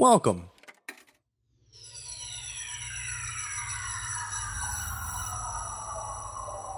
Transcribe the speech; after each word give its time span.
Welcome. 0.00 0.48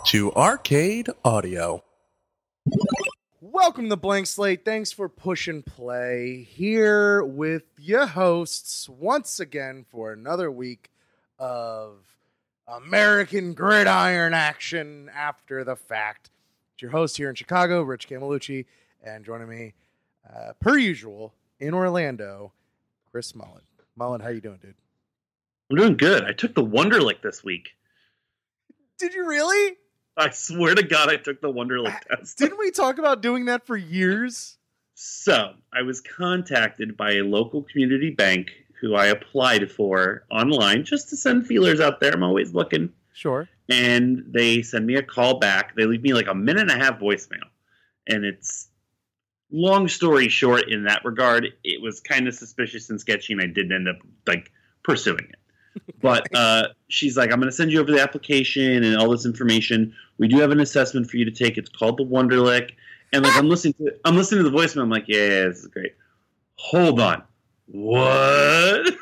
To 0.06 0.32
Arcade 0.32 1.08
Audio. 1.24 1.84
Welcome 3.40 3.90
to 3.90 3.96
Blank 3.96 4.26
Slate. 4.26 4.64
Thanks 4.64 4.90
for 4.90 5.08
pushing 5.08 5.62
play 5.62 6.42
here 6.42 7.22
with 7.22 7.62
your 7.78 8.06
hosts 8.06 8.88
once 8.88 9.38
again 9.38 9.86
for 9.88 10.12
another 10.12 10.50
week 10.50 10.90
of 11.38 11.98
American 12.66 13.54
gridiron 13.54 14.34
action 14.34 15.08
after 15.14 15.62
the 15.62 15.76
fact. 15.76 16.30
It's 16.74 16.82
your 16.82 16.90
host 16.90 17.16
here 17.16 17.30
in 17.30 17.36
Chicago, 17.36 17.82
Rich 17.82 18.08
Camelucci, 18.08 18.66
and 19.00 19.24
joining 19.24 19.48
me, 19.48 19.74
uh, 20.28 20.54
per 20.58 20.76
usual, 20.76 21.32
in 21.60 21.72
Orlando, 21.72 22.50
Chris 23.12 23.34
Mullen. 23.34 23.60
Mullen, 23.94 24.22
how 24.22 24.30
you 24.30 24.40
doing, 24.40 24.58
dude? 24.62 24.74
I'm 25.70 25.76
doing 25.76 25.96
good. 25.98 26.24
I 26.24 26.32
took 26.32 26.54
the 26.54 26.64
Wonderlic 26.64 27.20
this 27.22 27.44
week. 27.44 27.68
Did 28.98 29.12
you 29.12 29.28
really? 29.28 29.76
I 30.16 30.30
swear 30.30 30.74
to 30.74 30.82
God, 30.82 31.10
I 31.10 31.16
took 31.16 31.42
the 31.42 31.52
Wonderlic 31.52 31.94
test. 32.08 32.38
Didn't 32.38 32.58
we 32.58 32.70
talk 32.70 32.98
about 32.98 33.20
doing 33.20 33.44
that 33.46 33.66
for 33.66 33.76
years? 33.76 34.56
So, 34.94 35.52
I 35.74 35.82
was 35.82 36.00
contacted 36.00 36.96
by 36.96 37.12
a 37.14 37.22
local 37.22 37.62
community 37.62 38.10
bank 38.10 38.50
who 38.80 38.94
I 38.94 39.06
applied 39.06 39.70
for 39.70 40.24
online 40.30 40.84
just 40.84 41.10
to 41.10 41.16
send 41.16 41.46
feelers 41.46 41.80
out 41.80 42.00
there. 42.00 42.12
I'm 42.12 42.22
always 42.22 42.54
looking. 42.54 42.92
Sure. 43.12 43.46
And 43.68 44.24
they 44.28 44.62
send 44.62 44.86
me 44.86 44.96
a 44.96 45.02
call 45.02 45.38
back. 45.38 45.76
They 45.76 45.84
leave 45.84 46.02
me 46.02 46.14
like 46.14 46.28
a 46.28 46.34
minute 46.34 46.70
and 46.70 46.82
a 46.82 46.84
half 46.84 46.98
voicemail. 46.98 47.44
And 48.06 48.24
it's 48.24 48.68
long 49.52 49.86
story 49.88 50.28
short 50.28 50.68
in 50.70 50.84
that 50.84 51.04
regard, 51.04 51.48
it 51.62 51.80
was 51.80 52.00
kind 52.00 52.26
of 52.26 52.34
suspicious 52.34 52.90
and 52.90 53.00
sketchy, 53.00 53.32
and 53.32 53.42
I 53.42 53.46
didn't 53.46 53.72
end 53.72 53.88
up 53.88 53.96
like 54.26 54.50
pursuing 54.82 55.28
it. 55.28 55.82
But 56.00 56.26
uh, 56.34 56.68
she's 56.88 57.16
like, 57.16 57.30
I'm 57.30 57.38
going 57.38 57.50
to 57.50 57.56
send 57.56 57.70
you 57.70 57.80
over 57.80 57.92
the 57.92 58.00
application 58.00 58.82
and 58.82 58.96
all 58.96 59.10
this 59.10 59.26
information. 59.26 59.94
We 60.18 60.28
do 60.28 60.38
have 60.38 60.50
an 60.50 60.60
assessment 60.60 61.08
for 61.10 61.16
you 61.16 61.24
to 61.24 61.30
take. 61.30 61.58
It's 61.58 61.70
called 61.70 61.98
the 61.98 62.04
Wonderlic. 62.04 62.72
And 63.12 63.24
like 63.24 63.36
I'm 63.36 63.48
listening 63.48 63.74
to 63.74 63.94
I'm 64.04 64.16
listening 64.16 64.42
to 64.44 64.50
the 64.50 64.56
voicemail. 64.56 64.82
I'm 64.82 64.90
like, 64.90 65.04
yeah, 65.06 65.18
yeah, 65.18 65.48
this 65.48 65.58
is 65.58 65.66
great. 65.66 65.94
Hold 66.56 66.98
on, 66.98 67.22
what? 67.66 68.00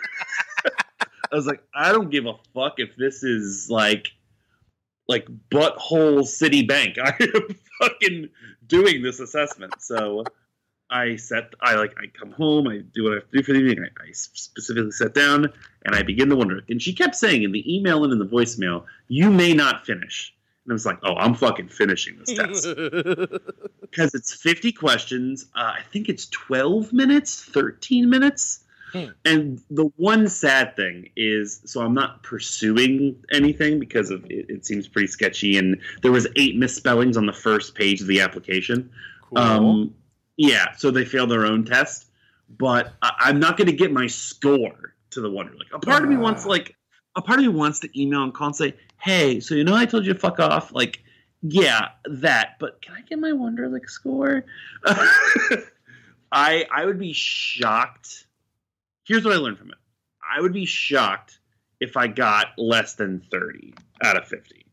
I 1.33 1.37
was 1.37 1.47
like, 1.47 1.63
I 1.75 1.93
don't 1.93 2.11
give 2.11 2.27
a 2.27 2.35
fuck 2.53 2.75
if 2.79 2.97
this 2.97 3.23
is 3.23 3.71
like 3.71 4.09
like 5.09 5.29
butthole 5.51 6.27
city 6.27 6.63
bank. 6.63 6.97
I 7.03 7.15
am 7.21 7.57
fucking 7.81 8.29
doing 8.71 9.03
this 9.03 9.21
assessment. 9.21 9.75
So 9.81 10.25
I 10.89 11.17
set 11.17 11.55
I 11.61 11.75
like 11.75 11.95
I 11.99 12.07
come 12.19 12.33
home, 12.33 12.67
I 12.69 12.79
do 12.79 13.05
what 13.05 13.13
I 13.13 13.15
have 13.17 13.31
to 13.31 13.37
do 13.37 13.43
for 13.43 13.53
the 13.53 13.59
evening. 13.59 13.85
I, 13.85 14.09
I 14.09 14.13
specifically 14.13 14.93
sat 14.93 15.13
down 15.13 15.53
and 15.85 15.95
I 15.95 16.03
begin 16.03 16.31
to 16.31 16.37
wonder. 16.37 16.61
And 16.69 16.81
she 16.81 16.95
kept 16.95 17.15
saying 17.15 17.43
in 17.43 17.53
the 17.53 17.77
email 17.77 18.03
and 18.05 18.13
in 18.13 18.19
the 18.19 18.27
voicemail, 18.27 18.85
"You 19.09 19.31
may 19.31 19.53
not 19.53 19.85
finish." 19.85 20.35
And 20.65 20.73
I 20.73 20.75
was 20.75 20.87
like, 20.87 20.99
"Oh, 21.03 21.15
I'm 21.17 21.35
fucking 21.35 21.69
finishing 21.69 22.19
this 22.19 22.33
test 22.33 22.65
because 23.81 24.15
it's 24.15 24.33
50 24.33 24.73
questions. 24.73 25.47
Uh, 25.55 25.75
I 25.79 25.83
think 25.93 26.09
it's 26.09 26.27
12 26.27 26.93
minutes, 26.93 27.43
13 27.45 28.09
minutes." 28.09 28.65
Hmm. 28.93 29.07
And 29.25 29.61
the 29.71 29.91
one 29.97 30.29
sad 30.29 30.75
thing 30.77 31.11
is, 31.17 31.61
so 31.65 31.81
I'm 31.83 31.95
not 31.95 32.23
pursuing 32.23 33.17
anything 33.33 33.79
because 33.79 34.11
of 34.11 34.25
it, 34.27 34.47
it 34.49 34.67
seems 34.67 34.89
pretty 34.89 35.07
sketchy. 35.09 35.57
And 35.59 35.79
there 36.03 36.13
was 36.13 36.27
eight 36.37 36.57
misspellings 36.57 37.17
on 37.17 37.27
the 37.27 37.33
first 37.33 37.75
page 37.75 38.01
of 38.01 38.07
the 38.07 38.21
application. 38.21 38.91
Cool. 39.29 39.39
Um, 39.39 39.95
yeah, 40.37 40.73
so 40.77 40.91
they 40.91 41.05
failed 41.05 41.31
their 41.31 41.47
own 41.47 41.65
test, 41.65 42.11
but 42.59 42.95
I- 43.03 43.15
I'm 43.21 43.39
not 43.39 43.57
going 43.57 43.69
to 43.69 43.77
get 43.77 43.93
my 43.93 44.07
score 44.07 44.95
to 45.11 45.21
the 45.21 45.31
Wonder 45.31 45.53
Like 45.57 45.69
A 45.73 45.79
part 45.79 46.03
of 46.03 46.09
me 46.09 46.17
wants 46.17 46.47
like 46.47 46.75
a 47.17 47.23
part 47.23 47.39
of 47.41 47.45
me 47.45 47.49
wants 47.49 47.81
to 47.81 48.01
email 48.01 48.23
and 48.23 48.33
call 48.33 48.47
and 48.49 48.57
say, 48.57 48.75
"Hey, 49.01 49.41
so 49.41 49.55
you 49.57 49.65
know 49.65 49.75
I 49.75 49.85
told 49.85 50.07
you 50.07 50.13
to 50.15 50.19
fuck 50.19 50.39
off." 50.39 50.73
Like, 50.73 51.03
yeah, 51.43 51.89
that, 52.05 52.57
but 52.61 52.81
can 52.81 52.95
I 52.95 53.01
get 53.03 53.19
my 53.19 53.31
Wonderlic 53.33 53.91
score? 53.91 54.45
I 56.33 56.65
I 56.73 56.85
would 56.87 56.99
be 56.99 57.13
shocked. 57.13 58.27
Here's 59.11 59.25
what 59.25 59.35
I 59.35 59.39
learned 59.39 59.59
from 59.59 59.73
it. 59.73 59.79
I 60.23 60.41
would 60.41 60.53
be 60.53 60.65
shocked 60.65 61.41
if 61.81 61.97
I 61.97 62.07
got 62.07 62.57
less 62.57 62.95
than 62.95 63.21
30 63.33 63.75
out 64.05 64.17
of 64.17 64.29
50. 64.29 64.65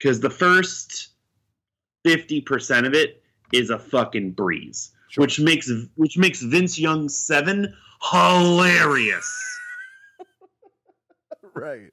Cuz 0.00 0.20
the 0.20 0.30
first 0.30 1.08
50% 2.06 2.86
of 2.86 2.94
it 2.94 3.24
is 3.52 3.70
a 3.70 3.78
fucking 3.80 4.34
breeze, 4.34 4.92
Sure. 5.08 5.22
which 5.22 5.40
makes 5.40 5.68
which 5.96 6.16
makes 6.16 6.42
Vince 6.42 6.78
Young 6.78 7.08
7 7.08 7.76
hilarious. 8.12 9.58
right. 11.54 11.92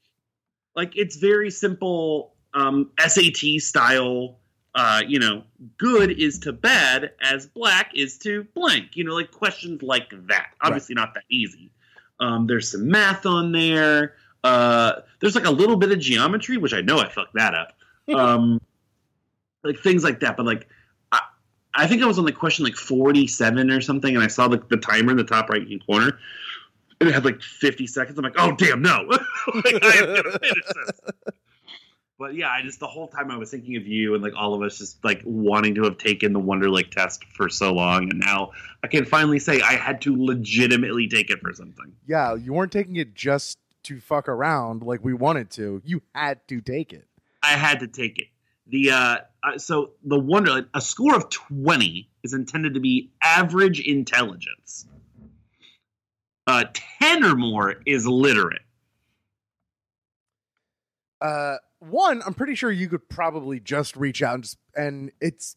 like 0.76 0.96
it's 0.96 1.16
very 1.16 1.50
simple 1.50 2.36
um, 2.54 2.92
SAT 3.00 3.60
style. 3.60 4.42
Uh, 4.76 5.04
you 5.08 5.20
know, 5.20 5.44
good 5.78 6.10
is 6.12 6.40
to 6.40 6.52
bad 6.52 7.12
as 7.22 7.46
black 7.46 7.92
is 7.96 8.18
to 8.18 8.44
blank. 8.56 8.96
You 8.96 9.04
know, 9.04 9.14
like 9.14 9.32
questions 9.32 9.84
like 9.84 10.10
that. 10.28 10.48
Obviously, 10.62 10.96
not 10.96 11.14
that 11.14 11.24
easy. 11.30 11.72
Um, 12.20 12.48
there's 12.48 12.72
some 12.72 12.88
math 12.88 13.26
on 13.26 13.52
there. 13.52 14.16
Uh, 14.44 15.02
there's 15.20 15.36
like 15.36 15.46
a 15.46 15.52
little 15.52 15.78
bit 15.78 15.92
of 15.92 16.00
geometry, 16.00 16.58
which 16.58 16.74
I 16.74 16.82
know 16.82 17.00
I 17.00 17.10
fucked 17.10 17.36
that 17.36 17.54
up. 17.54 17.74
Um, 18.14 18.60
like 19.64 19.80
things 19.80 20.04
like 20.04 20.20
that. 20.20 20.36
But 20.36 20.46
like, 20.46 20.68
I, 21.14 21.22
I 21.74 21.88
think 21.88 22.04
I 22.04 22.06
was 22.06 22.20
on 22.20 22.26
like 22.26 22.36
question 22.36 22.66
like 22.66 22.76
47 22.76 23.72
or 23.72 23.80
something, 23.80 24.14
and 24.14 24.22
I 24.22 24.28
saw 24.28 24.50
the, 24.50 24.62
the 24.70 24.76
timer 24.76 25.12
in 25.12 25.18
the 25.18 25.24
top 25.24 25.50
right 25.50 25.66
hand 25.66 25.86
corner. 25.86 26.20
And 27.00 27.10
it 27.10 27.14
had 27.14 27.24
like 27.24 27.42
50 27.42 27.88
seconds. 27.88 28.18
I'm 28.18 28.26
like, 28.26 28.36
oh 28.38 28.52
damn, 28.58 28.82
no! 28.82 29.06
like, 29.56 29.84
I 29.84 29.98
am 30.00 30.16
gonna 30.16 30.40
finish 30.40 30.64
this. 30.76 31.02
But 32.24 32.36
yeah, 32.36 32.50
I 32.50 32.62
just 32.62 32.80
the 32.80 32.88
whole 32.88 33.10
time 33.10 33.30
I 33.30 33.36
was 33.36 33.52
thinking 33.52 33.76
of 33.76 33.86
you 33.86 34.14
and 34.14 34.24
like 34.24 34.32
all 34.34 34.54
of 34.54 34.62
us 34.62 34.78
just 34.78 35.04
like 35.04 35.22
wanting 35.26 35.76
to 35.76 35.84
have 35.84 35.98
taken 35.98 36.32
the 36.32 36.40
Wonderlic 36.40 36.90
test 36.90 37.26
for 37.26 37.50
so 37.50 37.74
long, 37.74 38.10
and 38.10 38.18
now 38.18 38.52
I 38.82 38.88
can 38.88 39.04
finally 39.04 39.40
say 39.40 39.60
I 39.60 39.74
had 39.74 40.00
to 40.04 40.16
legitimately 40.16 41.10
take 41.10 41.30
it 41.30 41.42
for 41.42 41.52
something. 41.52 41.92
Yeah, 42.08 42.36
you 42.36 42.54
weren't 42.54 42.72
taking 42.72 42.96
it 42.96 43.14
just 43.14 43.58
to 43.84 44.00
fuck 44.00 44.30
around 44.30 44.84
like 44.84 45.04
we 45.04 45.14
wanted 45.14 45.50
to. 45.50 45.82
You 45.84 46.02
had 46.16 46.48
to 46.48 46.62
take 46.62 46.94
it. 46.94 47.06
I 47.44 47.58
had 47.58 47.82
to 47.82 47.88
take 47.88 48.18
it. 48.18 48.28
The 48.68 48.92
uh, 48.92 49.18
uh 49.44 49.58
so 49.58 49.92
the 50.06 50.18
Wonder 50.18 50.66
a 50.74 50.80
score 50.80 51.18
of 51.18 51.30
twenty 51.30 52.10
is 52.24 52.34
intended 52.34 52.76
to 52.76 52.80
be 52.80 53.12
average 53.22 53.82
intelligence. 53.82 54.88
Uh, 56.48 56.64
ten 56.74 57.26
or 57.26 57.36
more 57.36 57.82
is 57.86 58.08
literate. 58.08 58.62
Uh, 61.20 61.56
one, 61.84 62.22
I'm 62.26 62.34
pretty 62.34 62.56
sure 62.56 62.72
you 62.72 62.88
could 62.88 63.08
probably 63.10 63.60
just 63.60 63.96
reach 63.96 64.24
out 64.24 64.36
and 64.36 64.44
just, 64.44 64.58
and 64.76 65.12
it's 65.20 65.56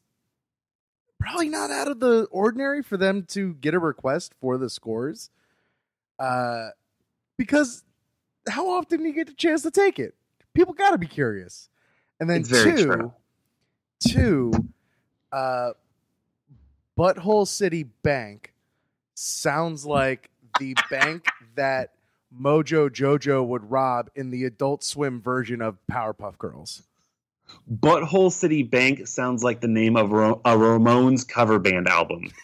probably 1.19 1.49
not 1.49 1.71
out 1.71 1.89
of 1.89 2.01
the 2.01 2.25
ordinary 2.31 2.83
for 2.83 2.97
them 2.97 3.25
to 3.29 3.55
get 3.55 3.75
a 3.75 3.79
request 3.79 4.35
for 4.41 4.59
the 4.59 4.69
scores. 4.69 5.31
Uh, 6.19 6.69
because 7.37 7.85
how 8.49 8.69
often 8.71 9.01
do 9.01 9.07
you 9.07 9.13
get 9.13 9.27
the 9.27 9.35
chance 9.35 9.63
to 9.63 9.71
take 9.71 9.99
it? 9.99 10.15
People 10.55 10.75
got 10.75 10.91
to 10.91 10.99
be 10.99 11.07
curious. 11.07 11.69
And 12.21 12.31
then 12.31 12.43
two, 12.43 12.85
true. 12.85 13.13
two, 14.01 14.53
uh, 15.33 15.73
Butthole 16.99 17.47
City 17.47 17.83
Bank 17.83 18.55
sounds 19.15 19.85
like 19.85 20.31
the 20.59 20.75
bank 20.91 21.27
that 21.57 21.93
Mojo 22.35 22.89
Jojo 22.91 23.47
would 23.47 23.71
rob 23.71 24.11
in 24.15 24.31
the 24.31 24.45
Adult 24.45 24.83
Swim 24.85 25.21
version 25.21 25.61
of 25.63 25.79
Powerpuff 25.91 26.39
Girls. 26.39 26.83
Butthole 27.73 28.33
City 28.33 28.63
Bank 28.63 29.07
sounds 29.07 29.45
like 29.45 29.61
the 29.61 29.69
name 29.69 29.97
of 29.97 30.11
Ro- 30.11 30.41
a 30.45 30.51
Ramones 30.51 31.27
cover 31.27 31.59
band 31.59 31.89
album. 31.89 32.31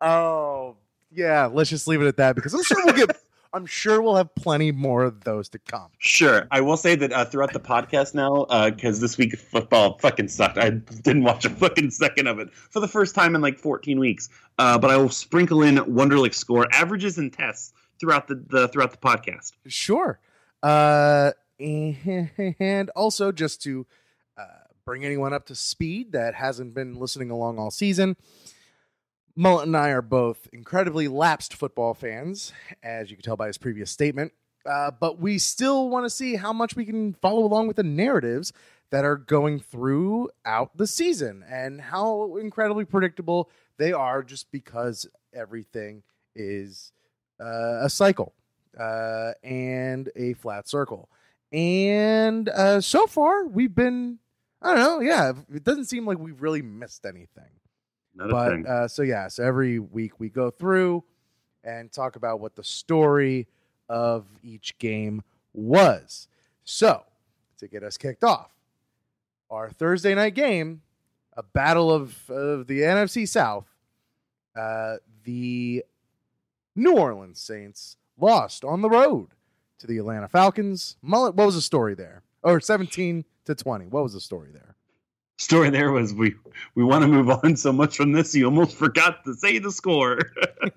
Oh, 0.00 0.76
yeah. 1.10 1.46
Let's 1.46 1.70
just 1.70 1.86
leave 1.86 2.00
it 2.02 2.06
at 2.06 2.16
that 2.16 2.34
because 2.34 2.54
I'm 2.54 2.62
sure 2.62 2.84
we'll 2.84 2.94
get. 2.94 3.16
I'm 3.52 3.66
sure 3.66 4.00
we'll 4.00 4.16
have 4.16 4.34
plenty 4.34 4.70
more 4.70 5.02
of 5.02 5.24
those 5.24 5.48
to 5.50 5.58
come. 5.58 5.88
Sure. 5.98 6.46
I 6.50 6.60
will 6.60 6.76
say 6.76 6.94
that 6.94 7.12
uh, 7.12 7.24
throughout 7.24 7.52
the 7.52 7.60
podcast 7.60 8.14
now, 8.14 8.70
because 8.70 9.00
this 9.00 9.18
week 9.18 9.36
football 9.36 9.98
fucking 9.98 10.28
sucked. 10.28 10.56
I 10.58 10.70
didn't 10.70 11.24
watch 11.24 11.44
a 11.44 11.50
fucking 11.50 11.90
second 11.90 12.28
of 12.28 12.38
it 12.38 12.52
for 12.52 12.80
the 12.80 12.88
first 12.88 13.14
time 13.14 13.34
in 13.34 13.40
like 13.40 13.58
14 13.58 13.98
weeks. 13.98 14.28
Uh, 14.58 14.78
but 14.78 14.90
I 14.90 14.96
will 14.96 15.08
sprinkle 15.08 15.62
in 15.62 15.76
Wonderlic 15.76 16.34
score 16.34 16.68
averages 16.72 17.18
and 17.18 17.32
tests 17.32 17.72
throughout 17.98 18.28
the, 18.28 18.42
the 18.48 18.68
throughout 18.68 18.92
the 18.92 18.98
podcast. 18.98 19.52
Sure. 19.66 20.20
Uh, 20.62 21.32
and 21.58 22.90
also, 22.90 23.32
just 23.32 23.62
to 23.62 23.86
uh, 24.38 24.44
bring 24.84 25.04
anyone 25.04 25.32
up 25.32 25.46
to 25.46 25.54
speed 25.54 26.12
that 26.12 26.34
hasn't 26.34 26.74
been 26.74 26.94
listening 26.94 27.30
along 27.30 27.58
all 27.58 27.70
season, 27.70 28.16
Mullet 29.40 29.68
and 29.68 29.74
I 29.74 29.88
are 29.88 30.02
both 30.02 30.48
incredibly 30.52 31.08
lapsed 31.08 31.54
football 31.54 31.94
fans, 31.94 32.52
as 32.82 33.10
you 33.10 33.16
can 33.16 33.24
tell 33.24 33.38
by 33.38 33.46
his 33.46 33.56
previous 33.56 33.90
statement. 33.90 34.34
Uh, 34.66 34.90
but 34.90 35.18
we 35.18 35.38
still 35.38 35.88
want 35.88 36.04
to 36.04 36.10
see 36.10 36.36
how 36.36 36.52
much 36.52 36.76
we 36.76 36.84
can 36.84 37.14
follow 37.14 37.46
along 37.46 37.66
with 37.66 37.78
the 37.78 37.82
narratives 37.82 38.52
that 38.90 39.02
are 39.02 39.16
going 39.16 39.58
throughout 39.58 40.76
the 40.76 40.86
season 40.86 41.42
and 41.48 41.80
how 41.80 42.36
incredibly 42.36 42.84
predictable 42.84 43.48
they 43.78 43.94
are 43.94 44.22
just 44.22 44.52
because 44.52 45.06
everything 45.32 46.02
is 46.36 46.92
uh, 47.40 47.78
a 47.80 47.88
cycle 47.88 48.34
uh, 48.78 49.32
and 49.42 50.10
a 50.16 50.34
flat 50.34 50.68
circle. 50.68 51.08
And 51.50 52.50
uh, 52.50 52.82
so 52.82 53.06
far, 53.06 53.46
we've 53.46 53.74
been, 53.74 54.18
I 54.60 54.74
don't 54.74 54.78
know, 54.80 55.00
yeah, 55.00 55.32
it 55.50 55.64
doesn't 55.64 55.86
seem 55.86 56.04
like 56.04 56.18
we've 56.18 56.42
really 56.42 56.60
missed 56.60 57.06
anything. 57.06 57.59
Not 58.20 58.30
But 58.30 58.70
uh, 58.70 58.88
so, 58.88 59.02
yeah, 59.02 59.28
so 59.28 59.42
every 59.42 59.78
week 59.78 60.20
we 60.20 60.28
go 60.28 60.50
through 60.50 61.04
and 61.64 61.90
talk 61.90 62.16
about 62.16 62.40
what 62.40 62.54
the 62.54 62.64
story 62.64 63.48
of 63.88 64.26
each 64.42 64.76
game 64.78 65.22
was. 65.52 66.28
So, 66.64 67.04
to 67.58 67.68
get 67.68 67.82
us 67.82 67.96
kicked 67.96 68.22
off, 68.22 68.50
our 69.50 69.70
Thursday 69.70 70.14
night 70.14 70.34
game, 70.34 70.82
a 71.36 71.42
battle 71.42 71.90
of, 71.90 72.28
of 72.30 72.66
the 72.66 72.80
NFC 72.80 73.26
South, 73.26 73.66
uh, 74.54 74.96
the 75.24 75.84
New 76.76 76.96
Orleans 76.96 77.40
Saints 77.40 77.96
lost 78.18 78.64
on 78.64 78.82
the 78.82 78.90
road 78.90 79.28
to 79.78 79.86
the 79.86 79.98
Atlanta 79.98 80.28
Falcons. 80.28 80.96
Mullet, 81.02 81.34
what 81.34 81.46
was 81.46 81.54
the 81.54 81.62
story 81.62 81.94
there? 81.94 82.22
Or 82.42 82.60
17 82.60 83.24
to 83.46 83.54
20. 83.54 83.86
What 83.86 84.02
was 84.02 84.12
the 84.12 84.20
story 84.20 84.50
there? 84.52 84.76
Story 85.40 85.70
there 85.70 85.90
was 85.90 86.12
we 86.12 86.34
we 86.74 86.84
want 86.84 87.00
to 87.00 87.08
move 87.08 87.30
on 87.30 87.56
so 87.56 87.72
much 87.72 87.96
from 87.96 88.12
this 88.12 88.34
you 88.34 88.44
almost 88.44 88.76
forgot 88.76 89.24
to 89.24 89.32
say 89.32 89.58
the 89.58 89.72
score. 89.72 90.18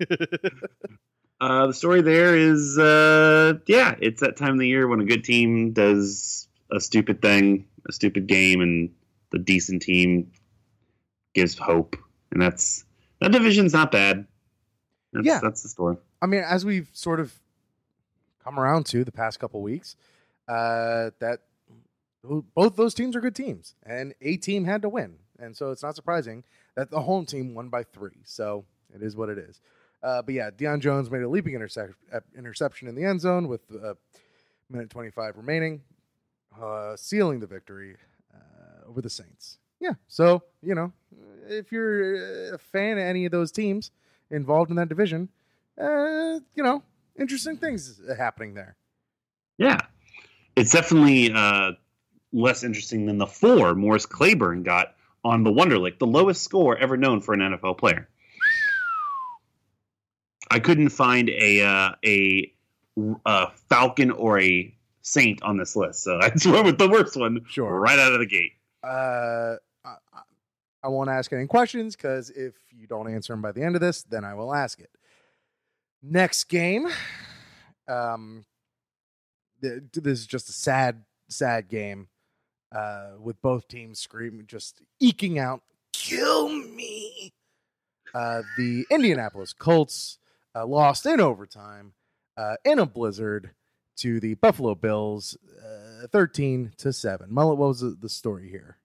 uh, 1.38 1.66
the 1.66 1.74
story 1.74 2.00
there 2.00 2.34
is 2.34 2.78
uh, 2.78 3.58
yeah, 3.66 3.94
it's 4.00 4.22
that 4.22 4.38
time 4.38 4.54
of 4.54 4.58
the 4.58 4.66
year 4.66 4.88
when 4.88 5.00
a 5.00 5.04
good 5.04 5.22
team 5.22 5.72
does 5.72 6.48
a 6.72 6.80
stupid 6.80 7.20
thing, 7.20 7.66
a 7.86 7.92
stupid 7.92 8.26
game, 8.26 8.62
and 8.62 8.94
the 9.32 9.38
decent 9.38 9.82
team 9.82 10.32
gives 11.34 11.58
hope, 11.58 11.96
and 12.32 12.40
that's 12.40 12.86
that 13.20 13.32
division's 13.32 13.74
not 13.74 13.92
bad. 13.92 14.26
That's, 15.12 15.26
Yeah. 15.26 15.40
that's 15.42 15.62
the 15.62 15.68
story. 15.68 15.98
I 16.22 16.26
mean, 16.26 16.40
as 16.42 16.64
we've 16.64 16.88
sort 16.94 17.20
of 17.20 17.34
come 18.42 18.58
around 18.58 18.86
to 18.86 19.04
the 19.04 19.12
past 19.12 19.38
couple 19.38 19.60
weeks, 19.60 19.94
uh, 20.48 21.10
that 21.18 21.40
both 22.54 22.76
those 22.76 22.94
teams 22.94 23.14
are 23.14 23.20
good 23.20 23.34
teams, 23.34 23.74
and 23.84 24.14
a 24.20 24.36
team 24.36 24.64
had 24.64 24.82
to 24.82 24.88
win, 24.88 25.16
and 25.38 25.56
so 25.56 25.70
it's 25.70 25.82
not 25.82 25.94
surprising 25.94 26.44
that 26.74 26.90
the 26.90 27.00
home 27.00 27.26
team 27.26 27.54
won 27.54 27.68
by 27.68 27.82
three. 27.82 28.22
So 28.24 28.64
it 28.94 29.02
is 29.02 29.14
what 29.16 29.28
it 29.28 29.38
is. 29.38 29.60
Uh, 30.02 30.22
but 30.22 30.34
yeah, 30.34 30.50
Deion 30.50 30.80
Jones 30.80 31.10
made 31.10 31.22
a 31.22 31.28
leaping 31.28 31.54
intercep- 31.54 31.94
uh, 32.12 32.20
interception 32.36 32.88
in 32.88 32.94
the 32.94 33.04
end 33.04 33.20
zone 33.20 33.48
with 33.48 33.62
a 33.70 33.96
minute 34.70 34.90
twenty 34.90 35.10
five 35.10 35.36
remaining, 35.36 35.82
uh, 36.60 36.96
sealing 36.96 37.40
the 37.40 37.46
victory 37.46 37.96
uh, 38.34 38.88
over 38.88 39.00
the 39.00 39.10
Saints. 39.10 39.58
Yeah, 39.80 39.94
so 40.08 40.42
you 40.62 40.74
know, 40.74 40.92
if 41.48 41.72
you're 41.72 42.54
a 42.54 42.58
fan 42.58 42.98
of 42.98 43.04
any 43.04 43.26
of 43.26 43.32
those 43.32 43.52
teams 43.52 43.90
involved 44.30 44.70
in 44.70 44.76
that 44.76 44.88
division, 44.88 45.28
uh, 45.80 46.40
you 46.54 46.62
know, 46.62 46.82
interesting 47.18 47.56
things 47.56 48.00
happening 48.16 48.54
there. 48.54 48.76
Yeah, 49.58 49.78
it's 50.56 50.72
definitely 50.72 51.32
uh, 51.32 51.72
less 52.34 52.62
interesting 52.64 53.06
than 53.06 53.16
the 53.16 53.26
four 53.26 53.74
Morris 53.74 54.04
Claiborne 54.04 54.62
got 54.62 54.94
on 55.24 55.42
the 55.44 55.50
Wonderlic, 55.50 55.98
the 55.98 56.06
lowest 56.06 56.42
score 56.42 56.76
ever 56.76 56.96
known 56.98 57.20
for 57.22 57.32
an 57.32 57.40
NFL 57.40 57.78
player. 57.78 58.08
I 60.50 60.58
couldn't 60.58 60.90
find 60.90 61.30
a 61.30 61.62
uh, 61.62 61.90
a, 62.04 62.52
a 63.24 63.46
Falcon 63.70 64.10
or 64.10 64.38
a 64.40 64.74
Saint 65.00 65.42
on 65.42 65.56
this 65.56 65.74
list, 65.76 66.02
so 66.02 66.18
I 66.20 66.28
just 66.30 66.46
went 66.46 66.64
with 66.66 66.78
the 66.78 66.88
worst 66.88 67.16
one 67.16 67.40
Sure. 67.48 67.78
right 67.80 67.98
out 67.98 68.12
of 68.12 68.18
the 68.18 68.26
gate. 68.26 68.52
Uh, 68.82 69.56
I, 69.84 69.96
I- 70.12 70.20
I 70.82 70.88
won't 70.88 71.08
ask 71.08 71.32
any 71.32 71.46
questions 71.46 71.96
because 71.96 72.28
if 72.28 72.52
you 72.70 72.86
don't 72.86 73.10
answer 73.10 73.32
them 73.32 73.40
by 73.40 73.52
the 73.52 73.62
end 73.62 73.74
of 73.74 73.80
this, 73.80 74.02
then 74.02 74.22
I 74.22 74.34
will 74.34 74.54
ask 74.54 74.78
it. 74.80 74.90
Next 76.02 76.44
game, 76.44 76.86
um, 77.88 78.44
th- 79.62 79.80
this 79.94 80.18
is 80.18 80.26
just 80.26 80.50
a 80.50 80.52
sad, 80.52 81.04
sad 81.30 81.68
game. 81.70 82.08
Uh, 82.74 83.10
with 83.20 83.40
both 83.40 83.68
teams 83.68 84.00
screaming, 84.00 84.46
just 84.46 84.82
eking 85.00 85.38
out, 85.38 85.62
"Kill 85.92 86.48
me!" 86.48 87.32
Uh, 88.12 88.42
the 88.56 88.84
Indianapolis 88.90 89.52
Colts 89.52 90.18
uh, 90.54 90.66
lost 90.66 91.06
in 91.06 91.20
overtime 91.20 91.92
uh, 92.36 92.56
in 92.64 92.78
a 92.78 92.86
blizzard 92.86 93.50
to 93.96 94.18
the 94.18 94.34
Buffalo 94.34 94.74
Bills, 94.74 95.36
uh, 95.64 96.06
thirteen 96.08 96.72
to 96.78 96.92
seven. 96.92 97.32
Mullet, 97.32 97.58
what 97.58 97.68
was 97.68 97.80
the, 97.80 97.96
the 98.00 98.08
story 98.08 98.48
here? 98.48 98.78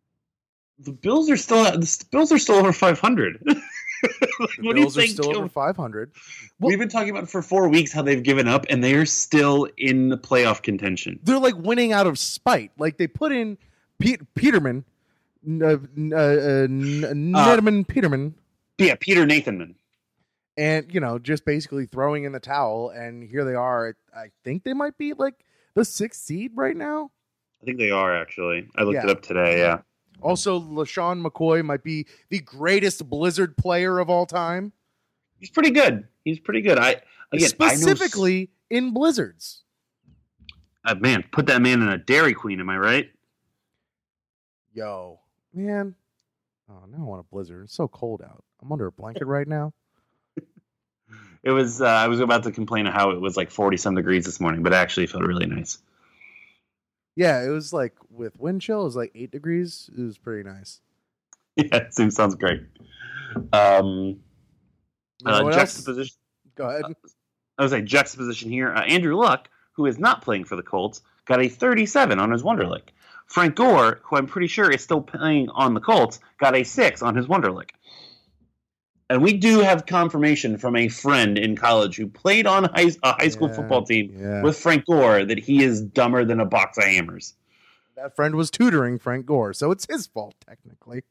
The 0.78 0.92
Bills 0.92 1.30
are 1.30 1.38
still 1.38 1.64
the 1.64 2.06
Bills 2.12 2.32
are 2.32 2.38
still 2.40 2.56
over 2.56 2.72
five 2.74 3.00
hundred. 3.00 3.44
The 4.02 4.38
what 4.38 4.76
do 4.76 4.80
you 4.80 4.86
Bills 4.86 4.98
are 4.98 5.02
think? 5.02 5.12
still 5.12 5.36
over 5.36 5.50
five 5.50 5.76
hundred. 5.76 6.14
We've 6.62 6.80
been 6.80 6.88
talking 6.88 7.10
about 7.10 7.30
for 7.30 7.42
four 7.42 7.68
weeks 7.68 7.92
how 7.92 8.02
they've 8.02 8.24
given 8.24 8.48
up, 8.48 8.66
and 8.70 8.82
they 8.82 8.94
are 8.94 9.06
still 9.06 9.68
in 9.78 10.08
the 10.08 10.18
playoff 10.18 10.62
contention. 10.62 11.20
They're 11.22 11.38
like 11.38 11.58
winning 11.58 11.92
out 11.92 12.08
of 12.08 12.18
spite. 12.18 12.72
Like 12.78 12.98
they 12.98 13.08
put 13.08 13.34
in 13.34 13.58
Pete, 14.00 14.22
Peterman, 14.36 14.86
uh, 15.62 15.66
uh, 15.66 16.16
uh, 16.16 16.68
Peterman, 17.88 18.36
Yeah, 18.78 18.96
Peter 19.00 19.26
Nathanman. 19.26 19.76
and 20.58 20.94
you 20.94 21.00
know 21.00 21.20
just 21.20 21.46
basically 21.46 21.86
throwing 21.86 22.24
in 22.24 22.32
the 22.32 22.40
towel. 22.40 22.90
And 22.90 23.24
here 23.24 23.46
they 23.46 23.56
are. 23.56 23.96
I 24.16 24.32
think 24.44 24.64
they 24.64 24.74
might 24.74 24.98
be 24.98 25.14
like 25.14 25.36
the 25.74 25.86
sixth 25.86 26.22
seed 26.22 26.52
right 26.56 26.76
now. 26.76 27.12
I 27.62 27.66
think 27.66 27.78
they 27.78 27.92
are 27.92 28.16
actually. 28.16 28.68
I 28.76 28.84
looked 28.84 28.96
Yeah. 28.96 29.04
it 29.04 29.10
up 29.10 29.22
today. 29.22 29.60
Yeah. 29.60 29.80
Also, 30.22 30.60
LeSean 30.60 31.26
McCoy 31.26 31.64
might 31.64 31.84
be 31.84 32.06
the 32.30 32.40
greatest 32.40 33.10
Blizzard 33.10 33.56
player 33.56 34.00
of 34.00 34.10
all 34.10 34.26
time, 34.26 34.74
He's 35.40 35.50
pretty 35.50 35.70
good. 35.72 36.06
He's 36.26 36.40
pretty 36.40 36.60
good. 36.62 36.78
I 36.78 36.90
again 36.92 37.02
I 37.32 37.38
know 37.38 37.48
specifically 37.48 38.50
in 38.70 38.92
Blizzards. 38.94 39.64
uh, 40.84 40.96
man, 40.96 41.24
put 41.32 41.46
that 41.48 41.62
man 41.62 41.82
in 41.82 41.88
a 41.88 41.98
Dairy 41.98 42.34
Queen. 42.34 42.60
Am 42.60 42.70
I 42.70 42.78
right? 42.78 43.10
Yo, 44.74 45.20
man. 45.54 45.96
Oh, 46.70 46.86
now 46.92 46.98
I 47.00 47.04
want 47.04 47.22
a 47.22 47.24
blizzard. 47.34 47.64
It's 47.64 47.74
so 47.74 47.88
cold 47.88 48.22
out. 48.22 48.44
I'm 48.62 48.72
under 48.72 48.88
a 48.88 48.92
blanket 48.92 49.26
right 49.26 49.48
now. 49.48 49.74
It 51.42 51.52
was. 51.52 51.82
Uh, 51.82 51.86
I 51.86 52.10
was 52.10 52.20
about 52.20 52.44
to 52.44 52.52
complain 52.52 52.86
of 52.86 52.94
how 52.94 53.12
it 53.12 53.22
was 53.22 53.38
like 53.38 53.50
forty 53.50 53.78
some 53.78 53.96
degrees 53.96 54.26
this 54.26 54.42
morning, 54.42 54.62
but 54.62 54.74
it 54.74 54.76
actually 54.76 55.08
felt 55.08 55.24
really 55.24 55.46
nice. 55.46 55.78
Yeah, 57.16 57.42
it 57.44 57.48
was 57.48 57.72
like 57.72 57.96
with 58.10 58.38
wind 58.38 58.62
chill, 58.62 58.82
it 58.82 58.84
was 58.84 58.98
like 58.98 59.12
eight 59.16 59.32
degrees. 59.32 59.90
It 59.98 60.02
was 60.02 60.18
pretty 60.18 60.48
nice. 60.48 60.82
Yeah, 61.56 61.78
it 61.78 61.94
seems 61.94 62.16
sounds 62.16 62.36
great. 62.36 62.62
Um, 63.54 64.20
You 65.20 65.26
know 65.26 65.32
uh, 65.32 65.44
what 65.44 65.54
else? 65.54 65.74
juxtaposition. 65.74 66.16
Go 66.56 66.70
ahead. 66.70 66.84
I 67.58 67.64
was 67.64 67.72
like 67.72 67.86
juxtaposition 67.86 68.50
here. 68.52 68.74
Uh, 68.74 68.84
Andrew 68.84 69.16
Luck, 69.16 69.50
who 69.74 69.86
is 69.86 69.98
not 69.98 70.22
playing 70.22 70.44
for 70.44 70.56
the 70.58 70.62
Colts, 70.64 71.02
got 71.26 71.42
a 71.42 71.48
37 71.48 72.20
on 72.20 72.32
his 72.32 72.44
Wonderlic. 72.44 72.90
Frank 73.30 73.56
Gore, 73.56 74.00
who 74.04 74.16
I'm 74.18 74.26
pretty 74.28 74.48
sure 74.48 74.70
is 74.72 74.82
still 74.84 75.02
playing 75.02 75.50
on 75.50 75.74
the 75.74 75.80
Colts, 75.80 76.20
got 76.40 76.56
a 76.56 76.64
six 76.64 77.02
on 77.02 77.16
his 77.16 77.28
Wonderlic. 77.28 77.70
And 79.12 79.22
we 79.24 79.34
do 79.34 79.60
have 79.60 79.86
confirmation 79.86 80.58
from 80.58 80.76
a 80.76 80.88
friend 80.88 81.38
in 81.38 81.56
college 81.56 81.96
who 81.96 82.08
played 82.08 82.46
on 82.46 82.66
high, 82.66 82.92
a 83.04 83.14
high 83.14 83.30
school 83.30 83.48
Yeah, 83.50 83.56
football 83.56 83.84
team 83.86 84.14
Yeah. 84.20 84.44
with 84.44 84.58
Frank 84.58 84.86
Gore 84.86 85.26
that 85.26 85.40
he 85.40 85.64
is 85.64 85.82
dumber 85.82 86.26
than 86.26 86.40
a 86.40 86.46
box 86.46 86.78
of 86.78 86.84
hammers. 86.86 87.36
that 87.96 88.16
friend 88.16 88.36
was 88.36 88.50
tutoring 88.50 88.98
Frank 88.98 89.26
Gore, 89.26 89.54
so 89.54 89.72
it's 89.72 89.86
his 89.90 90.08
fault 90.08 90.34
technically. 90.48 91.04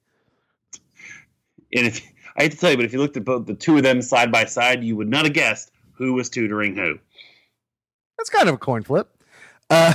And 1.75 1.87
if 1.87 2.01
I 2.37 2.45
hate 2.45 2.53
to 2.53 2.59
tell 2.59 2.71
you, 2.71 2.77
but 2.77 2.87
if 2.87 2.93
you 2.95 2.99
looked 2.99 3.17
at 3.19 3.25
both 3.25 3.47
the 3.47 3.55
two 3.55 3.77
of 3.77 3.83
them 3.83 4.01
side 4.01 4.33
by 4.33 4.47
side, 4.47 4.83
you 4.83 4.97
would 4.97 5.09
not 5.09 5.25
have 5.25 5.35
guessed 5.35 5.71
who 5.93 6.15
was 6.15 6.31
tutoring 6.31 6.75
who. 6.77 6.99
That's 8.17 8.31
kind 8.31 8.49
of 8.49 8.55
a 8.55 8.59
coin 8.59 8.83
flip. 8.85 9.11
Uh, 9.69 9.93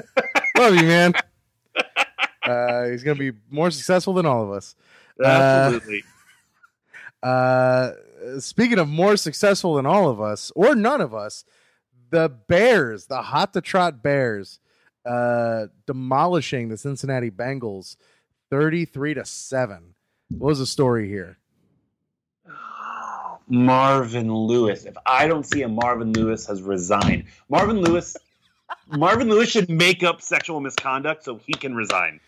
love 0.56 0.76
you, 0.76 0.82
man. 0.86 1.12
Uh, 2.44 2.88
he's 2.88 3.02
gonna 3.02 3.18
be 3.18 3.32
more 3.50 3.70
successful 3.70 4.14
than 4.14 4.24
all 4.24 4.42
of 4.42 4.50
us. 4.50 4.74
Uh, 5.22 5.26
Absolutely. 5.26 6.02
Uh, 7.22 7.90
speaking 8.38 8.78
of 8.78 8.88
more 8.88 9.16
successful 9.16 9.74
than 9.74 9.84
all 9.84 10.08
of 10.08 10.20
us, 10.20 10.52
or 10.54 10.76
none 10.76 11.00
of 11.00 11.12
us, 11.12 11.44
the 12.10 12.28
Bears, 12.28 13.06
the 13.06 13.20
hot 13.20 13.52
to 13.52 13.60
trot 13.60 14.04
Bears, 14.04 14.60
uh, 15.04 15.66
demolishing 15.84 16.68
the 16.68 16.76
Cincinnati 16.78 17.28
Bengals, 17.30 17.96
thirty-three 18.50 19.14
to 19.14 19.24
seven. 19.24 19.94
What 20.30 20.48
was 20.48 20.58
the 20.60 20.66
story 20.66 21.08
here? 21.08 21.38
Marvin 23.48 24.32
Lewis. 24.32 24.84
If 24.84 24.94
I 25.06 25.26
don't 25.26 25.44
see 25.44 25.62
a 25.62 25.68
Marvin 25.68 26.12
Lewis 26.12 26.46
has 26.46 26.62
resigned, 26.62 27.24
Marvin 27.48 27.80
Lewis, 27.80 28.16
Marvin 28.88 29.28
Lewis 29.28 29.50
should 29.50 29.68
make 29.68 30.02
up 30.02 30.22
sexual 30.22 30.60
misconduct 30.60 31.24
so 31.24 31.40
he 31.46 31.52
can 31.52 31.74
resign. 31.74 32.20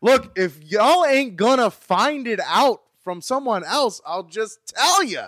Look, 0.00 0.36
if 0.36 0.62
y'all 0.62 1.06
ain't 1.06 1.36
gonna 1.36 1.70
find 1.70 2.26
it 2.26 2.40
out 2.44 2.82
from 3.02 3.20
someone 3.20 3.64
else, 3.64 4.00
I'll 4.04 4.24
just 4.24 4.66
tell 4.66 5.02
you. 5.02 5.22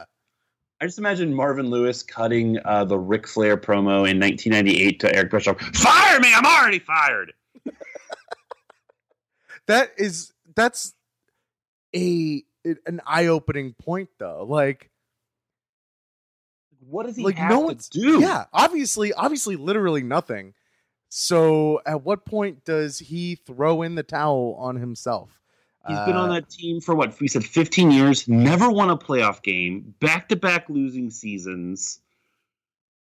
I 0.81 0.85
just 0.85 0.99
imagine 0.99 1.33
Marvin 1.33 1.71
Lewis 1.71 2.03
cutting 2.03 2.59
uh, 2.65 2.85
the 2.85 2.99
Ric 2.99 3.27
Flair 3.27 3.57
promo 3.57 4.09
in 4.09 4.21
1998 4.21 5.01
to 5.01 5.15
Eric 5.15 5.31
Bischoff. 5.31 5.61
Fire 5.61 6.21
me! 6.21 6.29
I'm 6.35 6.45
already 6.45 6.79
fired. 6.79 7.33
that 9.67 9.93
is 9.97 10.33
that's 10.55 10.95
a 11.95 12.43
an 12.65 13.01
eye-opening 13.07 13.75
point 13.75 14.11
though. 14.19 14.45
Like 14.47 14.91
what 16.89 17.07
does 17.07 17.17
he 17.17 17.25
like 17.25 17.37
have 17.37 17.51
no 17.51 17.61
to 17.61 17.67
one's 17.67 17.89
do? 17.89 18.21
Yeah, 18.21 18.45
obviously, 18.53 19.13
obviously, 19.13 19.57
literally 19.57 20.03
nothing. 20.03 20.55
So, 21.09 21.81
at 21.87 22.03
what 22.03 22.25
point 22.25 22.65
does 22.65 22.99
he 22.99 23.37
throw 23.37 23.83
in 23.83 23.95
the 23.95 24.03
towel 24.03 24.57
on 24.59 24.77
himself? 24.77 25.41
He's 25.87 25.99
been 26.01 26.17
on 26.17 26.31
Uh, 26.31 26.35
that 26.35 26.51
team 26.51 26.81
for 26.81 26.97
what 26.97 27.19
we 27.21 27.29
said 27.29 27.45
15 27.45 27.93
years, 27.93 28.27
never 28.27 28.69
won 28.71 28.91
a 28.91 28.97
playoff 28.97 29.41
game, 29.43 29.95
back 30.01 30.29
to 30.31 30.37
back 30.37 30.69
losing 30.69 31.11
seasons, 31.11 32.01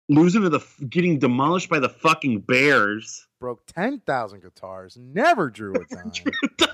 losing 0.10 0.43
to 0.43 0.50
the 0.50 0.60
getting 0.88 1.17
demolished 1.17 1.69
by 1.69 1.79
the 1.79 1.89
fucking 1.89 2.41
Bears. 2.41 3.25
broke 3.39 3.65
ten 3.65 4.00
thousand 4.01 4.41
guitars, 4.43 4.96
never 4.96 5.50
drew 5.50 5.74
a 5.74 5.86
dime. 5.89 6.12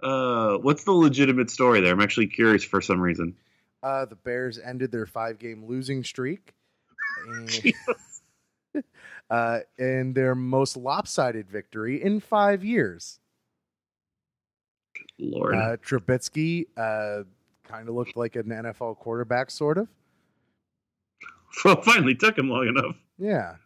Uh, 0.00 0.56
what's 0.58 0.84
the 0.84 0.92
legitimate 0.92 1.50
story 1.50 1.80
there? 1.80 1.92
I'm 1.92 2.00
actually 2.00 2.28
curious 2.28 2.62
for 2.62 2.80
some 2.80 3.00
reason. 3.00 3.34
Uh, 3.82 4.04
the 4.06 4.16
Bears 4.16 4.58
ended 4.58 4.92
their 4.92 5.06
five-game 5.06 5.64
losing 5.66 6.02
streak. 6.04 6.54
And, 7.26 7.74
uh, 9.30 9.60
and 9.78 10.14
their 10.14 10.34
most 10.34 10.76
lopsided 10.76 11.48
victory 11.50 12.02
in 12.02 12.20
five 12.20 12.64
years. 12.64 13.20
Lord, 15.18 15.54
Uh, 15.54 15.76
Trubisky 15.78 16.66
uh, 16.76 17.24
kind 17.64 17.88
of 17.88 17.94
looked 17.94 18.16
like 18.16 18.36
an 18.36 18.46
NFL 18.46 18.98
quarterback, 18.98 19.50
sort 19.50 19.78
of. 19.78 19.88
well, 21.64 21.80
finally 21.82 22.14
took 22.14 22.38
him 22.38 22.48
long 22.48 22.68
enough. 22.68 22.96
Yeah. 23.18 23.56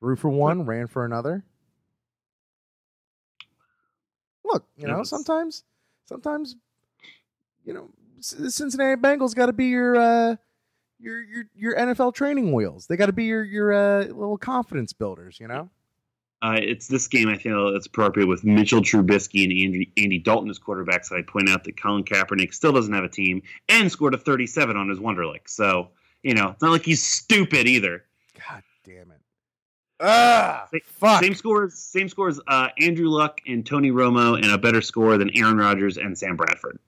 Threw 0.00 0.16
for 0.16 0.30
one, 0.30 0.64
ran 0.64 0.86
for 0.88 1.04
another. 1.04 1.44
Look, 4.44 4.66
you 4.76 4.86
know, 4.88 4.98
Yes. 4.98 5.10
sometimes, 5.10 5.64
sometimes, 6.06 6.56
you 7.64 7.72
know, 7.74 7.90
Cincinnati 8.20 9.00
Bengals 9.00 9.34
got 9.34 9.46
to 9.46 9.52
be 9.52 9.66
your, 9.66 9.96
uh, 9.96 10.36
your, 10.98 11.22
your, 11.22 11.44
your 11.54 11.76
NFL 11.76 12.14
training 12.14 12.52
wheels. 12.52 12.86
They 12.86 12.96
got 12.96 13.06
to 13.06 13.12
be 13.12 13.24
your, 13.24 13.44
your, 13.44 13.72
uh, 13.72 14.04
little 14.04 14.38
confidence 14.38 14.92
builders, 14.92 15.38
you 15.40 15.48
know? 15.48 15.70
Uh, 16.42 16.58
it's 16.58 16.88
this 16.88 17.06
game 17.06 17.28
I 17.28 17.36
feel 17.36 17.68
it's 17.76 17.86
appropriate 17.86 18.26
with 18.26 18.44
Mitchell 18.44 18.80
Trubisky 18.80 19.42
and 19.44 19.52
Andy, 19.52 19.92
Andy 19.98 20.18
Dalton 20.18 20.48
as 20.48 20.58
quarterbacks. 20.58 21.12
I 21.12 21.20
point 21.22 21.50
out 21.50 21.64
that 21.64 21.80
Colin 21.80 22.02
Kaepernick 22.02 22.54
still 22.54 22.72
doesn't 22.72 22.94
have 22.94 23.04
a 23.04 23.10
team 23.10 23.42
and 23.68 23.92
scored 23.92 24.14
a 24.14 24.18
37 24.18 24.74
on 24.74 24.88
his 24.88 24.98
Wonderlic. 24.98 25.48
So 25.48 25.90
you 26.22 26.34
know, 26.34 26.48
it's 26.50 26.62
not 26.62 26.70
like 26.70 26.84
he's 26.84 27.04
stupid 27.04 27.66
either. 27.66 28.04
God 28.48 28.62
damn 28.84 29.10
it. 29.10 29.20
Ah, 30.00 30.66
Sa- 30.70 30.78
fuck. 30.86 31.22
Same 31.22 31.34
scores, 31.34 31.74
same 31.74 32.08
scores. 32.08 32.40
Uh, 32.46 32.68
Andrew 32.78 33.08
Luck 33.08 33.40
and 33.46 33.64
Tony 33.64 33.90
Romo, 33.90 34.34
and 34.36 34.50
a 34.50 34.58
better 34.58 34.80
score 34.80 35.18
than 35.18 35.30
Aaron 35.36 35.58
Rodgers 35.58 35.98
and 35.98 36.16
Sam 36.16 36.36
Bradford. 36.36 36.78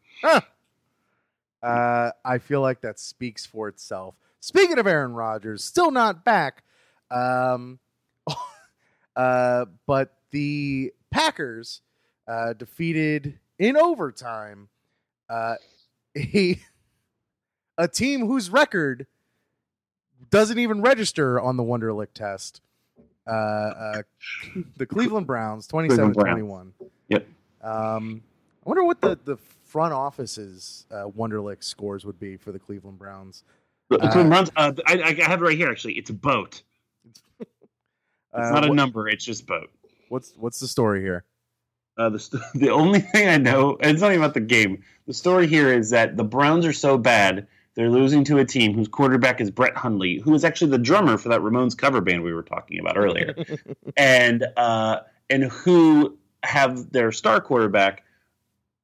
Uh, 1.62 2.11
I 2.25 2.38
feel 2.38 2.61
like 2.61 2.81
that 2.81 2.99
speaks 2.99 3.47
for 3.47 3.69
itself. 3.69 4.14
Speaking 4.40 4.78
of 4.78 4.87
Aaron 4.87 5.12
Rodgers, 5.12 5.62
still 5.62 5.90
not 5.90 6.25
back. 6.25 6.64
Um, 7.11 7.78
uh, 9.16 9.66
but 9.87 10.16
the 10.33 10.92
Packers 11.11 11.83
uh, 12.26 12.54
defeated 12.54 13.38
in 13.59 13.76
overtime 13.76 14.69
uh, 15.28 15.54
a 16.19 16.59
a 17.78 17.88
team 17.88 18.26
whose 18.26 18.50
record 18.50 19.07
doesn't 20.31 20.59
even 20.59 20.83
register 20.83 21.40
on 21.40 21.57
the 21.57 21.62
Wonderlic 21.62 22.09
test. 22.14 22.61
Uh, 23.26 23.31
uh, 23.31 24.02
the 24.76 24.87
Cleveland 24.87 25.26
Browns, 25.26 25.66
27 25.69 26.12
21. 26.12 26.73
Yep. 27.09 27.26
Um, 27.62 28.23
I 28.64 28.69
wonder 28.69 28.85
what 28.85 29.00
the, 29.00 29.19
the 29.25 29.37
front 29.73 29.95
office's 29.95 30.87
uh, 30.91 31.07
Wonderlic 31.17 31.64
scores 31.64 32.05
would 32.05 32.21
be 32.21 32.37
for 32.37 32.52
the 32.52 32.59
Cleveland 32.59 32.99
Browns. 32.99 33.43
The 33.88 33.97
Uh, 33.99 34.12
Cleveland 34.12 34.31
Browns. 34.31 34.50
Uh, 34.55 34.73
I, 34.87 35.02
I 35.02 35.29
have 35.31 35.41
it 35.41 35.45
right 35.47 35.57
here. 35.57 35.71
Actually, 35.71 35.95
it's 35.95 36.11
a 36.11 36.14
boat. 36.14 36.62
It's 38.35 38.49
Uh, 38.49 38.50
not 38.50 38.64
a 38.64 38.69
what- 38.69 38.76
number. 38.76 39.09
It's 39.09 39.25
just 39.25 39.47
boat. 39.47 39.71
What's 40.09 40.33
what's 40.37 40.59
the 40.61 40.69
story 40.69 41.00
here? 41.02 41.25
Uh, 41.99 42.09
the 42.11 42.19
st- 42.19 42.43
the 42.55 42.71
only 42.71 43.00
thing 43.00 43.29
I 43.29 43.37
know, 43.38 43.76
and 43.81 43.91
it's 43.93 44.00
not 44.00 44.11
even 44.12 44.23
about 44.23 44.35
the 44.35 44.41
game. 44.41 44.83
The 45.07 45.12
story 45.14 45.47
here 45.47 45.73
is 45.73 45.91
that 45.91 46.17
the 46.17 46.25
Browns 46.25 46.64
are 46.67 46.73
so 46.73 46.97
bad 46.99 47.47
they're 47.75 47.91
losing 47.91 48.23
to 48.25 48.38
a 48.38 48.45
team 48.45 48.73
whose 48.75 48.88
quarterback 48.88 49.41
is 49.41 49.50
Brett 49.50 49.75
Hundley, 49.76 50.19
who 50.19 50.35
is 50.35 50.45
actually 50.45 50.71
the 50.71 50.79
drummer 50.79 51.17
for 51.19 51.29
that 51.31 51.41
Ramones 51.41 51.76
cover 51.76 52.00
band 52.02 52.23
we 52.23 52.33
were 52.35 52.43
talking 52.43 52.79
about 52.79 52.97
earlier, 52.99 53.35
and 53.99 54.47
uh, 54.57 55.00
and 55.31 55.45
who 55.45 56.17
have 56.43 56.91
their 56.93 57.12
star 57.12 57.38
quarterback, 57.41 58.02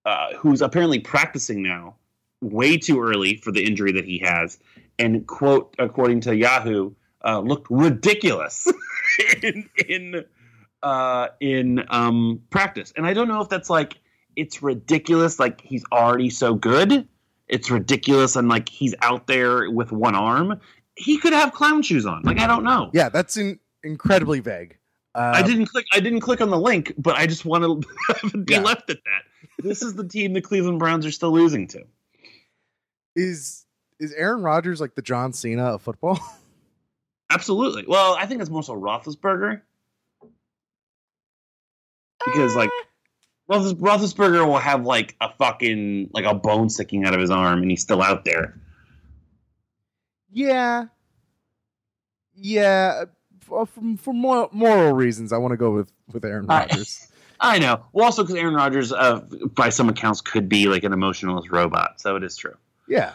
uh, 0.09 0.35
who's 0.37 0.63
apparently 0.63 0.99
practicing 0.99 1.63
now, 1.63 1.97
way 2.41 2.77
too 2.79 3.01
early 3.01 3.37
for 3.37 3.53
the 3.53 3.65
injury 3.65 3.93
that 3.93 4.05
he 4.05 4.19
has, 4.19 4.59
and 4.99 5.27
quote 5.27 5.75
according 5.79 6.21
to 6.23 6.35
Yahoo, 6.37 6.93
uh, 7.25 7.41
looked 7.41 7.67
ridiculous 7.71 8.67
in 9.43 9.69
in 9.87 10.25
uh, 10.83 11.29
in 11.41 11.85
um, 11.91 12.41
practice. 12.51 12.93
And 12.97 13.07
I 13.07 13.13
don't 13.13 13.29
know 13.29 13.41
if 13.41 13.49
that's 13.49 13.69
like 13.71 13.99
it's 14.37 14.63
ridiculous, 14.63 15.39
like 15.39 15.61
he's 15.61 15.85
already 15.93 16.31
so 16.31 16.55
good. 16.55 17.07
It's 17.49 17.71
ridiculous, 17.71 18.37
and 18.37 18.49
like 18.49 18.69
he's 18.69 18.95
out 19.03 19.27
there 19.27 19.71
with 19.71 19.91
one 19.93 20.15
arm. 20.15 20.61
He 20.97 21.19
could 21.19 21.33
have 21.33 21.53
clown 21.53 21.83
shoes 21.83 22.07
on. 22.07 22.23
Like 22.23 22.39
I 22.39 22.47
don't 22.47 22.65
know. 22.65 22.91
Yeah, 22.93 23.09
that's 23.09 23.37
in, 23.37 23.59
incredibly 23.83 24.41
vague. 24.41 24.77
Uh, 25.15 25.33
I 25.35 25.43
didn't 25.43 25.67
click. 25.67 25.87
I 25.93 26.01
didn't 26.01 26.21
click 26.21 26.41
on 26.41 26.51
the 26.51 26.59
link, 26.59 26.93
but 26.99 27.17
I 27.17 27.27
just 27.27 27.45
want 27.45 27.65
to 28.23 28.39
be 28.45 28.55
Yeah. 28.55 28.61
left 28.61 28.91
at 28.91 28.99
that. 29.05 29.23
This 29.59 29.83
is 29.83 29.95
the 29.95 30.07
team 30.07 30.33
the 30.33 30.41
Cleveland 30.41 30.79
Browns 30.79 31.05
are 31.05 31.11
still 31.11 31.33
losing 31.33 31.67
to. 31.69 31.85
Is 33.17 33.65
is 33.99 34.13
Aaron 34.13 34.43
Rodgers 34.43 34.81
like 34.81 34.95
the 34.95 35.03
John 35.03 35.33
Cena 35.33 35.65
of 35.75 35.83
football? 35.83 36.21
Absolutely. 37.31 37.85
Well, 37.87 38.15
I 38.19 38.27
think 38.27 38.41
it's 38.41 38.51
more 38.51 38.63
so 38.63 38.75
Roethlisberger 38.75 39.61
because 42.25 42.55
like 42.55 42.71
ah. 42.73 42.85
Roethlis- 43.55 43.75
Roethlisberger 43.75 44.47
will 44.47 44.59
have 44.59 44.85
like 44.87 45.17
a 45.21 45.33
fucking 45.35 46.11
like 46.13 46.25
a 46.25 46.35
bone 46.35 46.71
sticking 46.71 47.05
out 47.05 47.15
of 47.15 47.21
his 47.21 47.31
arm, 47.31 47.61
and 47.63 47.71
he's 47.71 47.83
still 47.83 48.03
out 48.03 48.25
there. 48.25 48.59
yeah, 50.31 50.87
yeah. 52.35 53.03
Uh, 53.03 53.07
for, 53.41 53.67
for, 53.67 53.81
for 53.97 54.15
more 54.15 54.49
moral 54.53 54.93
reasons, 54.93 55.33
I 55.33 55.39
want 55.39 55.53
to 55.53 55.57
go 55.57 55.71
with 55.71 55.91
with 56.13 56.25
Aaron 56.25 56.47
I- 56.49 56.61
Rodgers. 56.67 57.09
I 57.41 57.59
know. 57.59 57.85
Well, 57.93 58.07
also 58.07 58.23
because 58.23 58.37
Aaron 58.37 58.55
Rodgers, 58.55 58.93
uh, 58.93 59.21
by 59.55 59.69
some 59.69 59.89
accounts, 59.89 60.21
could 60.21 60.49
be 60.49 60.67
like 60.67 60.85
an 60.85 60.93
emotionless 60.93 61.51
robot, 61.51 62.01
so 62.01 62.17
it 62.17 62.25
is 62.25 62.37
true. 62.37 62.57
Yeah. 62.89 63.13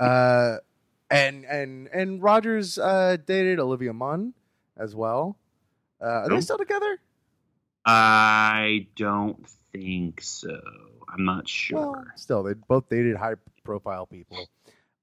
Uh, 0.00 0.56
and 1.10 1.44
and 1.44 1.88
and 1.88 2.22
Rodgers 2.22 2.78
uh, 2.78 3.18
dated 3.26 3.60
Olivia 3.60 3.92
Munn 3.92 4.32
as 4.76 4.94
well. 4.94 5.36
Uh, 6.00 6.06
are 6.06 6.28
they 6.30 6.40
still 6.40 6.58
together? 6.58 6.98
I 7.84 8.86
don't 8.96 9.46
think 9.72 10.22
so. 10.22 10.60
I'm 11.12 11.24
not 11.24 11.48
sure. 11.48 11.78
Well, 11.78 12.06
still, 12.16 12.42
they 12.42 12.54
both 12.54 12.88
dated 12.88 13.16
high 13.16 13.34
profile 13.64 14.06
people. 14.06 14.48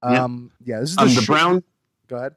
Yeah. 0.02 0.24
Um, 0.24 0.50
yeah. 0.64 0.80
this 0.80 0.90
is 0.90 0.96
the, 0.96 1.02
um, 1.02 1.08
the 1.08 1.14
short- 1.14 1.26
Brown, 1.26 1.62
Go 2.08 2.16
ahead. 2.16 2.34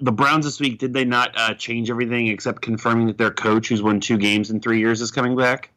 The 0.00 0.12
Browns 0.12 0.44
this 0.44 0.60
week, 0.60 0.78
did 0.78 0.92
they 0.92 1.04
not 1.04 1.32
uh, 1.36 1.54
change 1.54 1.90
everything 1.90 2.26
except 2.28 2.62
confirming 2.62 3.06
that 3.06 3.18
their 3.18 3.30
coach, 3.30 3.68
who's 3.68 3.82
won 3.82 4.00
two 4.00 4.18
games 4.18 4.50
in 4.50 4.60
three 4.60 4.78
years, 4.78 5.00
is 5.00 5.10
coming 5.10 5.36
back? 5.36 5.70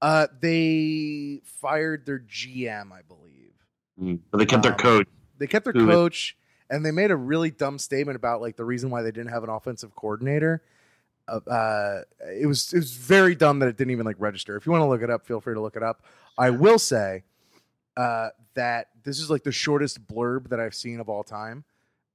Uh, 0.00 0.26
they 0.40 1.40
fired 1.44 2.06
their 2.06 2.20
GM, 2.20 2.92
I 2.92 3.00
believe. 3.02 4.20
But 4.30 4.38
they 4.38 4.46
kept 4.46 4.62
their 4.62 4.72
Um, 4.72 4.78
coach. 4.78 5.08
They 5.38 5.46
kept 5.46 5.64
their 5.64 5.72
Who 5.72 5.88
is- 5.88 5.94
coach, 5.94 6.36
and 6.70 6.84
they 6.86 6.90
made 6.92 7.10
a 7.10 7.16
really 7.16 7.50
dumb 7.50 7.78
statement 7.78 8.16
about 8.16 8.40
like 8.40 8.56
the 8.56 8.64
reason 8.64 8.90
why 8.90 9.02
they 9.02 9.10
didn't 9.10 9.30
have 9.30 9.42
an 9.44 9.50
offensive 9.50 9.94
coordinator. 9.96 10.62
Uh, 11.26 11.40
uh, 11.50 12.02
it 12.32 12.46
was 12.46 12.72
it 12.72 12.78
was 12.78 12.92
very 12.92 13.34
dumb 13.34 13.58
that 13.58 13.68
it 13.68 13.76
didn't 13.76 13.90
even 13.90 14.06
like 14.06 14.16
register. 14.18 14.56
If 14.56 14.64
you 14.66 14.72
want 14.72 14.82
to 14.82 14.86
look 14.86 15.02
it 15.02 15.10
up, 15.10 15.26
feel 15.26 15.40
free 15.40 15.54
to 15.54 15.60
look 15.60 15.76
it 15.76 15.82
up. 15.82 16.02
I 16.38 16.50
will 16.50 16.78
say 16.78 17.24
uh, 17.96 18.28
that 18.54 18.88
this 19.02 19.18
is 19.20 19.28
like 19.28 19.42
the 19.42 19.52
shortest 19.52 20.06
blurb 20.06 20.48
that 20.50 20.60
I've 20.60 20.74
seen 20.74 21.00
of 21.00 21.08
all 21.08 21.24
time, 21.24 21.64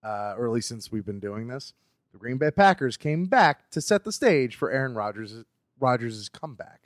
uh, 0.04 0.36
or 0.38 0.46
at 0.46 0.52
least 0.52 0.68
since 0.68 0.92
we've 0.92 1.06
been 1.06 1.20
doing 1.20 1.48
this. 1.48 1.74
The 2.12 2.20
Green 2.20 2.38
Bay 2.38 2.52
Packers 2.52 2.98
came 2.98 3.26
back 3.26 3.70
to 3.72 3.82
set 3.82 4.04
the 4.04 4.12
stage 4.12 4.56
for 4.56 4.72
Aaron 4.72 4.94
Rodgers 4.94 5.44
Rodgers' 5.80 6.30
comeback. 6.30 6.82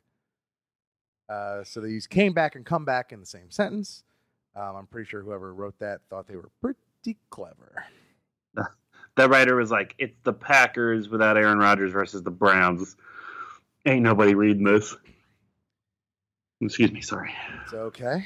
Uh, 1.29 1.63
so 1.63 1.81
they 1.81 1.89
used 1.89 2.09
came 2.09 2.33
back 2.33 2.55
and 2.55 2.65
come 2.65 2.85
back 2.85 3.11
in 3.11 3.19
the 3.19 3.25
same 3.25 3.51
sentence. 3.51 4.03
Um, 4.55 4.75
I'm 4.75 4.87
pretty 4.87 5.09
sure 5.09 5.21
whoever 5.21 5.53
wrote 5.53 5.77
that 5.79 6.01
thought 6.09 6.27
they 6.27 6.35
were 6.35 6.49
pretty 6.61 7.17
clever. 7.29 7.85
That 9.15 9.31
writer 9.31 9.55
was 9.55 9.71
like, 9.71 9.95
"It's 9.97 10.15
the 10.25 10.31
Packers 10.31 11.09
without 11.09 11.37
Aaron 11.37 11.57
Rodgers 11.57 11.91
versus 11.91 12.21
the 12.21 12.29
Browns." 12.29 12.95
Ain't 13.83 14.03
nobody 14.03 14.35
reading 14.35 14.63
this. 14.63 14.95
Excuse 16.61 16.91
me, 16.91 17.01
sorry. 17.01 17.33
It's 17.63 17.73
okay. 17.73 18.25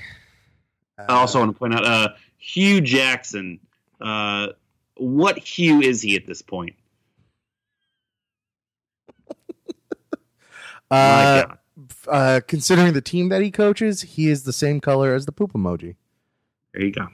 I 0.97 1.13
also 1.13 1.39
want 1.39 1.53
to 1.53 1.57
point 1.57 1.73
out 1.73 1.85
uh, 1.85 2.09
Hue 2.39 2.81
Jackson. 2.81 3.61
Uh, 4.01 4.47
what 5.01 5.37
hue 5.39 5.81
is 5.81 6.01
he 6.01 6.15
at 6.15 6.25
this 6.25 6.41
point? 6.41 6.75
Uh, 10.89 11.45
uh, 12.09 12.41
considering 12.49 12.91
the 12.91 12.99
team 13.01 13.29
that 13.29 13.41
he 13.41 13.49
coaches, 13.49 14.01
he 14.01 14.27
is 14.27 14.43
the 14.43 14.51
same 14.51 14.81
color 14.81 15.13
as 15.13 15.25
the 15.25 15.31
poop 15.31 15.53
emoji. 15.53 15.95
There 16.73 16.83
you 16.83 16.91
go. 16.91 17.07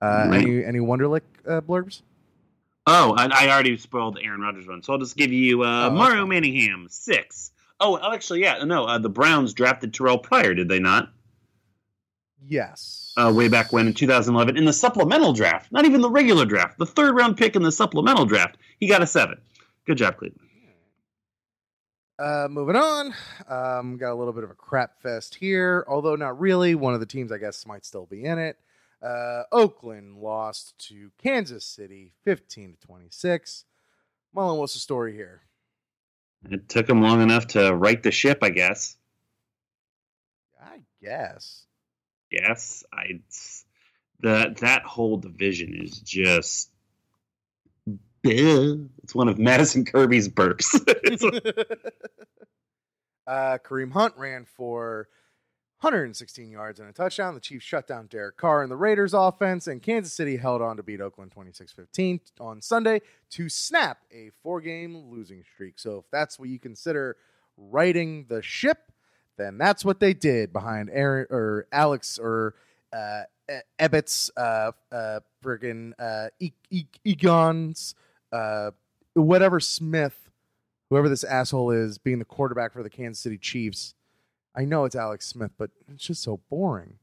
Uh, 0.00 0.28
Right. 0.30 0.40
Any 0.40 0.64
any 0.64 0.78
Wonderlic 0.78 1.20
uh, 1.46 1.60
blurbs? 1.60 2.00
Oh, 2.86 3.14
I, 3.16 3.26
I 3.26 3.50
already 3.50 3.76
spoiled 3.76 4.16
the 4.16 4.24
Aaron 4.24 4.40
Rodgers 4.40 4.66
one, 4.66 4.82
so 4.82 4.94
I'll 4.94 4.98
just 4.98 5.14
give 5.14 5.30
you 5.30 5.62
uh, 5.62 5.88
Oh, 5.88 5.94
Mario 5.94 6.22
okay. 6.22 6.30
Manningham 6.30 6.86
six. 6.88 7.52
Oh, 7.78 7.98
oh, 8.02 8.14
actually, 8.14 8.40
yeah, 8.40 8.64
no, 8.64 8.84
uh, 8.86 8.96
the 8.98 9.10
Browns 9.10 9.52
drafted 9.52 9.92
Terrelle 9.92 10.22
Pryor, 10.22 10.54
did 10.54 10.68
they 10.68 10.78
not? 10.80 11.12
Yes. 12.48 13.12
Uh, 13.16 13.32
way 13.34 13.48
back 13.48 13.72
when 13.72 13.86
in 13.86 13.94
2011 13.94 14.56
in 14.56 14.64
the 14.64 14.72
supplemental 14.72 15.32
draft, 15.32 15.70
not 15.70 15.84
even 15.84 16.00
the 16.00 16.10
regular 16.10 16.44
draft, 16.44 16.78
the 16.78 16.86
third 16.86 17.14
round 17.14 17.36
pick 17.36 17.56
in 17.56 17.62
the 17.62 17.72
supplemental 17.72 18.24
draft, 18.24 18.56
he 18.78 18.86
got 18.86 19.02
a 19.02 19.06
seven. 19.06 19.40
Good 19.86 19.98
job, 19.98 20.16
Cleveland. 20.16 20.48
Uh, 22.18 22.46
moving 22.48 22.76
on. 22.76 23.14
Um, 23.48 23.96
got 23.96 24.12
a 24.12 24.14
little 24.14 24.32
bit 24.32 24.44
of 24.44 24.50
a 24.50 24.54
crap 24.54 25.00
fest 25.00 25.34
here, 25.34 25.84
although 25.88 26.14
not 26.14 26.38
really. 26.38 26.74
One 26.74 26.94
of 26.94 27.00
the 27.00 27.06
teams, 27.06 27.32
I 27.32 27.38
guess, 27.38 27.66
might 27.66 27.84
still 27.84 28.06
be 28.06 28.24
in 28.24 28.38
it. 28.38 28.58
Uh, 29.02 29.42
Oakland 29.50 30.18
lost 30.18 30.78
to 30.86 31.10
Kansas 31.20 31.64
City, 31.64 32.12
fifteen 32.24 32.74
to 32.74 32.86
twenty-six. 32.86 33.64
Mullen, 34.32 34.58
what's 34.58 34.74
the 34.74 34.78
story 34.78 35.14
here? 35.14 35.42
It 36.48 36.68
took 36.68 36.88
him 36.88 37.02
long 37.02 37.20
enough 37.22 37.48
to 37.48 37.74
right 37.74 38.00
the 38.00 38.12
ship, 38.12 38.38
I 38.42 38.50
guess. 38.50 38.96
I 40.60 40.80
guess. 41.02 41.66
Yes, 42.32 42.84
I. 42.92 43.20
That 44.20 44.58
that 44.58 44.84
whole 44.84 45.18
division 45.18 45.74
is 45.74 45.98
just. 45.98 46.70
It's 48.24 49.16
one 49.16 49.28
of 49.28 49.36
Madison 49.36 49.84
Kirby's 49.84 50.28
burps. 50.28 50.78
Uh, 53.26 53.58
Kareem 53.58 53.92
Hunt 53.92 54.14
ran 54.16 54.44
for 54.44 55.08
116 55.80 56.50
yards 56.50 56.80
and 56.80 56.88
a 56.88 56.92
touchdown. 56.92 57.34
The 57.34 57.40
Chiefs 57.40 57.64
shut 57.64 57.86
down 57.86 58.06
Derek 58.06 58.36
Carr 58.36 58.62
and 58.62 58.70
the 58.70 58.76
Raiders 58.76 59.14
offense, 59.14 59.66
and 59.66 59.82
Kansas 59.82 60.12
City 60.12 60.36
held 60.36 60.62
on 60.62 60.76
to 60.76 60.82
beat 60.82 61.00
Oakland 61.00 61.32
26 61.32 61.72
15 61.72 62.20
on 62.40 62.62
Sunday 62.62 63.00
to 63.30 63.48
snap 63.48 63.98
a 64.12 64.30
four 64.42 64.60
game 64.60 64.96
losing 64.96 65.42
streak. 65.54 65.78
So, 65.78 65.98
if 65.98 66.04
that's 66.10 66.38
what 66.38 66.48
you 66.48 66.58
consider 66.58 67.16
righting 67.56 68.26
the 68.28 68.42
ship, 68.42 68.91
then 69.36 69.58
that's 69.58 69.84
what 69.84 70.00
they 70.00 70.14
did 70.14 70.52
behind 70.52 70.90
Aaron 70.92 71.26
or 71.30 71.66
Alex 71.72 72.18
or 72.18 72.54
uh, 72.92 73.22
Ebbets, 73.78 74.30
uh, 74.36 74.72
uh, 74.94 75.20
friggin' 75.44 75.92
uh, 75.98 76.28
e- 76.38 76.52
e- 76.70 76.86
Egon's, 77.04 77.94
uh, 78.32 78.70
whatever 79.14 79.60
Smith, 79.60 80.30
whoever 80.90 81.08
this 81.08 81.24
asshole 81.24 81.70
is, 81.70 81.98
being 81.98 82.18
the 82.18 82.24
quarterback 82.24 82.72
for 82.72 82.82
the 82.82 82.90
Kansas 82.90 83.22
City 83.22 83.38
Chiefs. 83.38 83.94
I 84.54 84.64
know 84.64 84.84
it's 84.84 84.96
Alex 84.96 85.26
Smith, 85.26 85.50
but 85.58 85.70
it's 85.92 86.04
just 86.04 86.22
so 86.22 86.40
boring. 86.50 86.94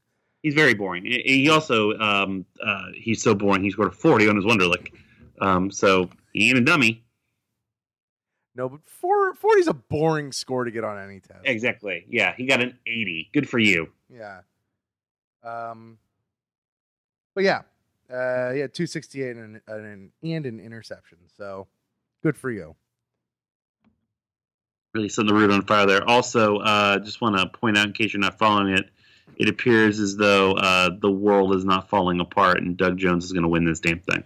he's 0.43 0.53
very 0.53 0.74
boring. 0.75 1.05
He 1.05 1.50
also 1.50 1.98
um, 2.00 2.45
uh, 2.63 2.86
he's 2.95 3.21
so 3.21 3.33
boring. 3.36 3.63
He 3.63 3.71
scored 3.71 3.89
a 3.89 3.95
forty 3.95 4.29
on 4.29 4.36
his 4.36 4.45
Wonderlic, 4.45 4.93
um, 5.41 5.69
so 5.71 6.09
he 6.33 6.50
ain't 6.50 6.59
a 6.59 6.62
dummy. 6.62 7.03
No, 8.56 8.70
but 8.70 8.82
four, 8.86 9.34
40 9.36 9.62
is 9.62 9.68
a 9.68 9.74
boring 9.74 10.32
score 10.32 10.65
to 10.65 10.72
get 10.72 10.84
on 10.84 10.98
any 10.98 11.20
test. 11.20 11.41
Exactly. 11.46 12.06
Yeah, 12.10 12.34
he 12.36 12.46
got 12.46 12.62
an 12.62 12.77
eighty. 12.86 13.29
Good 13.34 13.48
for 13.48 13.60
you. 13.60 13.89
Yeah. 14.10 14.41
Um, 15.44 15.98
but 17.36 17.44
yeah, 17.44 17.62
uh, 18.12 18.51
yeah, 18.51 18.68
two 18.68 18.88
sixty 18.88 19.24
eight 19.24 19.38
and 19.38 19.62
an 19.68 20.12
and 20.24 20.46
an 20.46 20.60
interception. 20.60 21.20
So 21.38 21.68
good 22.24 22.38
for 22.38 22.51
you. 22.51 22.75
Really 24.94 25.10
setting 25.10 25.27
the 25.27 25.36
root 25.36 25.51
on 25.51 25.62
fire 25.62 25.86
there. 25.86 26.03
Also, 26.10 26.57
uh, 26.57 27.00
just 27.00 27.22
want 27.22 27.38
to 27.38 27.48
point 27.48 27.77
out 27.77 27.85
in 27.85 27.94
case 27.94 28.12
you're 28.12 28.20
not 28.20 28.40
following 28.40 28.74
it, 28.74 28.90
it 29.38 29.48
appears 29.48 30.00
as 30.00 30.18
though 30.18 30.53
uh, 30.53 30.90
the 31.00 31.12
world 31.12 31.55
is 31.55 31.64
not 31.64 31.90
falling 31.90 32.20
apart, 32.20 32.57
and 32.57 32.75
Doug 32.75 32.98
Jones 32.98 33.24
is 33.24 33.31
going 33.31 33.44
to 33.44 33.50
win 33.50 33.64
this 33.64 33.79
damn 33.79 34.00
thing. 34.00 34.24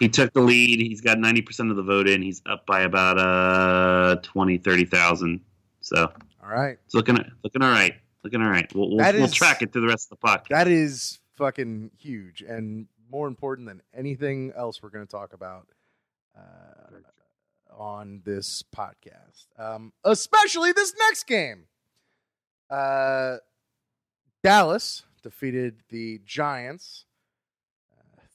He 0.00 0.08
took 0.08 0.32
the 0.32 0.40
lead. 0.40 0.80
He's 0.80 1.00
got 1.02 1.18
90% 1.18 1.70
of 1.70 1.76
the 1.76 1.82
vote 1.82 2.08
in. 2.08 2.22
He's 2.22 2.42
up 2.46 2.66
by 2.66 2.80
about 2.80 3.18
uh 3.18 4.16
20, 4.22 4.58
30,000. 4.58 5.40
So 5.80 6.12
All 6.42 6.48
right, 6.50 6.78
it's 6.84 6.94
looking 6.94 7.18
looking 7.44 7.62
all 7.62 7.70
right. 7.70 7.94
Looking 8.24 8.42
all 8.42 8.50
right. 8.50 8.70
We'll, 8.74 8.88
we'll, 8.88 8.98
That 8.98 9.14
we'll 9.14 9.28
track 9.28 9.62
it 9.62 9.72
through 9.72 9.82
the 9.82 9.88
rest 9.88 10.10
of 10.10 10.18
the 10.18 10.26
podcast. 10.26 10.48
that 10.48 10.68
is 10.68 11.20
fucking 11.36 11.90
huge 11.96 12.42
and 12.42 12.86
more 13.10 13.26
important 13.28 13.66
than 13.68 13.82
anything 13.94 14.52
else 14.56 14.82
we're 14.82 14.90
going 14.90 15.06
to 15.06 15.10
talk 15.10 15.32
about 15.32 15.68
uh, 16.36 16.96
on 17.76 18.20
this 18.24 18.62
podcast, 18.74 19.46
um, 19.58 19.92
especially 20.04 20.72
this 20.72 20.94
next 20.98 21.26
game. 21.26 21.64
Uh, 22.68 23.36
Dallas 24.42 25.04
defeated 25.22 25.82
the 25.88 26.20
Giants 26.24 27.04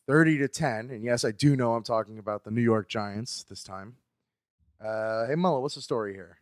30 0.08 0.38
to 0.40 0.48
10. 0.48 0.90
And 0.92 1.04
yes, 1.04 1.24
I 1.26 1.32
do 1.32 1.56
know 1.56 1.74
I'm 1.74 1.84
talking 1.84 2.20
about 2.20 2.44
the 2.44 2.52
New 2.52 2.62
York 2.62 2.88
Giants 2.88 3.44
this 3.50 3.64
time. 3.64 3.96
Uh, 4.84 5.28
hey, 5.28 5.36
Mullet, 5.36 5.62
what's 5.62 5.76
the 5.76 5.82
story 5.82 6.14
here? 6.14 6.38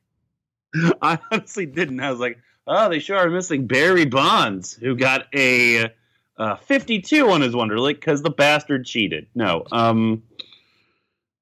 I 1.01 1.19
honestly 1.31 1.65
didn't. 1.65 1.99
I 1.99 2.09
was 2.11 2.19
like, 2.19 2.39
oh, 2.67 2.89
they 2.89 2.99
sure 2.99 3.17
are 3.17 3.29
missing 3.29 3.67
Barry 3.67 4.05
Bonds, 4.05 4.73
who 4.73 4.95
got 4.95 5.27
a 5.33 5.91
uh, 6.37 6.55
52 6.57 7.29
on 7.29 7.41
his 7.41 7.53
Wonderlic 7.53 7.95
because 7.95 8.21
the 8.21 8.29
bastard 8.29 8.85
cheated. 8.85 9.27
No. 9.35 9.65
Um. 9.71 10.23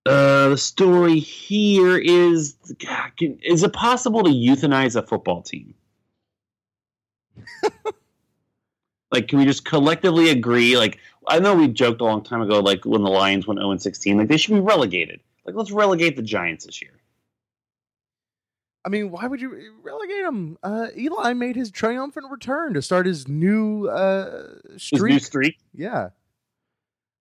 Uh, 0.04 0.50
the 0.50 0.58
story 0.58 1.20
here 1.20 1.96
is: 1.98 2.56
God, 2.84 3.12
can- 3.18 3.40
Is 3.44 3.62
it 3.64 3.72
possible 3.72 4.24
to 4.24 4.32
euthanize 4.32 4.96
a 4.96 5.04
football 5.04 5.44
team? 5.44 5.76
like, 9.12 9.28
can 9.28 9.38
we 9.38 9.46
just 9.46 9.64
collectively 9.64 10.30
agree? 10.30 10.76
Like, 10.76 10.98
I 11.28 11.40
know 11.40 11.56
we 11.56 11.68
joked 11.68 12.02
a 12.02 12.04
long 12.04 12.24
time 12.24 12.42
ago, 12.42 12.60
like 12.60 12.84
when 12.86 13.04
the 13.04 13.10
Lions 13.10 13.46
went 13.48 13.60
0 13.60 13.78
16, 13.78 14.18
like 14.18 14.28
they 14.28 14.38
should 14.38 14.54
be 14.56 14.60
relegated. 14.60 15.20
Like, 15.46 15.56
let's 15.56 15.72
relegate 15.72 16.16
the 16.16 16.22
Giants 16.22 16.66
this 16.66 16.82
year. 16.82 16.92
I 18.84 18.90
mean, 18.90 19.12
why 19.12 19.28
would 19.28 19.40
you 19.42 19.74
relegate 19.84 20.26
him? 20.26 20.58
Uh, 20.64 20.88
Eli 20.98 21.34
made 21.34 21.56
his 21.56 21.70
triumphant 21.70 22.26
return 22.32 22.74
to 22.74 22.82
start 22.82 23.06
his 23.06 23.28
new 23.28 23.88
uh, 23.88 24.48
His 24.74 24.84
streak. 24.84 25.14
new 25.14 25.20
streak. 25.20 25.60
yeah. 25.74 26.10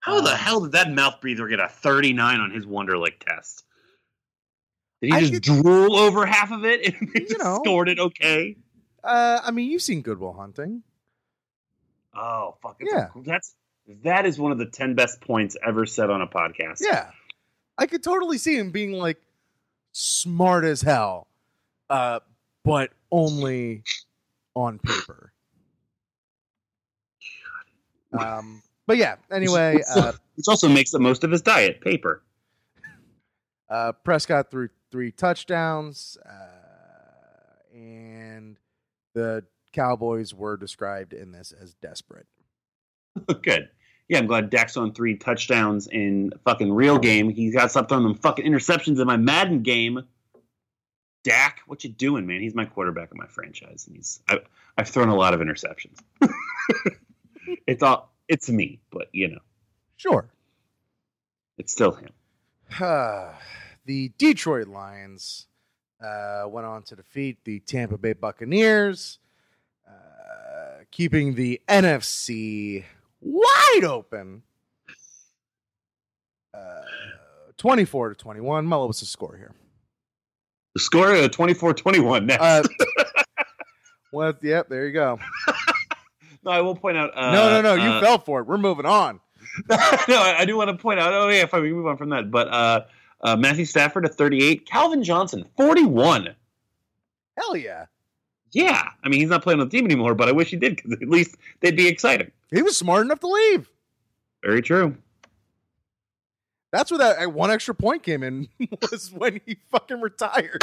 How 0.01 0.23
the 0.23 0.31
Um, 0.33 0.37
hell 0.39 0.61
did 0.63 0.73
that 0.73 0.91
mouth 0.91 1.21
breather 1.21 1.47
get 1.49 1.61
a 1.61 1.69
39 1.69 2.41
on 2.41 2.51
his 2.51 2.65
Wonderlic 2.65 3.19
test? 3.21 3.65
Did 5.03 5.09
he 5.11 5.13
I 5.17 5.21
just 5.21 5.33
could- 5.35 5.43
drool 5.43 5.97
over 5.97 6.25
half 6.25 6.51
of 6.53 6.65
it 6.65 6.87
and 6.95 7.11
You 7.29 7.37
know. 7.37 7.61
scored 7.63 7.91
it 7.91 7.99
okay? 7.99 8.57
Uh, 9.05 9.41
I 9.45 9.51
mean, 9.51 9.71
you've 9.71 9.83
seen 9.83 10.01
Good 10.01 10.19
Will 10.19 10.33
Hunting. 10.33 10.83
Oh, 12.15 12.57
fuck. 12.63 12.77
it's 12.81 12.91
Yeah. 12.91 13.09
a- 13.15 13.23
that's 13.23 13.55
that 14.03 14.27
is 14.27 14.39
one 14.39 14.53
of 14.53 14.59
the 14.59 14.67
10 14.67 14.95
best 14.95 15.21
points 15.21 15.57
ever 15.67 15.87
said 15.87 16.11
on 16.11 16.21
a 16.23 16.27
podcast. 16.27 16.79
Yeah. 16.81 17.11
I 17.79 17.87
could 17.87 18.03
totally 18.03 18.39
see 18.39 18.57
him 18.57 18.71
being 18.71 18.93
like 18.93 19.21
smart 19.93 20.65
as 20.65 20.83
hell, 20.83 21.27
uh, 21.89 22.21
but 22.65 22.91
only 23.11 23.83
on 24.55 24.79
paper. 24.79 25.33
Um, 28.19 28.63
but 28.87 28.97
yeah, 28.97 29.17
anyway, 29.31 29.77
Which 29.77 29.85
also- 29.95 30.09
uh, 30.09 30.13
which 30.37 30.47
also 30.49 30.69
makes 30.69 30.91
the 30.91 30.99
most 30.99 31.23
of 31.25 31.31
his 31.31 31.43
diet, 31.43 31.81
paper. 31.81 32.23
uh, 33.71 33.93
Prescott 33.93 34.51
threw 34.51 34.69
three 34.91 35.13
touchdowns, 35.13 36.17
uh, 36.25 37.75
and 37.77 38.57
the 39.15 39.45
Cowboys 39.73 40.35
were 40.35 40.57
described 40.57 41.13
in 41.13 41.33
this 41.33 41.53
as 41.53 41.75
desperate. 41.75 42.27
Good. 43.43 43.69
Yeah, 44.11 44.19
I'm 44.19 44.27
glad 44.27 44.51
Dak's 44.51 44.77
on 44.77 44.93
three 44.93 45.15
touchdowns 45.15 45.87
in 45.87 46.33
fucking 46.45 46.73
real 46.73 46.99
game. 46.99 47.31
He's 47.31 47.55
got 47.55 47.63
to 47.63 47.69
stop 47.69 47.89
throwing 47.89 48.03
them 48.03 48.17
fucking 48.17 48.45
interceptions 48.45 49.01
in 49.01 49.07
my 49.07 49.17
Madden 49.17 49.63
game. 49.63 50.03
Dak, 51.23 51.61
what 51.69 51.85
you 51.85 51.91
doing, 51.91 52.27
man? 52.27 52.41
He's 52.41 52.53
my 52.53 52.65
quarterback 52.65 53.13
of 53.13 53.17
my 53.17 53.29
franchise, 53.29 53.87
and 53.87 53.95
he's 53.95 54.21
I, 54.29 54.41
I've 54.77 54.89
thrown 54.89 55.11
a 55.11 55.15
lot 55.15 55.33
of 55.33 55.39
interceptions. 55.39 56.01
it's 57.69 57.85
all 57.85 58.13
it's 58.27 58.51
me, 58.51 58.81
but 58.91 59.07
you 59.13 59.29
know, 59.29 59.39
Sure. 59.97 60.29
it's 61.57 61.71
still 61.71 61.93
him. 61.93 62.11
the 63.87 64.11
Detroit 64.19 64.67
Lions 64.67 65.47
uh, 66.05 66.47
went 66.49 66.67
on 66.67 66.83
to 66.83 66.97
defeat 66.97 67.39
the 67.45 67.61
Tampa 67.61 67.97
Bay 67.97 68.15
Buccaneers, 68.15 69.21
uh, 69.87 70.83
keeping 70.91 71.37
the 71.37 71.61
NFC 71.69 72.83
wide 73.21 73.85
open. 73.85 74.43
Uh, 76.53 76.83
24 77.57 78.11
to 78.11 78.15
21. 78.15 78.69
Mello, 78.69 78.87
what's 78.87 79.01
the 79.01 79.07
score 79.07 79.37
here? 79.37 79.55
The 80.75 80.81
score 80.81 81.13
uh, 81.13 81.29
24-21 81.29 82.27
next. 82.27 82.43
Uh, 82.43 82.63
well, 84.13 84.35
yep, 84.43 84.69
there 84.69 84.87
you 84.87 84.93
go. 84.93 85.19
no, 86.45 86.51
I 86.51 86.61
will 86.61 86.77
point 86.77 86.97
out. 86.97 87.11
Uh, 87.15 87.33
no, 87.33 87.51
no, 87.51 87.61
no, 87.61 87.83
you 87.83 87.91
uh, 87.91 88.01
fell 88.01 88.19
for 88.19 88.41
it. 88.41 88.47
We're 88.47 88.59
moving 88.59 88.87
on. 88.87 89.21
no, 89.69 89.77
I, 89.77 90.37
I 90.39 90.45
do 90.45 90.57
want 90.57 90.71
to 90.71 90.77
point 90.77 91.01
out. 91.01 91.13
Oh 91.13 91.29
yeah, 91.29 91.47
fine, 91.47 91.63
we 91.63 91.69
can 91.69 91.77
move 91.77 91.87
on 91.87 91.97
from 91.97 92.11
that. 92.11 92.31
But 92.31 92.49
uh, 92.49 92.85
uh, 93.21 93.37
Matthew 93.37 93.65
Stafford 93.65 94.05
at 94.05 94.15
38, 94.15 94.67
Calvin 94.67 95.03
Johnson 95.03 95.45
41. 95.57 96.35
Hell 97.37 97.57
yeah. 97.57 97.87
Yeah, 98.53 98.89
I 99.05 99.09
mean 99.09 99.21
he's 99.21 99.29
not 99.29 99.43
playing 99.43 99.61
on 99.61 99.69
the 99.69 99.77
team 99.77 99.85
anymore, 99.85 100.15
but 100.15 100.29
I 100.29 100.33
wish 100.33 100.51
he 100.51 100.57
did 100.57 100.77
because 100.77 100.93
at 100.93 101.09
least 101.09 101.37
they'd 101.61 101.77
be 101.77 101.89
exciting. 101.89 102.31
He 102.51 102.63
was 102.63 102.77
smart 102.77 103.05
enough 103.05 103.21
to 103.21 103.29
leave. 103.29 103.71
Very 104.43 104.63
true. 104.63 104.97
That's 106.73 106.91
where 106.91 106.99
that 106.99 107.33
one 107.33 107.51
extra 107.51 107.75
point 107.75 108.03
came 108.03 108.23
in 108.23 108.49
was 108.91 109.13
when 109.13 109.41
he 109.45 109.57
fucking 109.71 110.01
retired. 110.01 110.63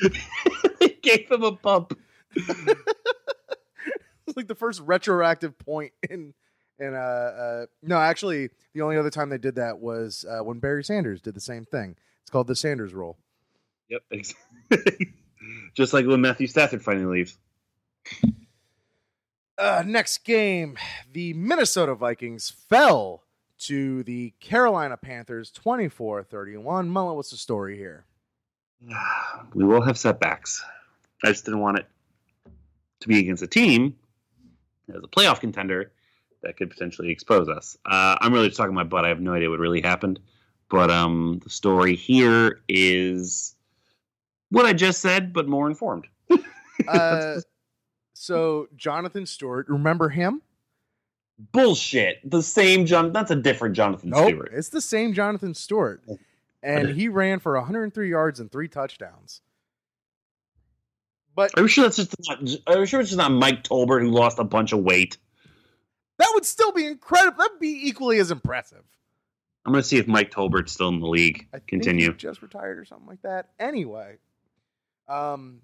they 0.80 0.88
gave 1.02 1.30
him 1.30 1.42
a 1.42 1.52
bump. 1.52 1.98
It's 2.34 2.76
like 4.36 4.46
the 4.46 4.54
first 4.54 4.80
retroactive 4.80 5.58
point 5.58 5.92
in 6.08 6.34
in 6.78 6.94
uh, 6.94 6.98
uh 6.98 7.66
no, 7.82 7.98
actually 7.98 8.50
the 8.72 8.82
only 8.82 8.96
other 8.96 9.10
time 9.10 9.28
they 9.30 9.38
did 9.38 9.56
that 9.56 9.78
was 9.78 10.24
uh, 10.28 10.42
when 10.42 10.60
Barry 10.60 10.84
Sanders 10.84 11.20
did 11.20 11.34
the 11.34 11.40
same 11.40 11.64
thing. 11.64 11.96
It's 12.22 12.30
called 12.30 12.46
the 12.46 12.56
Sanders 12.56 12.94
rule. 12.94 13.18
Yep. 13.88 14.02
Just 15.74 15.92
like 15.92 16.06
when 16.06 16.20
Matthew 16.20 16.46
Stafford 16.46 16.82
finally 16.82 17.18
leaves. 17.18 17.38
Uh, 19.56 19.82
next 19.86 20.18
game, 20.24 20.78
the 21.12 21.34
Minnesota 21.34 21.94
Vikings 21.94 22.50
fell 22.68 23.24
to 23.58 24.02
the 24.04 24.32
Carolina 24.40 24.96
Panthers 24.96 25.52
24-31. 25.52 26.88
Mullen, 26.88 27.16
what's 27.16 27.30
the 27.30 27.36
story 27.36 27.76
here? 27.76 28.04
We 29.54 29.64
will 29.64 29.82
have 29.82 29.98
setbacks. 29.98 30.64
I 31.24 31.28
just 31.28 31.44
didn't 31.44 31.60
want 31.60 31.78
it 31.78 31.86
to 33.00 33.08
be 33.08 33.18
against 33.18 33.42
a 33.42 33.46
team 33.46 33.96
as 34.88 35.02
a 35.02 35.08
playoff 35.08 35.40
contender 35.40 35.92
that 36.42 36.56
could 36.56 36.70
potentially 36.70 37.10
expose 37.10 37.48
us. 37.48 37.76
Uh, 37.84 38.16
I'm 38.20 38.32
really 38.32 38.48
just 38.48 38.58
talking 38.58 38.74
my 38.74 38.84
butt. 38.84 39.04
I 39.04 39.08
have 39.08 39.20
no 39.20 39.34
idea 39.34 39.50
what 39.50 39.58
really 39.58 39.80
happened. 39.80 40.20
But 40.70 40.90
um, 40.90 41.40
the 41.42 41.50
story 41.50 41.96
here 41.96 42.60
is 42.68 43.56
what 44.50 44.66
I 44.66 44.72
just 44.72 45.00
said, 45.00 45.32
but 45.32 45.48
more 45.48 45.68
informed. 45.68 46.06
Uh, 46.88 47.40
so 48.14 48.66
Jonathan 48.74 49.26
Stewart, 49.26 49.66
remember 49.68 50.08
him? 50.08 50.40
Bullshit. 51.52 52.18
The 52.24 52.42
same 52.42 52.86
John. 52.86 53.12
That's 53.12 53.30
a 53.30 53.36
different 53.36 53.76
Jonathan 53.76 54.08
Nope, 54.10 54.28
Stewart. 54.28 54.50
it's 54.54 54.70
the 54.70 54.80
same 54.80 55.12
Jonathan 55.12 55.52
Stewart, 55.52 56.02
and 56.62 56.88
he 56.88 57.08
ran 57.08 57.38
for 57.38 57.54
103 57.58 58.08
yards 58.08 58.40
and 58.40 58.50
three 58.50 58.66
touchdowns. 58.68 59.42
But 61.34 61.50
Are 61.58 61.62
you 61.62 61.68
sure 61.68 61.84
that's 61.84 61.96
just 61.96 62.14
not? 62.28 62.38
Are 62.66 62.80
you 62.80 62.86
sure 62.86 63.00
it's 63.00 63.10
just 63.10 63.18
not 63.18 63.30
Mike 63.30 63.62
Tolbert 63.62 64.00
who 64.00 64.10
lost 64.10 64.38
a 64.38 64.44
bunch 64.44 64.72
of 64.72 64.80
weight? 64.80 65.18
that 66.18 66.30
would 66.34 66.46
still 66.46 66.72
be 66.72 66.86
incredible. 66.86 67.38
That'd 67.38 67.60
be 67.60 67.88
equally 67.88 68.18
as 68.18 68.30
impressive. 68.30 68.84
I'm 69.66 69.72
gonna 69.72 69.82
see 69.82 69.98
if 69.98 70.06
Mike 70.08 70.30
Tolbert's 70.30 70.72
still 70.72 70.88
in 70.88 71.00
the 71.00 71.06
league. 71.08 71.46
I 71.52 71.58
think 71.58 71.68
Continue. 71.68 72.10
he 72.12 72.16
just 72.16 72.40
retired 72.42 72.78
or 72.78 72.84
something 72.86 73.06
like 73.06 73.22
that. 73.22 73.50
Anyway, 73.58 74.16
um, 75.10 75.60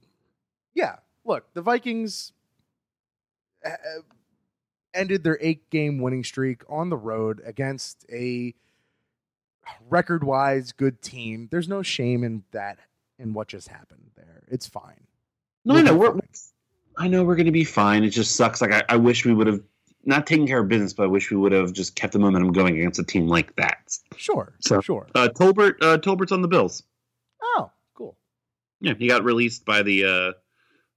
yeah. 0.74 0.96
Look, 1.24 1.52
the 1.54 1.62
Vikings 1.62 2.32
uh, 3.64 3.70
ended 4.94 5.24
their 5.24 5.38
eight-game 5.40 6.00
winning 6.00 6.24
streak 6.24 6.62
on 6.68 6.88
the 6.90 6.96
road 6.96 7.40
against 7.44 8.04
a 8.12 8.54
record-wise 9.88 10.72
good 10.72 11.02
team. 11.02 11.48
There's 11.50 11.68
no 11.68 11.82
shame 11.82 12.22
in 12.24 12.44
that 12.52 12.78
in 13.18 13.32
what 13.34 13.48
just 13.48 13.68
happened 13.68 14.10
there. 14.16 14.44
It's 14.48 14.66
fine. 14.66 15.06
No, 15.64 15.74
I 15.74 15.76
We'll 15.82 15.84
know 15.84 15.96
we're. 15.96 16.10
fine. 16.12 16.20
I 16.98 17.08
know 17.08 17.24
we're 17.24 17.36
gonna 17.36 17.52
be 17.52 17.64
fine. 17.64 18.04
It 18.04 18.10
just 18.10 18.36
sucks. 18.36 18.60
Like 18.62 18.72
I, 18.72 18.82
I 18.88 18.96
wish 18.96 19.24
we 19.26 19.34
would 19.34 19.46
have 19.48 19.60
not 20.04 20.26
taken 20.26 20.46
care 20.46 20.60
of 20.60 20.68
business, 20.68 20.92
but 20.92 21.02
I 21.04 21.06
wish 21.08 21.30
we 21.30 21.36
would 21.36 21.52
have 21.52 21.72
just 21.72 21.94
kept 21.96 22.12
the 22.12 22.18
momentum 22.18 22.52
going 22.52 22.78
against 22.78 22.98
a 23.00 23.04
team 23.04 23.26
like 23.26 23.54
that. 23.56 23.98
Sure, 24.16 24.54
So- 24.60 24.80
sure. 24.80 25.08
Uh, 25.14 25.28
Tolbert, 25.28 25.74
uh, 25.82 25.98
Tolbert's 25.98 26.30
on 26.32 26.40
the 26.42 26.48
Bills. 26.48 26.84
Oh. 27.42 27.70
Yeah, 28.80 28.94
he 28.98 29.08
got 29.08 29.24
released 29.24 29.64
by 29.64 29.82
the 29.82 30.04
uh, 30.04 30.32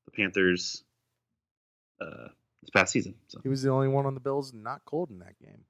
the 0.06 0.12
Panthers 0.15 0.84
uh, 2.02 2.28
this 2.62 2.70
past 2.74 2.92
season. 2.92 3.15
So 3.28 3.39
He 3.42 3.50
was 3.50 3.62
the 3.63 3.70
only 3.72 3.88
one 3.88 4.06
on 4.06 4.13
the 4.13 4.20
Bills 4.20 4.54
not 4.54 4.82
cold 4.86 5.10
in 5.12 5.20
that 5.20 5.39
game. 5.39 5.63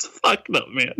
Fuck 0.00 0.48
no, 0.48 0.62
man. 0.68 0.94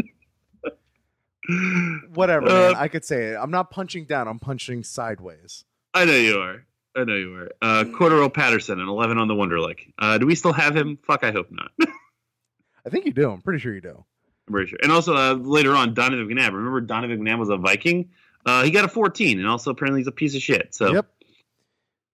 Whatever, 2.14 2.46
Uh, 2.48 2.52
man. 2.72 2.74
I 2.76 2.88
could 2.88 3.04
say 3.04 3.30
it. 3.30 3.36
I'm 3.36 3.50
not 3.50 3.70
punching 3.70 4.04
down. 4.06 4.28
I'm 4.28 4.38
punching 4.38 4.84
sideways. 4.84 5.64
I 5.92 6.04
know 6.04 6.14
you 6.16 6.38
are. 6.38 6.64
I 6.94 7.04
know 7.04 7.16
you 7.16 7.34
are. 7.34 7.50
Uh, 7.60 7.84
Cordarrelle 7.84 8.32
Patterson, 8.32 8.78
an 8.80 8.88
11 8.88 9.18
on 9.18 9.26
the 9.26 9.34
Wonderlic. 9.34 9.92
Uh, 9.98 10.18
do 10.18 10.26
we 10.26 10.34
still 10.34 10.52
have 10.52 10.76
him? 10.76 10.98
Fuck, 11.04 11.24
I 11.24 11.32
hope 11.32 11.48
not. 11.50 11.70
I 12.86 12.90
think 12.90 13.06
you 13.06 13.12
do. 13.12 13.30
I'm 13.30 13.40
pretty 13.42 13.58
sure 13.60 13.74
you 13.74 13.80
do. 13.80 14.04
I'm 14.48 14.52
pretty 14.52 14.70
sure. 14.70 14.78
And 14.82 14.90
also 14.90 15.14
uh, 15.14 15.34
later 15.34 15.74
on, 15.74 15.94
Donovan 15.94 16.26
McNabb. 16.28 16.52
Remember 16.52 16.80
Donovan 16.80 17.20
McNabb 17.20 17.38
was 17.38 17.48
a 17.48 17.56
Viking? 17.56 18.10
Uh, 18.44 18.64
he 18.64 18.70
got 18.70 18.84
a 18.84 18.88
14, 18.88 19.38
and 19.38 19.48
also 19.48 19.70
apparently 19.70 20.00
he's 20.00 20.08
a 20.08 20.12
piece 20.12 20.34
of 20.34 20.42
shit. 20.42 20.74
So 20.74 20.92
Yep. 20.94 21.06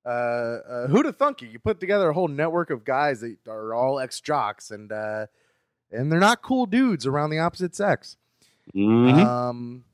Uh, 0.04 0.08
uh, 0.08 0.86
who'd 0.88 1.04
have 1.06 1.16
thunk 1.16 1.42
you? 1.42 1.48
You 1.48 1.58
put 1.58 1.80
together 1.80 2.08
a 2.08 2.14
whole 2.14 2.28
network 2.28 2.70
of 2.70 2.84
guys 2.84 3.20
that 3.20 3.36
are 3.46 3.74
all 3.74 4.00
ex 4.00 4.20
jocks, 4.22 4.70
and 4.70 4.90
uh, 4.90 5.26
and 5.90 6.10
they're 6.10 6.18
not 6.20 6.40
cool 6.40 6.64
dudes 6.64 7.06
around 7.06 7.28
the 7.30 7.38
opposite 7.38 7.74
sex. 7.74 8.16
Mhm. 8.74 9.22
Um, 9.22 9.84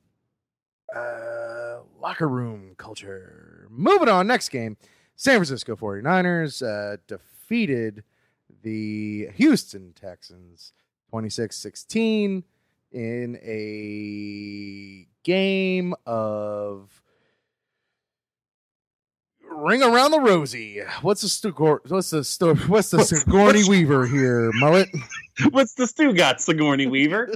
uh, 0.95 1.79
locker 2.01 2.29
room 2.29 2.75
culture. 2.77 3.67
Moving 3.71 4.09
on. 4.09 4.29
Next 4.29 4.51
game, 4.51 4.77
San 5.17 5.37
Francisco 5.37 5.75
49ers 5.75 6.63
uh, 6.63 6.99
defeated 7.09 8.05
the 8.63 9.29
Houston 9.35 9.93
Texans 9.95 10.73
26-16 11.13 12.43
in 12.93 13.39
a 13.43 15.07
game 15.25 15.95
of 16.07 17.03
ring 19.51 19.83
around 19.83 20.11
the 20.11 20.21
rosy. 20.21 20.81
What's 21.03 21.23
the 21.23 21.29
sto- 21.29 21.81
what's 21.87 22.11
the 22.11 22.25
sto- 22.25 22.55
what's 22.55 22.91
the 22.91 23.03
Sigourney 23.03 23.59
what's- 23.61 23.69
Weaver 23.69 24.07
here, 24.07 24.51
mullet? 24.55 24.89
What's 25.51 25.75
the 25.75 25.89
stew 25.89 26.13
got, 26.13 26.41
Sigourney 26.41 26.87
Weaver? 26.87 27.33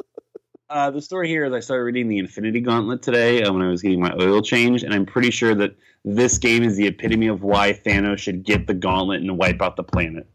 uh, 0.70 0.90
the 0.90 1.00
story 1.00 1.28
here 1.28 1.44
is 1.44 1.52
I 1.52 1.60
started 1.60 1.84
reading 1.84 2.08
the 2.08 2.18
Infinity 2.18 2.60
Gauntlet 2.60 3.00
today 3.00 3.44
uh, 3.44 3.52
when 3.52 3.62
I 3.62 3.68
was 3.68 3.80
getting 3.80 4.00
my 4.00 4.12
oil 4.20 4.42
change, 4.42 4.82
and 4.82 4.92
I'm 4.92 5.06
pretty 5.06 5.30
sure 5.30 5.54
that 5.54 5.76
this 6.04 6.36
game 6.36 6.64
is 6.64 6.76
the 6.76 6.88
epitome 6.88 7.28
of 7.28 7.44
why 7.44 7.74
Thanos 7.74 8.18
should 8.18 8.42
get 8.42 8.66
the 8.66 8.74
gauntlet 8.74 9.20
and 9.20 9.38
wipe 9.38 9.62
out 9.62 9.76
the 9.76 9.84
planet. 9.84 10.26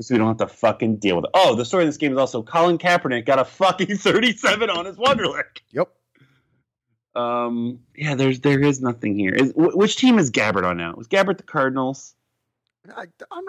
So 0.00 0.14
we 0.14 0.18
don't 0.18 0.28
have 0.28 0.36
to 0.36 0.46
fucking 0.46 0.96
deal 0.98 1.16
with 1.16 1.24
it. 1.24 1.30
Oh, 1.34 1.54
the 1.56 1.64
story 1.64 1.82
of 1.82 1.88
this 1.88 1.96
game 1.96 2.12
is 2.12 2.18
also 2.18 2.42
Colin 2.42 2.78
Kaepernick 2.78 3.26
got 3.26 3.38
a 3.38 3.44
fucking 3.44 3.96
37 3.98 4.70
on 4.70 4.86
his 4.86 4.96
Wonderlic. 4.96 5.60
Yep. 5.72 5.88
Um, 7.16 7.80
yeah, 7.96 8.14
there's 8.14 8.40
there 8.40 8.60
is 8.60 8.80
nothing 8.80 9.18
here. 9.18 9.34
Is, 9.34 9.50
wh- 9.52 9.76
which 9.76 9.96
team 9.96 10.18
is 10.20 10.30
Gabbert 10.30 10.64
on 10.64 10.76
now? 10.76 10.94
Was 10.96 11.08
Gabbert 11.08 11.38
the 11.38 11.42
Cardinals? 11.42 12.14
I, 12.96 13.06
I'm, 13.32 13.44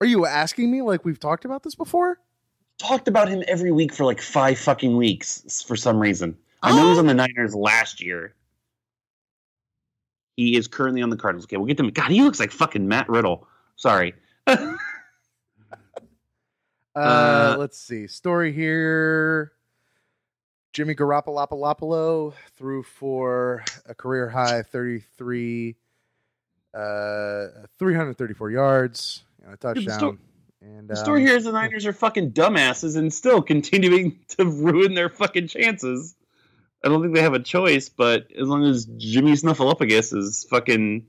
are 0.00 0.06
you 0.06 0.26
asking 0.26 0.70
me 0.70 0.82
like 0.82 1.04
we've 1.04 1.18
talked 1.18 1.44
about 1.44 1.64
this 1.64 1.74
before? 1.74 2.20
talked 2.78 3.08
about 3.08 3.28
him 3.28 3.42
every 3.48 3.72
week 3.72 3.92
for 3.92 4.04
like 4.04 4.22
five 4.22 4.58
fucking 4.58 4.96
weeks 4.96 5.62
for 5.62 5.76
some 5.76 5.98
reason. 5.98 6.36
I 6.62 6.74
know 6.74 6.84
he 6.84 6.90
was 6.90 6.98
on 6.98 7.06
the 7.06 7.14
Niners 7.14 7.54
last 7.54 8.00
year. 8.00 8.34
He 10.36 10.56
is 10.56 10.68
currently 10.68 11.02
on 11.02 11.10
the 11.10 11.16
Cardinals. 11.16 11.44
Okay, 11.46 11.56
we'll 11.56 11.66
get 11.66 11.76
to 11.78 11.84
him. 11.84 11.90
God, 11.90 12.10
he 12.10 12.22
looks 12.22 12.38
like 12.40 12.52
fucking 12.52 12.86
Matt 12.86 13.08
Riddle. 13.08 13.46
Sorry. 13.76 14.14
Uh, 16.94 16.98
Uh, 16.98 17.56
let's 17.58 17.78
see. 17.78 18.06
Story 18.06 18.52
here. 18.52 19.52
Jimmy 20.72 20.94
Garoppolo 20.94 22.34
threw 22.56 22.82
for 22.82 23.64
a 23.86 23.94
career 23.94 24.28
high 24.28 24.62
33, 24.62 25.74
uh, 26.74 27.46
334 27.78 28.50
yards 28.50 29.24
and 29.42 29.54
a 29.54 29.56
the 29.56 29.80
sto- 29.80 29.90
touchdown. 29.90 30.18
and 30.60 30.88
The 30.88 30.94
story 30.96 31.22
um, 31.22 31.26
here 31.26 31.36
is 31.36 31.44
the 31.44 31.52
Niners 31.52 31.86
are 31.86 31.92
fucking 31.92 32.32
dumbasses 32.32 32.96
and 32.96 33.12
still 33.12 33.42
continuing 33.54 34.20
to 34.36 34.44
ruin 34.44 34.94
their 34.94 35.08
fucking 35.08 35.48
chances. 35.48 36.14
I 36.84 36.88
don't 36.88 37.02
think 37.02 37.14
they 37.14 37.22
have 37.22 37.34
a 37.34 37.40
choice, 37.40 37.88
but 37.88 38.30
as 38.38 38.46
long 38.46 38.64
as 38.64 38.84
Jimmy 38.84 39.32
Snuffleupagus 39.32 40.14
is 40.16 40.46
fucking 40.48 41.06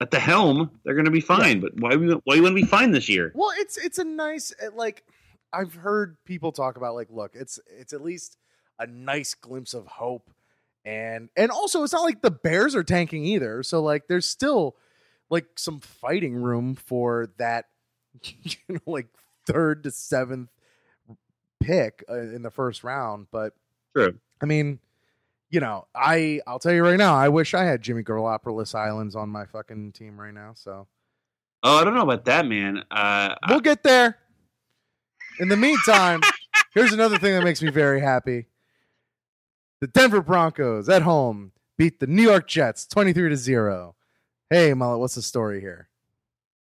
at 0.00 0.10
the 0.10 0.20
helm, 0.20 0.70
they're 0.84 0.94
going 0.94 1.04
to 1.04 1.10
be 1.10 1.20
fine. 1.20 1.60
But 1.60 1.72
why 1.76 1.96
we 1.96 2.12
why 2.24 2.34
you 2.34 2.42
want 2.42 2.56
to 2.56 2.62
be 2.62 2.66
fine 2.66 2.90
this 2.90 3.08
year? 3.08 3.32
Well, 3.34 3.52
it's 3.56 3.76
it's 3.76 3.98
a 3.98 4.04
nice 4.04 4.52
uh, 4.62 4.70
like 4.74 5.04
I've 5.52 5.74
heard 5.74 6.16
people 6.24 6.52
talk 6.52 6.76
about 6.76 6.94
like 6.94 7.08
look, 7.10 7.32
it's 7.34 7.58
it's 7.66 7.92
at 7.92 8.02
least 8.02 8.36
a 8.78 8.86
nice 8.86 9.34
glimpse 9.34 9.74
of 9.74 9.86
hope 9.86 10.30
and 10.84 11.28
and 11.36 11.50
also 11.50 11.82
it's 11.82 11.92
not 11.92 12.02
like 12.02 12.22
the 12.22 12.30
Bears 12.30 12.74
are 12.74 12.84
tanking 12.84 13.24
either. 13.24 13.62
So 13.62 13.82
like 13.82 14.08
there's 14.08 14.28
still 14.28 14.76
like 15.28 15.46
some 15.56 15.80
fighting 15.80 16.34
room 16.34 16.74
for 16.74 17.28
that 17.38 17.66
you 18.24 18.56
know 18.68 18.80
like 18.86 19.08
third 19.46 19.84
to 19.84 19.90
seventh 19.90 20.50
pick 21.60 22.04
uh, 22.08 22.18
in 22.18 22.42
the 22.42 22.50
first 22.50 22.82
round, 22.84 23.26
but 23.30 23.54
True. 23.94 24.18
I 24.40 24.46
mean, 24.46 24.78
you 25.50 25.60
know, 25.60 25.86
I 25.94 26.40
I'll 26.46 26.58
tell 26.58 26.72
you 26.72 26.82
right 26.82 26.96
now, 26.98 27.14
I 27.14 27.28
wish 27.28 27.54
I 27.54 27.64
had 27.64 27.82
Jimmy 27.82 28.02
Garoppolo's 28.02 28.74
Islands 28.74 29.16
on 29.16 29.28
my 29.28 29.46
fucking 29.46 29.92
team 29.92 30.18
right 30.20 30.34
now. 30.34 30.52
So 30.54 30.86
Oh, 31.62 31.76
I 31.78 31.84
don't 31.84 31.94
know 31.94 32.02
about 32.02 32.24
that, 32.24 32.46
man. 32.46 32.84
Uh, 32.90 33.34
we'll 33.48 33.60
get 33.60 33.82
there. 33.82 34.16
In 35.40 35.48
the 35.48 35.56
meantime, 35.58 36.20
here's 36.74 36.92
another 36.92 37.18
thing 37.18 37.34
that 37.34 37.44
makes 37.44 37.60
me 37.60 37.70
very 37.70 38.00
happy. 38.00 38.46
The 39.80 39.86
Denver 39.86 40.22
Broncos 40.22 40.88
at 40.88 41.02
home 41.02 41.52
beat 41.76 42.00
the 42.00 42.06
New 42.06 42.22
York 42.22 42.48
Jets 42.48 42.86
23 42.86 43.30
to 43.30 43.36
0. 43.36 43.94
Hey, 44.48 44.72
Mullet, 44.74 45.00
what's 45.00 45.14
the 45.16 45.22
story 45.22 45.60
here? 45.60 45.88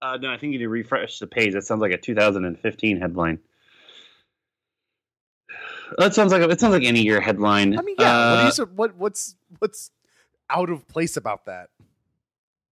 uh, 0.02 0.16
no, 0.16 0.28
I 0.30 0.38
think 0.38 0.52
you 0.52 0.58
need 0.58 0.64
to 0.64 0.68
refresh 0.70 1.18
the 1.18 1.26
page. 1.26 1.52
That 1.52 1.62
sounds 1.66 1.80
like 1.82 1.92
a 1.92 1.98
2015 1.98 3.00
headline. 3.00 3.38
That 5.98 6.14
sounds 6.14 6.32
like 6.32 6.42
a, 6.42 6.48
it 6.50 6.60
sounds 6.60 6.72
like 6.72 6.84
any 6.84 7.02
year 7.02 7.20
headline. 7.20 7.78
I 7.78 7.82
mean, 7.82 7.96
yeah, 7.98 8.30
what, 8.30 8.38
Uh, 8.38 8.52
you, 8.58 8.64
what 8.74 8.96
what's 8.96 9.34
what's 9.58 9.90
out 10.48 10.70
of 10.70 10.86
place 10.88 11.16
about 11.16 11.46
that? 11.46 11.70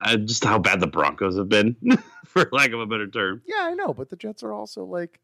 uh, 0.00 0.16
just 0.16 0.44
how 0.44 0.59
bad 0.59 0.78
the 0.81 0.87
Broncos 0.87 1.37
have 1.37 1.48
been, 1.48 1.76
for 2.26 2.48
lack 2.52 2.70
of 2.70 2.81
a 2.81 2.87
better 2.87 3.09
term. 3.09 3.42
Yeah, 3.46 3.62
I 3.62 3.74
know, 3.74 3.92
but 3.92 4.11
the 4.11 4.16
Jets 4.16 4.42
are 4.42 4.52
also 4.52 4.85
like 4.85 5.20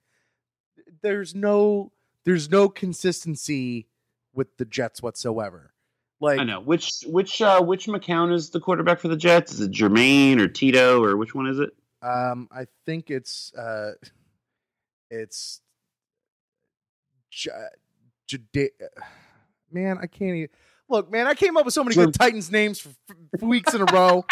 there's 1.02 1.34
no 1.34 1.92
there's 2.24 2.50
no 2.50 2.68
consistency 2.68 3.86
with 4.34 4.56
the 4.56 4.64
Jets 4.64 5.00
whatsoever. 5.02 5.72
Like 6.20 6.40
I 6.40 6.44
know 6.44 6.60
which 6.60 7.02
which 7.06 7.40
uh, 7.42 7.60
which 7.62 7.86
McCown 7.86 8.32
is 8.32 8.50
the 8.50 8.60
quarterback 8.60 8.98
for 8.98 9.08
the 9.08 9.16
Jets. 9.16 9.52
Is 9.52 9.60
it 9.60 9.70
Jermaine 9.70 10.40
or 10.40 10.48
Tito 10.48 11.02
or 11.02 11.16
which 11.16 11.34
one 11.34 11.46
is 11.46 11.58
it? 11.58 11.70
Um, 12.02 12.48
I 12.50 12.66
think 12.86 13.10
it's 13.10 13.52
uh, 13.54 13.92
it's 15.10 15.60
J- 17.30 17.50
J- 18.26 18.70
man. 19.70 19.98
I 20.00 20.06
can't 20.06 20.36
even 20.36 20.48
look, 20.88 21.10
man. 21.10 21.26
I 21.26 21.34
came 21.34 21.56
up 21.56 21.64
with 21.64 21.74
so 21.74 21.84
many 21.84 21.94
good 21.94 22.14
Titans 22.14 22.50
names 22.50 22.80
for 22.80 22.90
f- 23.34 23.42
weeks 23.42 23.74
in 23.74 23.80
a 23.80 23.86
row. 23.86 24.24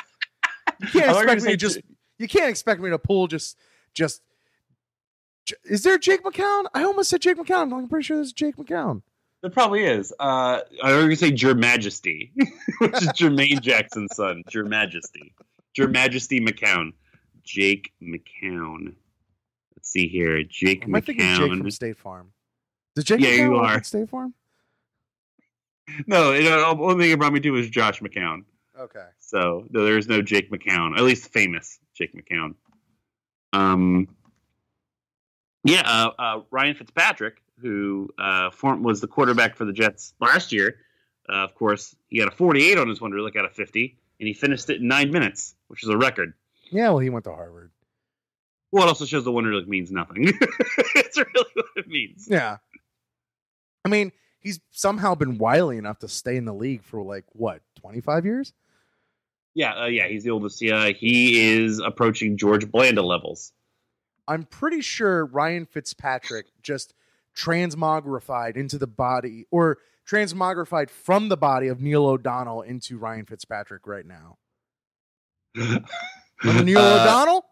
You 0.80 0.88
can't 0.88 1.08
I 1.08 1.12
thought 1.12 1.20
you 1.20 1.26
were 1.26 1.32
expect 1.32 1.42
me 1.44 1.50
to 1.52 1.56
just. 1.56 1.80
You 2.18 2.28
can't 2.28 2.48
expect 2.50 2.80
me 2.80 2.90
to 2.90 2.98
pull 2.98 3.26
just 3.26 3.58
just. 3.94 4.22
Is 5.64 5.82
there 5.82 5.98
Jake 5.98 6.22
McCown? 6.22 6.64
I 6.72 6.84
almost 6.84 7.10
said 7.10 7.20
Jake 7.20 7.36
McCown. 7.36 7.72
I'm 7.72 7.88
pretty 7.88 8.04
sure 8.04 8.16
there's 8.16 8.32
Jake 8.32 8.56
McCown. 8.56 9.02
There 9.42 9.50
probably 9.50 9.84
is. 9.84 10.12
Uh, 10.20 10.60
I 10.84 10.92
was 10.92 10.96
going 10.98 11.10
to 11.10 11.16
say 11.16 11.32
Your 11.32 11.56
Majesty, 11.56 12.32
which 12.78 12.94
is 13.02 13.08
Jermaine 13.08 13.60
Jackson's 13.60 14.14
son. 14.14 14.44
Your 14.52 14.64
Majesty. 14.64 15.34
Your 15.76 15.88
Majesty 15.88 16.40
McCown. 16.40 16.92
Jake 17.42 17.90
McCown. 18.00 18.94
Let's 19.76 19.90
see 19.90 20.06
here. 20.06 20.44
Jake 20.44 20.84
Am 20.84 20.94
I 20.94 21.00
thinking 21.00 21.24
Jake 21.26 21.38
from 21.50 21.62
McCown. 21.62 21.72
State 21.72 21.96
Farm? 21.96 22.30
Did 22.94 23.06
Jake 23.06 23.20
Yeah, 23.20 23.30
you 23.30 23.56
are. 23.56 23.74
at 23.74 23.86
State 23.86 24.08
Farm? 24.08 24.34
No, 26.06 26.32
know, 26.32 26.74
the 26.74 26.82
only 26.82 27.04
thing 27.04 27.12
it 27.12 27.18
brought 27.18 27.32
me 27.32 27.40
to 27.40 27.50
was 27.50 27.68
Josh 27.68 28.00
McCown. 28.00 28.44
Okay. 28.78 29.06
So 29.18 29.66
no, 29.70 29.84
there 29.84 29.98
is 29.98 30.08
no 30.08 30.22
Jake 30.22 30.50
McCown, 30.50 30.96
at 30.96 31.02
least 31.02 31.32
famous 31.32 31.78
Jake 31.94 32.14
McCown. 32.14 32.54
Um, 33.52 34.08
yeah, 35.64 35.82
uh, 35.84 36.10
uh, 36.18 36.40
Ryan 36.50 36.74
Fitzpatrick, 36.74 37.42
who 37.60 38.08
uh, 38.18 38.50
form, 38.50 38.82
was 38.82 39.00
the 39.00 39.06
quarterback 39.06 39.56
for 39.56 39.64
the 39.64 39.72
Jets 39.72 40.14
last 40.20 40.52
year. 40.52 40.76
Uh, 41.28 41.44
of 41.44 41.54
course, 41.54 41.94
he 42.08 42.18
had 42.18 42.28
a 42.28 42.32
48 42.32 42.78
on 42.78 42.88
his 42.88 42.98
Wonderlic 42.98 43.36
out 43.36 43.44
of 43.44 43.52
50, 43.52 43.96
and 44.18 44.26
he 44.26 44.34
finished 44.34 44.68
it 44.70 44.80
in 44.80 44.88
nine 44.88 45.10
minutes, 45.12 45.54
which 45.68 45.82
is 45.82 45.88
a 45.88 45.96
record. 45.96 46.34
Yeah, 46.70 46.88
well, 46.88 46.98
he 46.98 47.10
went 47.10 47.24
to 47.26 47.32
Harvard. 47.32 47.70
Well, 48.72 48.84
it 48.84 48.88
also 48.88 49.04
shows 49.04 49.24
the 49.24 49.30
Wonderlic 49.30 49.68
means 49.68 49.92
nothing. 49.92 50.24
it's 50.96 51.16
really 51.16 51.46
what 51.54 51.66
it 51.76 51.86
means. 51.86 52.26
Yeah. 52.28 52.56
I 53.84 53.88
mean, 53.88 54.12
he's 54.40 54.60
somehow 54.70 55.14
been 55.14 55.38
wily 55.38 55.78
enough 55.78 55.98
to 56.00 56.08
stay 56.08 56.36
in 56.36 56.44
the 56.44 56.54
league 56.54 56.82
for 56.84 57.02
like 57.02 57.24
what, 57.32 57.62
25 57.80 58.24
years? 58.24 58.52
Yeah, 59.54 59.82
uh, 59.82 59.86
yeah, 59.86 60.08
he's 60.08 60.24
the 60.24 60.30
oldest. 60.30 60.62
Yeah, 60.62 60.88
he 60.88 61.52
is 61.54 61.78
approaching 61.78 62.36
George 62.38 62.70
Blanda 62.70 63.02
levels. 63.02 63.52
I'm 64.26 64.44
pretty 64.44 64.80
sure 64.80 65.26
Ryan 65.26 65.66
Fitzpatrick 65.66 66.46
just 66.62 66.94
transmogrified 67.36 68.56
into 68.56 68.78
the 68.78 68.86
body 68.86 69.46
or 69.50 69.78
transmogrified 70.08 70.90
from 70.90 71.28
the 71.28 71.36
body 71.36 71.68
of 71.68 71.80
Neil 71.80 72.06
O'Donnell 72.06 72.62
into 72.62 72.98
Ryan 72.98 73.26
Fitzpatrick 73.26 73.86
right 73.86 74.06
now. 74.06 74.38
Neil 75.54 76.78
Uh, 76.78 77.02
O'Donnell? 77.02 77.44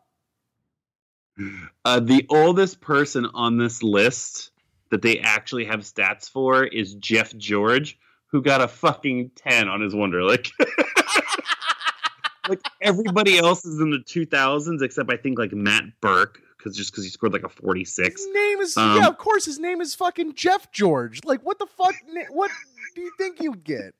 Uh, 1.85 2.01
the 2.01 2.27
oldest 2.29 2.81
person 2.81 3.27
on 3.27 3.57
this 3.59 3.83
list 3.83 4.49
that 4.90 5.03
they 5.03 5.18
actually 5.20 5.64
have 5.64 5.81
stats 5.81 6.29
for 6.29 6.64
is 6.64 6.94
Jeff 6.94 7.37
George, 7.37 7.98
who 8.26 8.42
got 8.42 8.61
a 8.61 8.68
fucking 8.68 9.31
10 9.37 9.68
on 9.68 9.81
his 9.81 9.94
Wonderlic. 9.94 10.50
like 12.48 12.61
everybody 12.83 13.38
else 13.38 13.64
is 13.64 13.81
in 13.81 13.90
the 13.90 13.98
2000s, 13.98 14.83
except 14.83 15.11
I 15.12 15.16
think 15.16 15.38
like 15.38 15.53
Matt 15.53 15.85
Burke, 16.00 16.40
because 16.59 16.76
just 16.76 16.90
because 16.92 17.05
he 17.05 17.11
scored 17.11 17.33
like 17.33 17.44
a 17.44 17.48
46. 17.48 18.20
His 18.24 18.35
name 18.35 18.61
is 18.61 18.76
Um, 18.76 18.96
yeah, 18.96 19.07
of 19.09 19.18
course. 19.18 19.44
His 19.44 19.59
name 19.59 19.81
is 19.81 19.94
fucking 19.94 20.35
Jeff 20.35 20.70
George. 20.72 21.20
Like, 21.24 21.40
what 21.44 21.59
the 21.59 21.66
fuck? 21.66 21.94
What 22.31 22.50
do 22.94 23.00
you 23.03 23.12
think 23.18 23.40
you'd 23.40 23.62
get? 23.64 23.94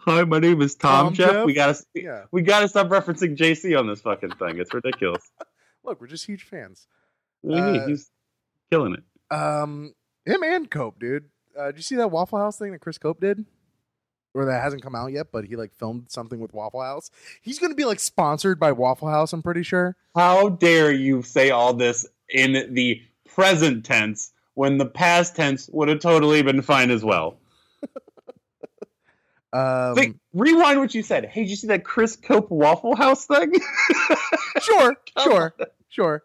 Hi, 0.00 0.22
my 0.24 0.38
name 0.38 0.60
is 0.60 0.74
Tom, 0.74 1.06
Tom 1.06 1.14
Jeff. 1.14 1.30
Jeff? 1.32 1.46
We 1.46 1.54
gotta 1.54 1.82
Yeah. 1.94 2.24
we 2.30 2.42
gotta 2.42 2.68
stop 2.68 2.88
referencing 2.88 3.36
JC 3.36 3.76
on 3.78 3.86
this 3.86 4.00
fucking 4.02 4.32
thing. 4.32 4.58
It's 4.58 4.72
ridiculous. 4.74 5.22
Look, 5.84 6.00
we're 6.00 6.06
just 6.08 6.26
huge 6.26 6.44
fans. 6.44 6.86
What 7.40 7.56
do 7.56 7.60
you 7.60 7.72
mean? 7.72 7.80
Uh, 7.82 7.86
He's 7.88 8.10
killing 8.70 8.94
it. 8.94 9.02
Um, 9.30 9.94
him 10.24 10.42
and 10.42 10.70
Cope, 10.70 10.98
dude. 10.98 11.24
Uh, 11.58 11.66
did 11.66 11.76
you 11.76 11.82
see 11.82 11.96
that 11.96 12.10
Waffle 12.10 12.38
House 12.38 12.58
thing 12.58 12.72
that 12.72 12.80
Chris 12.80 12.98
Cope 12.98 13.20
did? 13.20 13.44
Or 14.34 14.44
that 14.44 14.62
hasn't 14.62 14.82
come 14.82 14.94
out 14.94 15.12
yet, 15.12 15.28
but 15.32 15.46
he 15.46 15.56
like 15.56 15.72
filmed 15.72 16.10
something 16.10 16.40
with 16.40 16.52
Waffle 16.52 16.82
House. 16.82 17.10
He's 17.40 17.58
gonna 17.58 17.74
be 17.74 17.86
like 17.86 18.00
sponsored 18.00 18.60
by 18.60 18.72
Waffle 18.72 19.08
House. 19.08 19.32
I'm 19.32 19.42
pretty 19.42 19.62
sure. 19.62 19.96
How 20.14 20.50
dare 20.50 20.92
you 20.92 21.22
say 21.22 21.50
all 21.50 21.72
this 21.72 22.06
in 22.28 22.74
the 22.74 23.00
present 23.26 23.84
tense 23.86 24.32
when 24.52 24.76
the 24.76 24.84
past 24.84 25.36
tense 25.36 25.70
would 25.72 25.88
have 25.88 26.00
totally 26.00 26.42
been 26.42 26.60
fine 26.60 26.90
as 26.90 27.02
well? 27.02 27.38
Um, 29.52 29.94
Think, 29.94 30.18
rewind 30.34 30.80
what 30.80 30.94
you 30.94 31.02
said. 31.02 31.24
Hey, 31.24 31.42
did 31.42 31.50
you 31.50 31.56
see 31.56 31.68
that 31.68 31.82
Chris 31.82 32.14
Cope 32.14 32.50
Waffle 32.50 32.94
House 32.94 33.24
thing? 33.24 33.54
sure, 34.60 34.96
sure, 35.22 35.54
sure. 35.88 36.22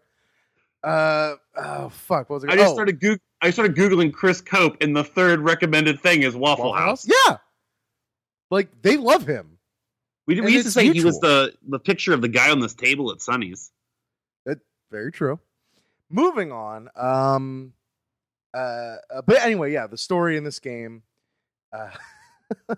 Uh, 0.83 1.35
oh 1.57 1.89
fuck, 1.89 2.29
what 2.29 2.35
was 2.35 2.43
it? 2.43 2.49
I 2.49 2.55
just 2.55 2.71
oh, 2.71 2.73
started 2.73 2.99
Goog- 2.99 3.19
I 3.41 3.51
started 3.51 3.75
googling 3.75 4.11
Chris 4.13 4.41
Cope, 4.41 4.77
and 4.81 4.95
the 4.95 5.03
third 5.03 5.39
recommended 5.39 5.99
thing 5.99 6.23
is 6.23 6.35
Waffle, 6.35 6.73
House. 6.73 7.07
Yeah, 7.07 7.37
like 8.49 8.69
they 8.81 8.97
love 8.97 9.27
him. 9.27 9.57
We, 10.27 10.39
we 10.39 10.53
used 10.53 10.63
to 10.63 10.67
it's 10.67 10.73
say 10.73 10.91
he 10.91 11.03
was 11.03 11.19
the 11.19 11.53
the 11.67 11.79
picture 11.79 12.13
of 12.13 12.21
the 12.21 12.27
guy 12.27 12.49
on 12.51 12.59
this 12.59 12.73
table 12.73 13.11
at 13.11 13.21
Sonny's. 13.21 13.71
Very 14.91 15.11
true. 15.11 15.39
Moving 16.09 16.51
on. 16.51 16.89
Um, 16.95 17.73
uh, 18.53 18.97
uh, 19.09 19.21
but 19.25 19.37
anyway, 19.39 19.71
yeah, 19.71 19.87
the 19.87 19.97
story 19.97 20.35
in 20.35 20.43
this 20.43 20.59
game. 20.59 21.03
Uh, 21.71 21.89
uh, 22.69 22.75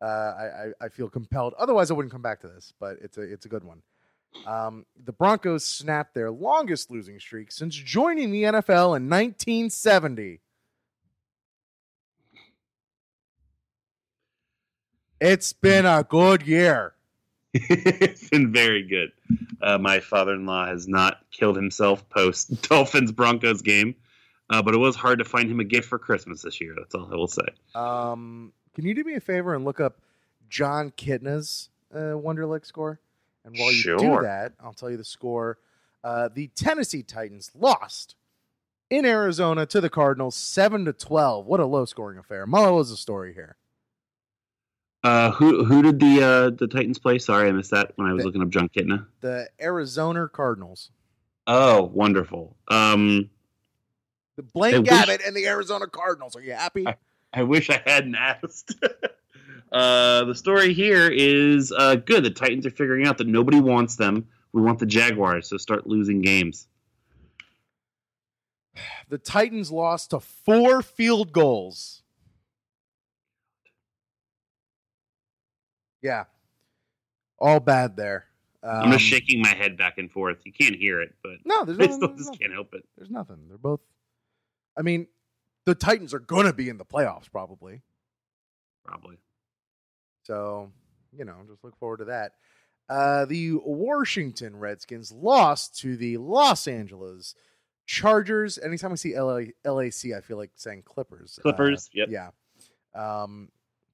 I, 0.00 0.44
I 0.44 0.72
I 0.82 0.88
feel 0.88 1.10
compelled. 1.10 1.54
Otherwise, 1.58 1.90
I 1.90 1.94
wouldn't 1.94 2.12
come 2.12 2.22
back 2.22 2.40
to 2.42 2.48
this. 2.48 2.72
But 2.78 2.98
it's 3.02 3.18
a 3.18 3.22
it's 3.22 3.44
a 3.44 3.48
good 3.48 3.64
one. 3.64 3.82
Um, 4.46 4.86
the 5.04 5.12
Broncos 5.12 5.64
snapped 5.64 6.14
their 6.14 6.30
longest 6.30 6.90
losing 6.90 7.18
streak 7.18 7.52
since 7.52 7.74
joining 7.74 8.30
the 8.30 8.44
NFL 8.44 8.96
in 8.96 9.08
1970. 9.08 10.40
It's 15.20 15.52
been 15.52 15.84
a 15.84 16.04
good 16.08 16.46
year. 16.46 16.94
it's 17.52 18.28
been 18.30 18.52
very 18.52 18.82
good. 18.82 19.12
Uh, 19.60 19.76
my 19.76 20.00
father-in-law 20.00 20.66
has 20.66 20.88
not 20.88 21.18
killed 21.30 21.56
himself 21.56 22.08
post 22.08 22.62
Dolphins 22.68 23.12
Broncos 23.12 23.60
game, 23.60 23.96
uh, 24.48 24.62
but 24.62 24.72
it 24.74 24.78
was 24.78 24.96
hard 24.96 25.18
to 25.18 25.24
find 25.24 25.50
him 25.50 25.60
a 25.60 25.64
gift 25.64 25.88
for 25.88 25.98
Christmas 25.98 26.42
this 26.42 26.60
year. 26.60 26.74
That's 26.76 26.94
all 26.94 27.08
I 27.12 27.16
will 27.16 27.26
say. 27.26 27.46
Um, 27.74 28.52
can 28.74 28.86
you 28.86 28.94
do 28.94 29.04
me 29.04 29.14
a 29.14 29.20
favor 29.20 29.54
and 29.54 29.64
look 29.64 29.80
up 29.80 30.00
Jon 30.48 30.92
Kitna's 30.92 31.68
uh, 31.92 32.16
Wonderlic 32.16 32.64
score? 32.64 33.00
And 33.50 33.58
while 33.58 33.72
you 33.72 33.82
do 33.98 34.22
that, 34.22 34.52
I'll 34.62 34.72
tell 34.72 34.90
you 34.90 34.96
the 34.96 35.04
score. 35.04 35.58
Uh, 36.04 36.28
the 36.32 36.48
Tennessee 36.54 37.02
Titans 37.02 37.50
lost 37.58 38.14
in 38.88 39.04
Arizona 39.04 39.66
to 39.66 39.80
the 39.80 39.90
Cardinals, 39.90 40.34
seven 40.36 40.84
to 40.86 40.92
twelve. 40.92 41.46
What 41.46 41.60
a 41.60 41.66
low 41.66 41.84
scoring 41.84 42.18
affair. 42.18 42.46
Mullo 42.46 42.76
was 42.76 42.90
the 42.90 42.96
story 42.96 43.34
here. 43.34 43.56
Uh, 45.02 45.30
who 45.32 45.64
who 45.64 45.82
did 45.82 45.98
the 45.98 46.22
uh, 46.22 46.50
the 46.50 46.66
Titans 46.68 46.98
play? 46.98 47.18
Sorry, 47.18 47.48
I 47.48 47.52
missed 47.52 47.70
that 47.72 47.92
when 47.96 48.06
I 48.08 48.12
was 48.12 48.22
The- 48.22 48.26
looking 48.28 48.42
up 48.42 48.50
Jon 48.50 48.68
Kitna. 48.68 49.06
The 49.20 49.48
Arizona 49.60 50.28
Cardinals, 50.28 50.90
Oh, 51.46 51.82
wonderful. 51.92 52.56
Um, 52.68 53.30
the 54.36 54.42
Blaine 54.42 54.74
I 54.74 54.78
wish- 54.80 54.88
Gabbert 54.90 55.26
and 55.26 55.34
the 55.36 55.46
Arizona 55.46 55.86
Cardinals. 55.86 56.36
Are 56.36 56.42
you 56.42 56.52
happy? 56.52 56.86
I- 56.86 56.96
I 57.32 57.44
wish 57.44 57.70
I 57.70 57.80
hadn't 57.86 58.14
asked. 58.16 58.74
uh, 59.72 60.24
the 60.24 60.34
story 60.34 60.72
here 60.72 61.08
is 61.10 61.72
uh, 61.72 61.96
good. 61.96 62.24
The 62.24 62.30
Titans 62.30 62.66
are 62.66 62.70
figuring 62.70 63.06
out 63.06 63.18
that 63.18 63.26
nobody 63.26 63.60
wants 63.60 63.96
them. 63.96 64.26
We 64.52 64.62
want 64.62 64.78
the 64.78 64.86
Jaguars, 64.86 65.48
so 65.48 65.56
start 65.56 65.86
losing 65.86 66.20
games. 66.22 66.66
The 69.08 69.18
Titans 69.18 69.70
lost 69.70 70.10
to 70.10 70.20
four 70.20 70.82
field 70.82 71.32
goals. 71.32 72.02
Yeah. 76.02 76.24
All 77.38 77.60
bad 77.60 77.96
there. 77.96 78.26
Um, 78.62 78.70
I'm 78.86 78.92
just 78.92 79.04
shaking 79.04 79.40
my 79.40 79.54
head 79.54 79.76
back 79.76 79.98
and 79.98 80.10
forth. 80.10 80.38
You 80.44 80.52
can't 80.52 80.76
hear 80.76 81.00
it, 81.00 81.14
but 81.22 81.32
No, 81.44 81.64
there's 81.64 81.78
I 81.80 81.86
no, 81.86 81.92
still 81.96 82.08
there's 82.08 82.18
just 82.18 82.26
nothing. 82.30 82.38
can't 82.40 82.52
help 82.52 82.74
it. 82.74 82.84
There's 82.96 83.10
nothing. 83.10 83.38
They're 83.48 83.58
both. 83.58 83.80
I 84.76 84.82
mean, 84.82 85.06
the 85.64 85.74
Titans 85.74 86.12
are 86.14 86.18
going 86.20 86.46
to 86.46 86.52
be 86.52 86.68
in 86.68 86.76
the 86.78 86.84
playoffs 86.84 87.30
probably. 87.30 87.82
Probably. 88.84 89.16
So, 90.30 90.70
you 91.18 91.24
know, 91.24 91.34
just 91.48 91.64
look 91.64 91.76
forward 91.76 91.96
to 91.96 92.04
that. 92.04 92.34
Uh, 92.88 93.24
the 93.24 93.54
Washington 93.64 94.56
Redskins 94.56 95.10
lost 95.10 95.76
to 95.80 95.96
the 95.96 96.18
Los 96.18 96.68
Angeles 96.68 97.34
Chargers. 97.84 98.56
Anytime 98.56 98.92
I 98.92 98.94
see 98.94 99.18
LA, 99.18 99.40
LAC, 99.64 100.12
I 100.16 100.20
feel 100.20 100.36
like 100.36 100.52
saying 100.54 100.82
Clippers. 100.84 101.40
Uh, 101.40 101.42
Clippers, 101.42 101.90
yep. 101.92 102.10
Yeah. 102.10 102.30
Um, 102.94 103.48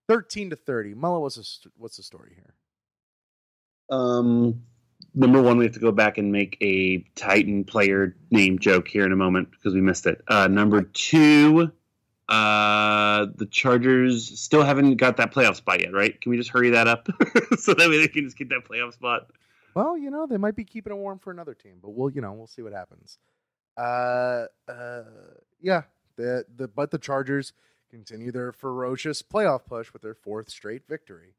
13 0.08 0.50
to 0.50 0.56
30. 0.56 0.92
Mullet, 0.92 1.22
what's 1.22 1.36
the, 1.36 1.70
what's 1.78 1.96
the 1.96 2.02
story 2.02 2.32
here? 2.34 2.54
Um, 3.88 4.60
number 5.14 5.40
one, 5.40 5.56
we 5.56 5.64
have 5.64 5.72
to 5.72 5.80
go 5.80 5.92
back 5.92 6.18
and 6.18 6.32
make 6.32 6.58
a 6.60 6.98
Titan 7.14 7.64
player 7.64 8.14
name 8.30 8.58
joke 8.58 8.88
here 8.88 9.06
in 9.06 9.12
a 9.12 9.16
moment 9.16 9.52
because 9.52 9.72
we 9.72 9.80
missed 9.80 10.04
it. 10.04 10.20
Uh, 10.28 10.48
number 10.48 10.82
two, 10.82 11.72
uh, 12.28 13.26
the 13.36 13.46
Chargers 13.46 14.38
still 14.38 14.64
haven't 14.64 14.96
got 14.96 15.16
that 15.18 15.32
playoff 15.32 15.56
spot 15.56 15.80
yet, 15.80 15.92
right? 15.92 16.20
Can 16.20 16.30
we 16.30 16.36
just 16.36 16.50
hurry 16.50 16.70
that 16.70 16.88
up 16.88 17.08
so 17.58 17.72
that 17.74 17.88
way 17.88 17.98
they 17.98 18.08
can 18.08 18.24
just 18.24 18.36
get 18.36 18.48
that 18.48 18.64
playoff 18.68 18.94
spot? 18.94 19.30
Well, 19.74 19.96
you 19.96 20.10
know, 20.10 20.26
they 20.26 20.38
might 20.38 20.56
be 20.56 20.64
keeping 20.64 20.92
it 20.92 20.96
warm 20.96 21.18
for 21.18 21.30
another 21.30 21.54
team, 21.54 21.78
but 21.82 21.90
we'll, 21.90 22.10
you 22.10 22.20
know, 22.20 22.32
we'll 22.32 22.46
see 22.46 22.62
what 22.62 22.72
happens. 22.72 23.18
Uh, 23.76 24.46
uh, 24.68 25.02
yeah, 25.60 25.82
the 26.16 26.44
the 26.56 26.66
but 26.66 26.90
the 26.90 26.98
Chargers 26.98 27.52
continue 27.90 28.32
their 28.32 28.52
ferocious 28.52 29.22
playoff 29.22 29.66
push 29.66 29.92
with 29.92 30.02
their 30.02 30.14
fourth 30.14 30.48
straight 30.48 30.82
victory. 30.88 31.34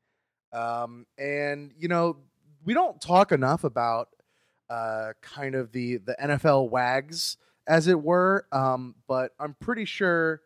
Um, 0.54 1.08
and 1.18 1.74
you 1.78 1.88
know, 1.88 2.18
we 2.64 2.74
don't 2.74 3.02
talk 3.02 3.32
enough 3.32 3.64
about 3.64 4.10
uh 4.70 5.14
kind 5.22 5.56
of 5.56 5.72
the 5.72 5.98
the 5.98 6.16
NFL 6.22 6.70
wags 6.70 7.38
as 7.68 7.88
it 7.88 8.02
were. 8.02 8.46
Um, 8.52 8.96
but 9.08 9.32
I'm 9.40 9.56
pretty 9.60 9.86
sure 9.86 10.42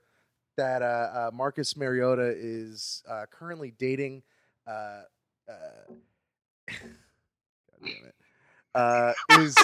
that 0.57 0.81
uh, 0.81 0.85
uh 0.85 1.31
Marcus 1.33 1.75
Mariota 1.77 2.33
is 2.35 3.03
uh 3.09 3.25
currently 3.31 3.71
dating 3.77 4.23
uh 4.67 5.03
uh 5.49 5.93
God 6.67 6.77
damn 7.83 8.05
it. 8.05 8.15
Uh, 8.73 9.13
is 9.39 9.55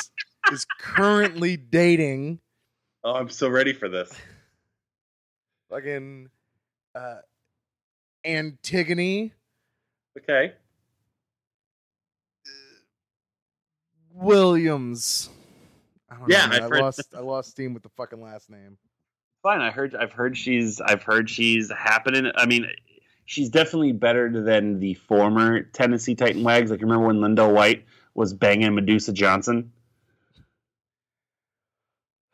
is 0.51 0.65
currently 0.79 1.57
dating 1.57 2.39
Oh, 3.03 3.13
I'm 3.13 3.29
so 3.29 3.47
ready 3.47 3.73
for 3.73 3.87
this. 3.87 4.11
fucking 5.69 6.29
uh, 6.95 7.19
Antigone 8.25 9.31
Okay. 10.17 10.53
Williams. 14.13 15.29
I 16.09 16.15
don't 16.17 16.29
Yeah, 16.29 16.47
know. 16.47 16.55
I've 16.55 16.73
I 16.73 16.79
lost 16.79 17.15
I 17.15 17.19
lost 17.19 17.51
steam 17.51 17.73
with 17.73 17.83
the 17.83 17.89
fucking 17.89 18.21
last 18.21 18.49
name. 18.49 18.77
Fine. 19.47 19.61
I 19.61 19.71
heard. 19.71 19.95
I've 19.95 20.11
heard 20.11 20.35
she's. 20.35 20.81
I've 20.81 21.03
heard 21.03 21.29
she's 21.29 21.71
happening. 21.71 22.29
I 22.35 22.45
mean, 22.45 22.67
she's 23.23 23.47
definitely 23.47 23.93
better 23.93 24.43
than 24.43 24.81
the 24.81 24.95
former 24.95 25.61
Tennessee 25.61 26.15
Titan 26.15 26.43
Wags. 26.43 26.69
Like, 26.69 26.81
remember 26.81 27.07
when 27.07 27.19
LenDale 27.19 27.53
White 27.53 27.85
was 28.13 28.33
banging 28.33 28.75
Medusa 28.75 29.13
Johnson? 29.13 29.71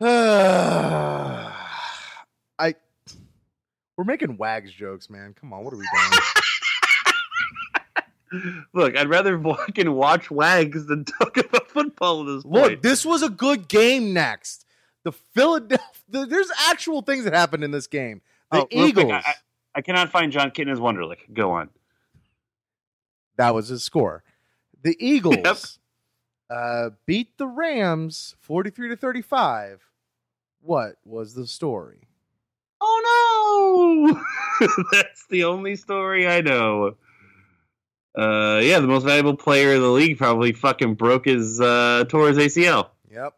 I 0.00 1.54
we're 3.96 4.02
making 4.04 4.36
wags 4.36 4.72
jokes, 4.72 5.08
man. 5.08 5.36
Come 5.40 5.52
on, 5.52 5.62
what 5.62 5.72
are 5.72 5.76
we 5.76 5.86
doing? 8.32 8.58
Look, 8.74 8.96
I'd 8.96 9.08
rather 9.08 9.40
fucking 9.40 9.92
watch 9.92 10.32
Wags 10.32 10.86
than 10.86 11.04
talk 11.20 11.36
about 11.36 11.70
football 11.70 12.22
at 12.22 12.26
this 12.34 12.44
Look, 12.44 12.82
this 12.82 13.06
was 13.06 13.22
a 13.22 13.30
good 13.30 13.68
game. 13.68 14.12
Next, 14.12 14.66
the 15.04 15.12
Philadelphia. 15.12 15.93
The, 16.08 16.26
there's 16.26 16.50
actual 16.68 17.02
things 17.02 17.24
that 17.24 17.32
happened 17.32 17.64
in 17.64 17.70
this 17.70 17.86
game. 17.86 18.20
The 18.52 18.58
Oh, 18.58 18.68
real 18.72 18.92
quick, 18.92 19.04
Eagles. 19.06 19.12
I, 19.26 19.34
I- 19.76 19.80
cannot 19.82 20.10
find 20.10 20.30
Jon 20.32 20.50
Kitna's 20.50 20.78
Wonderlic. 20.80 21.32
Go 21.32 21.52
on. 21.52 21.70
That 23.36 23.54
was 23.54 23.68
his 23.68 23.82
score. 23.82 24.22
The 24.82 24.96
Eagles 25.00 25.78
uh, 26.50 26.90
beat 27.06 27.36
the 27.38 27.46
Rams 27.48 28.36
43 28.40 28.90
to 28.90 28.96
35. 28.96 29.80
What 30.60 30.96
was 31.04 31.34
the 31.34 31.46
story? 31.46 32.08
Oh 32.80 34.14
no! 34.60 34.68
That's 34.92 35.26
the 35.28 35.44
only 35.44 35.74
story 35.76 36.28
I 36.28 36.42
know. 36.42 36.96
Uh, 38.16 38.60
yeah, 38.62 38.78
the 38.78 38.86
most 38.86 39.04
valuable 39.04 39.36
player 39.36 39.74
in 39.74 39.80
the 39.80 39.88
league 39.88 40.18
probably 40.18 40.52
fucking 40.52 40.94
broke 40.94 41.24
his 41.24 41.60
uh, 41.60 42.04
tore 42.08 42.28
his 42.28 42.38
ACL, 42.38 42.90
Yep. 43.10 43.34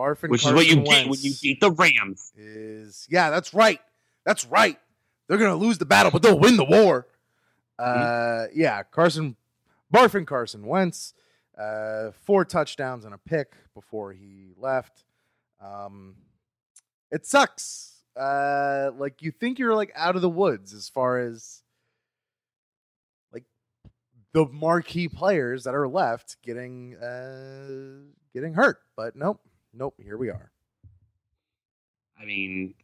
Barf 0.00 0.22
and 0.22 0.30
which 0.30 0.46
is 0.46 0.52
what 0.52 0.66
you 0.66 0.76
Carson 0.76 0.84
get 0.84 1.10
when 1.10 1.18
you 1.20 1.32
beat 1.42 1.60
the 1.60 1.70
Rams. 1.70 2.32
is 2.36 3.06
yeah, 3.10 3.30
that's 3.30 3.52
right. 3.52 3.80
That's 4.24 4.46
right. 4.46 4.78
They're 5.28 5.38
gonna 5.38 5.56
lose 5.56 5.78
the 5.78 5.84
battle, 5.84 6.10
but 6.10 6.22
they'll 6.22 6.38
win 6.38 6.56
the 6.56 6.64
war. 6.64 7.06
Uh, 7.78 8.46
yeah, 8.54 8.82
Carson, 8.82 9.36
Barf 9.94 10.14
and 10.14 10.26
Carson 10.26 10.66
Wentz, 10.66 11.14
uh, 11.58 12.10
four 12.24 12.44
touchdowns 12.44 13.04
and 13.04 13.14
a 13.14 13.18
pick 13.18 13.52
before 13.74 14.12
he 14.12 14.52
left. 14.58 15.04
Um, 15.62 16.16
it 17.10 17.26
sucks. 17.26 18.02
Uh, 18.16 18.90
like 18.98 19.22
you 19.22 19.30
think 19.30 19.58
you're 19.58 19.74
like 19.74 19.92
out 19.94 20.16
of 20.16 20.22
the 20.22 20.28
woods 20.28 20.74
as 20.74 20.88
far 20.88 21.18
as 21.20 21.62
like 23.32 23.44
the 24.32 24.46
marquee 24.46 25.08
players 25.08 25.64
that 25.64 25.74
are 25.74 25.88
left 25.88 26.36
getting 26.42 26.96
uh 26.96 28.02
getting 28.34 28.54
hurt, 28.54 28.78
but 28.96 29.16
nope, 29.16 29.40
nope. 29.72 29.94
Here 30.02 30.16
we 30.16 30.30
are. 30.30 30.50
I 32.20 32.24
mean, 32.24 32.74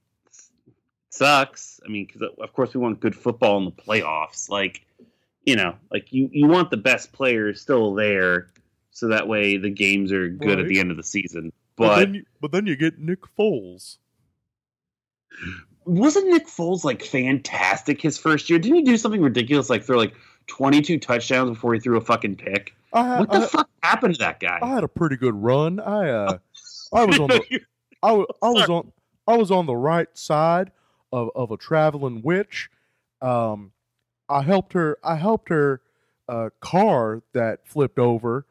sucks. 1.11 1.81
I 1.85 1.89
mean, 1.89 2.07
because 2.07 2.23
of 2.39 2.53
course 2.53 2.75
we 2.75 2.81
want 2.81 3.01
good 3.01 3.15
football 3.15 3.59
in 3.59 3.65
the 3.65 3.71
playoffs. 3.71 4.49
Like, 4.49 4.85
you 5.45 5.57
know, 5.57 5.77
like 5.91 6.13
you 6.13 6.29
you 6.33 6.47
want 6.47 6.71
the 6.71 6.77
best 6.77 7.13
players 7.13 7.61
still 7.61 7.95
there, 7.95 8.49
so 8.91 9.09
that 9.09 9.29
way 9.29 9.57
the 9.57 9.71
games 9.71 10.13
are 10.13 10.29
good 10.29 10.59
at 10.61 10.69
the 10.69 10.81
end 10.81 10.91
of 10.91 10.97
the 10.97 11.03
season. 11.03 11.53
But 11.77 11.97
then 11.97 12.15
you, 12.15 12.25
but 12.41 12.53
then 12.53 12.67
you 12.67 12.77
get 12.77 12.99
Nick 12.99 13.21
Foles. 13.39 13.99
wasn't 15.85 16.29
Nick 16.29 16.47
Foles 16.47 16.85
like 16.85 17.03
fantastic 17.03 18.01
his 18.01 18.19
first 18.19 18.49
year? 18.49 18.59
Didn't 18.59 18.77
he 18.77 18.83
do 18.83 18.97
something 18.97 19.21
ridiculous 19.21 19.69
like 19.69 19.85
throw 19.85 19.99
like 19.99 20.15
22 20.47 20.99
touchdowns 20.99 21.51
before 21.51 21.75
he 21.75 21.81
threw 21.81 21.97
a 21.99 22.01
fucking 22.01 22.37
pick? 22.37 22.75
I 22.93 23.07
had, 23.07 23.19
What 23.21 23.31
the 23.31 23.39
I, 23.39 23.47
fuck 23.47 23.69
happened 23.83 24.15
to 24.15 24.19
that 24.21 24.41
guy? 24.41 24.59
I 24.63 24.69
had 24.69 24.85
a 24.85 24.89
pretty 24.89 25.17
good 25.17 25.35
run. 25.35 25.81
I 25.81 26.09
uh, 26.09 26.39
I 26.93 27.05
was 27.05 27.19
on 27.19 27.29
the 27.29 27.61
I 28.03 28.11
I 28.43 28.51
was 28.51 28.69
on 28.69 28.93
I 29.27 29.37
was 29.37 29.51
on 29.51 29.67
the 29.67 29.77
right 29.77 30.09
side 30.15 30.71
of, 31.13 31.31
of 31.35 31.51
a 31.51 31.57
traveling 31.57 32.23
witch. 32.23 32.71
Um, 33.21 33.73
I 34.29 34.43
helped 34.43 34.73
her. 34.73 34.99
I 35.03 35.17
helped 35.17 35.49
her 35.49 35.81
uh, 36.29 36.51
car 36.61 37.23
that 37.33 37.67
flipped 37.67 37.99
over, 37.99 38.47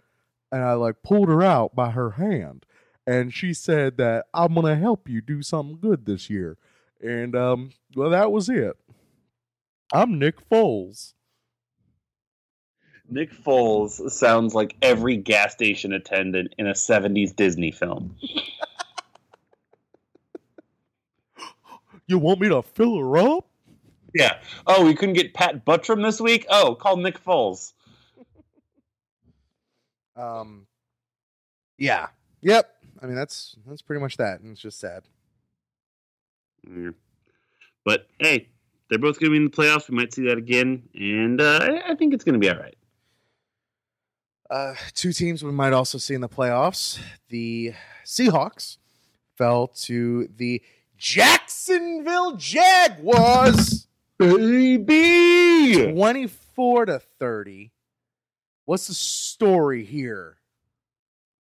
and 0.52 0.64
I 0.64 0.74
like 0.74 1.04
pulled 1.04 1.30
her 1.30 1.44
out 1.44 1.76
by 1.76 1.92
her 1.92 2.12
hand. 2.12 2.66
And 3.08 3.34
she 3.34 3.54
said 3.54 3.98
that 3.98 4.26
I'm 4.34 4.56
gonna 4.56 4.76
help 4.76 5.08
you 5.08 5.22
do 5.22 5.42
something 5.42 5.80
good 5.80 6.06
this 6.06 6.30
year. 6.30 6.58
And 7.02 7.36
um, 7.36 7.72
well, 7.96 8.10
that 8.10 8.32
was 8.32 8.50
it. 8.50 8.76
I'm 9.94 10.18
Nick 10.18 10.50
Foles. 10.50 11.14
Nick 13.10 13.32
Foles 13.32 14.12
sounds 14.12 14.54
like 14.56 14.76
every 14.82 15.18
gas 15.18 15.54
station 15.54 15.94
attendant 15.94 16.54
in 16.58 16.68
a 16.68 16.74
70s 16.74 17.36
Disney 17.36 17.72
film. 17.72 18.16
You 22.08 22.18
want 22.20 22.40
me 22.40 22.50
to 22.50 22.62
fill 22.62 22.98
her 23.00 23.18
up? 23.18 23.48
Yeah. 24.14 24.38
Oh, 24.68 24.86
we 24.86 24.94
couldn't 24.94 25.16
get 25.16 25.34
Pat 25.34 25.66
Buttram 25.66 26.04
this 26.04 26.22
week? 26.22 26.46
Oh, 26.50 26.76
call 26.76 26.98
Nick 26.98 27.24
Foles. 27.24 27.74
Um, 30.16 30.66
yeah, 31.78 32.08
yep. 32.42 32.72
I 33.02 33.06
mean, 33.08 33.16
that's 33.16 33.56
that's 33.68 33.82
pretty 33.82 34.02
much 34.02 34.16
that, 34.18 34.40
and 34.40 34.52
it's 34.54 34.62
just 34.62 34.80
sad. 34.80 35.04
Yeah. 36.70 36.92
But 37.84 38.08
hey, 38.20 38.48
they're 38.90 38.98
both 39.00 39.20
going 39.20 39.32
to 39.32 39.32
be 39.32 39.38
in 39.38 39.44
the 39.46 39.50
playoffs. 39.50 39.90
We 39.90 39.98
might 39.98 40.14
see 40.14 40.26
that 40.28 40.38
again, 40.38 40.84
and 40.96 41.42
uh, 41.42 41.60
I- 41.62 41.92
I 41.92 41.96
think 41.96 42.14
it's 42.14 42.24
going 42.24 42.34
to 42.34 42.40
be 42.40 42.50
all 42.50 42.58
right. 42.58 42.76
Uh, 44.50 44.76
two 44.94 45.12
teams 45.12 45.44
we 45.44 45.52
might 45.52 45.74
also 45.74 45.98
see 45.98 46.14
in 46.14 46.22
the 46.22 46.30
playoffs. 46.30 47.00
The 47.30 47.74
Seahawks 48.06 48.78
fell 49.38 49.68
to 49.84 50.30
the 50.38 50.62
Jacksonville 50.98 52.36
Jaguars, 52.36 53.88
Baby! 54.18 55.92
twenty-four 55.94 56.86
to 56.86 57.00
thirty. 57.20 57.72
What's 58.66 58.88
the 58.88 58.94
story 58.94 59.84
here? 59.84 60.38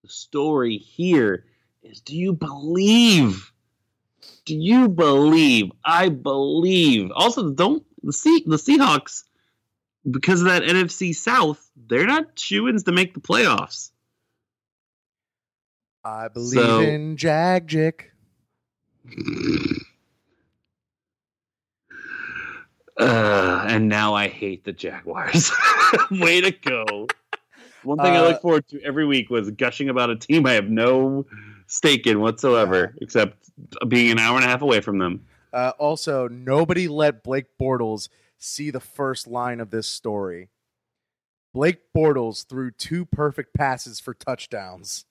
The 0.01 0.09
story 0.09 0.77
here 0.77 1.45
is 1.83 2.01
do 2.01 2.15
you 2.15 2.33
believe? 2.33 3.51
Do 4.45 4.55
you 4.55 4.87
believe? 4.89 5.71
I 5.85 6.09
believe. 6.09 7.11
Also, 7.13 7.49
don't 7.51 7.83
the 8.01 8.13
sea 8.13 8.43
the 8.45 8.55
Seahawks 8.55 9.23
because 10.09 10.41
of 10.41 10.47
that 10.47 10.63
NFC 10.63 11.13
South, 11.15 11.69
they're 11.87 12.05
not 12.05 12.37
shoo-ins 12.37 12.83
to 12.83 12.91
make 12.91 13.13
the 13.13 13.19
playoffs. 13.19 13.91
I 16.03 16.27
believe 16.27 16.53
So- 16.59 16.81
in 16.81 17.15
Jagic. 17.17 18.05
Uh, 22.99 23.65
and 23.67 23.89
now 23.89 24.13
I 24.13 24.27
hate 24.27 24.65
the 24.65 24.71
Jaguars. 24.71 25.51
Way 26.11 26.41
to 26.41 26.51
go. 26.51 27.07
One 27.83 27.97
thing 27.97 28.13
I 28.13 28.17
Uh, 28.17 28.27
look 28.29 28.41
forward 28.41 28.67
to 28.69 28.81
every 28.83 29.05
week 29.05 29.29
was 29.29 29.49
gushing 29.51 29.89
about 29.89 30.09
a 30.11 30.15
team 30.15 30.45
I 30.45 30.53
have 30.53 30.69
no 30.69 31.25
stake 31.67 32.05
in 32.05 32.19
whatsoever, 32.21 32.93
except 33.01 33.49
being 33.87 34.11
an 34.11 34.19
hour 34.19 34.35
and 34.35 34.45
a 34.45 34.47
half 34.47 34.61
away 34.61 34.79
from 34.79 34.99
them. 34.99 35.25
Uh, 35.51 35.71
also, 35.79 36.27
nobody 36.27 36.87
let 36.87 37.23
Blake 37.23 37.45
Bortles 37.59 38.09
see 38.43 38.71
the 38.71 38.79
first 38.79 39.27
line 39.27 39.59
of 39.59 39.71
this 39.71 39.87
story. 39.87 40.49
Blake 41.53 41.81
Bortles 41.95 42.47
threw 42.47 42.71
two 42.71 43.05
perfect 43.05 43.53
passes 43.53 43.99
for 43.99 44.13
touchdowns. 44.13 45.05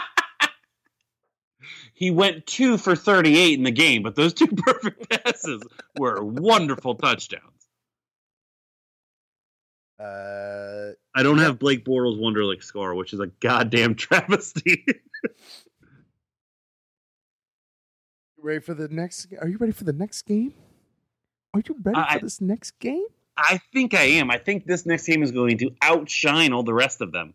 He 1.95 2.13
went 2.13 2.47
two 2.47 2.79
for 2.79 2.95
38 2.95 3.59
in 3.59 3.65
the 3.65 3.73
game, 3.73 4.05
but 4.05 4.15
those 4.15 4.33
two 4.33 4.47
perfect 4.57 5.09
passes 5.11 5.61
were 5.99 6.23
wonderful 6.23 6.95
touchdowns. 6.95 7.43
Uh, 9.99 10.93
I 11.15 11.23
don't 11.25 11.39
have 11.39 11.59
Blake 11.59 11.85
Bortles' 11.85 12.21
Wonderlic 12.21 12.63
score, 12.63 12.95
which 12.95 13.13
is 13.13 13.19
a 13.19 13.27
goddamn 13.41 13.95
travesty. 13.97 14.85
ready 18.39 18.61
for 18.61 18.75
the 18.75 18.87
next? 18.89 19.27
Are 19.41 19.49
you 19.49 19.57
ready 19.57 19.73
for 19.73 19.85
the 19.85 19.93
next 19.93 20.23
game? 20.23 20.55
Are 21.57 21.63
you 21.67 21.77
ready 21.83 21.99
I- 21.99 22.15
for 22.19 22.25
this 22.25 22.41
next 22.41 22.79
game? 22.79 23.05
I 23.39 23.61
think 23.73 23.93
I 23.93 24.03
am. 24.05 24.31
I 24.31 24.39
think 24.39 24.65
this 24.65 24.87
next 24.87 25.07
game 25.07 25.23
is 25.23 25.31
going 25.31 25.59
to 25.59 25.71
outshine 25.83 26.55
all 26.55 26.63
the 26.63 26.73
rest 26.73 27.03
of 27.03 27.13
them. 27.13 27.35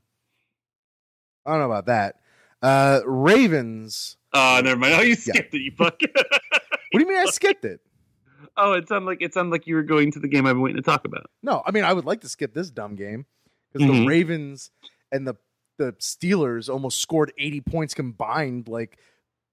I 1.46 1.52
don't 1.52 1.60
know 1.60 1.66
about 1.66 1.86
that. 1.86 2.16
Uh, 2.62 3.02
Ravens. 3.06 4.18
Oh, 4.34 4.62
never 4.64 4.80
mind. 4.80 4.94
Oh, 4.98 5.02
you 5.02 5.10
Yeah. 5.10 5.16
skipped 5.16 5.54
it, 5.54 5.60
you 5.62 5.72
fuck. 5.78 6.00
What 6.94 7.00
do 7.00 7.06
you 7.06 7.08
mean 7.08 7.20
I 7.20 7.26
skipped 7.32 7.64
it? 7.66 7.80
oh, 8.58 8.74
it 8.74 8.88
sounded 8.90 9.06
like 9.08 9.22
it 9.22 9.34
sounded 9.34 9.52
like 9.52 9.66
you 9.66 9.76
were 9.76 9.84
going 9.84 10.12
to 10.12 10.20
the 10.20 10.28
game 10.28 10.46
I've 10.46 10.56
been 10.56 10.62
waiting 10.62 10.76
to 10.82 10.82
talk 10.82 11.06
about. 11.06 11.30
No, 11.42 11.62
I 11.66 11.72
mean 11.72 11.84
I 11.86 11.94
would 11.94 12.04
like 12.06 12.20
to 12.22 12.30
skip 12.30 12.54
this 12.54 12.70
dumb 12.70 12.96
game 12.96 13.26
because 13.72 13.88
Mhm. 13.88 14.00
the 14.02 14.06
Ravens 14.08 14.72
and 15.12 15.26
the 15.28 15.36
the 15.78 15.94
Steelers 15.94 16.68
almost 16.70 17.00
scored 17.00 17.32
80 17.38 17.62
points 17.62 17.94
combined. 17.94 18.68
Like, 18.68 18.98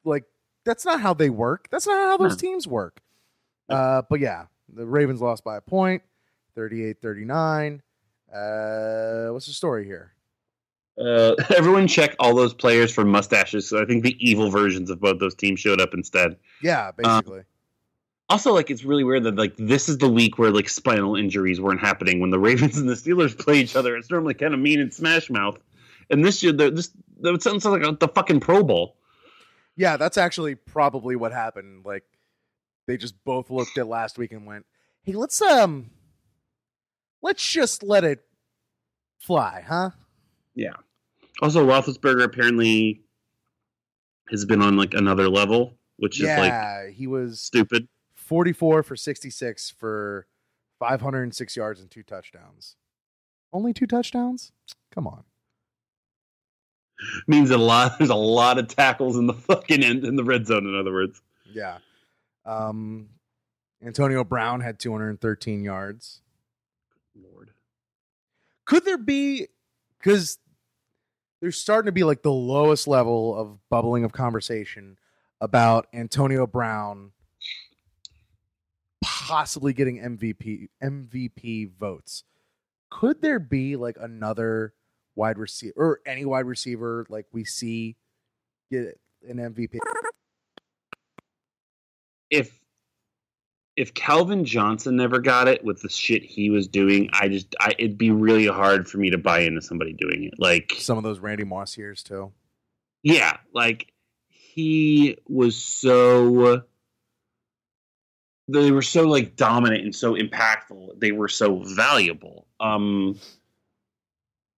like 0.04 0.24
that's 0.64 0.84
not 0.84 1.00
how 1.00 1.14
they 1.14 1.30
work. 1.30 1.68
That's 1.70 1.86
not 1.86 1.96
how 1.96 2.16
those 2.16 2.32
No. 2.32 2.36
teams 2.38 2.66
work. 2.66 3.00
Uh, 3.68 4.02
but 4.10 4.18
yeah, 4.20 4.46
the 4.72 4.86
Ravens 4.86 5.20
lost 5.20 5.44
by 5.44 5.56
a 5.56 5.60
point, 5.60 6.02
38-39. 6.56 7.80
Uh, 8.32 9.32
what's 9.32 9.46
the 9.46 9.52
story 9.52 9.84
here? 9.84 10.12
Uh, 11.00 11.34
everyone 11.56 11.86
check 11.86 12.14
all 12.18 12.34
those 12.34 12.52
players 12.54 12.92
for 12.92 13.04
mustaches. 13.04 13.68
So 13.68 13.80
I 13.80 13.84
think 13.84 14.02
the 14.02 14.16
evil 14.18 14.50
versions 14.50 14.90
of 14.90 15.00
both 15.00 15.18
those 15.20 15.34
teams 15.34 15.60
showed 15.60 15.80
up 15.80 15.94
instead. 15.94 16.36
Yeah, 16.62 16.90
basically. 16.90 17.42
Also, 18.30 18.52
like 18.52 18.70
it's 18.70 18.84
really 18.84 19.04
weird 19.04 19.24
that 19.24 19.36
like 19.36 19.56
this 19.56 19.88
is 19.88 19.98
the 19.98 20.08
week 20.08 20.38
where 20.38 20.50
like 20.50 20.68
spinal 20.68 21.16
injuries 21.16 21.60
weren't 21.60 21.80
happening 21.80 22.20
when 22.20 22.30
the 22.30 22.38
Ravens 22.48 22.76
and 22.76 22.88
the 22.88 22.94
Steelers 22.94 23.38
play 23.38 23.60
each 23.60 23.74
other. 23.74 23.96
It's 23.96 24.10
normally 24.10 24.34
kind 24.34 24.52
of 24.52 24.60
mean 24.60 24.80
and 24.80 24.92
smash 24.92 25.30
mouth, 25.30 25.58
and 26.10 26.22
this 26.22 26.42
year 26.42 26.52
this 26.52 26.90
that 27.20 27.42
sounds 27.42 27.64
like 27.64 27.82
a, 27.82 27.96
the 27.98 28.08
fucking 28.08 28.40
Pro 28.40 28.62
Bowl. 28.62 28.96
yeah, 29.76 29.96
that's 29.96 30.18
actually 30.18 30.56
probably 30.56 31.16
what 31.16 31.32
happened. 31.32 31.86
Like 31.86 32.04
they 32.88 32.96
just 32.96 33.22
both 33.22 33.50
looked 33.50 33.76
at 33.78 33.86
last 33.86 34.18
week 34.18 34.32
and 34.32 34.44
went, 34.46 34.66
"Hey, 35.02 35.12
let's 35.12 35.40
um, 35.40 35.90
let's 37.22 37.46
just 37.46 37.84
let 37.84 38.02
it 38.02 38.24
fly, 39.18 39.62
huh?" 39.64 39.90
Yeah. 40.54 40.72
Also, 41.40 41.64
Roethlisberger 41.64 42.24
apparently 42.24 43.02
has 44.30 44.44
been 44.44 44.62
on 44.62 44.76
like 44.76 44.94
another 44.94 45.28
level, 45.28 45.76
which 45.98 46.20
is 46.20 46.26
like 46.26 46.92
he 46.94 47.06
was 47.06 47.40
stupid. 47.40 47.86
44 48.14 48.82
for 48.82 48.96
66 48.96 49.70
for 49.70 50.26
506 50.78 51.56
yards 51.56 51.80
and 51.80 51.90
two 51.90 52.02
touchdowns. 52.02 52.76
Only 53.52 53.72
two 53.72 53.86
touchdowns? 53.86 54.52
Come 54.92 55.06
on. 55.06 55.24
Means 57.26 57.50
a 57.50 57.56
lot. 57.58 57.98
There's 57.98 58.10
a 58.10 58.14
lot 58.14 58.58
of 58.58 58.68
tackles 58.68 59.16
in 59.16 59.26
the 59.26 59.32
fucking 59.34 59.82
end 59.84 60.04
in 60.04 60.16
the 60.16 60.24
red 60.24 60.46
zone. 60.46 60.66
In 60.66 60.74
other 60.74 60.92
words, 60.92 61.22
Yeah. 61.52 61.78
Um, 62.48 63.08
Antonio 63.84 64.24
Brown 64.24 64.60
had 64.60 64.78
213 64.78 65.62
yards. 65.62 66.20
Lord. 67.14 67.50
Could 68.64 68.84
there 68.84 68.98
be, 68.98 69.48
because 69.98 70.38
there's 71.40 71.56
starting 71.56 71.86
to 71.86 71.92
be 71.92 72.04
like 72.04 72.22
the 72.22 72.32
lowest 72.32 72.88
level 72.88 73.38
of 73.38 73.58
bubbling 73.68 74.04
of 74.04 74.12
conversation 74.12 74.96
about 75.40 75.86
Antonio 75.92 76.46
Brown 76.46 77.12
possibly 79.02 79.72
getting 79.72 79.98
MVP 79.98 80.68
MVP 80.82 81.70
votes. 81.78 82.24
Could 82.90 83.20
there 83.20 83.38
be 83.38 83.76
like 83.76 83.96
another 84.00 84.72
wide 85.14 85.38
receiver 85.38 85.74
or 85.76 86.00
any 86.06 86.24
wide 86.24 86.46
receiver 86.46 87.06
like 87.08 87.26
we 87.32 87.44
see 87.44 87.96
get 88.70 88.98
an 89.28 89.36
MVP? 89.36 89.78
If 92.30 92.58
if 93.76 93.94
Calvin 93.94 94.44
Johnson 94.44 94.96
never 94.96 95.20
got 95.20 95.46
it 95.46 95.62
with 95.62 95.80
the 95.82 95.88
shit 95.88 96.24
he 96.24 96.50
was 96.50 96.66
doing, 96.66 97.10
I 97.12 97.28
just 97.28 97.54
I, 97.60 97.74
it'd 97.78 97.96
be 97.98 98.10
really 98.10 98.46
hard 98.48 98.88
for 98.88 98.98
me 98.98 99.10
to 99.10 99.18
buy 99.18 99.40
into 99.40 99.62
somebody 99.62 99.92
doing 99.92 100.24
it. 100.24 100.34
Like, 100.38 100.72
Some 100.78 100.98
of 100.98 101.04
those 101.04 101.20
Randy 101.20 101.44
Moss 101.44 101.78
years 101.78 102.02
too. 102.02 102.32
yeah, 103.04 103.36
like 103.54 103.92
he 104.28 105.16
was 105.28 105.54
so 105.56 106.64
they 108.48 108.70
were 108.72 108.82
so 108.82 109.06
like 109.06 109.36
dominant 109.36 109.84
and 109.84 109.94
so 109.94 110.14
impactful. 110.16 110.98
They 110.98 111.12
were 111.12 111.28
so 111.28 111.62
valuable. 111.62 112.46
Um 112.60 113.18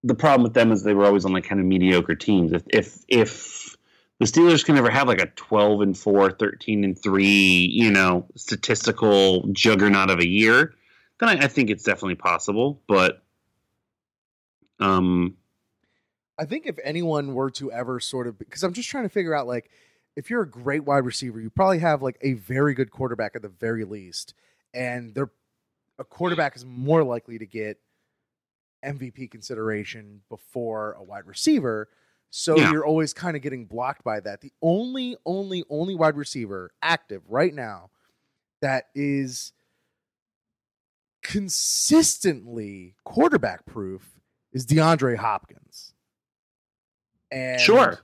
the 0.03 0.15
problem 0.15 0.41
with 0.41 0.55
them 0.55 0.71
is 0.71 0.81
they 0.81 0.95
were 0.95 1.05
always 1.05 1.25
on 1.25 1.33
like 1.33 1.43
kind 1.43 1.61
of 1.61 1.67
mediocre 1.67 2.15
teams. 2.15 2.53
If 2.53 2.63
if 2.69 2.97
if 3.07 3.77
the 4.21 4.27
Steelers 4.27 4.63
can 4.63 4.77
ever 4.77 4.91
have 4.91 5.07
like 5.07 5.19
a 5.19 5.25
12 5.25 5.81
and 5.81 5.97
4, 5.97 6.33
13 6.33 6.83
and 6.83 7.01
3, 7.01 7.25
you 7.25 7.89
know, 7.89 8.27
statistical 8.35 9.47
juggernaut 9.51 10.11
of 10.11 10.19
a 10.19 10.27
year, 10.27 10.75
then 11.19 11.29
I, 11.29 11.45
I 11.45 11.47
think 11.47 11.71
it's 11.71 11.83
definitely 11.83 12.15
possible. 12.15 12.79
But 12.87 13.23
um 14.79 15.37
I 16.37 16.45
think 16.45 16.67
if 16.67 16.77
anyone 16.83 17.33
were 17.33 17.49
to 17.51 17.71
ever 17.71 17.99
sort 17.99 18.27
of 18.27 18.37
because 18.37 18.61
I'm 18.61 18.73
just 18.73 18.89
trying 18.89 19.05
to 19.05 19.09
figure 19.09 19.33
out 19.33 19.47
like 19.47 19.71
if 20.15 20.29
you're 20.29 20.43
a 20.43 20.49
great 20.49 20.83
wide 20.85 21.03
receiver, 21.03 21.41
you 21.41 21.49
probably 21.49 21.79
have 21.79 22.03
like 22.03 22.19
a 22.21 22.33
very 22.33 22.75
good 22.75 22.91
quarterback 22.91 23.35
at 23.35 23.41
the 23.41 23.49
very 23.49 23.85
least, 23.85 24.35
and 24.71 25.15
they're 25.15 25.31
a 25.97 26.03
quarterback 26.03 26.55
is 26.55 26.63
more 26.63 27.03
likely 27.03 27.39
to 27.39 27.45
get 27.47 27.79
MVP 28.85 29.31
consideration 29.31 30.21
before 30.29 30.93
a 30.93 31.03
wide 31.03 31.25
receiver. 31.25 31.89
So 32.31 32.55
Yeah. 32.57 32.71
you're 32.71 32.85
always 32.85 33.13
kind 33.13 33.35
of 33.35 33.43
getting 33.43 33.65
blocked 33.65 34.03
by 34.03 34.19
that. 34.21 34.41
The 34.41 34.51
only, 34.61 35.17
only, 35.25 35.63
only 35.69 35.95
wide 35.95 36.15
receiver 36.15 36.71
active 36.81 37.21
right 37.29 37.53
now 37.53 37.91
that 38.61 38.85
is 38.95 39.51
consistently 41.21 42.95
quarterback 43.03 43.65
proof 43.65 44.19
is 44.53 44.65
DeAndre 44.65 45.17
Hopkins. 45.17 45.93
And 47.31 47.59
Sure. 47.59 47.99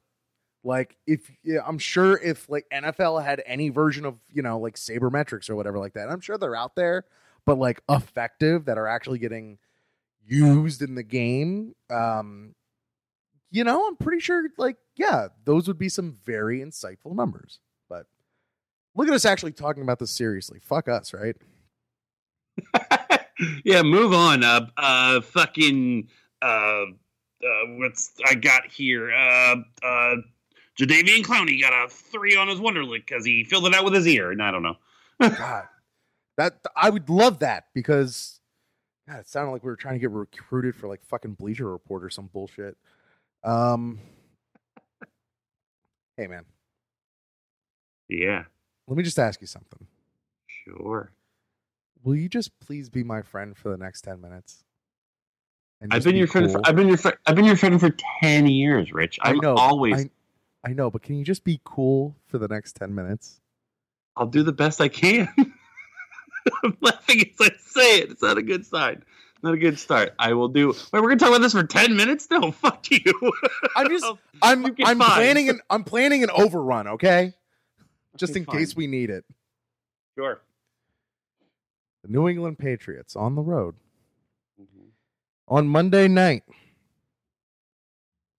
like 0.63 0.97
if 1.07 1.31
yeah, 1.43 1.59
I'm 1.65 1.77
sure 1.77 2.17
if 2.17 2.49
like 2.49 2.65
NFL 2.71 3.23
had 3.23 3.41
any 3.45 3.69
version 3.69 4.05
of, 4.05 4.17
you 4.29 4.41
know, 4.41 4.59
like 4.59 4.75
sabermetrics 4.75 5.49
or 5.49 5.55
whatever 5.55 5.79
like 5.79 5.93
that, 5.93 6.09
I'm 6.09 6.19
sure 6.21 6.37
they're 6.37 6.55
out 6.55 6.75
there, 6.75 7.05
but 7.45 7.57
like 7.57 7.81
effective 7.89 8.65
that 8.65 8.77
are 8.77 8.87
actually 8.87 9.19
getting 9.19 9.57
used 10.25 10.81
in 10.81 10.95
the 10.95 11.03
game. 11.03 11.75
Um 11.89 12.55
you 13.51 13.63
know, 13.63 13.87
I'm 13.87 13.95
pretty 13.95 14.19
sure 14.19 14.43
like 14.57 14.77
yeah, 14.95 15.27
those 15.45 15.67
would 15.67 15.77
be 15.77 15.89
some 15.89 16.17
very 16.25 16.59
insightful 16.59 17.15
numbers. 17.15 17.59
But 17.89 18.07
look 18.95 19.07
at 19.07 19.13
us 19.13 19.25
actually 19.25 19.53
talking 19.53 19.83
about 19.83 19.99
this 19.99 20.11
seriously. 20.11 20.59
Fuck 20.59 20.87
us, 20.87 21.13
right? 21.13 21.35
yeah, 23.63 23.83
move 23.83 24.13
on. 24.13 24.43
Uh, 24.43 24.67
uh, 24.77 25.21
fucking, 25.21 26.07
uh, 26.41 26.45
uh, 26.45 26.85
what's 27.77 28.13
I 28.25 28.35
got 28.35 28.65
here? 28.67 29.13
Uh, 29.13 29.57
uh, 29.83 30.15
Jadeveon 30.79 31.23
Clowney 31.23 31.59
got 31.61 31.73
a 31.73 31.89
three 31.89 32.35
on 32.35 32.47
his 32.47 32.59
Wonderlic 32.59 33.05
because 33.07 33.25
he 33.25 33.43
filled 33.43 33.65
it 33.67 33.73
out 33.73 33.83
with 33.83 33.93
his 33.93 34.07
ear, 34.07 34.31
and 34.31 34.41
I 34.41 34.51
don't 34.51 34.63
know. 34.63 34.75
God, 35.21 35.67
that 36.37 36.59
I 36.75 36.89
would 36.89 37.09
love 37.09 37.39
that 37.39 37.65
because 37.73 38.39
God, 39.07 39.19
it 39.19 39.27
sounded 39.27 39.51
like 39.51 39.63
we 39.63 39.69
were 39.69 39.75
trying 39.75 39.95
to 39.95 39.99
get 39.99 40.11
recruited 40.11 40.75
for 40.75 40.87
like 40.87 41.03
fucking 41.05 41.33
Bleacher 41.33 41.71
Report 41.71 42.03
or 42.03 42.09
some 42.09 42.27
bullshit. 42.27 42.77
Um, 43.43 43.99
Hey, 46.17 46.25
man, 46.27 46.45
Yeah, 48.09 48.45
let 48.87 48.97
me 48.97 49.03
just 49.03 49.19
ask 49.19 49.39
you 49.39 49.47
something. 49.47 49.85
sure. 50.47 51.11
Will 52.03 52.15
you 52.15 52.27
just 52.29 52.57
please 52.59 52.89
be 52.89 53.03
my 53.03 53.21
friend 53.21 53.55
for 53.55 53.69
the 53.69 53.77
next 53.77 54.01
10 54.01 54.19
minutes? 54.21 54.63
I've 55.91 56.03
been 56.03 56.13
be 56.13 56.19
your 56.19 56.27
friend. 56.27 56.49
For. 56.51 56.61
I've 56.65 56.75
been 56.75 56.87
your 56.87 56.97
friend. 56.97 57.17
I've 57.27 57.35
been 57.35 57.45
your 57.45 57.55
friend 57.55 57.79
for 57.79 57.91
ten 58.21 58.47
years, 58.47 58.91
Rich. 58.91 59.19
I 59.21 59.29
I'm 59.31 59.37
know, 59.37 59.55
always. 59.55 60.05
I, 60.65 60.69
I 60.69 60.73
know, 60.73 60.89
but 60.89 61.03
can 61.03 61.15
you 61.15 61.23
just 61.23 61.43
be 61.43 61.61
cool 61.63 62.15
for 62.25 62.39
the 62.39 62.47
next 62.47 62.75
10 62.77 62.95
minutes? 62.95 63.39
I'll 64.15 64.25
do 64.25 64.41
the 64.41 64.51
best 64.51 64.81
I 64.81 64.87
can. 64.87 65.29
I'm 66.63 66.77
laughing 66.81 67.21
as 67.21 67.27
I 67.39 67.51
say 67.59 67.99
it. 67.99 68.11
It's 68.11 68.21
not 68.23 68.39
a 68.39 68.41
good 68.41 68.65
sign. 68.65 69.03
Not 69.43 69.53
a 69.53 69.57
good 69.57 69.77
start. 69.77 70.13
I 70.17 70.33
will 70.33 70.47
do. 70.47 70.69
Wait, 70.69 70.93
we're 70.93 71.01
gonna 71.09 71.17
talk 71.17 71.29
about 71.29 71.41
this 71.41 71.51
for 71.53 71.63
ten 71.63 71.95
minutes? 71.95 72.27
No, 72.31 72.51
fuck 72.63 72.89
you. 72.89 73.01
I'm 73.75 73.87
just 73.89 74.05
I'm 74.41 74.65
I'm 74.83 74.97
five. 74.99 75.15
planning 75.15 75.49
an 75.49 75.59
I'm 75.69 75.83
planning 75.83 76.23
an 76.23 76.29
overrun, 76.31 76.87
okay? 76.87 77.33
Just 78.17 78.31
Okay, 78.31 78.39
in 78.39 78.45
case 78.47 78.75
we 78.75 78.87
need 78.87 79.09
it. 79.11 79.23
Sure. 80.17 80.41
The 82.03 82.09
New 82.11 82.27
England 82.27 82.57
Patriots 82.57 83.15
on 83.15 83.35
the 83.35 83.41
road 83.41 83.75
Mm-hmm. 84.59 84.87
on 85.47 85.67
Monday 85.67 86.07
night 86.07 86.41
in 86.47 86.53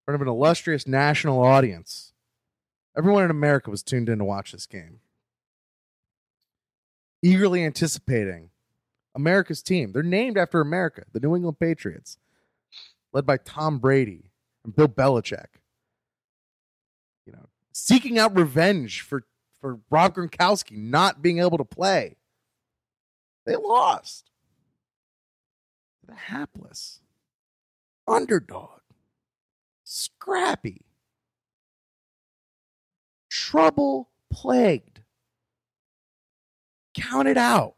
front 0.05 0.15
of 0.15 0.21
an 0.21 0.27
illustrious 0.27 0.85
national 0.85 1.41
audience. 1.41 2.11
Everyone 2.97 3.23
in 3.23 3.31
America 3.31 3.69
was 3.69 3.81
tuned 3.83 4.09
in 4.09 4.17
to 4.19 4.25
watch 4.25 4.51
this 4.51 4.65
game. 4.65 4.99
Eagerly 7.23 7.63
anticipating 7.63 8.49
America's 9.15 9.61
team. 9.61 9.91
They're 9.91 10.03
named 10.03 10.37
after 10.37 10.61
America, 10.61 11.03
the 11.11 11.19
New 11.19 11.35
England 11.35 11.59
Patriots, 11.59 12.17
led 13.13 13.25
by 13.25 13.37
Tom 13.37 13.79
Brady 13.79 14.31
and 14.63 14.75
Bill 14.75 14.87
Belichick. 14.87 15.47
You 17.25 17.33
know, 17.33 17.49
seeking 17.73 18.19
out 18.19 18.35
revenge 18.35 19.01
for 19.01 19.23
for 19.59 19.79
Rob 19.89 20.15
Gronkowski 20.15 20.77
not 20.77 21.21
being 21.21 21.39
able 21.39 21.57
to 21.57 21.65
play. 21.65 22.15
They 23.45 23.55
lost. 23.55 24.29
The 26.07 26.15
hapless 26.15 27.01
underdog, 28.07 28.79
scrappy, 29.83 30.85
trouble 33.29 34.09
plagued, 34.31 35.01
counted 36.95 37.37
out, 37.37 37.75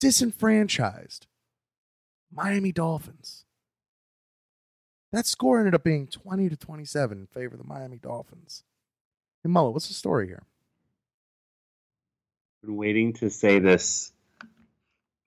disenfranchised 0.00 1.26
Miami 2.32 2.72
Dolphins. 2.72 3.44
That 5.12 5.26
score 5.26 5.58
ended 5.58 5.74
up 5.74 5.84
being 5.84 6.06
20 6.06 6.48
to 6.50 6.56
27 6.56 7.18
in 7.18 7.26
favor 7.26 7.54
of 7.54 7.60
the 7.60 7.66
Miami 7.66 7.98
Dolphins. 7.98 8.62
Hey, 9.42 9.48
Mullet, 9.48 9.72
what's 9.72 9.88
the 9.88 9.94
story 9.94 10.26
here? 10.26 10.42
Been 12.62 12.76
waiting 12.76 13.12
to 13.14 13.30
say 13.30 13.58
this 13.58 14.12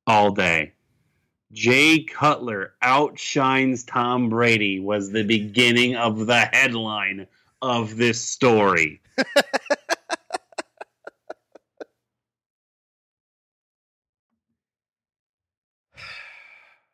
all 0.05 0.31
day. 0.31 0.73
Jay 1.51 2.03
Cutler 2.03 2.73
outshines 2.81 3.83
Tom 3.83 4.29
Brady 4.29 4.79
was 4.79 5.11
the 5.11 5.23
beginning 5.23 5.95
of 5.95 6.25
the 6.25 6.49
headline 6.53 7.27
of 7.61 7.97
this 7.97 8.21
story. 8.21 9.01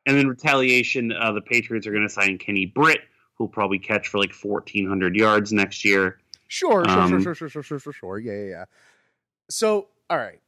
and 0.07 0.17
in 0.17 0.27
retaliation, 0.27 1.11
uh, 1.11 1.31
the 1.33 1.41
Patriots 1.41 1.85
are 1.85 1.91
going 1.91 2.01
to 2.07 2.09
sign 2.09 2.37
Kenny 2.39 2.65
Britt, 2.65 3.01
who'll 3.35 3.47
probably 3.47 3.77
catch 3.77 4.07
for 4.07 4.17
like 4.17 4.33
1,400 4.33 5.15
yards 5.15 5.53
next 5.53 5.85
year. 5.85 6.19
Sure, 6.47 6.83
sure, 6.85 6.99
Um, 6.99 7.21
sure, 7.21 7.35
sure, 7.35 7.49
sure, 7.49 7.61
sure, 7.63 7.79
sure, 7.79 7.93
sure. 7.93 8.17
Yeah, 8.19 8.33
yeah, 8.33 8.49
yeah. 8.49 8.65
So, 9.49 9.89
all 10.09 10.17
right. 10.17 10.39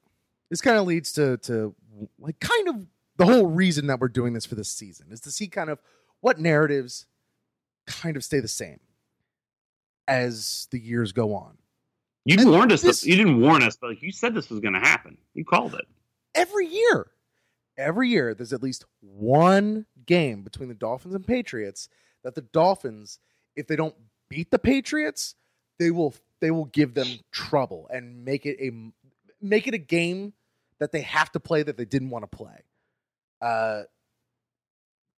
This 0.50 0.62
kind 0.62 0.78
of 0.78 0.88
leads 0.88 1.12
to 1.14 1.38
to 1.38 1.76
like 2.18 2.40
kind 2.40 2.70
of 2.70 2.88
the 3.18 3.26
whole 3.26 3.46
reason 3.48 3.86
that 3.88 4.00
we're 4.00 4.08
doing 4.08 4.34
this 4.34 4.46
for 4.46 4.56
this 4.56 4.70
season 4.70 5.08
is 5.12 5.20
to 5.22 5.32
see 5.32 5.48
kind 5.48 5.70
of 5.70 5.80
what 6.22 6.40
narratives 6.40 7.06
kind 7.86 8.16
of 8.18 8.24
stay 8.24 8.40
the 8.40 8.48
same 8.48 8.80
as 10.08 10.68
the 10.72 10.80
years 10.80 11.12
go 11.12 11.34
on. 11.36 11.58
You 12.26 12.38
And 12.40 12.50
warned 12.50 12.72
us. 12.72 12.82
this- 12.82 13.06
you 13.06 13.16
didn't 13.16 13.40
warn 13.42 13.62
us, 13.64 13.76
but 13.80 13.90
like, 13.92 14.02
you 14.02 14.12
said 14.12 14.34
this 14.34 14.50
was 14.50 14.60
going 14.60 14.74
to 14.74 14.80
happen. 14.80 15.18
You 15.34 15.46
called 15.46 15.76
it. 15.76 15.86
Every 16.36 16.66
year, 16.68 17.08
every 17.80 18.10
year, 18.10 18.36
there's 18.36 18.54
at 18.54 18.62
least 18.62 18.86
one 19.02 19.86
game 20.06 20.44
between 20.44 20.70
the 20.70 20.76
Dolphins 20.76 21.16
and 21.16 21.26
Patriots 21.26 21.90
that 22.24 22.36
the 22.36 22.42
Dolphins, 22.42 23.20
if 23.56 23.66
they 23.68 23.76
don't 23.76 23.96
beat 24.30 24.52
the 24.52 24.60
Patriots, 24.60 25.36
they 25.80 25.90
will 25.90 26.14
they 26.42 26.52
will 26.52 26.66
give 26.66 26.94
them 26.94 27.08
trouble 27.32 27.88
and 27.92 28.24
make 28.26 28.46
it 28.46 28.58
a 28.60 28.72
make 29.42 29.68
it 29.68 29.74
a 29.74 29.80
game 29.80 30.34
that 30.80 30.92
they 30.92 31.02
have 31.02 31.32
to 31.32 31.40
play 31.40 31.64
that 31.64 31.78
they 31.78 31.86
didn't 31.86 32.10
want 32.10 32.30
to 32.30 32.38
play. 32.38 32.64
Uh, 33.42 33.84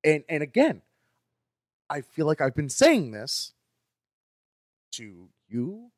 and 0.03 0.23
and 0.29 0.43
again, 0.43 0.81
I 1.89 2.01
feel 2.01 2.25
like 2.25 2.41
I've 2.41 2.55
been 2.55 2.69
saying 2.69 3.11
this 3.11 3.53
to 4.93 5.29
you, 5.49 5.91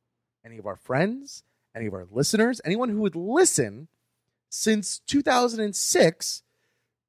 any 0.45 0.57
of 0.57 0.65
our 0.65 0.75
friends, 0.75 1.43
any 1.75 1.87
of 1.87 1.93
our 1.93 2.07
listeners, 2.09 2.61
anyone 2.63 2.89
who 2.89 3.01
would 3.01 3.15
listen 3.15 3.87
since 4.49 4.99
2006. 5.07 6.43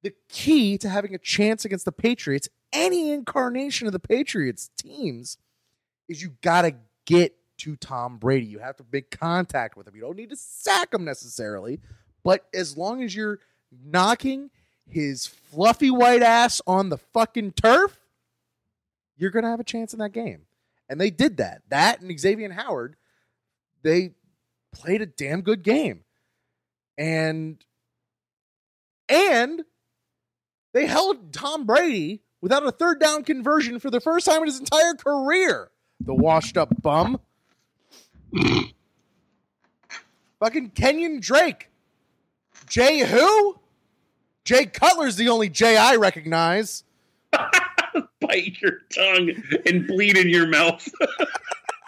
The 0.05 0.13
key 0.29 0.77
to 0.77 0.87
having 0.87 1.15
a 1.15 1.17
chance 1.17 1.65
against 1.65 1.85
the 1.85 1.91
Patriots, 1.91 2.47
any 2.71 3.09
incarnation 3.09 3.87
of 3.87 3.91
the 3.91 3.97
Patriots 3.97 4.69
teams, 4.77 5.39
is 6.07 6.21
you 6.21 6.35
got 6.43 6.61
to 6.61 6.75
get 7.07 7.35
to 7.57 7.75
Tom 7.75 8.19
Brady. 8.19 8.45
You 8.45 8.59
have 8.59 8.77
to 8.77 8.85
make 8.91 9.09
contact 9.09 9.75
with 9.75 9.87
him. 9.87 9.95
You 9.95 10.01
don't 10.01 10.15
need 10.15 10.29
to 10.29 10.35
sack 10.35 10.93
him 10.93 11.05
necessarily, 11.05 11.79
but 12.23 12.45
as 12.53 12.77
long 12.77 13.01
as 13.01 13.15
you're 13.15 13.39
knocking 13.83 14.51
his 14.87 15.25
fluffy 15.25 15.89
white 15.89 16.21
ass 16.21 16.61
on 16.67 16.89
the 16.89 16.99
fucking 16.99 17.53
turf, 17.53 17.99
you're 19.17 19.31
going 19.31 19.43
to 19.43 19.49
have 19.49 19.59
a 19.59 19.63
chance 19.63 19.91
in 19.91 19.97
that 19.97 20.11
game. 20.11 20.41
And 20.87 21.01
they 21.01 21.09
did 21.09 21.37
that. 21.37 21.63
That 21.69 22.01
and 22.01 22.19
Xavier 22.19 22.53
Howard, 22.53 22.95
they 23.81 24.11
played 24.71 25.01
a 25.01 25.07
damn 25.07 25.41
good 25.41 25.63
game. 25.63 26.03
And 26.95 27.57
and 29.09 29.63
they 30.75 30.85
held 30.85 31.31
Tom 31.31 31.65
Brady 31.65 32.21
without 32.41 32.65
a 32.65 32.71
third 32.71 32.99
down 32.99 33.23
conversion 33.23 33.79
for 33.79 33.89
the 33.89 34.01
first 34.01 34.25
time 34.25 34.41
in 34.41 34.47
his 34.47 34.59
entire 34.59 34.93
career. 34.93 35.71
The 36.01 36.13
washed 36.13 36.57
up 36.57 36.81
bum. 36.81 37.21
Fucking 40.39 40.71
Kenyon 40.71 41.21
Drake. 41.21 41.69
Jay 42.67 42.99
who? 42.99 43.57
Jay 44.43 44.65
Cutler's 44.65 45.15
the 45.15 45.29
only 45.29 45.47
Jay 45.47 45.77
I 45.77 45.95
recognize. 45.95 46.83
Bite 48.19 48.61
your 48.61 48.79
tongue 48.93 49.31
and 49.65 49.87
bleed 49.87 50.17
in 50.17 50.27
your 50.27 50.47
mouth. 50.47 50.85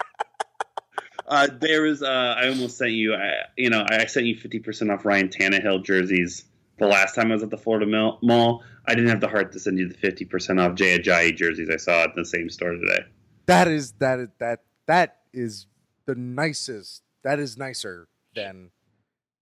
uh, 1.28 1.48
there 1.60 1.82
was. 1.82 2.02
Uh, 2.02 2.36
I 2.38 2.48
almost 2.48 2.78
sent 2.78 2.92
you. 2.92 3.14
I, 3.14 3.42
you 3.58 3.68
know, 3.68 3.84
I 3.86 4.06
sent 4.06 4.24
you 4.24 4.34
fifty 4.34 4.60
percent 4.60 4.90
off 4.90 5.04
Ryan 5.04 5.28
Tannehill 5.28 5.84
jerseys. 5.84 6.44
The 6.78 6.86
last 6.86 7.14
time 7.14 7.30
I 7.30 7.34
was 7.34 7.42
at 7.42 7.50
the 7.50 7.58
Florida 7.58 7.86
Mall, 8.22 8.62
I 8.88 8.94
didn't 8.94 9.10
have 9.10 9.20
the 9.20 9.28
heart 9.28 9.52
to 9.52 9.60
send 9.60 9.78
you 9.78 9.86
the 9.86 9.94
fifty 9.94 10.24
percent 10.24 10.58
off 10.58 10.74
Jay 10.74 10.98
Ajayi 10.98 11.36
jerseys 11.36 11.68
I 11.70 11.76
saw 11.76 12.04
at 12.04 12.14
the 12.14 12.24
same 12.24 12.48
store 12.48 12.72
today. 12.72 13.00
That 13.44 13.68
is 13.68 13.92
that 13.98 14.18
is 14.18 14.28
that 14.38 14.60
that 14.86 15.18
is 15.32 15.66
the 16.06 16.14
nicest. 16.14 17.02
That 17.22 17.38
is 17.38 17.58
nicer 17.58 18.08
than 18.34 18.70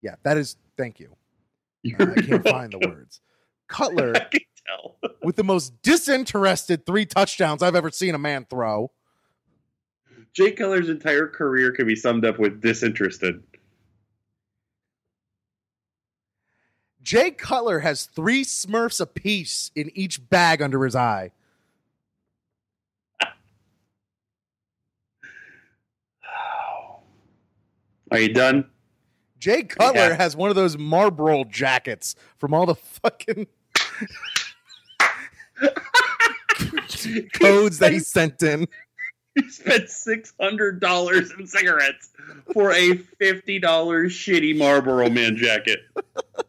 yeah, 0.02 0.16
that 0.24 0.36
is 0.36 0.56
thank 0.76 0.98
you. 0.98 1.14
Uh, 1.98 2.06
I 2.16 2.20
can't 2.22 2.48
find 2.48 2.72
the 2.72 2.78
words. 2.88 3.20
Cutler 3.68 4.12
I 4.16 4.20
can 4.24 4.40
tell. 4.66 4.96
with 5.22 5.36
the 5.36 5.44
most 5.44 5.80
disinterested 5.82 6.84
three 6.84 7.06
touchdowns 7.06 7.62
I've 7.62 7.76
ever 7.76 7.90
seen 7.90 8.16
a 8.16 8.18
man 8.18 8.46
throw. 8.50 8.90
Jay 10.32 10.50
Cutler's 10.50 10.88
entire 10.88 11.28
career 11.28 11.70
can 11.72 11.86
be 11.86 11.96
summed 11.96 12.24
up 12.24 12.38
with 12.38 12.60
disinterested. 12.60 13.42
Jay 17.06 17.30
Cutler 17.30 17.78
has 17.78 18.04
three 18.06 18.44
Smurfs 18.44 19.00
apiece 19.00 19.70
in 19.76 19.92
each 19.94 20.28
bag 20.28 20.60
under 20.60 20.82
his 20.84 20.96
eye. 20.96 21.30
Are 28.10 28.18
you 28.18 28.32
done? 28.32 28.64
Jay 29.38 29.62
Cutler 29.62 30.00
Yeah. 30.08 30.16
has 30.16 30.34
one 30.36 30.50
of 30.50 30.56
those 30.56 30.76
Marlboro 30.78 31.44
jackets 31.44 32.16
from 32.38 32.52
all 32.54 32.66
the 32.66 32.74
fucking 32.74 33.46
codes 37.34 37.78
that 37.78 37.92
he 37.92 37.98
sent 38.00 38.42
in. 38.42 38.66
He 39.34 39.48
spent 39.50 39.90
six 39.90 40.32
hundred 40.40 40.80
dollars 40.80 41.30
in 41.38 41.46
cigarettes 41.46 42.08
for 42.52 42.72
a 42.72 42.96
fifty 42.96 43.58
dollars 43.60 44.12
shitty 44.14 44.56
Marlboro 44.56 45.08
Man 45.10 45.36
jacket. 45.36 45.80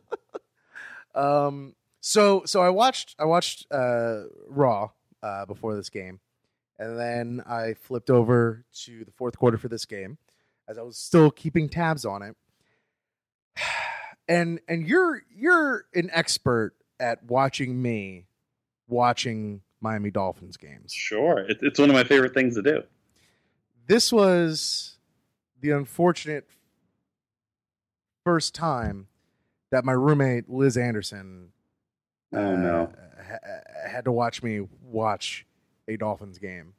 Um, 1.18 1.74
so 2.00 2.44
so 2.46 2.62
I 2.62 2.70
watched 2.70 3.16
I 3.20 3.26
watched 3.26 3.66
uh, 3.72 4.24
Raw 4.48 4.92
uh, 5.24 5.46
before 5.46 5.76
this 5.76 5.90
game, 5.90 6.20
and 6.78 6.98
then 6.98 7.42
I 7.46 7.74
flipped 7.74 8.10
over 8.10 8.66
to 8.84 9.04
the 9.04 9.12
fourth 9.12 9.38
quarter 9.38 9.58
for 9.58 9.68
this 9.68 9.86
game, 9.86 10.20
as 10.70 10.78
I 10.78 10.84
was 10.84 10.98
still 10.98 11.32
keeping 11.32 11.70
tabs 11.70 12.06
on 12.06 12.22
it. 12.22 12.36
And 14.30 14.60
and 14.68 14.86
you're 14.86 15.22
you're 15.34 15.86
an 15.96 16.10
expert 16.12 16.74
at 17.00 17.24
watching 17.24 17.82
me 17.82 18.28
watching 18.90 19.62
Miami 19.80 20.12
Dolphins 20.12 20.58
games. 20.58 20.92
Sure, 20.92 21.40
it, 21.40 21.60
it's 21.62 21.80
one 21.80 21.90
of 21.90 21.96
my 21.96 22.04
favorite 22.04 22.34
things 22.34 22.56
to 22.56 22.62
do. 22.62 22.84
This 23.88 24.12
was 24.12 24.98
the 25.62 25.72
unfortunate 25.72 26.46
first 28.26 28.54
time 28.54 29.08
that 29.72 29.84
my 29.86 29.92
roommate 29.94 30.50
Liz 30.50 30.78
Anderson 30.78 31.50
Oh 32.34 32.56
no! 32.56 32.92
uh, 32.94 33.24
ha- 33.24 33.90
had 33.90 34.06
to 34.06 34.12
watch 34.12 34.44
me 34.44 34.62
watch 34.82 35.46
a 35.88 35.96
Dolphins 35.98 36.38
game. 36.40 36.74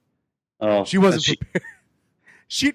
Oh, 0.60 0.84
She 0.84 0.98
wasn't 0.98 1.22
She, 1.24 1.36
prepared. 1.36 1.64
She 2.48 2.72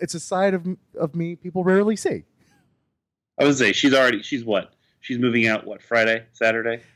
it's 0.00 0.14
a 0.14 0.20
side 0.20 0.54
of 0.54 0.66
of 0.98 1.14
me 1.14 1.34
people 1.36 1.64
rarely 1.64 1.96
see. 1.96 2.24
I 3.38 3.44
would 3.44 3.56
say 3.56 3.72
she's 3.72 3.94
already. 3.94 4.22
She's 4.22 4.44
what? 4.44 4.72
She's 5.00 5.18
moving 5.18 5.46
out. 5.46 5.66
What 5.66 5.82
Friday, 5.82 6.26
Saturday? 6.32 6.82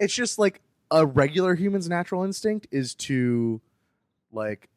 It's 0.00 0.14
just 0.14 0.36
like 0.38 0.60
a 0.90 1.06
regular 1.06 1.54
human's 1.54 1.88
natural 1.88 2.24
instinct 2.24 2.66
is 2.72 2.94
to 2.96 3.60
like 4.32 4.68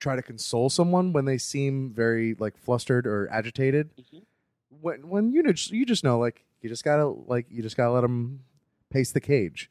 try 0.00 0.16
to 0.16 0.22
console 0.22 0.68
someone 0.70 1.12
when 1.12 1.24
they 1.24 1.38
seem 1.38 1.90
very 1.92 2.34
like 2.38 2.56
flustered 2.58 3.06
or 3.06 3.28
agitated. 3.30 3.90
Mhm. 3.96 4.22
When 4.80 5.08
when 5.08 5.32
you 5.32 5.42
know 5.42 5.52
you 5.70 5.84
just 5.86 6.04
know 6.04 6.18
like 6.18 6.44
you 6.60 6.68
just 6.68 6.84
gotta 6.84 7.06
like 7.06 7.46
you 7.50 7.62
just 7.62 7.76
gotta 7.76 7.92
let 7.92 8.00
them 8.02 8.40
pace 8.90 9.12
the 9.12 9.20
cage. 9.20 9.70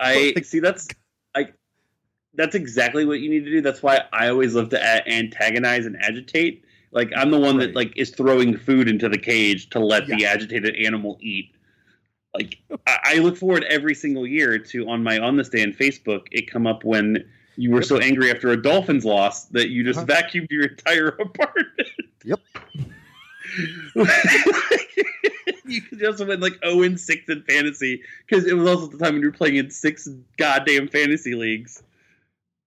I 0.00 0.32
Like- 0.34 0.44
see. 0.44 0.60
That's 0.60 0.88
I. 1.34 1.48
That's 2.34 2.54
exactly 2.54 3.04
what 3.06 3.20
you 3.20 3.30
need 3.30 3.44
to 3.44 3.50
do. 3.50 3.60
That's 3.62 3.82
why 3.82 4.00
I 4.12 4.28
always 4.28 4.54
love 4.54 4.68
to 4.70 4.76
a- 4.78 5.08
antagonize 5.08 5.86
and 5.86 5.96
agitate. 6.02 6.64
Like 6.92 7.10
I'm 7.16 7.30
the 7.30 7.38
one 7.40 7.56
Right. 7.56 7.66
that 7.68 7.74
like 7.76 7.92
is 7.96 8.10
throwing 8.10 8.56
food 8.56 8.88
into 8.88 9.08
the 9.08 9.18
cage 9.18 9.70
to 9.70 9.78
let 9.80 10.06
the 10.06 10.24
agitated 10.26 10.76
animal 10.76 11.18
eat. 11.20 11.52
Like 12.34 12.58
I, 12.86 12.98
I 13.04 13.18
look 13.18 13.36
forward 13.36 13.64
every 13.64 13.94
single 13.94 14.26
year 14.26 14.58
to 14.58 14.88
on 14.88 15.02
my 15.02 15.18
on 15.18 15.36
the 15.36 15.44
stand 15.44 15.76
Facebook 15.78 16.26
it 16.30 16.50
come 16.50 16.66
up 16.66 16.84
when 16.84 17.24
you 17.56 17.70
were 17.70 17.78
Yep. 17.78 17.86
so 17.86 17.98
angry 17.98 18.30
after 18.30 18.50
a 18.50 18.60
Dolphins 18.60 19.06
loss 19.06 19.46
that 19.46 19.70
you 19.70 19.82
just 19.82 19.98
Uh-huh. 20.00 20.06
vacuumed 20.06 20.50
your 20.50 20.66
entire 20.66 21.08
apartment. 21.20 21.88
Yep. 22.24 22.40
you 25.66 25.82
could 25.82 25.98
just 25.98 26.24
went 26.26 26.40
like 26.40 26.58
0 26.64 26.82
and 26.82 27.00
6 27.00 27.28
in 27.28 27.42
fantasy 27.42 28.02
because 28.26 28.46
it 28.46 28.54
was 28.54 28.68
also 28.68 28.86
the 28.86 28.98
time 28.98 29.14
when 29.14 29.22
you 29.22 29.28
were 29.28 29.36
playing 29.36 29.56
in 29.56 29.70
six 29.70 30.08
goddamn 30.38 30.88
fantasy 30.88 31.34
leagues. 31.34 31.82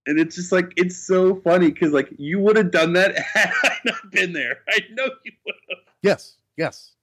And 0.05 0.19
it's 0.19 0.35
just 0.35 0.51
like 0.51 0.73
it's 0.75 0.97
so 0.97 1.35
funny 1.41 1.69
because 1.71 1.93
like 1.93 2.09
you 2.17 2.39
would 2.39 2.57
have 2.57 2.71
done 2.71 2.93
that 2.93 3.17
had 3.33 3.51
I 3.63 3.75
not 3.85 4.11
been 4.11 4.33
there. 4.33 4.59
I 4.67 4.79
know 4.91 5.09
you 5.23 5.31
would 5.45 5.55
have. 5.69 5.79
Yes, 6.01 6.37
yes, 6.57 6.93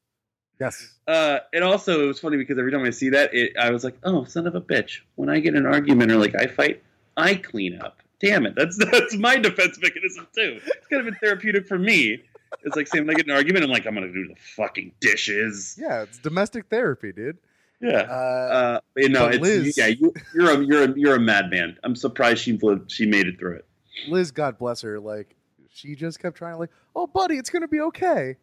yes. 0.58 0.94
Uh, 1.06 1.38
and 1.52 1.62
also 1.62 2.02
it 2.02 2.06
was 2.06 2.18
funny 2.18 2.36
because 2.36 2.58
every 2.58 2.72
time 2.72 2.82
I 2.82 2.90
see 2.90 3.10
that, 3.10 3.32
it, 3.32 3.52
I 3.60 3.70
was 3.70 3.84
like, 3.84 3.96
"Oh, 4.02 4.24
son 4.24 4.46
of 4.46 4.56
a 4.56 4.60
bitch!" 4.60 5.00
When 5.14 5.28
I 5.28 5.38
get 5.38 5.54
in 5.54 5.66
an 5.66 5.72
argument 5.72 6.10
or 6.10 6.16
like 6.16 6.34
I 6.34 6.46
fight, 6.46 6.82
I 7.16 7.36
clean 7.36 7.78
up. 7.80 8.02
Damn 8.18 8.46
it, 8.46 8.54
that's 8.56 8.76
that's 8.90 9.14
my 9.14 9.36
defense 9.36 9.78
mechanism 9.80 10.26
too. 10.34 10.60
It's 10.64 10.86
kind 10.88 11.00
of 11.00 11.04
been 11.04 11.18
therapeutic 11.20 11.68
for 11.68 11.78
me. 11.78 12.22
It's 12.62 12.76
like 12.76 12.86
saying 12.86 13.06
when 13.06 13.14
I 13.14 13.16
get 13.16 13.26
in 13.26 13.30
an 13.30 13.36
argument, 13.36 13.64
I'm 13.64 13.70
like, 13.70 13.86
I'm 13.86 13.94
gonna 13.94 14.12
do 14.12 14.28
the 14.28 14.34
fucking 14.56 14.92
dishes. 15.00 15.76
Yeah, 15.80 16.02
it's 16.02 16.18
domestic 16.18 16.66
therapy, 16.68 17.12
dude. 17.12 17.38
Yeah. 17.80 18.00
Uh, 18.02 18.10
Uh, 18.12 18.80
you 18.96 19.08
know, 19.08 19.26
it's 19.26 19.38
Liz- 19.38 19.76
yeah. 19.76 19.86
You, 19.88 20.12
you're 20.34 20.50
a 20.50 20.64
you're 20.64 20.82
a 20.84 20.98
you're 20.98 21.14
a 21.16 21.20
madman. 21.20 21.76
I'm 21.84 21.94
surprised 21.96 22.42
she 22.42 22.56
lived, 22.58 22.90
she 22.90 23.06
made 23.06 23.26
it 23.26 23.38
through 23.38 23.56
it. 23.56 23.66
Liz, 24.08 24.30
God 24.30 24.58
bless 24.58 24.80
her, 24.82 24.98
like 25.00 25.36
she 25.70 25.94
just 25.94 26.20
kept 26.20 26.36
trying, 26.38 26.58
like, 26.58 26.70
"Oh, 26.94 27.06
buddy, 27.06 27.36
it's 27.36 27.50
gonna 27.50 27.68
be 27.68 27.80
okay." 27.80 28.36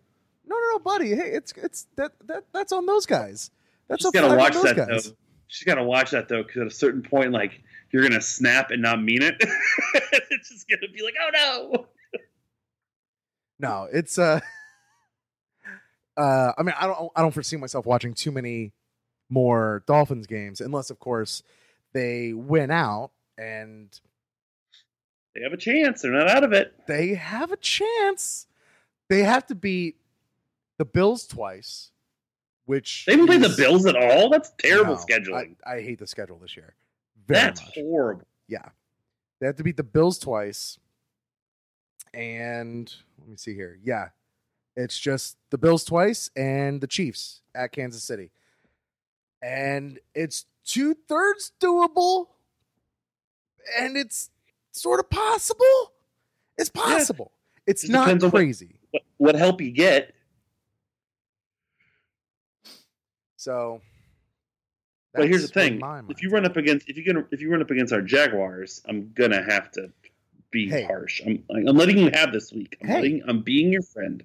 No, 0.45 0.55
no, 0.55 0.69
no, 0.73 0.79
buddy. 0.79 1.15
Hey, 1.15 1.31
it's 1.31 1.51
it's 1.53 1.87
that 1.95 2.11
that 2.27 2.43
that's 2.53 2.71
on 2.71 2.85
those 2.85 3.05
guys. 3.05 3.49
That's 3.87 4.03
She's 4.03 4.11
gotta 4.11 4.35
watch 4.37 4.53
that 4.61 4.75
guys. 4.75 4.87
though. 5.05 5.15
She's 5.47 5.65
gotta 5.65 5.83
watch 5.83 6.11
that 6.11 6.27
though, 6.29 6.43
because 6.43 6.61
at 6.61 6.67
a 6.67 6.71
certain 6.71 7.01
point, 7.01 7.31
like 7.31 7.61
you're 7.91 8.03
gonna 8.03 8.21
snap 8.21 8.71
and 8.71 8.81
not 8.81 9.01
mean 9.01 9.21
it. 9.21 9.35
it's 10.31 10.49
just 10.49 10.67
gonna 10.69 10.91
be 10.93 11.01
like, 11.03 11.15
oh 11.21 11.29
no. 11.33 11.87
No, 13.59 13.87
it's 13.91 14.17
uh, 14.17 14.39
uh. 16.17 16.53
I 16.57 16.63
mean, 16.63 16.75
I 16.79 16.87
don't 16.87 17.11
I 17.15 17.21
don't 17.21 17.33
foresee 17.33 17.57
myself 17.57 17.85
watching 17.85 18.13
too 18.13 18.31
many 18.31 18.71
more 19.29 19.83
Dolphins 19.87 20.27
games, 20.27 20.61
unless, 20.61 20.89
of 20.89 20.99
course, 20.99 21.43
they 21.93 22.33
win 22.33 22.69
out 22.71 23.11
and 23.37 23.89
They 25.35 25.41
have 25.41 25.53
a 25.53 25.57
chance. 25.57 26.01
They're 26.01 26.11
not 26.11 26.29
out 26.29 26.43
of 26.43 26.53
it. 26.53 26.73
they 26.87 27.15
have 27.15 27.51
a 27.51 27.57
chance. 27.57 28.47
They 29.09 29.23
have 29.23 29.45
to 29.47 29.55
beat 29.55 29.95
the 30.77 30.85
Bills 30.85 31.25
twice, 31.27 31.91
which 32.65 33.05
They 33.05 33.13
didn't 33.13 33.27
play 33.27 33.37
the 33.37 33.53
Bills 33.57 33.85
at 33.85 33.95
all. 33.95 34.29
That's 34.29 34.51
terrible 34.59 34.95
No, 34.95 34.99
scheduling. 34.99 35.55
I, 35.65 35.75
I 35.77 35.81
hate 35.81 35.99
the 35.99 36.07
schedule 36.07 36.37
this 36.39 36.55
year. 36.55 36.75
That's 37.27 37.61
much. 37.61 37.73
horrible. 37.75 38.27
Yeah. 38.47 38.69
They 39.39 39.47
have 39.47 39.55
to 39.57 39.63
beat 39.63 39.77
the 39.77 39.83
Bills 39.83 40.19
twice. 40.19 40.77
And 42.13 42.93
let 43.23 43.29
me 43.31 43.37
see 43.37 43.53
here. 43.55 43.79
Yeah. 43.83 44.09
It's 44.75 44.97
just 44.99 45.37
the 45.49 45.57
Bills 45.57 45.83
twice 45.83 46.29
and 46.35 46.81
the 46.81 46.87
Chiefs 46.87 47.41
at 47.55 47.71
Kansas 47.71 48.03
City. 48.03 48.31
And 49.41 49.99
it's 50.15 50.45
two 50.65 50.93
thirds 51.07 51.51
doable. 51.59 52.27
And 53.79 53.95
it's 53.95 54.29
sort 54.71 54.99
of 54.99 55.09
possible. 55.09 55.93
It's 56.57 56.69
possible. 56.69 57.31
It's 57.65 57.81
Just 57.83 57.93
not 57.93 58.05
depends 58.05 58.23
on 58.25 58.31
what- 58.31 58.39
crazy. 58.39 58.75
What, 58.91 59.03
what 59.17 59.35
help 59.35 59.61
you 59.61 59.71
get? 59.71 60.13
So 63.37 63.81
But 65.13 65.27
here's 65.27 65.41
the 65.41 65.47
thing: 65.47 65.81
if 66.09 66.21
you 66.23 66.29
run 66.29 66.45
up 66.45 66.57
against 66.57 66.89
if 66.89 66.97
you 66.97 67.05
gonna 67.05 67.25
if 67.31 67.41
you 67.41 67.49
run 67.51 67.61
up 67.61 67.71
against 67.71 67.91
our 67.93 68.01
Jaguars, 68.01 68.81
I'm 68.87 69.11
gonna 69.13 69.43
have 69.43 69.71
to 69.71 69.91
be 70.53 70.69
Hey. 70.69 70.83
harsh. 70.83 71.21
I'm 71.25 71.43
I'm 71.49 71.75
letting 71.75 71.97
you 71.97 72.09
have 72.13 72.31
this 72.31 72.53
week. 72.53 72.77
I'm 72.81 72.87
Hey. 72.87 72.93
letting, 72.95 73.21
I'm 73.27 73.41
being 73.41 73.73
your 73.73 73.81
friend. 73.81 74.23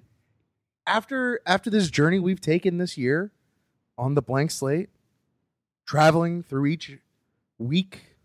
after 0.87 1.41
after 1.45 1.69
this 1.69 1.89
journey 1.89 2.19
we've 2.19 2.39
taken 2.39 2.77
this 2.77 2.97
year 2.97 3.31
on 3.97 4.13
the 4.15 4.21
blank 4.21 4.51
slate, 4.51 4.89
traveling 5.85 6.41
through 6.43 6.67
each 6.67 6.97
week, 7.57 8.15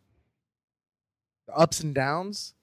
the 1.48 1.55
ups 1.57 1.80
and 1.80 1.94
downs. 1.94 2.55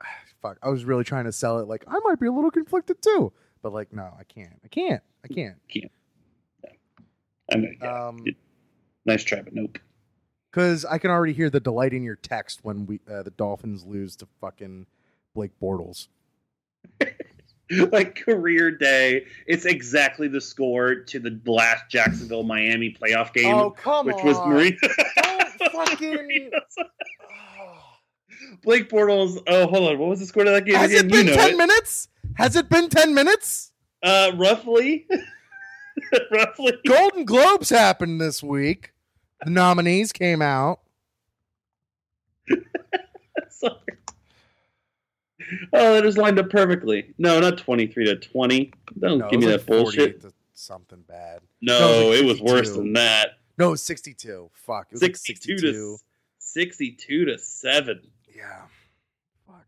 Fuck, 0.40 0.58
I 0.62 0.70
was 0.70 0.84
really 0.84 1.04
trying 1.04 1.24
to 1.24 1.32
sell 1.32 1.58
it 1.58 1.68
like 1.68 1.84
I 1.86 1.98
might 2.04 2.18
be 2.20 2.26
a 2.26 2.32
little 2.32 2.50
conflicted 2.50 3.02
too, 3.02 3.32
but 3.62 3.72
like 3.72 3.92
no, 3.92 4.14
I 4.18 4.24
can't. 4.24 4.60
I 4.64 4.68
can't. 4.68 5.02
I 5.24 5.28
can't. 5.28 5.56
I 7.52 7.56
mean, 7.56 7.76
yeah, 7.82 8.06
Um, 8.08 8.24
nice 9.04 9.22
try, 9.22 9.42
but 9.42 9.54
nope. 9.54 9.78
Because 10.54 10.84
I 10.84 10.98
can 10.98 11.10
already 11.10 11.32
hear 11.32 11.50
the 11.50 11.58
delight 11.58 11.92
in 11.92 12.04
your 12.04 12.14
text 12.14 12.60
when 12.62 12.86
we 12.86 13.00
uh, 13.10 13.24
the 13.24 13.32
Dolphins 13.32 13.84
lose 13.84 14.14
to 14.16 14.28
fucking 14.40 14.86
Blake 15.34 15.50
Bortles. 15.60 16.06
like 17.90 18.14
career 18.14 18.70
day. 18.70 19.24
It's 19.48 19.64
exactly 19.64 20.28
the 20.28 20.40
score 20.40 20.94
to 20.94 21.18
the 21.18 21.40
last 21.44 21.90
Jacksonville 21.90 22.44
Miami 22.44 22.92
playoff 22.94 23.32
game, 23.32 23.52
Oh, 23.52 23.70
come 23.72 24.06
which 24.06 24.22
was 24.22 24.36
Marine. 24.46 24.78
Don't 25.24 25.72
fucking. 25.72 26.50
Blake 28.62 28.88
Bortles. 28.88 29.42
Oh, 29.48 29.66
hold 29.66 29.90
on. 29.90 29.98
What 29.98 30.08
was 30.10 30.20
the 30.20 30.26
score 30.26 30.44
to 30.44 30.50
that 30.52 30.64
game 30.66 30.76
Has 30.76 30.92
again? 30.92 31.06
it 31.06 31.10
been 31.10 31.26
you 31.26 31.32
know 31.34 31.42
10 31.42 31.50
it. 31.50 31.56
minutes? 31.56 32.08
Has 32.36 32.54
it 32.54 32.68
been 32.68 32.88
10 32.88 33.12
minutes? 33.12 33.72
Uh, 34.04 34.30
roughly. 34.36 35.08
roughly. 36.30 36.74
Golden 36.86 37.24
Globes 37.24 37.70
happened 37.70 38.20
this 38.20 38.40
week. 38.40 38.92
The 39.44 39.50
nominees 39.50 40.12
came 40.12 40.40
out. 40.42 40.80
Sorry. 43.50 43.74
Oh, 45.72 45.94
that 45.94 46.06
is 46.06 46.16
lined 46.16 46.38
up 46.38 46.50
perfectly. 46.50 47.14
No, 47.18 47.38
not 47.40 47.58
twenty-three 47.58 48.06
to 48.06 48.16
twenty. 48.16 48.72
Don't 48.98 49.18
No, 49.18 49.28
give 49.28 49.40
me 49.40 49.46
was 49.46 49.56
that 49.56 49.66
bullshit. 49.66 50.24
something 50.54 51.02
bad. 51.06 51.40
No, 51.60 51.78
No, 51.78 52.12
it 52.12 52.20
it 52.20 52.24
was 52.24 52.40
was 52.40 52.52
worse 52.52 52.70
than 52.72 52.92
that. 52.94 53.38
No, 53.58 53.68
it 53.68 53.72
was 53.72 53.82
62. 53.82 54.50
Fuck. 54.54 54.86
It 54.90 54.94
was 54.94 55.02
like 55.02 55.16
62 55.16 55.58
62. 55.58 55.72
to 55.72 55.96
sixty-two 56.38 57.24
to 57.26 57.38
seven. 57.38 58.00
Yeah. 58.34 58.62
Fuck. 59.46 59.66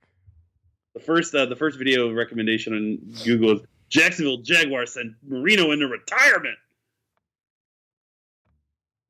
The 0.94 1.00
first, 1.00 1.34
uh, 1.34 1.46
the 1.46 1.54
first 1.56 1.78
video 1.78 2.12
recommendation 2.12 2.72
on 2.74 2.98
Google 3.24 3.52
is 3.52 3.60
Jacksonville 3.88 4.38
Jaguars 4.38 4.94
send 4.94 5.14
Marino 5.26 5.70
into 5.72 5.86
retirement. 5.86 6.56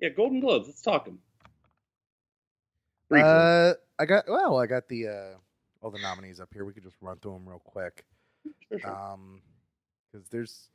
Yeah, 0.00 0.10
Golden 0.10 0.40
Globes. 0.40 0.68
Let's 0.68 0.82
talk 0.82 1.04
them. 1.04 1.18
Briefly. 3.08 3.28
Uh, 3.28 3.74
I 3.98 4.04
got, 4.04 4.24
well, 4.28 4.58
I 4.58 4.66
got 4.66 4.88
the, 4.88 5.08
uh, 5.08 5.34
all 5.80 5.90
the 5.90 6.00
nominees 6.00 6.40
up 6.40 6.48
here. 6.52 6.64
We 6.64 6.72
could 6.72 6.82
just 6.82 6.96
run 7.00 7.16
through 7.18 7.34
them 7.34 7.48
real 7.48 7.62
quick. 7.64 8.04
Sure, 8.68 8.78
sure. 8.78 8.90
Um, 8.90 9.40
because 10.12 10.28
there's, 10.28 10.68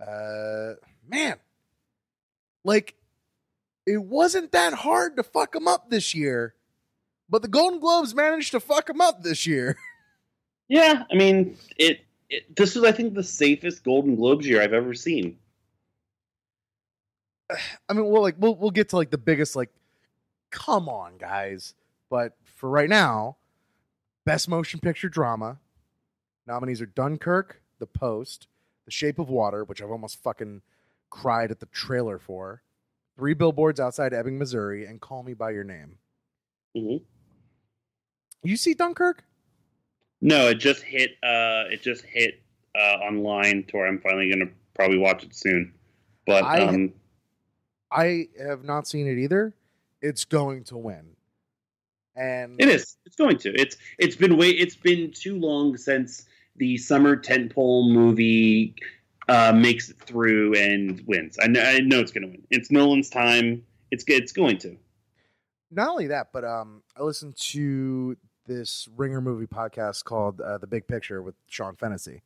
uh, 0.00 0.74
man, 1.08 1.36
like 2.64 2.94
it 3.86 4.02
wasn't 4.02 4.52
that 4.52 4.74
hard 4.74 5.16
to 5.16 5.22
fuck 5.22 5.52
them 5.52 5.68
up 5.68 5.90
this 5.90 6.14
year. 6.14 6.54
But 7.28 7.42
the 7.42 7.48
Golden 7.48 7.80
Globes 7.80 8.14
managed 8.14 8.52
to 8.52 8.60
fuck 8.60 8.86
them 8.86 9.00
up 9.00 9.22
this 9.22 9.46
year. 9.46 9.76
Yeah, 10.68 11.04
I 11.12 11.14
mean, 11.14 11.56
it, 11.76 12.00
it. 12.28 12.56
This 12.56 12.74
is, 12.74 12.82
I 12.82 12.90
think, 12.90 13.14
the 13.14 13.22
safest 13.22 13.84
Golden 13.84 14.16
Globes 14.16 14.48
year 14.48 14.60
I've 14.60 14.72
ever 14.72 14.94
seen. 14.94 15.38
I 17.88 17.92
mean, 17.92 18.06
we'll 18.06 18.22
like 18.22 18.36
we'll 18.38 18.56
we'll 18.56 18.70
get 18.70 18.88
to 18.90 18.96
like 18.96 19.10
the 19.10 19.18
biggest 19.18 19.56
like, 19.56 19.70
come 20.50 20.88
on, 20.88 21.16
guys. 21.18 21.74
But 22.10 22.36
for 22.44 22.68
right 22.70 22.88
now, 22.88 23.36
best 24.24 24.48
motion 24.48 24.80
picture 24.80 25.08
drama 25.08 25.58
nominees 26.46 26.80
are 26.80 26.86
Dunkirk, 26.86 27.60
The 27.80 27.86
Post, 27.86 28.46
The 28.84 28.90
Shape 28.92 29.18
of 29.18 29.28
Water, 29.28 29.64
which 29.64 29.82
I've 29.82 29.90
almost 29.90 30.22
fucking 30.22 30.62
cried 31.10 31.50
at 31.50 31.58
the 31.60 31.66
trailer 31.66 32.18
for, 32.18 32.62
Three 33.16 33.34
Billboards 33.34 33.80
Outside 33.80 34.14
Ebbing, 34.14 34.38
Missouri, 34.38 34.86
and 34.86 35.00
Call 35.00 35.22
Me 35.24 35.34
by 35.34 35.50
Your 35.50 35.64
Name. 35.64 35.98
hmm 36.76 36.96
You 38.44 38.56
see 38.56 38.74
Dunkirk? 38.74 39.24
No, 40.20 40.48
it 40.48 40.54
just 40.56 40.82
hit. 40.82 41.12
Uh, 41.22 41.66
it 41.70 41.82
just 41.82 42.02
hit 42.04 42.40
uh, 42.74 42.98
online 43.02 43.64
to 43.64 43.76
where 43.76 43.86
I'm 43.86 44.00
finally 44.00 44.30
gonna 44.30 44.50
probably 44.74 44.98
watch 44.98 45.24
it 45.24 45.34
soon. 45.34 45.74
But 46.26 46.44
I- 46.44 46.60
um, 46.62 46.92
I 47.90 48.26
have 48.38 48.64
not 48.64 48.86
seen 48.86 49.06
it 49.06 49.18
either. 49.18 49.54
It's 50.02 50.24
going 50.24 50.64
to 50.64 50.76
win. 50.76 51.16
And 52.14 52.60
it 52.60 52.68
is. 52.68 52.96
It's 53.04 53.16
going 53.16 53.38
to. 53.38 53.52
It's. 53.54 53.76
It's 53.98 54.16
been 54.16 54.36
way. 54.36 54.48
It's 54.50 54.76
been 54.76 55.12
too 55.12 55.38
long 55.38 55.76
since 55.76 56.24
the 56.56 56.78
summer 56.78 57.16
tentpole 57.16 57.92
movie 57.92 58.74
uh, 59.28 59.52
makes 59.52 59.90
it 59.90 59.98
through 59.98 60.54
and 60.54 61.02
wins. 61.06 61.36
I 61.42 61.46
know. 61.48 61.60
I 61.60 61.80
know 61.80 62.00
it's 62.00 62.12
gonna 62.12 62.28
win. 62.28 62.42
It's 62.50 62.70
Nolan's 62.70 63.10
time. 63.10 63.62
It's. 63.90 64.04
It's 64.08 64.32
going 64.32 64.58
to. 64.58 64.76
not 65.70 65.88
only 65.88 66.06
that, 66.06 66.28
but 66.32 66.44
um, 66.44 66.82
I 66.96 67.02
listened 67.02 67.36
to 67.36 68.16
this 68.46 68.88
Ringer 68.96 69.20
movie 69.20 69.46
podcast 69.46 70.04
called 70.04 70.40
uh, 70.40 70.56
The 70.58 70.66
Big 70.66 70.86
Picture 70.86 71.20
with 71.22 71.34
Sean 71.48 71.76
Fennessy, 71.76 72.22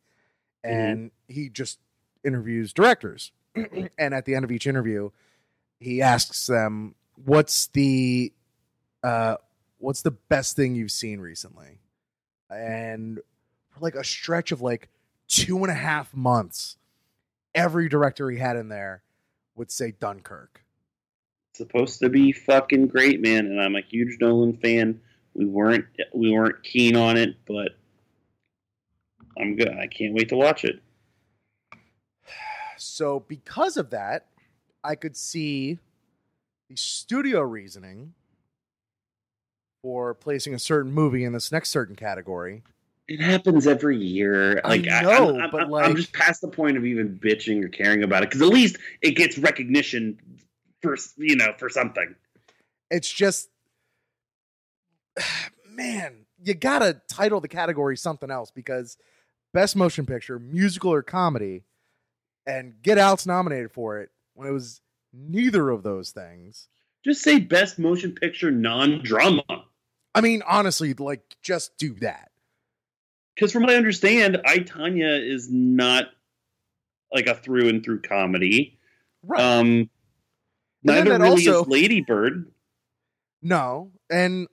and 0.62 1.10
he 1.26 1.48
just 1.48 1.80
interviews 2.24 2.72
directors. 2.72 3.32
and 3.98 4.14
at 4.14 4.24
the 4.24 4.36
end 4.36 4.44
of 4.44 4.52
each 4.52 4.68
interview, 4.68 5.10
he 5.80 6.02
asks 6.02 6.46
them, 6.46 6.94
"What's 7.16 7.66
the 7.68 8.32
uh, 9.02 9.36
what's 9.78 10.02
the 10.02 10.12
best 10.12 10.54
thing 10.54 10.74
you've 10.74 10.92
seen 10.92 11.20
recently?" 11.20 11.80
And 12.50 13.20
for 13.70 13.80
like 13.80 13.94
a 13.94 14.04
stretch 14.04 14.52
of 14.52 14.60
like 14.60 14.90
two 15.26 15.58
and 15.58 15.70
a 15.70 15.74
half 15.74 16.14
months, 16.14 16.76
every 17.54 17.88
director 17.88 18.30
he 18.30 18.38
had 18.38 18.56
in 18.56 18.68
there 18.68 19.02
would 19.56 19.70
say 19.70 19.92
Dunkirk. 19.98 20.64
supposed 21.54 22.00
to 22.00 22.08
be 22.08 22.32
fucking 22.32 22.88
great, 22.88 23.20
man, 23.20 23.46
and 23.46 23.60
I'm 23.60 23.76
a 23.76 23.82
huge 23.82 24.18
Nolan 24.20 24.56
fan. 24.58 25.00
We 25.34 25.46
weren't 25.46 25.86
we 26.12 26.30
weren't 26.30 26.62
keen 26.62 26.96
on 26.96 27.16
it, 27.16 27.36
but 27.46 27.72
I'm 29.38 29.56
good. 29.56 29.70
I 29.70 29.86
can't 29.86 30.14
wait 30.14 30.28
to 30.28 30.36
watch 30.36 30.64
it. 30.64 30.80
So 32.76 33.20
because 33.20 33.76
of 33.76 33.90
that, 33.90 34.26
I 34.82 34.94
could 34.94 35.16
see 35.16 35.78
the 36.68 36.76
studio 36.76 37.40
reasoning 37.40 38.14
for 39.82 40.14
placing 40.14 40.54
a 40.54 40.58
certain 40.58 40.92
movie 40.92 41.24
in 41.24 41.32
this 41.32 41.50
next 41.50 41.70
certain 41.70 41.96
category. 41.96 42.62
It 43.08 43.20
happens 43.20 43.66
every 43.66 43.96
year. 43.96 44.60
I 44.64 44.68
Like 44.68 44.84
know, 44.84 45.30
I'm, 45.30 45.40
I'm, 45.40 45.50
but, 45.50 45.62
I'm, 45.62 45.70
like- 45.70 45.84
I'm 45.84 45.96
just 45.96 46.12
past 46.12 46.40
the 46.40 46.48
point 46.48 46.76
of 46.76 46.84
even 46.84 47.18
bitching 47.18 47.64
or 47.64 47.68
caring 47.68 48.02
about 48.02 48.22
it 48.22 48.30
because 48.30 48.42
at 48.42 48.48
least 48.48 48.76
it 49.02 49.12
gets 49.12 49.36
recognition 49.36 50.18
for 50.80 50.96
you 51.16 51.36
know 51.36 51.52
for 51.58 51.68
something. 51.68 52.14
It's 52.90 53.10
just 53.12 53.48
man, 55.68 56.26
you 56.42 56.54
got 56.54 56.80
to 56.80 57.00
title 57.08 57.40
the 57.40 57.48
category 57.48 57.96
something 57.96 58.30
else 58.30 58.50
because 58.50 58.96
best 59.52 59.74
motion 59.74 60.06
picture, 60.06 60.38
musical 60.38 60.92
or 60.92 61.02
comedy 61.02 61.64
and 62.46 62.74
Get 62.82 62.96
Out's 62.96 63.26
nominated 63.26 63.72
for 63.72 63.98
it 63.98 64.10
when 64.34 64.48
it 64.48 64.52
was 64.52 64.80
neither 65.12 65.70
of 65.70 65.82
those 65.82 66.10
things. 66.10 66.68
Just 67.04 67.22
say 67.22 67.38
best 67.40 67.78
motion 67.78 68.12
picture 68.14 68.50
non-drama. 68.50 69.42
I 70.14 70.20
mean, 70.20 70.42
honestly, 70.46 70.92
like 70.94 71.22
just 71.42 71.76
do 71.78 71.94
that. 72.00 72.30
Because 73.34 73.52
from 73.52 73.62
what 73.62 73.70
I 73.70 73.76
understand, 73.76 74.38
I 74.44 74.58
Tonya 74.58 75.18
is 75.26 75.48
not 75.50 76.06
like 77.12 77.26
a 77.26 77.34
through 77.34 77.68
and 77.68 77.82
through 77.84 78.02
comedy. 78.02 78.78
Right. 79.22 79.40
Um, 79.40 79.88
neither 80.82 81.12
really 81.12 81.28
also- 81.28 81.62
is 81.62 81.68
Ladybird. 81.68 82.50
No, 83.42 83.92
and 84.10 84.46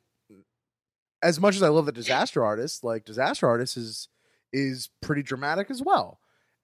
as 1.21 1.39
much 1.41 1.55
as 1.57 1.63
I 1.63 1.67
love 1.67 1.85
the 1.85 1.91
Disaster 1.91 2.43
Artist, 2.45 2.83
like 2.83 3.03
Disaster 3.03 3.47
Artist 3.47 3.75
is 3.75 4.07
is 4.53 4.89
pretty 5.01 5.23
dramatic 5.23 5.69
as 5.69 5.81
well. 5.81 6.21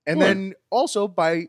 And 0.07 0.19
Sure. 0.19 0.27
then 0.27 0.53
also 0.69 1.07
by 1.09 1.47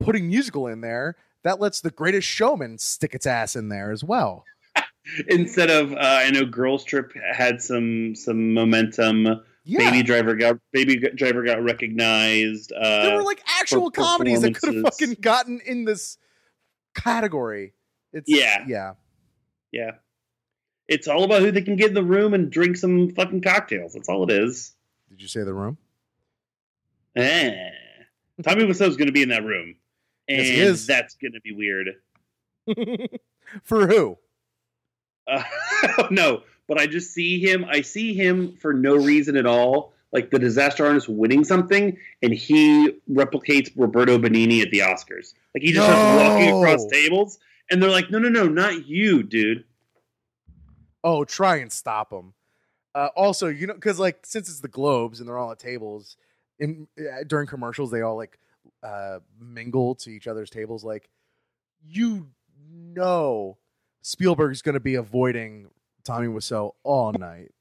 putting 0.00 0.28
musical 0.28 0.66
in 0.66 0.80
there, 0.80 1.16
that 1.42 1.60
lets 1.60 1.80
the 1.80 1.90
Greatest 1.90 2.26
Showman 2.28 2.78
stick 2.78 3.14
its 3.14 3.26
ass 3.26 3.56
in 3.56 3.68
there 3.68 3.90
as 3.90 4.02
well. 4.02 4.44
Instead 5.28 5.70
of, 5.70 5.92
uh, 5.92 5.96
I 6.00 6.30
know 6.30 6.44
Girls 6.44 6.84
Trip 6.84 7.12
had 7.32 7.60
some 7.62 8.14
some 8.14 8.52
momentum. 8.54 9.42
Yeah, 9.64 9.90
Baby 9.90 10.02
Driver 10.02 10.34
got 10.36 10.58
Baby 10.72 10.96
Driver 10.98 11.42
got 11.42 11.62
recognized. 11.62 12.72
Uh, 12.72 13.02
there 13.04 13.16
were 13.16 13.22
like 13.22 13.42
actual 13.60 13.90
comedies 13.90 14.42
that 14.42 14.54
could 14.54 14.74
have 14.74 14.84
fucking 14.84 15.16
gotten 15.20 15.60
in 15.64 15.84
this 15.84 16.18
category. 16.94 17.72
It's 18.12 18.28
Yeah. 18.28 18.64
yeah. 18.66 18.92
yeah, 19.72 19.90
it's 20.88 21.08
all 21.08 21.24
about 21.24 21.42
who 21.42 21.50
they 21.50 21.62
can 21.62 21.76
get 21.76 21.88
in 21.88 21.94
the 21.94 22.02
room 22.02 22.32
and 22.34 22.50
drink 22.50 22.76
some 22.76 23.10
fucking 23.10 23.42
cocktails. 23.42 23.92
That's 23.94 24.08
all 24.08 24.22
it 24.24 24.30
is. 24.30 24.74
Did 25.10 25.20
you 25.20 25.28
say 25.28 25.42
the 25.42 25.54
room? 25.54 25.78
Eh. 27.14 27.70
Tommy 28.42 28.64
Wiseau's 28.66 28.96
going 28.96 29.06
to 29.06 29.12
be 29.12 29.22
in 29.22 29.30
that 29.30 29.44
room, 29.44 29.76
Yes, 30.28 30.46
he 30.46 30.60
is. 30.60 30.86
that's 30.86 31.14
going 31.14 31.32
to 31.32 31.40
be 31.40 31.52
weird. 31.52 31.96
For 33.62 33.86
who? 33.86 34.18
Uh, 35.26 35.42
no, 36.10 36.42
but 36.68 36.78
I 36.78 36.86
just 36.86 37.12
see 37.12 37.38
him. 37.40 37.64
I 37.68 37.80
see 37.82 38.14
him 38.14 38.56
for 38.56 38.72
no 38.72 38.96
reason 38.96 39.36
at 39.36 39.46
all. 39.46 39.92
Like 40.12 40.30
the 40.30 40.38
disaster 40.38 40.86
artist 40.86 41.08
winning 41.08 41.44
something, 41.44 41.96
and 42.22 42.32
he 42.32 42.90
replicates 43.10 43.70
Roberto 43.76 44.18
Benigni 44.18 44.62
at 44.62 44.70
the 44.70 44.78
Oscars. 44.78 45.34
Like 45.54 45.62
he 45.62 45.72
just 45.72 45.86
starts 45.86 46.22
walking 46.22 46.56
across 46.56 46.86
tables, 46.86 47.38
and 47.70 47.82
they're 47.82 47.90
like, 47.90 48.10
"No, 48.10 48.18
no, 48.18 48.28
no, 48.28 48.46
not 48.46 48.86
you, 48.86 49.22
dude." 49.22 49.64
Oh, 51.04 51.24
try 51.24 51.56
and 51.56 51.70
stop 51.70 52.12
him. 52.12 52.34
Uh, 52.94 53.08
also, 53.14 53.48
you 53.48 53.66
know, 53.66 53.74
because 53.74 53.98
like 53.98 54.24
since 54.24 54.48
it's 54.48 54.60
the 54.60 54.68
Globes 54.68 55.20
and 55.20 55.28
they're 55.28 55.38
all 55.38 55.52
at 55.52 55.58
tables, 55.58 56.16
in 56.58 56.86
uh, 56.98 57.24
during 57.26 57.46
commercials 57.46 57.90
they 57.90 58.00
all 58.00 58.16
like 58.16 58.38
uh, 58.82 59.18
mingle 59.40 59.94
to 59.96 60.10
each 60.10 60.26
other's 60.26 60.50
tables. 60.50 60.84
Like, 60.84 61.08
you 61.84 62.28
know, 62.70 63.58
Spielberg's 64.02 64.62
going 64.62 64.74
to 64.74 64.80
be 64.80 64.94
avoiding 64.96 65.68
Tommy 66.04 66.28
Wiseau 66.28 66.72
all 66.82 67.12
night. 67.12 67.52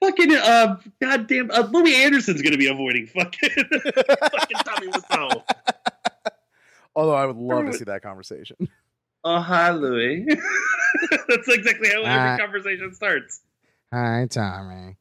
Fucking 0.00 0.34
uh, 0.34 0.76
goddamn, 1.00 1.50
uh, 1.50 1.66
Louie 1.72 1.94
Anderson's 1.96 2.42
gonna 2.42 2.58
be 2.58 2.66
avoiding 2.68 3.06
fucking 3.06 3.48
fucking 3.50 4.56
Tommy 4.64 4.88
Wiseau. 4.88 5.42
Although 6.94 7.14
I 7.14 7.24
would 7.24 7.36
love 7.36 7.64
to 7.66 7.72
see 7.72 7.84
that 7.84 8.02
conversation. 8.02 8.56
Oh 9.28 9.40
hi, 9.40 9.72
Louie. 9.72 10.24
That's 11.28 11.48
exactly 11.48 11.88
how 11.88 12.02
every 12.02 12.34
Uh, 12.34 12.38
conversation 12.38 12.94
starts. 12.94 13.40
Hi, 13.92 14.28
Tommy. 14.30 14.98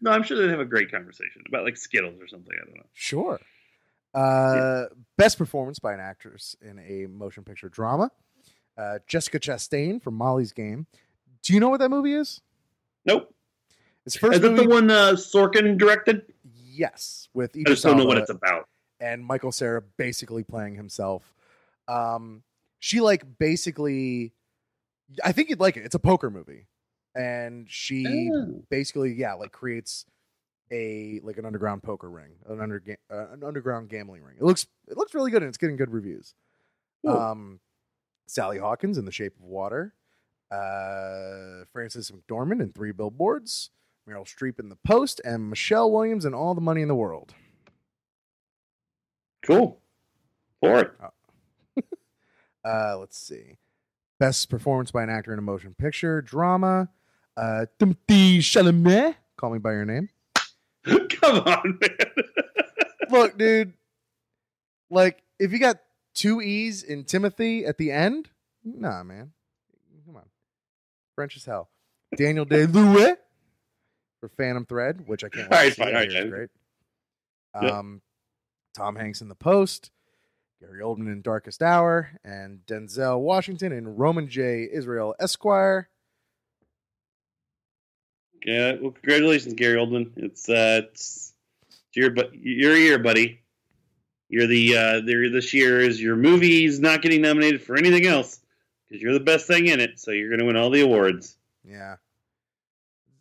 No, 0.00 0.10
I'm 0.10 0.22
sure 0.22 0.36
they'd 0.38 0.50
have 0.50 0.60
a 0.60 0.64
great 0.64 0.90
conversation 0.90 1.42
about 1.48 1.64
like 1.64 1.76
Skittles 1.76 2.20
or 2.20 2.28
something. 2.28 2.52
I 2.60 2.64
don't 2.64 2.76
know. 2.76 2.86
Sure. 2.94 3.40
Uh, 4.14 4.84
Best 5.16 5.38
performance 5.38 5.78
by 5.78 5.92
an 5.94 6.00
actress 6.00 6.56
in 6.62 6.78
a 6.78 7.06
motion 7.06 7.44
picture 7.44 7.68
drama. 7.68 8.10
Uh, 8.76 8.98
Jessica 9.06 9.38
Chastain 9.40 10.02
from 10.02 10.14
Molly's 10.14 10.52
Game. 10.52 10.86
Do 11.42 11.52
you 11.52 11.60
know 11.60 11.68
what 11.68 11.80
that 11.80 11.88
movie 11.90 12.14
is? 12.14 12.40
Nope. 13.04 13.34
It's 14.06 14.16
first 14.16 14.36
Is 14.36 14.40
that 14.42 14.50
movie. 14.52 14.62
the 14.64 14.68
one 14.68 14.90
uh, 14.90 15.12
Sorkin 15.12 15.76
directed? 15.76 16.22
Yes, 16.54 17.28
with 17.34 17.56
I 17.56 17.62
just 17.66 17.82
don't 17.82 17.96
know 17.96 18.04
what 18.04 18.18
it's 18.18 18.30
about. 18.30 18.68
and 19.00 19.24
Michael 19.24 19.50
Cera 19.52 19.82
basically 19.96 20.44
playing 20.44 20.76
himself. 20.76 21.34
Um, 21.88 22.42
she 22.78 23.00
like 23.00 23.24
basically, 23.38 24.32
I 25.24 25.32
think 25.32 25.48
you'd 25.50 25.60
like 25.60 25.76
it. 25.76 25.84
It's 25.84 25.94
a 25.96 25.98
poker 25.98 26.30
movie, 26.30 26.66
and 27.14 27.68
she 27.70 28.30
Oh. 28.32 28.62
basically 28.70 29.12
yeah 29.14 29.34
like 29.34 29.52
creates 29.52 30.04
a 30.70 31.20
like 31.22 31.38
an 31.38 31.44
underground 31.46 31.82
poker 31.82 32.10
ring, 32.10 32.32
an 32.46 32.60
under 32.60 32.82
uh, 33.10 33.28
an 33.32 33.42
underground 33.44 33.88
gambling 33.88 34.22
ring. 34.22 34.36
It 34.38 34.44
looks 34.44 34.66
it 34.86 34.96
looks 34.96 35.14
really 35.14 35.30
good 35.30 35.42
and 35.42 35.48
it's 35.48 35.58
getting 35.58 35.76
good 35.76 35.90
reviews. 35.90 36.34
Cool. 37.04 37.16
Um, 37.16 37.60
Sally 38.26 38.58
Hawkins 38.58 38.98
in 38.98 39.04
The 39.06 39.12
Shape 39.12 39.34
of 39.36 39.44
Water, 39.44 39.94
uh, 40.50 41.64
Frances 41.72 42.10
McDormand 42.10 42.60
in 42.60 42.72
Three 42.72 42.92
Billboards, 42.92 43.70
Meryl 44.06 44.26
Streep 44.26 44.58
in 44.60 44.68
The 44.68 44.76
Post, 44.76 45.20
and 45.24 45.48
Michelle 45.48 45.90
Williams 45.90 46.26
in 46.26 46.34
All 46.34 46.54
the 46.54 46.60
Money 46.60 46.82
in 46.82 46.88
the 46.88 46.94
World. 46.94 47.32
Cool. 49.42 49.80
For 50.60 50.80
it. 50.80 50.92
Uh, 52.64 52.98
let's 52.98 53.16
see. 53.16 53.56
Best 54.18 54.50
performance 54.50 54.90
by 54.90 55.02
an 55.02 55.08
actor 55.08 55.32
in 55.32 55.38
a 55.38 55.42
motion 55.42 55.74
picture, 55.78 56.20
drama. 56.20 56.90
Uh, 57.38 57.66
Timothy 57.78 58.40
Chalamet. 58.40 59.14
Call 59.36 59.50
me 59.50 59.58
by 59.60 59.72
your 59.72 59.84
name. 59.84 60.08
Come 60.84 61.38
on, 61.46 61.78
man. 61.80 62.24
Look, 63.10 63.38
dude. 63.38 63.74
Like, 64.90 65.22
if 65.38 65.52
you 65.52 65.60
got 65.60 65.76
two 66.14 66.40
E's 66.42 66.82
in 66.82 67.04
Timothy 67.04 67.64
at 67.64 67.78
the 67.78 67.92
end, 67.92 68.28
nah, 68.64 69.04
man. 69.04 69.30
Come 70.04 70.16
on. 70.16 70.24
French 71.14 71.36
as 71.36 71.44
hell. 71.44 71.68
Daniel 72.16 72.44
Day 72.46 72.66
Lewis 72.66 73.16
for 74.18 74.28
Phantom 74.30 74.66
Thread, 74.66 75.04
which 75.06 75.22
I 75.22 75.28
can't 75.28 75.48
wait 75.48 75.56
All 75.56 75.62
right, 75.62 75.68
to 75.68 75.74
see. 75.74 75.82
fine, 75.82 75.88
I 75.88 75.92
all 75.92 76.00
right, 76.00 76.10
hear 76.10 76.28
great. 76.28 76.50
Yep. 77.62 77.72
Um, 77.72 78.02
Tom 78.74 78.96
Hanks 78.96 79.20
in 79.20 79.28
The 79.28 79.34
Post, 79.36 79.92
Gary 80.60 80.80
Oldman 80.80 81.12
in 81.12 81.22
Darkest 81.22 81.62
Hour, 81.62 82.10
and 82.24 82.60
Denzel 82.66 83.20
Washington 83.20 83.72
in 83.72 83.96
Roman 83.96 84.28
J. 84.28 84.68
Israel 84.72 85.14
Esquire. 85.20 85.88
Yeah, 88.44 88.76
well, 88.80 88.92
congratulations, 88.92 89.54
Gary 89.54 89.76
Oldman. 89.76 90.12
It's 90.16 90.48
uh, 90.48 90.82
it's, 90.84 91.34
it's 91.66 91.96
your 91.96 92.10
but 92.10 92.34
your 92.34 92.76
year, 92.76 92.98
buddy. 92.98 93.40
You're 94.28 94.46
the 94.46 94.76
uh, 94.76 94.96
you're 95.04 95.30
this 95.30 95.54
year 95.54 95.80
is 95.80 96.00
your 96.00 96.16
movie's 96.16 96.80
not 96.80 97.02
getting 97.02 97.22
nominated 97.22 97.62
for 97.62 97.76
anything 97.76 98.06
else 98.06 98.40
because 98.86 99.02
you're 99.02 99.14
the 99.14 99.20
best 99.20 99.46
thing 99.46 99.66
in 99.66 99.80
it, 99.80 99.98
so 99.98 100.10
you're 100.10 100.30
gonna 100.30 100.44
win 100.44 100.56
all 100.56 100.70
the 100.70 100.82
awards. 100.82 101.36
Yeah. 101.64 101.96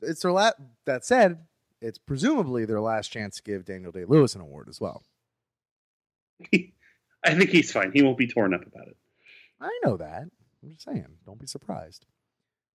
It's 0.02 0.22
their 0.22 0.32
last. 0.32 0.56
That 0.86 1.06
said, 1.06 1.40
it's 1.82 1.98
presumably 1.98 2.66
their 2.66 2.82
last 2.82 3.10
chance 3.12 3.38
to 3.38 3.44
give 3.44 3.66
Daniel 3.66 3.92
Day 3.92 4.06
Lewis 4.06 4.36
an 4.36 4.42
award 4.42 4.68
as 4.70 4.80
well. 4.80 5.04
I 6.54 7.36
think 7.36 7.50
he's 7.50 7.72
fine. 7.72 7.92
He 7.92 8.04
won't 8.04 8.18
be 8.18 8.28
torn 8.28 8.54
up 8.54 8.66
about 8.66 8.88
it. 8.88 8.98
I 9.60 9.78
know 9.84 9.98
that. 9.98 10.24
I'm 10.64 10.70
just 10.70 10.84
saying. 10.84 11.08
Don't 11.26 11.40
be 11.40 11.48
surprised. 11.48 12.06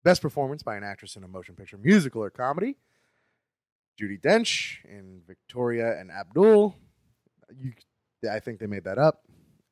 Best 0.04 0.22
performance 0.22 0.64
by 0.64 0.76
an 0.78 0.84
actress 0.84 1.16
in 1.16 1.24
a 1.24 1.28
motion 1.28 1.56
picture, 1.56 1.78
musical, 1.78 2.24
or 2.24 2.30
comedy. 2.30 2.78
Judi 4.00 4.20
Dench 4.22 4.78
in 4.86 5.22
Victoria 5.28 6.00
and 6.00 6.10
Abdul. 6.10 6.76
You, 7.56 7.74
I 8.32 8.40
think 8.40 8.60
they 8.60 8.68
made 8.68 8.86
that 8.86 8.98
up. 8.98 9.24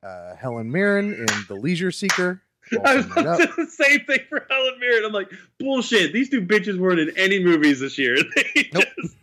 Uh, 0.04 0.36
Helen 0.36 0.70
Mirren 0.72 1.14
in 1.14 1.26
The 1.48 1.56
Leisure 1.56 1.92
Seeker. 1.92 2.42
I 2.86 2.98
was 2.98 3.06
the 3.08 3.66
same 3.70 4.02
thing 4.02 4.20
for 4.28 4.46
Helen 4.50 4.80
Mirren. 4.80 5.06
I'm 5.06 5.14
like, 5.14 5.32
bullshit. 5.60 6.12
These 6.12 6.30
two 6.30 6.42
bitches 6.42 6.78
weren't 6.78 7.00
in 7.00 7.18
any 7.18 7.42
movies 7.44 7.80
this 7.80 7.98
year. 7.98 8.18
They 8.54 8.70
Nope. 8.74 8.84
just 9.02 9.16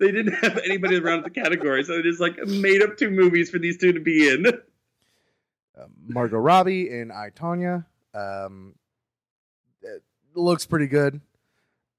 they 0.00 0.10
didn't 0.10 0.32
have 0.34 0.58
anybody 0.58 0.96
around 0.96 1.22
the 1.22 1.30
category, 1.30 1.84
so 1.84 1.96
they 1.96 2.02
just 2.02 2.20
like 2.20 2.36
made 2.46 2.82
up 2.82 2.96
two 2.98 3.10
movies 3.10 3.50
for 3.50 3.58
these 3.58 3.78
two 3.78 3.92
to 3.92 4.00
be 4.00 4.28
in. 4.28 4.46
Uh, 4.46 5.86
Margot 6.08 6.38
Robbie 6.38 6.90
in 6.90 7.10
I 7.12 7.30
Tonya. 7.30 7.84
Um, 8.14 8.74
looks 10.36 10.66
pretty 10.66 10.86
good. 10.86 11.20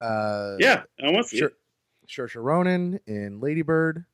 Uh, 0.01 0.55
Yeah, 0.59 0.83
I 1.01 1.11
want 1.11 1.23
to 1.25 1.29
see 1.29 1.37
Sure. 1.39 1.47
it. 1.49 1.55
Saoirse 2.07 2.41
Ronan 2.41 2.99
in 3.07 3.39
Ladybird, 3.41 4.05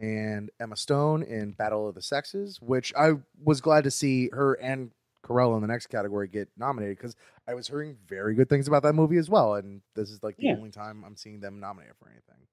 and 0.00 0.50
Emma 0.60 0.76
Stone 0.76 1.22
in 1.22 1.52
Battle 1.52 1.88
of 1.88 1.94
the 1.94 2.02
Sexes, 2.02 2.60
which 2.60 2.92
I 2.94 3.12
was 3.42 3.60
glad 3.60 3.84
to 3.84 3.90
see 3.90 4.28
her 4.30 4.54
and 4.54 4.90
Carell 5.22 5.54
in 5.54 5.60
the 5.62 5.68
next 5.68 5.86
category 5.88 6.28
get 6.28 6.48
nominated 6.56 6.96
because 6.96 7.14
I 7.46 7.54
was 7.54 7.68
hearing 7.68 7.96
very 8.06 8.34
good 8.34 8.48
things 8.48 8.66
about 8.68 8.82
that 8.84 8.94
movie 8.94 9.18
as 9.18 9.28
well, 9.30 9.54
and 9.54 9.82
this 9.94 10.10
is 10.10 10.22
like 10.22 10.36
the 10.38 10.46
Yeah. 10.46 10.54
only 10.54 10.70
time 10.70 11.04
I'm 11.04 11.16
seeing 11.16 11.40
them 11.40 11.60
nominated 11.60 11.96
for 11.98 12.08
anything. 12.08 12.46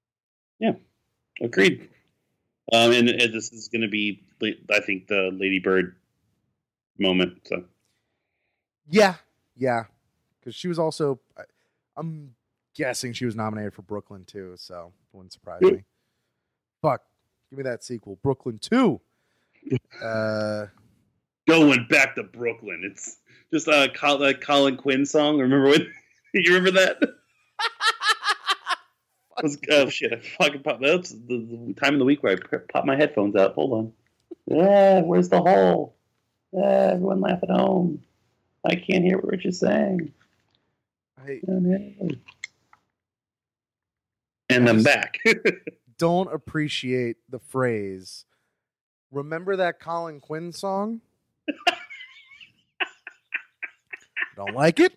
Yeah, 0.58 0.74
agreed. 1.40 1.88
Um, 2.72 2.92
and, 2.92 3.08
and 3.08 3.32
this 3.32 3.50
is 3.52 3.68
going 3.68 3.80
to 3.82 3.88
be, 3.88 4.22
I 4.70 4.80
think, 4.80 5.06
the 5.08 5.30
Lady 5.32 5.58
Bird 5.58 5.96
moment. 6.98 7.46
So 7.46 7.64
Yeah, 8.90 9.16
yeah, 9.56 9.84
because 10.48 10.58
she 10.58 10.68
was 10.68 10.78
also, 10.78 11.20
I'm 11.94 12.34
guessing 12.74 13.12
she 13.12 13.26
was 13.26 13.36
nominated 13.36 13.74
for 13.74 13.82
Brooklyn 13.82 14.24
too, 14.24 14.54
so 14.56 14.92
it 15.12 15.16
wouldn't 15.16 15.34
surprise 15.34 15.60
me. 15.60 15.84
Fuck, 16.80 17.02
give 17.50 17.58
me 17.58 17.64
that 17.64 17.84
sequel, 17.84 18.18
Brooklyn 18.22 18.58
Two. 18.58 18.98
uh, 20.02 20.66
going 21.46 21.86
back 21.90 22.14
to 22.14 22.22
Brooklyn, 22.22 22.82
it's 22.90 23.18
just 23.52 23.68
a 23.68 23.90
Col- 23.94 24.22
a 24.22 24.32
Colin 24.32 24.78
Quinn 24.78 25.04
song. 25.04 25.38
Remember 25.38 25.68
when? 25.68 25.92
you 26.34 26.54
remember 26.54 26.80
that? 26.80 26.96
Let's- 29.42 29.58
oh 29.70 29.90
shit! 29.90 30.14
I 30.14 30.20
fucking 30.42 30.62
popped. 30.62 30.80
That's 30.80 31.10
the, 31.10 31.46
the 31.66 31.74
time 31.78 31.92
of 31.92 31.98
the 31.98 32.06
week 32.06 32.22
where 32.22 32.38
I 32.52 32.56
pop 32.72 32.86
my 32.86 32.96
headphones 32.96 33.36
out. 33.36 33.52
Hold 33.54 33.72
on. 33.72 33.92
Yeah, 34.46 35.02
where's 35.02 35.28
the 35.28 35.42
hole? 35.42 35.94
Yeah, 36.52 36.92
everyone 36.94 37.20
laugh 37.20 37.40
at 37.42 37.50
home. 37.50 38.02
I 38.64 38.76
can't 38.76 39.04
hear 39.04 39.18
what 39.18 39.28
Rich 39.28 39.44
is 39.44 39.60
saying. 39.60 40.14
I 41.26 41.40
And 44.50 44.68
I'm 44.68 44.82
back. 44.82 45.18
don't 45.98 46.32
appreciate 46.32 47.16
the 47.28 47.38
phrase. 47.38 48.24
Remember 49.10 49.56
that 49.56 49.80
Colin 49.80 50.20
Quinn 50.20 50.52
song? 50.52 51.00
don't 54.36 54.54
like 54.54 54.80
it. 54.80 54.92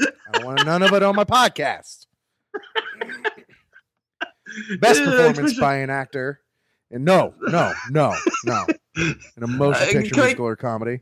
I 0.00 0.06
don't 0.32 0.44
want 0.44 0.66
none 0.66 0.82
of 0.82 0.92
it 0.92 1.02
on 1.02 1.14
my 1.14 1.24
podcast. 1.24 2.06
Best 4.80 5.02
performance 5.04 5.58
by 5.58 5.76
an 5.76 5.90
actor. 5.90 6.40
And 6.90 7.04
no, 7.04 7.34
no, 7.40 7.72
no, 7.90 8.14
no. 8.44 8.66
In 8.96 9.42
a 9.42 9.46
motion 9.46 9.82
Uh, 9.82 9.92
picture, 9.92 10.20
musical, 10.20 10.46
or 10.46 10.56
comedy. 10.56 11.00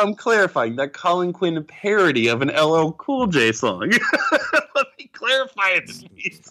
I'm 0.00 0.14
clarifying 0.14 0.76
that 0.76 0.92
Colin 0.92 1.32
Quinn 1.32 1.62
parody 1.64 2.28
of 2.28 2.40
an 2.42 2.48
LL 2.48 2.92
Cool 2.92 3.26
J 3.26 3.52
song. 3.52 3.80
Let 4.74 4.86
me 4.98 5.10
clarify 5.12 5.70
it. 5.70 5.90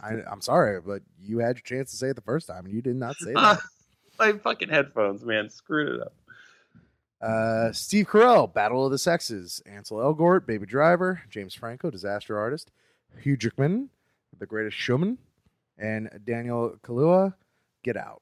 I, 0.04 0.18
I'm 0.32 0.42
sorry, 0.42 0.80
but 0.82 1.02
you 1.20 1.40
had 1.40 1.56
your 1.58 1.64
chance 1.64 1.92
to 1.92 1.98
say 1.98 2.10
it 2.10 2.16
the 2.16 2.22
first 2.22 2.48
time, 2.48 2.66
and 2.66 2.74
you 2.74 2.82
did 2.82 2.96
not 2.96 3.16
say 3.18 3.34
Uh, 3.36 3.56
my 4.20 4.34
fucking 4.34 4.70
headphones, 4.70 5.26
man, 5.26 5.50
screwed 5.50 5.96
it 5.96 6.02
up. 6.02 6.14
Uh, 7.22 7.72
Steve 7.74 8.08
Carell, 8.08 8.54
Battle 8.54 8.86
of 8.86 8.92
the 8.92 8.98
Sexes, 8.98 9.62
Ansel 9.66 9.98
Elgort, 9.98 10.46
Baby 10.46 10.66
Driver, 10.66 11.22
James 11.30 11.54
Franco, 11.54 11.90
Disaster 11.90 12.38
Artist, 12.38 12.72
Hugh 13.20 13.36
Jackman, 13.36 13.90
The 14.38 14.46
Greatest 14.46 14.78
Showman, 14.78 15.18
and 15.78 16.10
Daniel 16.26 16.76
Kaluuya, 16.84 17.34
Get 17.84 17.98
Out. 17.98 18.22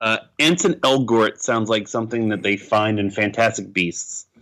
Uh, 0.00 0.18
Ansel 0.38 0.74
Elgort 0.76 1.38
sounds 1.38 1.68
like 1.68 1.86
something 1.86 2.30
that 2.30 2.42
they 2.42 2.56
find 2.56 2.98
in 2.98 3.10
Fantastic 3.10 3.72
Beasts. 3.72 4.26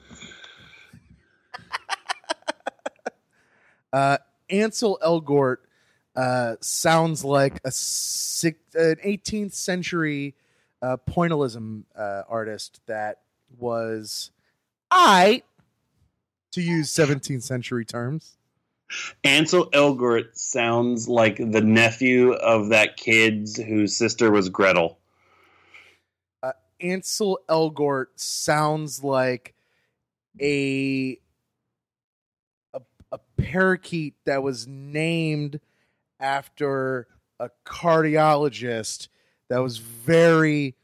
Uh, 3.91 4.19
Ansel 4.51 4.99
Elgort 5.03 5.57
uh, 6.15 6.57
sounds 6.61 7.25
like 7.25 7.59
a 7.65 7.71
six, 7.71 8.59
an 8.75 8.97
18th 8.97 9.55
century 9.55 10.35
uh, 10.83 10.99
pointillism 11.09 11.85
uh, 11.97 12.23
artist 12.29 12.81
that 12.87 13.21
was 13.59 14.31
I 14.91 15.43
to 16.53 16.61
use 16.61 16.93
17th 16.93 17.43
century 17.43 17.85
terms. 17.85 18.37
Ansel 19.25 19.71
Elgort 19.71 20.37
sounds 20.37 21.09
like 21.09 21.37
the 21.37 21.61
nephew 21.61 22.33
of 22.33 22.69
that 22.71 22.97
kid 22.97 23.49
whose 23.67 23.97
sister 23.97 24.31
was 24.31 24.49
Gretel. 24.49 24.98
Ansel 26.81 27.39
Elgort 27.49 28.07
sounds 28.16 29.03
like 29.03 29.55
a 30.41 31.18
a, 32.74 32.81
a 33.12 33.18
parakeet 33.37 34.14
that 34.24 34.43
was 34.43 34.66
named 34.66 35.61
after 36.20 37.07
a 37.41 37.51
cardiologist 37.64 39.09
that 39.49 39.59
was 39.59 39.79
very 39.79 40.74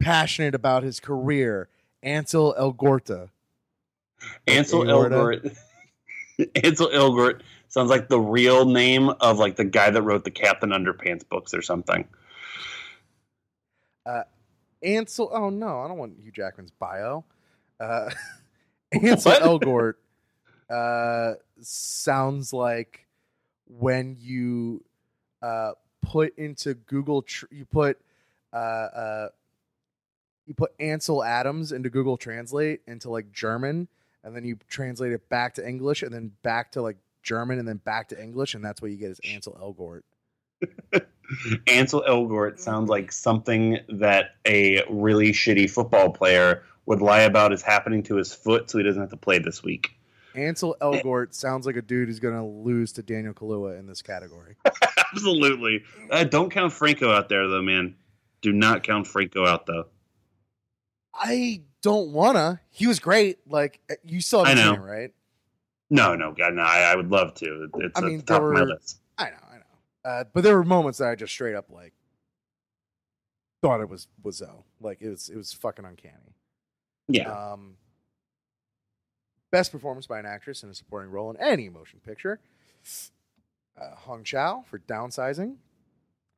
passionate 0.00 0.54
about 0.54 0.82
his 0.82 1.00
career. 1.00 1.68
Ansel 2.02 2.54
Elgorta. 2.58 3.30
Ansel 4.46 4.84
Elgort. 4.84 5.56
Ansel 6.64 6.88
Elgort 6.88 7.40
sounds 7.68 7.90
like 7.90 8.08
the 8.08 8.20
real 8.20 8.64
name 8.64 9.10
of 9.20 9.38
like 9.38 9.56
the 9.56 9.64
guy 9.64 9.90
that 9.90 10.02
wrote 10.02 10.24
the 10.24 10.30
Captain 10.30 10.70
Underpants 10.70 11.28
books 11.28 11.54
or 11.54 11.62
something. 11.62 12.06
Ansel. 14.82 15.30
Oh 15.32 15.50
no, 15.50 15.80
I 15.80 15.88
don't 15.88 15.98
want 15.98 16.18
Hugh 16.20 16.32
Jackman's 16.32 16.70
bio. 16.70 17.24
Uh, 17.78 18.10
Ansel 18.92 19.32
What? 19.32 19.42
Elgort 19.42 19.94
uh, 20.70 21.34
sounds 21.60 22.52
like 22.52 23.06
when 23.66 24.16
you 24.18 24.84
uh, 25.42 25.72
put 26.02 26.36
into 26.38 26.74
Google, 26.74 27.22
tr- 27.22 27.46
you 27.50 27.64
put 27.64 27.98
uh, 28.52 28.56
uh, 28.56 29.28
you 30.46 30.54
put 30.54 30.72
Ansel 30.80 31.22
Adams 31.22 31.72
into 31.72 31.90
Google 31.90 32.16
Translate 32.16 32.80
into 32.86 33.10
like 33.10 33.32
German, 33.32 33.88
and 34.24 34.34
then 34.34 34.44
you 34.44 34.58
translate 34.68 35.12
it 35.12 35.28
back 35.28 35.54
to 35.54 35.66
English, 35.68 36.02
and 36.02 36.12
then 36.12 36.32
back 36.42 36.72
to 36.72 36.82
like 36.82 36.96
German, 37.22 37.58
and 37.58 37.68
then 37.68 37.78
back 37.78 38.08
to 38.08 38.20
English, 38.22 38.54
and 38.54 38.64
that's 38.64 38.80
what 38.80 38.90
you 38.90 38.96
get 38.96 39.10
is 39.10 39.20
Ansel 39.24 39.58
Elgort. 39.60 40.02
Ansel 41.66 42.04
Elgort 42.08 42.58
sounds 42.58 42.88
like 42.88 43.12
something 43.12 43.78
that 43.88 44.36
a 44.46 44.84
really 44.88 45.32
shitty 45.32 45.70
football 45.70 46.10
player 46.10 46.64
would 46.86 47.00
lie 47.00 47.22
about 47.22 47.52
is 47.52 47.62
happening 47.62 48.02
to 48.04 48.16
his 48.16 48.32
foot 48.34 48.70
so 48.70 48.78
he 48.78 48.84
doesn't 48.84 49.00
have 49.00 49.10
to 49.10 49.16
play 49.16 49.38
this 49.38 49.62
week. 49.62 49.96
Ansel 50.34 50.76
Elgort 50.80 51.34
sounds 51.34 51.66
like 51.66 51.76
a 51.76 51.82
dude 51.82 52.08
who's 52.08 52.20
going 52.20 52.34
to 52.34 52.44
lose 52.44 52.92
to 52.92 53.02
Daniel 53.02 53.34
Kaluuya 53.34 53.78
in 53.78 53.86
this 53.86 54.02
category. 54.02 54.56
Absolutely. 55.12 55.84
Uh, 56.08 56.24
don't 56.24 56.50
count 56.50 56.72
Franco 56.72 57.10
out 57.10 57.28
there, 57.28 57.48
though, 57.48 57.62
man. 57.62 57.96
Do 58.42 58.52
not 58.52 58.82
count 58.82 59.06
Franco 59.06 59.44
out, 59.44 59.66
though. 59.66 59.86
I 61.12 61.62
don't 61.82 62.12
wanna. 62.12 62.60
He 62.70 62.86
was 62.86 62.98
great. 62.98 63.38
Like 63.46 63.80
you 64.04 64.20
saw 64.20 64.42
I 64.44 64.54
him, 64.54 64.80
right? 64.80 65.12
No, 65.90 66.14
no, 66.14 66.32
God, 66.32 66.54
no. 66.54 66.62
I, 66.62 66.92
I 66.92 66.96
would 66.96 67.10
love 67.10 67.34
to. 67.34 67.68
It's 67.74 67.98
I 67.98 68.02
at 68.02 68.06
mean, 68.06 68.18
the 68.18 68.22
top 68.22 68.40
there 68.40 68.52
of 68.52 68.54
my 68.54 68.62
list. 68.62 69.00
I 69.18 69.24
know, 69.24 69.36
I 69.50 69.56
know. 69.56 69.62
Uh, 70.04 70.24
but 70.32 70.42
there 70.44 70.56
were 70.56 70.64
moments 70.64 70.98
that 70.98 71.08
I 71.08 71.14
just 71.14 71.32
straight 71.32 71.54
up 71.54 71.66
like 71.70 71.92
thought 73.62 73.80
it 73.80 73.88
was 73.88 74.08
was 74.22 74.36
Zoe. 74.36 74.48
Like 74.80 74.98
it 75.02 75.10
was 75.10 75.28
it 75.28 75.36
was 75.36 75.52
fucking 75.52 75.84
uncanny. 75.84 76.34
Yeah. 77.08 77.30
Um, 77.30 77.76
best 79.50 79.72
performance 79.72 80.06
by 80.06 80.18
an 80.18 80.26
actress 80.26 80.62
in 80.62 80.70
a 80.70 80.74
supporting 80.74 81.10
role 81.10 81.30
in 81.30 81.36
any 81.36 81.68
motion 81.68 82.00
picture. 82.04 82.40
Uh, 83.80 83.94
Hong 83.96 84.24
Chau 84.24 84.64
for 84.70 84.78
Downsizing, 84.78 85.56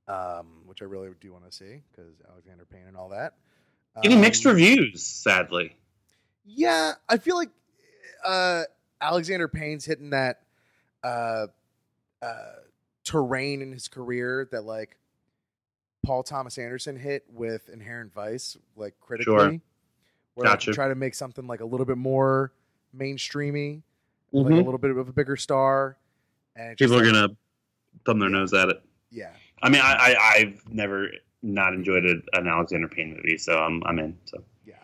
um, 0.08 0.46
which 0.66 0.82
I 0.82 0.86
really 0.86 1.10
do 1.20 1.32
want 1.32 1.44
to 1.48 1.52
see 1.52 1.82
because 1.90 2.12
Alexander 2.30 2.64
Payne 2.64 2.86
and 2.88 2.96
all 2.96 3.10
that. 3.10 3.34
Getting 4.02 4.20
mixed 4.20 4.46
Um, 4.46 4.52
reviews, 4.54 5.02
sadly. 5.02 5.76
Yeah, 6.44 6.94
I 7.08 7.18
feel 7.18 7.36
like 7.36 7.50
uh, 8.24 8.62
Alexander 9.00 9.48
Payne's 9.48 9.84
hitting 9.84 10.10
that 10.10 10.40
uh, 11.04 11.48
uh, 12.22 12.52
terrain 13.04 13.62
in 13.62 13.72
his 13.72 13.88
career 13.88 14.48
that 14.52 14.64
like 14.64 14.96
Paul 16.04 16.22
Thomas 16.22 16.58
Anderson 16.58 16.96
hit 16.96 17.24
with 17.28 17.68
Inherent 17.68 18.12
Vice, 18.12 18.56
like 18.76 18.94
critically. 19.00 19.60
Where 20.34 20.46
like, 20.46 20.54
Gotcha. 20.54 20.70
you 20.70 20.74
try 20.74 20.88
to 20.88 20.94
make 20.94 21.14
something 21.14 21.46
like 21.46 21.60
a 21.60 21.64
little 21.64 21.84
bit 21.86 21.98
more 21.98 22.52
mainstreamy, 22.96 23.82
like 24.32 24.46
a 24.46 24.48
Mhm. 24.54 24.64
little 24.64 24.78
bit 24.78 24.90
of 24.90 24.96
a 25.08 25.12
bigger 25.12 25.36
star. 25.36 25.96
And 26.56 26.72
it 26.72 26.78
just, 26.78 26.90
People 26.90 27.00
are 27.06 27.12
like, 27.12 27.30
to 27.30 27.36
thumb 28.06 28.18
their 28.18 28.30
nose 28.30 28.52
at 28.54 28.68
it. 28.68 28.82
yeah. 29.10 29.32
I 29.62 29.68
mean, 29.68 29.80
I, 29.82 29.92
I, 29.94 30.34
I've 30.38 30.62
never 30.72 31.08
not 31.42 31.72
enjoyed 31.74 32.04
an 32.04 32.46
Alexander 32.48 32.88
Payne 32.88 33.14
movie, 33.14 33.36
so 33.36 33.58
I'm, 33.58 33.82
I'm 33.84 33.98
in. 33.98 34.18
So 34.24 34.42
Yeah. 34.66 34.74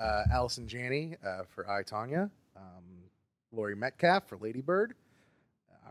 Uh, 0.00 0.24
Allison 0.32 0.66
Janney 0.66 1.16
uh, 1.24 1.42
for 1.44 1.68
I, 1.70 1.82
Tonya. 1.82 2.30
Um, 2.56 3.04
Laurie 3.52 3.76
Metcalf 3.76 4.26
for 4.28 4.36
Lady 4.38 4.60
Bird. 4.62 4.92
Uh, 4.92 4.94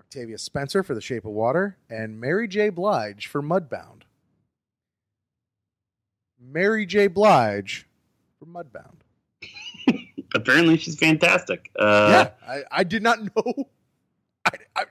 Octavia 0.10 0.40
Spencer 0.40 0.82
for 0.82 0.96
The 0.96 1.02
Shape 1.02 1.24
of 1.24 1.34
Water. 1.34 1.78
And 1.88 2.20
Mary 2.20 2.48
J. 2.48 2.70
Blige 2.70 3.28
for 3.28 3.44
Mudbound. 3.44 4.02
Mary 6.42 6.88
J. 6.88 7.06
Blige 7.06 7.86
for 8.40 8.48
Mudbound. 8.48 9.02
apparently 10.36 10.78
she's 10.78 10.98
fantastic. 10.98 11.70
Uh, 11.78 12.32
yeah, 12.42 12.52
I, 12.52 12.64
I 12.72 12.84
did 12.86 13.04
not 13.04 13.20
know. 13.22 13.54
I, 14.46 14.52
I 14.76 14.86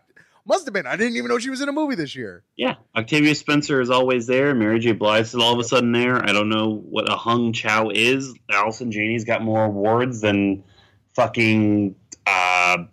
must 0.46 0.66
have 0.66 0.72
been. 0.72 0.86
I 0.86 0.94
didn't 0.94 1.16
even 1.16 1.30
know 1.30 1.40
she 1.40 1.50
was 1.50 1.62
in 1.62 1.68
a 1.68 1.72
movie 1.72 1.96
this 1.96 2.14
year. 2.14 2.44
Yeah, 2.56 2.76
Octavia 2.94 3.34
Spencer 3.34 3.80
is 3.80 3.90
always 3.90 4.28
there. 4.28 4.54
Mary 4.54 4.78
J. 4.78 4.92
Blige 4.92 5.24
is 5.24 5.34
all 5.34 5.52
of 5.52 5.58
a 5.58 5.64
sudden 5.64 5.90
there. 5.90 6.24
I 6.24 6.32
don't 6.32 6.48
know 6.48 6.76
what 6.76 7.10
a 7.10 7.16
Hung 7.16 7.52
Chow 7.52 7.90
is. 7.92 8.36
Allison 8.48 8.92
Janney's 8.92 9.24
got 9.24 9.42
more 9.42 9.64
awards 9.64 10.20
than 10.20 10.62
fucking 11.16 11.96
uh, 12.24 12.84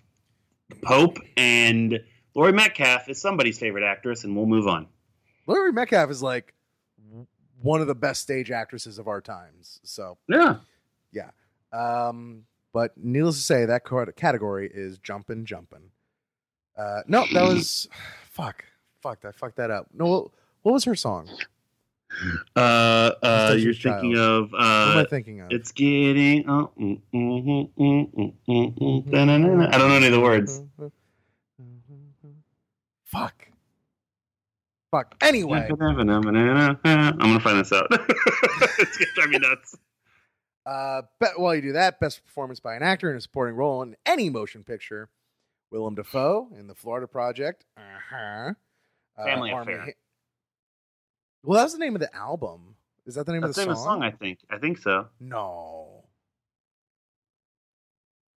Pope. 0.82 1.20
And 1.38 2.00
Laurie 2.36 2.52
Metcalf 2.52 3.08
is 3.10 3.20
somebody's 3.20 3.58
favorite 3.58 3.84
actress, 3.86 4.24
and 4.26 4.36
we'll 4.36 4.46
move 4.46 4.68
on. 4.68 4.88
Laurie 5.48 5.72
Metcalf 5.72 6.10
is 6.12 6.22
like 6.22 6.54
one 7.62 7.82
of 7.82 7.88
the 7.88 7.96
best 7.96 8.22
stage 8.22 8.52
actresses 8.52 9.00
of 9.00 9.08
our 9.08 9.22
times. 9.22 9.80
So 9.84 10.18
Yeah. 10.28 10.58
Um, 11.74 12.44
but 12.74 12.92
needless 12.98 13.36
to 13.38 13.42
say, 13.42 13.66
that 13.66 13.84
category 14.16 14.70
is 14.74 14.98
jumping, 15.00 15.46
jumping. 15.46 15.92
Uh, 16.78 17.02
no, 17.08 17.26
that 17.34 17.42
was 17.44 17.88
fuck, 18.30 18.64
fuck, 19.02 19.24
I 19.26 19.32
fucked 19.32 19.56
that 19.58 19.72
up. 19.72 19.88
No, 19.94 20.32
what 20.62 20.72
was 20.74 20.84
her 20.86 20.96
song? 20.96 21.30
Uh, 22.56 22.60
uh, 23.24 23.56
you're 23.58 23.74
Child. 23.74 24.02
thinking 24.02 24.18
of. 24.20 24.52
What 24.52 24.62
am 24.62 24.98
Uh, 24.98 25.02
I 25.02 25.06
thinking 25.10 25.42
of? 25.42 25.52
it's 25.52 25.72
getting. 25.72 26.50
Oh, 26.50 26.72
mm, 26.80 27.02
mm, 27.14 27.44
mm, 27.46 27.70
mm, 27.78 28.06
mm, 28.18 28.34
mm, 28.48 28.78
mm, 28.78 29.12
da-na-na-na. 29.12 29.68
I 29.68 29.78
don't 29.78 29.90
know 29.90 29.96
any 29.96 30.06
of 30.08 30.14
the 30.14 30.22
words. 30.22 30.62
Fuck. 33.20 33.48
Fuck. 34.92 35.16
Anyway, 35.22 35.68
I'm 35.70 35.78
gonna 35.78 37.40
find 37.40 37.60
this 37.60 37.72
out. 37.72 37.88
it's 37.92 38.98
gonna 38.98 39.12
drive 39.16 39.30
me 39.30 39.40
nuts. 39.40 39.76
uh, 40.66 41.02
be- 41.20 41.28
while 41.38 41.56
you 41.56 41.62
do 41.62 41.72
that, 41.74 42.00
best 42.00 42.24
performance 42.26 42.60
by 42.60 42.76
an 42.76 42.84
actor 42.84 43.10
in 43.12 43.18
a 43.18 43.22
supporting 43.22 43.56
role 43.56 43.82
in 43.84 43.96
any 44.06 44.30
motion 44.30 44.64
picture. 44.64 45.10
Willem 45.72 45.96
Dafoe 45.96 46.50
in 46.58 46.68
the 46.68 46.76
Florida 46.76 47.08
Project. 47.08 47.66
Uh-huh. 47.78 48.54
Uh, 49.18 49.24
Family 49.24 49.52
Armie 49.52 49.74
Affair. 49.74 49.86
Ha- 49.86 49.92
well, 51.44 51.60
that's 51.62 51.74
the 51.74 51.80
name 51.80 51.96
of 51.96 52.02
the 52.02 52.14
album. 52.16 52.76
Is 53.06 53.16
that 53.16 53.26
the 53.26 53.32
name 53.34 53.42
That's 53.42 53.52
of 53.52 53.56
the 53.56 53.62
the 53.62 53.66
name 53.68 53.72
of 53.72 53.78
the 53.78 53.84
song, 53.84 54.04
I 54.04 54.12
think. 54.12 54.40
I 54.50 54.58
think 54.58 54.78
so. 54.78 55.08
No. 55.20 56.04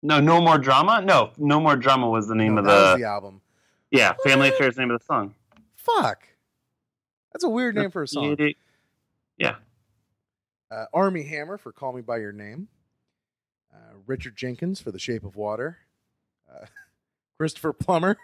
No, 0.03 0.19
no 0.19 0.41
more 0.41 0.57
drama. 0.57 1.01
No, 1.01 1.31
no 1.37 1.59
more 1.59 1.75
drama 1.75 2.09
was 2.09 2.27
the 2.27 2.35
name 2.35 2.55
No, 2.55 2.59
of 2.59 2.65
that 2.65 2.71
the. 2.75 2.81
was 2.93 2.99
the 2.99 3.05
album. 3.07 3.41
Yeah, 3.91 4.13
Family? 4.23 4.49
Affair 4.49 4.67
is 4.69 4.75
the 4.75 4.81
name 4.81 4.91
of 4.91 4.99
the 4.99 5.05
song. 5.05 5.35
Fuck. 5.75 6.23
That's 7.33 7.43
a 7.43 7.49
weird 7.49 7.75
name 7.75 7.91
for 7.91 8.03
a 8.03 8.07
song. 8.07 8.35
Yeah, 9.37 9.55
Uh, 10.71 10.85
Armie 10.93 11.23
Hammer 11.23 11.57
for 11.57 11.71
Call 11.71 11.93
Me 11.93 12.01
By 12.01 12.17
Your 12.17 12.31
Name. 12.33 12.67
Uh, 13.73 13.93
Richard 14.07 14.35
Jenkins 14.35 14.81
for 14.81 14.91
The 14.91 14.99
Shape 14.99 15.23
of 15.23 15.35
Water. 15.35 15.77
Uh, 16.51 16.65
Christopher 17.39 17.71
Plummer 17.73 18.17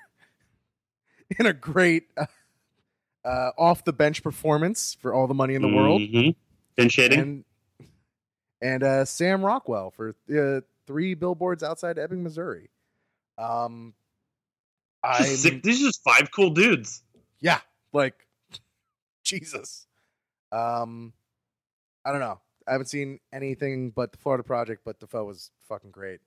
in 1.40 1.46
a 1.46 1.54
great 1.54 2.08
uh, 2.18 2.26
uh, 3.24 3.52
off 3.58 3.86
the 3.86 3.94
bench 3.94 4.24
performance 4.24 4.98
for 5.00 5.14
All 5.14 5.28
the 5.28 5.34
Money 5.36 5.54
in 5.56 5.62
the 5.62 5.68
World. 5.74 6.02
Mhm. 6.02 6.36
Been 6.76 6.90
shading. 6.90 7.20
And, 7.20 7.46
and 8.62 8.84
uh, 8.84 9.06
Sam 9.06 9.46
Rockwell 9.46 9.92
for 9.92 10.16
uh, 10.36 10.62
three 10.88 11.14
billboards 11.14 11.62
outside 11.62 12.00
Ebbing, 12.00 12.24
Missouri. 12.24 12.70
Um, 13.38 13.94
I'm, 15.04 15.24
sick- 15.26 15.64
These 15.64 15.82
are 15.82 15.88
just 15.88 16.04
five 16.04 16.32
cool 16.32 16.50
dudes. 16.50 17.04
yeah, 17.42 17.60
like 17.92 18.16
Jesus. 19.24 19.88
Um, 20.52 21.14
I 22.06 22.12
don't 22.12 22.22
know. 22.22 22.40
I 22.68 22.72
haven't 22.72 22.88
seen 22.88 23.20
anything 23.34 23.90
but 23.90 24.12
the 24.12 24.18
Florida 24.18 24.44
Project, 24.44 24.84
but 24.86 25.00
Dafoe 25.00 25.26
was 25.26 25.52
fucking 25.68 25.92
great. 25.92 26.20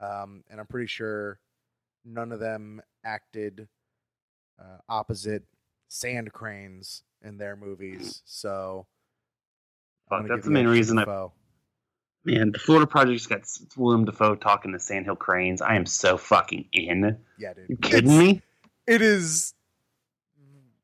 Um, 0.00 0.42
and 0.50 0.58
I'm 0.58 0.66
pretty 0.66 0.86
sure 0.86 1.38
none 2.04 2.32
of 2.32 2.40
them 2.40 2.80
acted 3.04 3.68
uh, 4.58 4.78
opposite 4.88 5.42
sand 5.88 6.32
cranes 6.32 7.02
in 7.22 7.36
their 7.38 7.56
movies. 7.56 8.22
So 8.24 8.86
Fuck, 10.08 10.26
that's 10.28 10.44
the 10.44 10.50
main 10.50 10.66
reason 10.66 10.98
I. 10.98 11.04
Man, 12.24 12.52
the 12.52 12.58
Florida 12.58 12.86
Project's 12.86 13.26
got 13.26 13.42
Willem 13.76 14.04
Dafoe 14.04 14.36
talking 14.36 14.72
to 14.72 14.78
Sandhill 14.78 15.16
Cranes. 15.16 15.60
I 15.60 15.74
am 15.74 15.86
so 15.86 16.16
fucking 16.16 16.66
in. 16.72 17.18
Yeah, 17.38 17.54
dude. 17.54 17.68
You 17.68 17.76
kidding 17.76 18.10
It's- 18.12 18.18
me? 18.18 18.42
It 18.86 19.00
is 19.02 19.54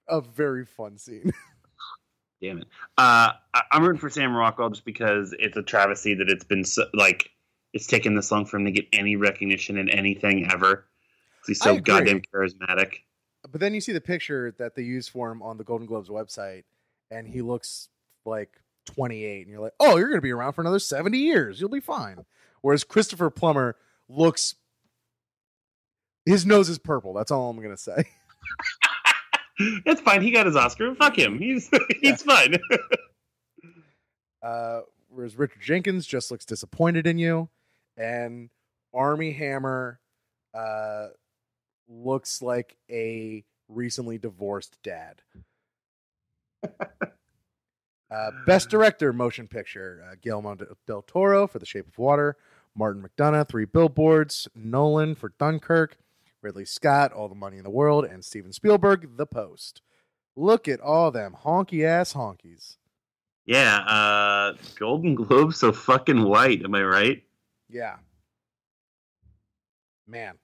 a 0.09 0.21
very 0.21 0.65
fun 0.65 0.99
scene. 0.99 1.33
Damn 2.41 2.59
it. 2.59 2.69
Uh, 2.97 3.33
I, 3.55 3.63
I'm 3.73 3.83
rooting 3.83 3.99
for 4.01 4.09
Sam 4.09 4.35
Rockwell 4.35 4.71
just 4.71 4.85
because 4.85 5.35
it's 5.39 5.57
a 5.57 5.63
travesty 5.63 6.15
that 6.15 6.29
it's 6.29 6.45
been 6.45 6.65
so, 6.65 6.85
like 6.95 7.31
it's 7.73 7.87
taken 7.89 8.15
this 8.15 8.31
long 8.31 8.47
for 8.47 8.57
him 8.57 8.65
to 8.67 8.71
get 8.71 8.87
any 8.93 9.17
recognition 9.17 9.77
in 9.77 9.89
anything 9.91 10.49
ever. 10.51 10.87
He's 11.47 11.61
so 11.61 11.79
goddamn 11.79 12.23
charismatic. 12.33 13.01
But 13.51 13.61
then 13.61 13.75
you 13.75 13.81
see 13.81 13.93
the 13.93 14.01
picture 14.01 14.55
that 14.59 14.75
they 14.77 14.83
use 14.83 15.09
for 15.09 15.31
him 15.31 15.43
on 15.43 15.57
the 15.57 15.65
Golden 15.65 15.87
Globes 15.87 16.09
website, 16.09 16.65
and 17.11 17.27
he 17.27 17.43
looks 17.43 17.89
like 18.25 18.61
28, 18.89 19.43
and 19.43 19.51
you're 19.51 19.61
like, 19.63 19.75
oh, 19.79 19.97
you're 19.97 20.09
going 20.09 20.19
to 20.19 20.23
be 20.23 20.33
around 20.33 20.55
for 20.55 20.63
another 20.63 20.79
70 20.79 21.17
years. 21.17 21.61
You'll 21.61 21.71
be 21.71 21.81
fine. 21.81 22.25
Whereas 22.63 22.85
Christopher 22.85 23.31
Plummer 23.31 23.77
looks, 24.09 24.57
his 26.27 26.45
nose 26.45 26.69
is 26.69 26.79
purple. 26.79 27.13
That's 27.15 27.31
all 27.31 27.51
I'm 27.51 27.57
going 27.59 27.71
to 27.71 27.77
say. 27.77 28.05
It's 29.61 30.01
fine. 30.01 30.23
He 30.23 30.31
got 30.31 30.47
his 30.47 30.55
Oscar. 30.55 30.95
Fuck 30.95 31.19
him. 31.19 31.37
He's 31.37 31.69
he's 32.01 32.23
fine. 32.23 32.59
Uh, 34.41 34.83
whereas 35.09 35.37
Richard 35.37 35.61
Jenkins 35.61 36.07
just 36.07 36.31
looks 36.31 36.45
disappointed 36.45 37.09
in 37.09 37.19
you, 37.19 37.49
and 37.97 38.51
Armie 38.95 39.33
Hammer 39.33 39.99
uh, 40.55 41.09
looks 41.89 42.41
like 42.41 42.77
a 42.89 43.45
recently 43.69 44.17
divorced 44.17 44.79
dad. 44.85 45.23
Uh, 48.11 48.31
best 48.47 48.71
director 48.71 49.13
motion 49.13 49.47
picture: 49.47 50.05
uh, 50.11 50.15
Guillermo 50.23 50.57
del 50.87 51.03
Toro 51.03 51.47
for 51.47 51.59
The 51.59 51.67
Shape 51.67 51.87
of 51.89 51.99
Water, 51.99 52.37
Martin 52.75 53.03
McDonagh, 53.03 53.49
Three 53.49 53.67
Billboards, 53.67 54.49
Nolan 54.55 55.15
for 55.15 55.35
Dunkirk, 55.39 55.99
Ridley 56.41 56.65
Scott, 56.65 57.13
All 57.13 57.29
the 57.29 57.35
Money 57.35 57.59
in 57.59 57.65
the 57.65 57.71
World, 57.71 58.05
and 58.05 58.25
Steven 58.25 58.53
Spielberg, 58.53 59.17
The 59.17 59.27
Post. 59.27 59.83
Look 60.37 60.69
at 60.69 60.81
all 60.81 61.11
them 61.11 61.37
honky 61.45 61.85
ass 61.85 62.13
honkies. 62.13 62.77
Yeah, 63.45 63.79
uh, 63.79 64.55
Golden 64.79 65.15
Globe 65.15 65.55
so 65.55 65.73
fucking 65.73 66.23
white. 66.23 66.63
Am 66.63 66.75
I 66.75 66.83
right? 66.85 67.23
Yeah. 67.69 67.97
Man. 70.07 70.37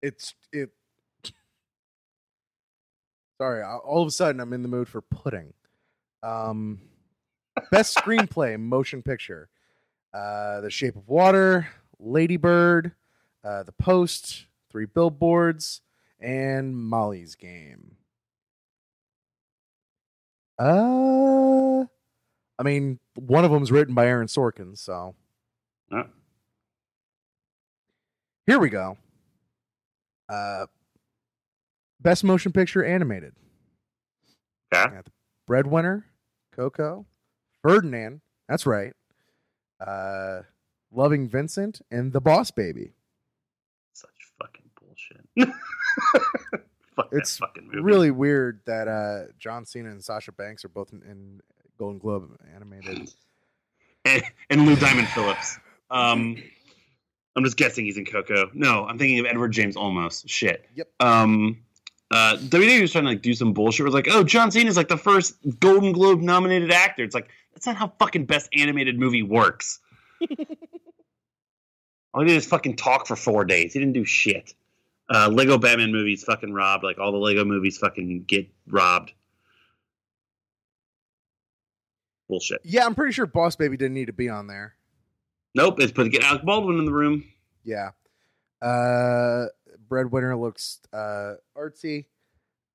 It's 0.00 0.34
it 0.52 0.70
Sorry, 3.38 3.62
all 3.62 4.02
of 4.02 4.08
a 4.08 4.10
sudden 4.10 4.40
I'm 4.40 4.52
in 4.52 4.62
the 4.62 4.68
mood 4.68 4.88
for 4.88 5.00
pudding. 5.00 5.52
Um 6.22 6.80
best 7.70 7.96
screenplay 7.96 8.58
motion 8.58 9.02
picture. 9.02 9.48
Uh 10.12 10.60
The 10.60 10.70
Shape 10.70 10.96
of 10.96 11.08
Water, 11.08 11.68
Lady 11.98 12.36
Bird, 12.36 12.92
uh 13.44 13.62
The 13.62 13.72
Post, 13.72 14.46
Three 14.70 14.86
Billboards, 14.86 15.80
and 16.20 16.76
Molly's 16.76 17.34
Game. 17.34 17.96
Uh 20.58 21.84
I 22.60 22.64
mean, 22.64 22.98
one 23.14 23.44
of 23.44 23.52
them's 23.52 23.70
written 23.70 23.94
by 23.94 24.06
Aaron 24.08 24.26
Sorkin, 24.26 24.76
so 24.76 25.14
Uh, 25.92 26.02
Here 28.46 28.58
we 28.58 28.68
go. 28.68 28.96
Uh, 30.28 30.66
best 32.00 32.24
motion 32.24 32.50
picture 32.52 32.84
animated. 32.84 33.32
Yeah. 34.72 34.88
Got 34.90 35.04
the 35.04 35.10
Breadwinner, 35.48 36.04
Coco, 36.52 37.06
Ferdinand. 37.62 38.20
That's 38.48 38.66
right. 38.66 38.92
Uh, 39.84 40.42
Loving 40.92 41.26
Vincent 41.28 41.80
and 41.90 42.12
The 42.12 42.20
Boss 42.20 42.50
Baby. 42.50 42.92
such 43.94 44.10
fucking 44.40 44.70
bullshit. 44.80 45.24
Fuck 46.94 47.08
It's 47.12 47.36
that 47.38 47.46
fucking 47.46 47.66
movie. 47.66 47.80
Really 47.80 48.10
weird 48.10 48.60
that 48.66 48.88
uh, 48.88 49.32
John 49.38 49.64
Cena 49.64 49.90
and 49.90 50.02
Sasha 50.04 50.32
Banks 50.32 50.64
are 50.64 50.68
both 50.68 50.92
in, 50.92 51.02
in 51.02 51.40
Golden 51.78 51.98
Globe 51.98 52.36
animated. 52.54 53.10
and, 54.04 54.22
and 54.50 54.66
Lou 54.66 54.76
Diamond 54.76 55.08
Phillips. 55.08 55.58
Um, 55.90 56.36
I'm 57.36 57.44
just 57.44 57.56
guessing 57.56 57.84
he's 57.84 57.96
in 57.96 58.04
Coco. 58.04 58.50
No, 58.52 58.84
I'm 58.86 58.98
thinking 58.98 59.18
of 59.20 59.26
Edward 59.26 59.52
James 59.52 59.76
Olmos. 59.76 60.24
Shit. 60.28 60.68
Yep. 60.74 60.88
Um, 61.00 61.58
uh, 62.10 62.36
WWE 62.38 62.80
was 62.80 62.92
trying 62.92 63.04
to 63.04 63.10
like 63.10 63.22
do 63.22 63.34
some 63.34 63.52
bullshit. 63.52 63.80
It 63.80 63.84
was 63.84 63.94
like, 63.94 64.08
oh, 64.10 64.24
John 64.24 64.50
Cena 64.50 64.68
is 64.68 64.76
like 64.76 64.88
the 64.88 64.96
first 64.96 65.36
Golden 65.60 65.92
Globe 65.92 66.20
nominated 66.20 66.72
actor. 66.72 67.02
It's 67.02 67.14
like 67.14 67.28
that's 67.52 67.66
not 67.66 67.76
how 67.76 67.92
fucking 67.98 68.24
best 68.24 68.48
animated 68.54 68.98
movie 68.98 69.22
works. 69.22 69.80
All 72.14 72.22
he 72.22 72.28
did 72.28 72.36
is 72.36 72.46
fucking 72.46 72.76
talk 72.76 73.06
for 73.06 73.16
four 73.16 73.44
days. 73.44 73.74
He 73.74 73.78
didn't 73.78 73.92
do 73.94 74.04
shit. 74.04 74.54
Uh, 75.10 75.28
Lego 75.30 75.58
Batman 75.58 75.92
movies 75.92 76.24
fucking 76.24 76.52
robbed. 76.52 76.84
Like 76.84 76.98
all 76.98 77.12
the 77.12 77.18
Lego 77.18 77.44
movies 77.44 77.78
fucking 77.78 78.24
get 78.24 78.48
robbed. 78.66 79.12
Bullshit. 82.28 82.60
Yeah, 82.64 82.84
I'm 82.84 82.94
pretty 82.94 83.12
sure 83.12 83.26
Boss 83.26 83.56
Baby 83.56 83.76
didn't 83.76 83.94
need 83.94 84.06
to 84.06 84.12
be 84.12 84.28
on 84.28 84.46
there. 84.46 84.74
Nope, 85.54 85.80
it's 85.80 85.92
put 85.92 86.04
to 86.04 86.10
get 86.10 86.22
Alec 86.22 86.44
Baldwin 86.44 86.78
in 86.78 86.84
the 86.84 86.92
room. 86.92 87.24
Yeah. 87.64 87.90
Uh 88.60 89.46
Breadwinner 89.88 90.36
looks 90.36 90.80
uh 90.92 91.34
artsy. 91.56 92.06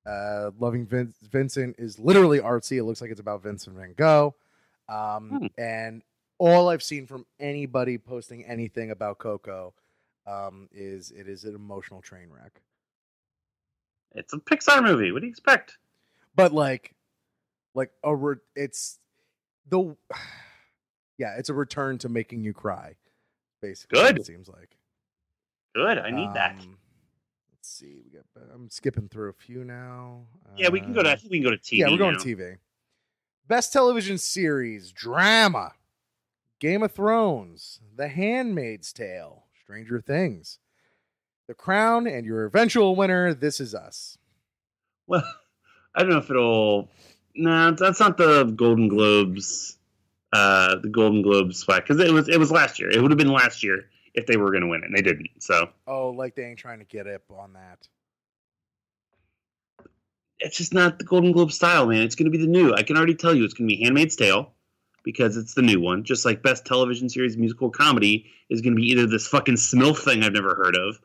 Uh 0.06 0.50
Loving 0.58 0.86
Vin- 0.86 1.14
Vincent 1.30 1.76
is 1.78 1.98
literally 1.98 2.38
artsy. 2.40 2.76
It 2.78 2.84
looks 2.84 3.00
like 3.00 3.10
it's 3.10 3.20
about 3.20 3.42
Vincent 3.42 3.76
Van 3.76 3.94
Gogh. 3.96 4.34
Um 4.88 5.30
Hmm. 5.30 5.46
and 5.58 6.02
all 6.38 6.68
I've 6.68 6.82
seen 6.82 7.06
from 7.06 7.24
anybody 7.38 7.96
posting 7.96 8.44
anything 8.44 8.90
about 8.90 9.18
Coco 9.18 9.72
um 10.26 10.68
is 10.72 11.10
it 11.10 11.28
is 11.28 11.44
an 11.44 11.54
emotional 11.54 12.00
train 12.02 12.28
wreck. 12.30 12.60
It's 14.12 14.32
a 14.32 14.38
Pixar 14.38 14.82
movie. 14.82 15.10
What 15.12 15.20
do 15.20 15.26
you 15.26 15.30
expect? 15.30 15.78
But 16.36 16.52
like 16.52 16.94
like 17.74 17.90
a 18.02 18.14
re- 18.14 18.36
it's 18.54 18.98
the 19.68 19.96
yeah, 21.18 21.34
it's 21.38 21.48
a 21.48 21.54
return 21.54 21.98
to 21.98 22.08
making 22.08 22.42
you 22.44 22.52
cry. 22.52 22.96
Basically, 23.62 23.98
Good. 24.00 24.18
it 24.18 24.26
seems 24.26 24.48
like. 24.48 24.76
Good. 25.74 25.98
I 25.98 26.10
need 26.10 26.34
that. 26.34 26.52
Um, 26.52 26.56
Let's 26.58 26.66
see. 27.66 28.02
We 28.04 28.10
got. 28.10 28.24
I'm 28.54 28.68
skipping 28.70 29.08
through 29.08 29.30
a 29.30 29.34
few 29.34 29.64
now. 29.64 30.22
Yeah, 30.56 30.68
we 30.70 30.80
can 30.80 30.92
go 30.92 31.02
to. 31.02 31.08
I 31.08 31.12
Uh, 31.12 31.16
think 31.16 31.30
we 31.32 31.38
can 31.40 31.44
go 31.44 31.50
to 31.50 31.56
TV. 31.58 31.78
yeah, 31.78 31.88
we're 31.90 31.98
going 31.98 32.14
now. 32.14 32.18
to 32.20 32.36
TV. 32.36 32.56
Best 33.48 33.72
television 33.72 34.18
series: 34.18 34.92
drama, 34.92 35.72
Game 36.60 36.82
of 36.82 36.92
Thrones, 36.92 37.80
The 37.96 38.08
Handmaid's 38.08 38.92
Tale, 38.92 39.44
Stranger 39.62 40.00
Things, 40.00 40.58
The 41.46 41.54
Crown, 41.54 42.06
and 42.06 42.24
your 42.24 42.44
eventual 42.44 42.96
winner, 42.96 43.34
This 43.34 43.60
Is 43.60 43.74
Us. 43.74 44.18
Well, 45.06 45.22
I 45.94 46.00
don't 46.02 46.10
know 46.10 46.18
if 46.18 46.30
it'll. 46.30 46.88
No, 47.36 47.72
that's 47.72 48.00
not 48.00 48.16
the 48.16 48.44
Golden 48.44 48.88
Globes. 48.88 49.76
Uh, 50.32 50.76
the 50.80 50.88
Golden 50.88 51.22
Globes 51.22 51.58
swag 51.58 51.82
because 51.86 52.00
it 52.00 52.10
was 52.12 52.28
it 52.28 52.38
was 52.38 52.50
last 52.50 52.80
year. 52.80 52.90
It 52.90 53.00
would 53.00 53.10
have 53.10 53.18
been 53.18 53.28
last 53.32 53.62
year 53.62 53.84
if 54.14 54.26
they 54.26 54.36
were 54.36 54.50
going 54.50 54.62
to 54.62 54.68
win 54.68 54.82
it, 54.82 54.86
and 54.86 54.96
they 54.96 55.02
didn't. 55.02 55.28
So 55.40 55.70
Oh, 55.86 56.10
like 56.10 56.34
they 56.34 56.44
ain't 56.44 56.58
trying 56.58 56.78
to 56.78 56.84
get 56.84 57.06
up 57.06 57.22
on 57.30 57.52
that. 57.54 57.88
it's 60.40 60.56
just 60.58 60.74
not 60.74 60.98
the 60.98 61.04
Golden 61.04 61.32
Globe 61.32 61.52
style, 61.52 61.86
man. 61.86 62.02
It's 62.02 62.14
going 62.14 62.30
to 62.30 62.36
be 62.36 62.42
the 62.44 62.50
new. 62.50 62.74
I 62.74 62.82
can 62.82 62.96
already 62.96 63.14
tell 63.14 63.34
you, 63.34 63.44
it's 63.44 63.54
going 63.54 63.68
to 63.68 63.74
be 63.74 63.82
Handmaid's 63.82 64.16
Tale 64.16 64.52
because 65.02 65.36
it's 65.36 65.54
the 65.54 65.62
new 65.62 65.80
one. 65.80 66.04
Just 66.04 66.24
like 66.24 66.42
Best 66.42 66.64
Television 66.66 67.08
Series 67.08 67.36
Musical 67.36 67.70
Comedy 67.70 68.26
is 68.50 68.60
going 68.60 68.74
to 68.74 68.80
be 68.80 68.88
either 68.88 69.06
this 69.06 69.26
fucking 69.28 69.54
Smilf 69.54 69.98
thing 69.98 70.22
I've 70.22 70.32
never 70.32 70.54
heard 70.54 70.76
of, 70.76 70.98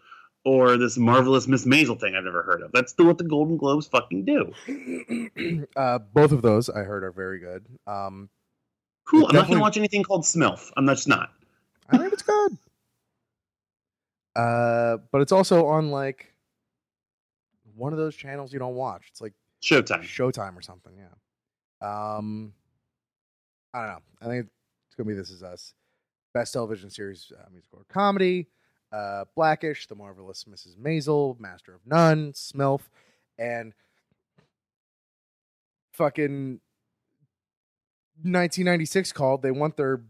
or 0.45 0.78
this 0.78 0.97
marvelous 0.97 1.47
Miss 1.47 1.66
Maisel 1.66 1.99
thing 1.99 2.16
I've 2.16 2.24
never 2.24 2.43
heard 2.43 2.62
of. 2.64 2.72
That's 2.74 2.93
the, 2.93 3.05
what 3.05 3.18
the 3.18 3.24
Golden 3.24 3.57
Globes 3.57 3.88
fucking 3.88 4.26
do. 4.26 5.68
uh, 5.76 5.99
both 5.99 6.32
of 6.32 6.41
those 6.41 6.70
I 6.70 6.80
heard 6.84 7.03
are 7.03 7.12
very 7.12 7.39
good. 7.39 7.66
Um, 7.88 8.30
Cool. 9.05 9.26
I'm 9.26 9.36
not 9.36 9.47
going 9.47 9.57
to 9.57 9.62
watch 9.62 9.76
anything 9.78 10.03
called 10.03 10.22
Smilf. 10.24 10.70
I'm 10.78 10.86
not, 10.86 10.97
just 10.97 11.07
not. 11.07 11.32
I 11.89 11.97
think 11.97 12.14
it's 12.14 12.22
good. 12.22 12.57
Uh, 14.39 14.97
but 15.11 15.21
it's 15.21 15.31
also 15.31 15.67
on 15.67 15.91
like 15.91 16.33
one 17.75 17.91
of 17.91 17.99
those 17.99 18.15
channels 18.15 18.53
you 18.53 18.59
don't 18.59 18.75
watch. 18.75 19.07
It's 19.09 19.21
like 19.21 19.33
Showtime. 19.61 20.03
Showtime 20.03 20.57
or 20.57 20.61
something. 20.61 20.93
Yeah. 20.97 22.15
Um, 22.17 22.53
I 23.73 23.79
don't 23.81 23.89
know. 23.89 24.01
I 24.21 24.25
think 24.25 24.45
it's 24.45 24.95
gonna 24.95 25.07
be 25.07 25.13
This 25.13 25.29
Is 25.29 25.43
Us, 25.43 25.73
best 26.33 26.53
television 26.53 26.89
series, 26.89 27.31
uh, 27.37 27.47
musical 27.51 27.79
or 27.79 27.85
comedy. 27.89 28.47
Uh, 28.91 29.25
Blackish, 29.35 29.87
The 29.87 29.95
Marvelous 29.95 30.45
Mrs. 30.45 30.75
Maisel, 30.77 31.39
Master 31.39 31.75
of 31.75 31.81
None, 31.85 32.31
Smilf, 32.33 32.81
and 33.37 33.73
fucking 35.93 36.59
1996 38.23 39.11
called. 39.11 39.43
They 39.43 39.51
want 39.51 39.77
their 39.77 40.01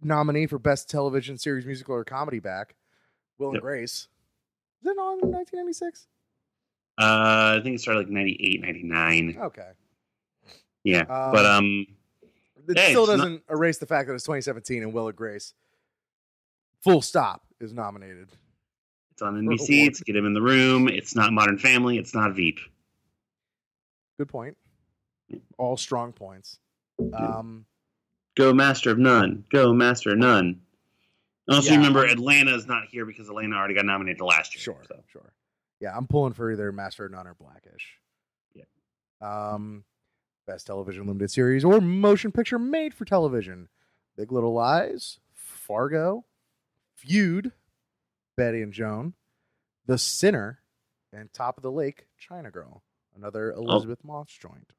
nominee 0.00 0.46
for 0.46 0.58
best 0.58 0.88
television 0.88 1.36
series, 1.36 1.66
musical 1.66 1.94
or 1.94 2.04
comedy 2.04 2.38
back. 2.38 2.74
Will 3.40 3.48
and 3.48 3.54
Yep. 3.56 3.62
Grace. 3.62 4.06
Is 4.82 4.86
it 4.86 4.98
on 4.98 5.18
1996? 5.20 6.06
Uh, 6.98 7.56
I 7.58 7.60
think 7.62 7.74
it 7.76 7.80
started 7.80 8.00
like 8.00 8.08
98, 8.10 8.60
99. 8.60 9.38
Okay. 9.40 9.70
Yeah. 10.84 11.00
Um, 11.00 11.32
but 11.32 11.46
um, 11.46 11.86
It 12.68 12.78
Hey, 12.78 12.90
still 12.90 13.04
it's 13.04 13.10
not- 13.10 13.16
doesn't 13.16 13.42
erase 13.50 13.78
the 13.78 13.86
fact 13.86 14.06
that 14.08 14.14
it's 14.14 14.24
2017 14.24 14.82
and 14.82 14.92
Will 14.92 15.08
and 15.08 15.16
Grace, 15.16 15.54
full 16.84 17.02
stop, 17.02 17.42
is 17.58 17.72
nominated. 17.72 18.28
it's 19.12 19.22
on 19.22 19.34
NBC. 19.36 19.86
It's 19.86 20.00
Get 20.00 20.14
Him 20.16 20.26
in 20.26 20.34
the 20.34 20.42
Room. 20.42 20.88
It's 20.88 21.16
not 21.16 21.32
Modern 21.32 21.58
Family. 21.58 21.98
It's 21.98 22.14
not 22.14 22.34
Veep. 22.36 22.58
Good 24.18 24.28
point. 24.28 24.56
All 25.58 25.76
strong 25.76 26.12
points. 26.12 26.58
Um, 27.14 27.64
Go 28.36 28.52
Master 28.52 28.90
of 28.90 28.98
None. 28.98 29.44
Go 29.50 29.72
Master 29.72 30.10
of 30.12 30.18
None. 30.18 30.60
Also, 31.48 31.70
Yeah, 31.70 31.76
remember 31.78 32.04
Atlanta 32.04 32.54
is 32.54 32.66
not 32.66 32.84
here 32.88 33.04
because 33.06 33.28
Atlanta 33.28 33.56
already 33.56 33.74
got 33.74 33.84
nominated 33.86 34.20
last 34.20 34.54
year. 34.54 34.60
sure, 34.62 34.82
So. 34.86 35.02
sure. 35.08 35.32
Yeah, 35.80 35.96
I'm 35.96 36.06
pulling 36.06 36.34
for 36.34 36.50
either 36.52 36.70
Master 36.72 37.06
of 37.06 37.12
None 37.12 37.26
or 37.26 37.34
Blackish. 37.34 37.98
Yeah. 38.54 38.64
Um, 39.20 39.84
best 40.46 40.66
television 40.66 41.06
limited 41.06 41.30
series 41.30 41.64
or 41.64 41.80
motion 41.80 42.32
picture 42.32 42.58
made 42.58 42.92
for 42.94 43.04
television: 43.04 43.68
Big 44.16 44.30
Little 44.30 44.52
Lies, 44.52 45.18
Fargo, 45.34 46.24
Feud, 46.96 47.52
Betty 48.36 48.60
and 48.62 48.72
Joan, 48.72 49.14
The 49.86 49.96
Sinner, 49.98 50.60
and 51.12 51.32
Top 51.32 51.56
of 51.56 51.62
the 51.62 51.72
Lake, 51.72 52.06
China 52.18 52.50
Girl. 52.50 52.82
Another 53.16 53.54
Oh. 53.56 53.60
Elisabeth 53.62 54.04
Moss 54.04 54.30
joint. 54.30 54.72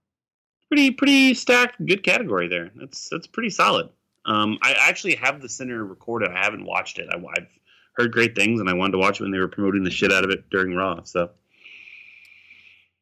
Pretty, 0.69 0.91
pretty 0.91 1.33
stacked. 1.33 1.83
Good 1.85 2.03
category 2.03 2.47
there. 2.47 2.71
That's 2.75 3.09
that's 3.09 3.27
pretty 3.27 3.49
solid. 3.49 3.89
Um, 4.25 4.57
I 4.61 4.73
actually 4.73 5.15
have 5.15 5.41
the 5.41 5.49
Sinner 5.49 5.83
recorded. 5.83 6.31
I 6.31 6.43
haven't 6.43 6.65
watched 6.65 6.99
it. 6.99 7.07
I, 7.11 7.17
I've 7.17 7.47
heard 7.93 8.11
great 8.11 8.35
things, 8.35 8.59
and 8.59 8.69
I 8.69 8.73
wanted 8.73 8.93
to 8.93 8.97
watch 8.99 9.19
it 9.19 9.23
when 9.23 9.31
they 9.31 9.39
were 9.39 9.47
promoting 9.47 9.83
the 9.83 9.91
shit 9.91 10.11
out 10.11 10.23
of 10.23 10.29
it 10.29 10.49
during 10.49 10.75
Raw. 10.75 11.03
So 11.03 11.31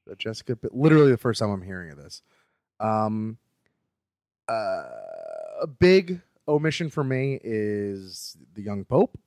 Uh, 0.09 0.15
Jessica, 0.17 0.57
literally 0.71 1.11
the 1.11 1.17
first 1.17 1.39
time 1.39 1.49
I'm 1.49 1.61
hearing 1.61 1.91
of 1.91 1.97
this. 1.97 2.21
Um, 2.79 3.37
uh, 4.47 4.83
a 5.61 5.67
big 5.67 6.21
omission 6.47 6.89
for 6.89 7.03
me 7.03 7.39
is 7.43 8.37
the 8.55 8.61
young 8.61 8.85
pope 8.85 9.19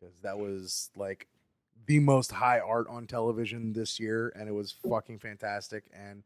because 0.00 0.20
that 0.20 0.38
was 0.38 0.90
like 0.96 1.26
the 1.86 1.98
most 1.98 2.32
high 2.32 2.60
art 2.60 2.86
on 2.88 3.06
television 3.06 3.72
this 3.72 3.98
year, 4.00 4.32
and 4.36 4.48
it 4.48 4.52
was 4.52 4.72
fucking 4.88 5.18
fantastic 5.18 5.84
and 5.92 6.22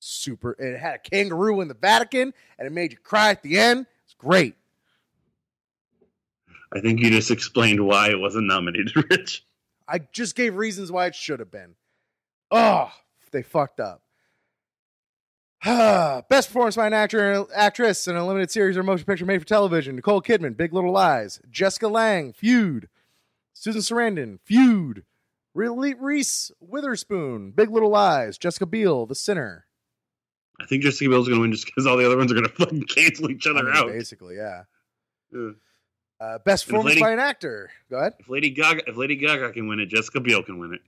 super. 0.00 0.52
It 0.58 0.78
had 0.78 0.96
a 0.96 0.98
kangaroo 0.98 1.60
in 1.60 1.68
the 1.68 1.74
Vatican, 1.74 2.34
and 2.58 2.66
it 2.66 2.72
made 2.72 2.92
you 2.92 2.98
cry 2.98 3.30
at 3.30 3.42
the 3.42 3.58
end. 3.58 3.86
It's 4.04 4.14
great. 4.14 4.56
I 6.72 6.80
think 6.80 7.00
you 7.00 7.10
just 7.10 7.30
explained 7.30 7.84
why 7.84 8.10
it 8.10 8.18
wasn't 8.18 8.46
nominated, 8.46 8.92
Rich. 9.10 9.44
I 9.86 9.98
just 9.98 10.36
gave 10.36 10.56
reasons 10.56 10.92
why 10.92 11.06
it 11.06 11.14
should 11.14 11.40
have 11.40 11.50
been. 11.50 11.74
Oh, 12.50 12.92
they 13.32 13.42
fucked 13.42 13.80
up. 13.80 14.02
Best 15.64 16.48
performance 16.48 16.76
by 16.76 16.86
an 16.86 16.94
actor, 16.94 17.44
actress 17.54 18.08
in 18.08 18.16
a 18.16 18.26
limited 18.26 18.50
series 18.50 18.76
or 18.76 18.82
motion 18.82 19.04
picture 19.04 19.26
made 19.26 19.40
for 19.40 19.46
television: 19.46 19.96
Nicole 19.96 20.22
Kidman, 20.22 20.56
Big 20.56 20.72
Little 20.72 20.92
Lies; 20.92 21.40
Jessica 21.50 21.88
Lange, 21.88 22.32
Feud; 22.32 22.88
Susan 23.52 23.82
Sarandon, 23.82 24.38
Feud; 24.42 25.04
Reese 25.52 26.50
Witherspoon, 26.60 27.50
Big 27.50 27.70
Little 27.70 27.90
Lies; 27.90 28.38
Jessica 28.38 28.64
Biel, 28.64 29.06
The 29.06 29.14
Sinner. 29.14 29.66
I 30.60 30.66
think 30.66 30.82
Jessica 30.82 31.08
Biel's 31.08 31.26
going 31.26 31.38
to 31.38 31.42
win 31.42 31.52
just 31.52 31.66
because 31.66 31.86
all 31.86 31.96
the 31.96 32.04
other 32.06 32.16
ones 32.16 32.30
are 32.30 32.34
going 32.34 32.46
to 32.48 32.54
fucking 32.54 32.82
cancel 32.84 33.30
each 33.30 33.46
I 33.46 33.50
other 33.50 33.64
mean, 33.64 33.76
out. 33.76 33.86
basically, 33.88 34.36
yeah. 34.36 34.64
Yeah. 35.32 35.50
Uh, 36.20 36.38
best 36.44 36.66
performance 36.66 36.90
Lady- 36.96 37.00
by 37.00 37.12
an 37.12 37.18
actor. 37.18 37.70
Go 37.88 37.96
ahead. 37.98 38.14
If 38.18 38.28
Lady 38.28 38.50
Gaga, 38.50 38.88
if 38.88 38.96
Lady 38.96 39.16
Gaga 39.16 39.52
can 39.52 39.68
win 39.68 39.80
it, 39.80 39.86
Jessica 39.86 40.20
Biel 40.20 40.42
can 40.42 40.58
win 40.58 40.74
it. 40.74 40.80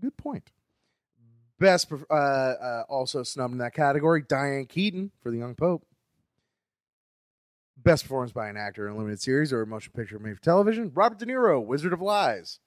Good 0.00 0.16
point. 0.16 0.50
Best, 1.58 1.92
uh, 1.92 2.14
uh, 2.14 2.84
also 2.88 3.22
snubbed 3.22 3.52
in 3.52 3.58
that 3.58 3.74
category, 3.74 4.22
Diane 4.26 4.64
Keaton 4.66 5.12
for 5.22 5.30
The 5.30 5.36
Young 5.38 5.54
Pope. 5.54 5.84
Best 7.76 8.04
performance 8.04 8.32
by 8.32 8.48
an 8.48 8.56
actor 8.56 8.86
in 8.88 8.94
a 8.94 8.96
limited 8.96 9.20
series 9.20 9.52
or 9.52 9.62
a 9.62 9.66
motion 9.66 9.92
picture 9.94 10.18
made 10.18 10.36
for 10.36 10.42
television, 10.42 10.90
Robert 10.94 11.18
De 11.18 11.26
Niro, 11.26 11.64
Wizard 11.64 11.92
of 11.92 12.00
Lies. 12.00 12.58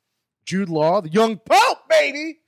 Jude 0.45 0.69
Law, 0.69 1.01
The 1.01 1.09
Young 1.09 1.37
Pope, 1.37 1.89
baby. 1.89 2.39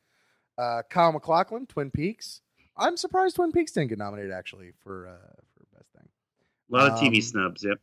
Uh, 0.58 0.84
Kyle 0.90 1.12
MacLachlan, 1.12 1.66
Twin 1.68 1.92
Peaks. 1.92 2.42
I'm 2.78 2.98
surprised 2.98 3.36
Twin 3.36 3.52
Peaks 3.52 3.72
didn't 3.72 3.90
get 3.90 3.98
nominated 3.98 4.32
actually 4.32 4.72
for 4.84 5.08
uh, 5.08 5.42
for 5.56 5.66
best 5.76 5.90
thing. 5.96 6.08
A 6.72 6.76
lot 6.76 6.92
of 6.92 7.00
TV 7.00 7.16
Um, 7.18 7.22
snubs. 7.22 7.64
Yep. 7.64 7.78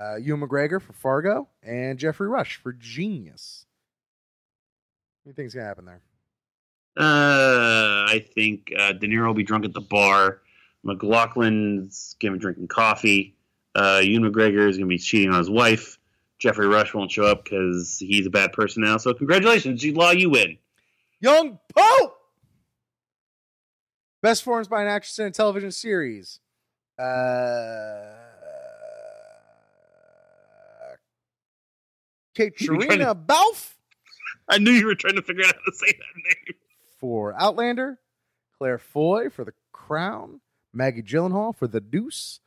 Uh, 0.00 0.16
Ewan 0.16 0.40
McGregor 0.40 0.80
for 0.80 0.92
Fargo 0.94 1.48
and 1.62 1.98
Geoffrey 1.98 2.28
Rush 2.28 2.56
for 2.56 2.72
Genius. 2.72 3.66
What 5.22 5.30
do 5.30 5.30
you 5.30 5.34
think's 5.44 5.54
gonna 5.54 5.66
happen 5.66 5.84
there? 5.84 6.00
Uh, 6.96 8.04
I 8.08 8.24
think 8.34 8.72
uh, 8.76 8.92
De 8.92 9.06
Niro 9.06 9.26
will 9.28 9.34
be 9.34 9.42
drunk 9.44 9.64
at 9.64 9.72
the 9.74 9.80
bar. 9.80 10.40
MacLachlan's 10.82 12.16
to 12.20 12.30
be 12.32 12.38
drinking 12.38 12.68
coffee. 12.68 13.36
Uh, 13.74 14.00
Ewan 14.02 14.30
McGregor 14.32 14.68
is 14.68 14.76
going 14.76 14.88
to 14.88 14.94
be 14.94 14.98
cheating 14.98 15.30
on 15.30 15.38
his 15.38 15.48
wife. 15.50 15.98
Geoffrey 16.38 16.66
Rush 16.66 16.92
won't 16.94 17.10
show 17.10 17.24
up 17.24 17.44
because 17.44 17.98
he's 18.00 18.26
a 18.26 18.30
bad 18.30 18.52
person 18.52 18.82
now. 18.82 18.96
So 18.96 19.12
congratulations, 19.14 19.80
Jude 19.80 19.96
Law, 19.96 20.10
you 20.10 20.30
win. 20.30 20.56
Young 21.20 21.58
Pope. 21.76 22.16
Best 24.22 24.42
performance 24.42 24.68
by 24.68 24.82
an 24.82 24.88
actress 24.88 25.18
in 25.18 25.26
a 25.26 25.30
television 25.30 25.72
series. 25.72 26.40
Uh, 26.98 28.16
Caitriona 32.36 33.14
Balfe 33.14 33.76
I 34.48 34.58
knew 34.58 34.72
you 34.72 34.86
were 34.86 34.94
trying 34.94 35.14
to 35.16 35.22
figure 35.22 35.44
out 35.44 35.54
how 35.54 35.70
to 35.70 35.76
say 35.76 35.86
that 35.92 36.22
name. 36.24 36.56
for 36.98 37.34
Outlander. 37.40 37.98
Claire 38.58 38.78
Foy 38.78 39.30
for 39.30 39.44
The 39.44 39.52
Crown. 39.72 40.40
Maggie 40.72 41.02
Gyllenhaal 41.02 41.56
for 41.56 41.66
The 41.66 41.80
Deuce. 41.80 42.40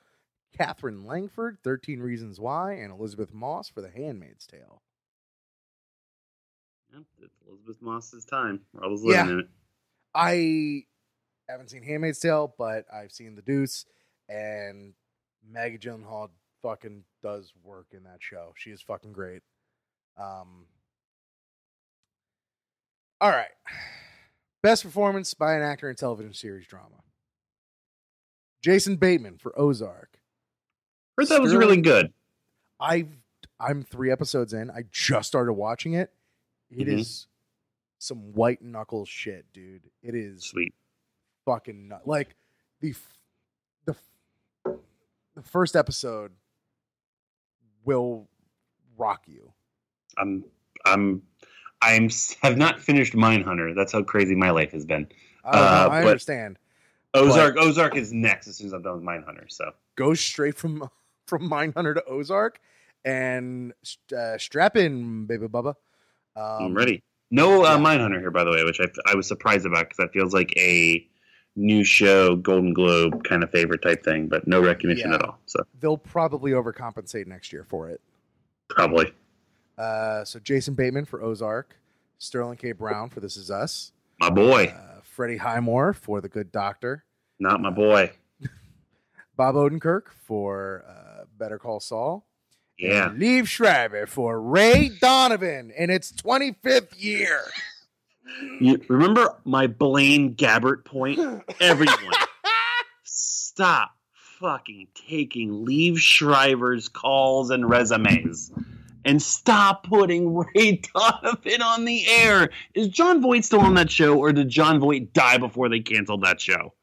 Katherine 0.55 1.05
Langford, 1.05 1.57
13 1.63 1.99
Reasons 1.99 2.39
Why. 2.39 2.73
And 2.73 2.91
Elisabeth 2.91 3.33
Moss 3.33 3.69
for 3.69 3.81
The 3.81 3.89
Handmaid's 3.89 4.45
Tale. 4.45 4.81
Yep, 6.93 7.03
it's 7.23 7.35
Elisabeth 7.47 7.81
Moss's 7.81 8.25
time. 8.25 8.61
Rob 8.73 8.91
was 8.91 9.01
living 9.01 9.25
Yeah. 9.25 9.31
in 9.33 9.39
it. 9.39 9.47
I 10.13 10.85
haven't 11.53 11.69
seen 11.69 11.83
Handmaid's 11.83 12.19
Tale, 12.19 12.53
but 12.57 12.85
I've 12.93 13.11
seen 13.11 13.35
The 13.35 13.41
Deuce, 13.41 13.85
and 14.29 14.93
Maggie 15.49 15.77
Gyllenhaal 15.77 16.29
fucking 16.61 17.03
does 17.21 17.53
work 17.63 17.87
in 17.91 18.03
that 18.03 18.17
show. 18.19 18.53
She 18.57 18.69
is 18.71 18.81
fucking 18.81 19.13
great. 19.13 19.41
Um. 20.17 20.65
All 23.21 23.29
right, 23.29 23.51
best 24.63 24.83
performance 24.83 25.33
by 25.33 25.53
an 25.55 25.61
actor 25.61 25.89
in 25.89 25.95
television 25.95 26.33
series 26.33 26.67
drama. 26.67 26.97
Jason 28.61 28.97
Bateman 28.97 29.37
for 29.37 29.57
Ozark. 29.57 30.19
Heard 31.17 31.29
that 31.29 31.41
was 31.41 31.55
really 31.55 31.79
good. 31.79 32.11
I've 32.79 33.09
I'm 33.59 33.83
three 33.83 34.11
episodes 34.11 34.53
in. 34.53 34.69
I 34.71 34.83
just 34.91 35.27
started 35.27 35.53
watching 35.53 35.93
it. 35.93 36.11
It 36.69 36.87
is 36.89 37.07
Mhm. 37.07 37.27
some 37.99 38.33
white 38.33 38.61
knuckle 38.61 39.05
shit, 39.05 39.45
dude. 39.53 39.89
It 40.01 40.15
is 40.15 40.43
Sweet. 40.43 40.73
Fucking 41.45 41.87
nut. 41.89 42.01
Like 42.05 42.35
the 42.81 42.91
f- 42.91 43.17
the 43.85 43.95
the 45.35 45.41
first 45.41 45.75
episode 45.75 46.31
will 47.85 48.27
rock 48.97 49.23
you. 49.27 49.51
I'm 50.17 50.43
I'm 50.85 51.21
I'm 51.81 52.09
have 52.41 52.57
not 52.57 52.79
finished 52.79 53.13
Mindhunter. 53.13 53.75
That's 53.75 53.91
how 53.91 54.03
crazy 54.03 54.35
my 54.35 54.51
life 54.51 54.71
has 54.71 54.85
been. 54.85 55.07
I, 55.43 55.49
Uh, 55.49 55.87
I 55.91 56.01
but- 56.01 56.07
understand. 56.07 56.57
Ozark 57.15 57.57
Ozark 57.57 57.95
is 57.95 58.11
next 58.11 58.47
as 58.47 58.57
soon 58.57 58.67
as 58.67 58.73
I'm 58.73 58.81
done 58.81 58.95
with 58.95 59.03
Mindhunter. 59.03 59.45
So 59.47 59.71
Go 59.95 60.13
straight 60.15 60.55
from 60.55 60.89
from 61.27 61.47
Mindhunter 61.49 61.93
to 61.95 62.03
Ozark 62.05 62.59
and 63.05 63.73
uh, 64.17 64.37
strap 64.39 64.75
in, 64.77 65.25
baby 65.27 65.47
bubba. 65.47 65.75
Um, 66.35 66.65
I'm 66.65 66.73
ready. 66.73 67.03
No 67.29 67.63
uh, 67.65 67.69
yeah. 67.69 67.77
Mindhunter 67.77 68.19
here, 68.19 68.31
by 68.31 68.43
the 68.43 68.49
way, 68.51 68.63
which 68.63 68.79
I, 68.79 68.85
I 69.05 69.13
was 69.15 69.27
surprised 69.27 69.65
about 69.67 69.81
because 69.89 69.97
that 69.97 70.11
feels 70.11 70.33
like 70.33 70.53
a 70.57 71.07
new 71.55 71.83
show, 71.83 72.35
Golden 72.35 72.73
Globe 72.73 73.23
kind 73.23 73.43
of 73.43 73.51
favorite 73.51 73.81
type 73.81 74.03
thing, 74.03 74.27
but 74.27 74.47
no 74.47 74.59
recognition 74.61 75.09
Yeah. 75.11 75.15
at 75.17 75.21
all. 75.25 75.39
So 75.45 75.63
They'll 75.79 75.97
probably 75.97 76.51
overcompensate 76.51 77.27
next 77.27 77.53
year 77.53 77.63
for 77.63 77.89
it. 77.89 78.01
probably 78.69 79.13
Uh, 79.77 80.23
so 80.23 80.39
Jason 80.39 80.73
Bateman 80.75 81.05
for 81.05 81.21
Ozark, 81.23 81.75
Sterling 82.19 82.57
K. 82.57 82.71
Brown 82.71 83.09
for 83.09 83.19
This 83.19 83.37
Is 83.37 83.49
Us, 83.51 83.91
my 84.19 84.29
boy, 84.29 84.65
uh, 84.75 85.01
Freddie 85.03 85.37
Highmore 85.37 85.93
for 85.93 86.21
The 86.21 86.29
Good 86.29 86.51
Doctor, 86.51 87.03
not 87.39 87.59
my 87.61 87.69
boy. 87.71 88.11
Bob 89.35 89.55
Odenkirk 89.55 90.03
for 90.25 90.85
uh, 90.87 91.25
Better 91.37 91.57
Call 91.59 91.79
Saul, 91.79 92.25
Yeah, 92.77 93.09
Liev 93.09 93.47
Schreiber 93.47 94.05
for 94.05 94.39
Ray 94.41 94.89
Donovan 95.01 95.71
in 95.75 95.89
its 95.89 96.11
25th 96.11 96.93
year. 97.01 97.41
You 98.59 98.79
remember 98.87 99.37
my 99.43 99.67
Blaine 99.67 100.35
Gabbert 100.35 100.85
point? 100.85 101.19
Everyone, 101.59 101.97
stop 103.03 103.91
fucking 104.13 104.87
taking 105.07 105.65
Liev 105.65 105.97
Schreiber's 105.97 106.87
calls 106.89 107.49
and 107.49 107.69
resumes. 107.69 108.51
And 109.05 109.21
stop 109.21 109.85
putting 109.85 110.33
Ray 110.33 110.81
Donovan 110.93 111.61
on 111.61 111.85
the 111.85 112.07
air. 112.07 112.49
Is 112.73 112.87
Jon 112.87 113.21
Voight 113.21 113.43
still 113.43 113.59
on 113.59 113.73
that 113.73 113.91
show, 113.91 114.17
or 114.17 114.31
did 114.31 114.47
Jon 114.47 114.79
Voight 114.79 115.11
die 115.13 115.37
before 115.37 115.67
they 115.67 115.81
canceled 115.81 116.23
that 116.23 116.39
show? 116.39 116.73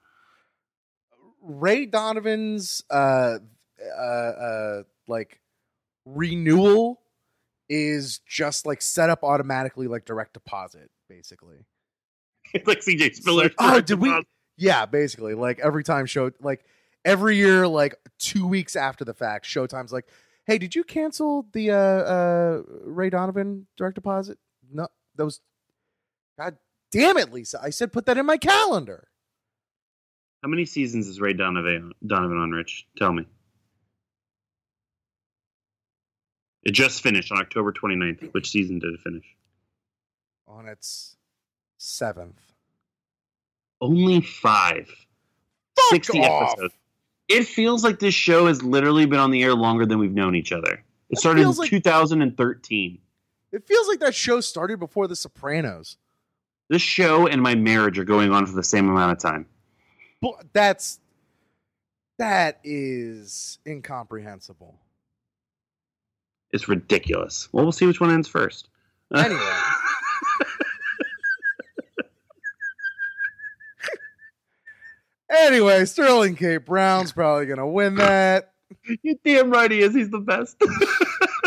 Ray 1.43 1.87
Donovan's 1.87 2.83
uh, 2.91 3.39
uh, 3.99 4.03
uh, 4.03 4.83
like 5.09 5.41
renewal 6.05 7.01
is 7.69 8.21
just 8.27 8.67
like 8.67 8.83
set 8.83 9.09
up 9.09 9.23
automatically, 9.23 9.87
like 9.87 10.05
direct 10.05 10.35
deposit, 10.35 10.91
basically. 11.11 11.57
It's 12.55 12.67
like 12.67 12.81
CJ 12.81 13.15
Spiller. 13.17 13.43
like, 13.45 13.55
oh, 13.59 13.81
did 13.83 14.01
we- 14.01 14.25
Yeah, 14.57 14.87
basically, 14.87 15.35
like 15.35 15.61
every 15.61 15.85
time 15.85 16.07
show, 16.07 16.31
like 16.41 16.65
every 17.05 17.37
year, 17.37 17.69
like 17.69 17.95
two 18.19 18.47
weeks 18.47 18.75
after 18.77 19.05
the 19.05 19.13
fact, 19.15 19.45
Showtime's 19.47 19.93
like, 19.93 20.07
"Hey, 20.47 20.57
did 20.59 20.75
you 20.75 20.83
cancel 20.83 21.47
the 21.53 21.71
uh, 21.71 21.77
uh, 21.77 22.63
Ray 22.85 23.11
Donovan 23.11 23.67
direct 23.77 23.95
deposit?" 23.95 24.39
No, 24.73 24.89
that 25.17 25.25
was. 25.25 25.41
God 26.39 26.57
damn 26.91 27.19
it, 27.19 27.31
Lisa! 27.33 27.61
I 27.63 27.71
said 27.71 27.93
put 27.93 28.07
that 28.07 28.17
in 28.19 28.27
my 28.27 28.37
calendar. 28.39 29.07
How 30.43 30.49
many 30.49 30.65
seasons 30.65 31.07
is 31.07 31.21
Ray 31.21 31.35
Donovan, 31.35 31.93
Donovan 32.05 32.39
on, 32.39 32.51
Rich? 32.51 32.87
Tell 32.97 33.13
me. 33.13 33.27
It 36.63 36.73
just 36.73 37.03
finished 37.03 37.31
on 37.31 37.39
October 37.39 37.73
29th. 37.73 38.33
Which 38.33 38.51
season 38.51 38.79
did 38.81 38.95
it 38.95 39.01
finish? 39.01 39.25
On 40.51 40.67
its 40.69 41.17
seventh. 41.79 42.41
Only 43.81 44.21
five. 44.21 44.89
Fuck 45.77 45.91
60 46.05 46.19
off. 46.21 46.53
episodes. 46.53 46.75
It 47.29 47.47
feels 47.47 47.85
like 47.85 48.01
this 48.01 48.15
show 48.15 48.47
has 48.49 48.63
literally 48.63 49.07
been 49.07 49.21
on 49.21 49.31
the 49.31 49.43
air 49.43 49.55
longer 49.55 49.87
than 49.87 49.99
we've 49.99 50.13
known 50.13 50.35
each 50.35 50.53
other. 50.53 50.83
It 51.09 51.19
started 51.19 51.43
in 51.43 51.53
like- 51.53 51.71
2013. 51.71 52.99
It 53.53 53.67
feels 53.67 53.89
like 53.89 54.01
that 54.01 54.15
show 54.15 54.41
started 54.41 54.79
before 54.79 55.07
The 55.09 55.17
Sopranos. 55.17 55.97
This 56.69 56.83
show 56.83 57.27
and 57.27 57.41
my 57.43 57.55
marriage 57.55 57.99
are 57.99 58.05
going 58.05 58.31
on 58.33 58.47
for 58.47 58.53
the 58.55 58.63
same 58.63 58.89
amount 58.89 59.13
of 59.13 59.19
time. 59.19 59.47
But 60.21 60.53
that's 60.53 61.01
that 62.19 62.61
is 62.63 63.59
incomprehensible. 63.67 64.79
It's 66.53 66.69
ridiculous. 66.69 67.49
Well, 67.53 67.65
we'll 67.65 67.73
see 67.73 67.87
which 67.87 68.01
one 68.01 68.11
ends 68.11 68.29
first. 68.29 68.69
Anyway. 69.13 69.41
Anyway, 75.31 75.85
Sterling 75.85 76.35
K. 76.35 76.57
Brown's 76.57 77.13
probably 77.13 77.47
gonna 77.47 77.69
win 77.69 77.95
that. 77.97 78.53
You 79.03 79.19
damn 79.25 79.51
right 79.51 79.71
he 79.71 79.81
is. 79.81 79.95
He's 79.95 80.11
the 80.11 80.21
best. 80.21 80.57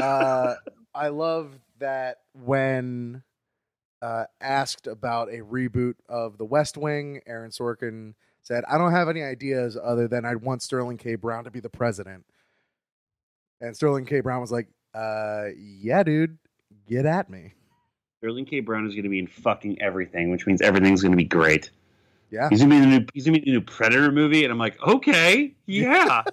Uh, 0.01 0.55
I 0.93 1.07
love 1.09 1.57
that 1.79 2.17
when 2.33 3.23
uh, 4.01 4.25
asked 4.41 4.85
about 4.87 5.29
a 5.29 5.37
reboot 5.37 5.93
of 6.09 6.37
The 6.37 6.43
West 6.43 6.77
Wing, 6.77 7.21
Aaron 7.25 7.51
Sorkin 7.51 8.15
said, 8.41 8.65
"I 8.67 8.77
don't 8.77 8.91
have 8.91 9.07
any 9.07 9.23
ideas 9.23 9.77
other 9.81 10.09
than 10.09 10.25
I'd 10.25 10.41
want 10.41 10.61
Sterling 10.61 10.97
K. 10.97 11.15
Brown 11.15 11.45
to 11.45 11.51
be 11.51 11.61
the 11.61 11.69
president." 11.69 12.25
And 13.61 13.75
Sterling 13.75 14.05
K. 14.05 14.19
Brown 14.19 14.41
was 14.41 14.51
like, 14.51 14.67
uh, 14.93 15.49
"Yeah, 15.57 16.03
dude, 16.03 16.37
get 16.85 17.05
at 17.05 17.29
me." 17.29 17.53
Sterling 18.19 18.45
K. 18.45 18.59
Brown 18.59 18.85
is 18.85 18.93
going 18.93 19.03
to 19.03 19.09
be 19.09 19.19
in 19.19 19.27
fucking 19.27 19.81
everything, 19.81 20.31
which 20.31 20.45
means 20.45 20.61
everything's 20.61 21.01
going 21.01 21.13
to 21.13 21.17
be 21.17 21.23
great. 21.23 21.71
Yeah. 22.33 22.49
He's 22.49 22.61
to 22.61 22.67
be 22.67 22.79
the 22.79 22.87
new. 22.87 23.05
He's 23.13 23.25
to 23.25 23.31
be 23.31 23.41
the 23.41 23.51
new 23.51 23.61
Predator 23.61 24.11
movie, 24.11 24.43
and 24.43 24.51
I'm 24.51 24.57
like, 24.57 24.81
okay, 24.81 25.53
yeah, 25.67 26.23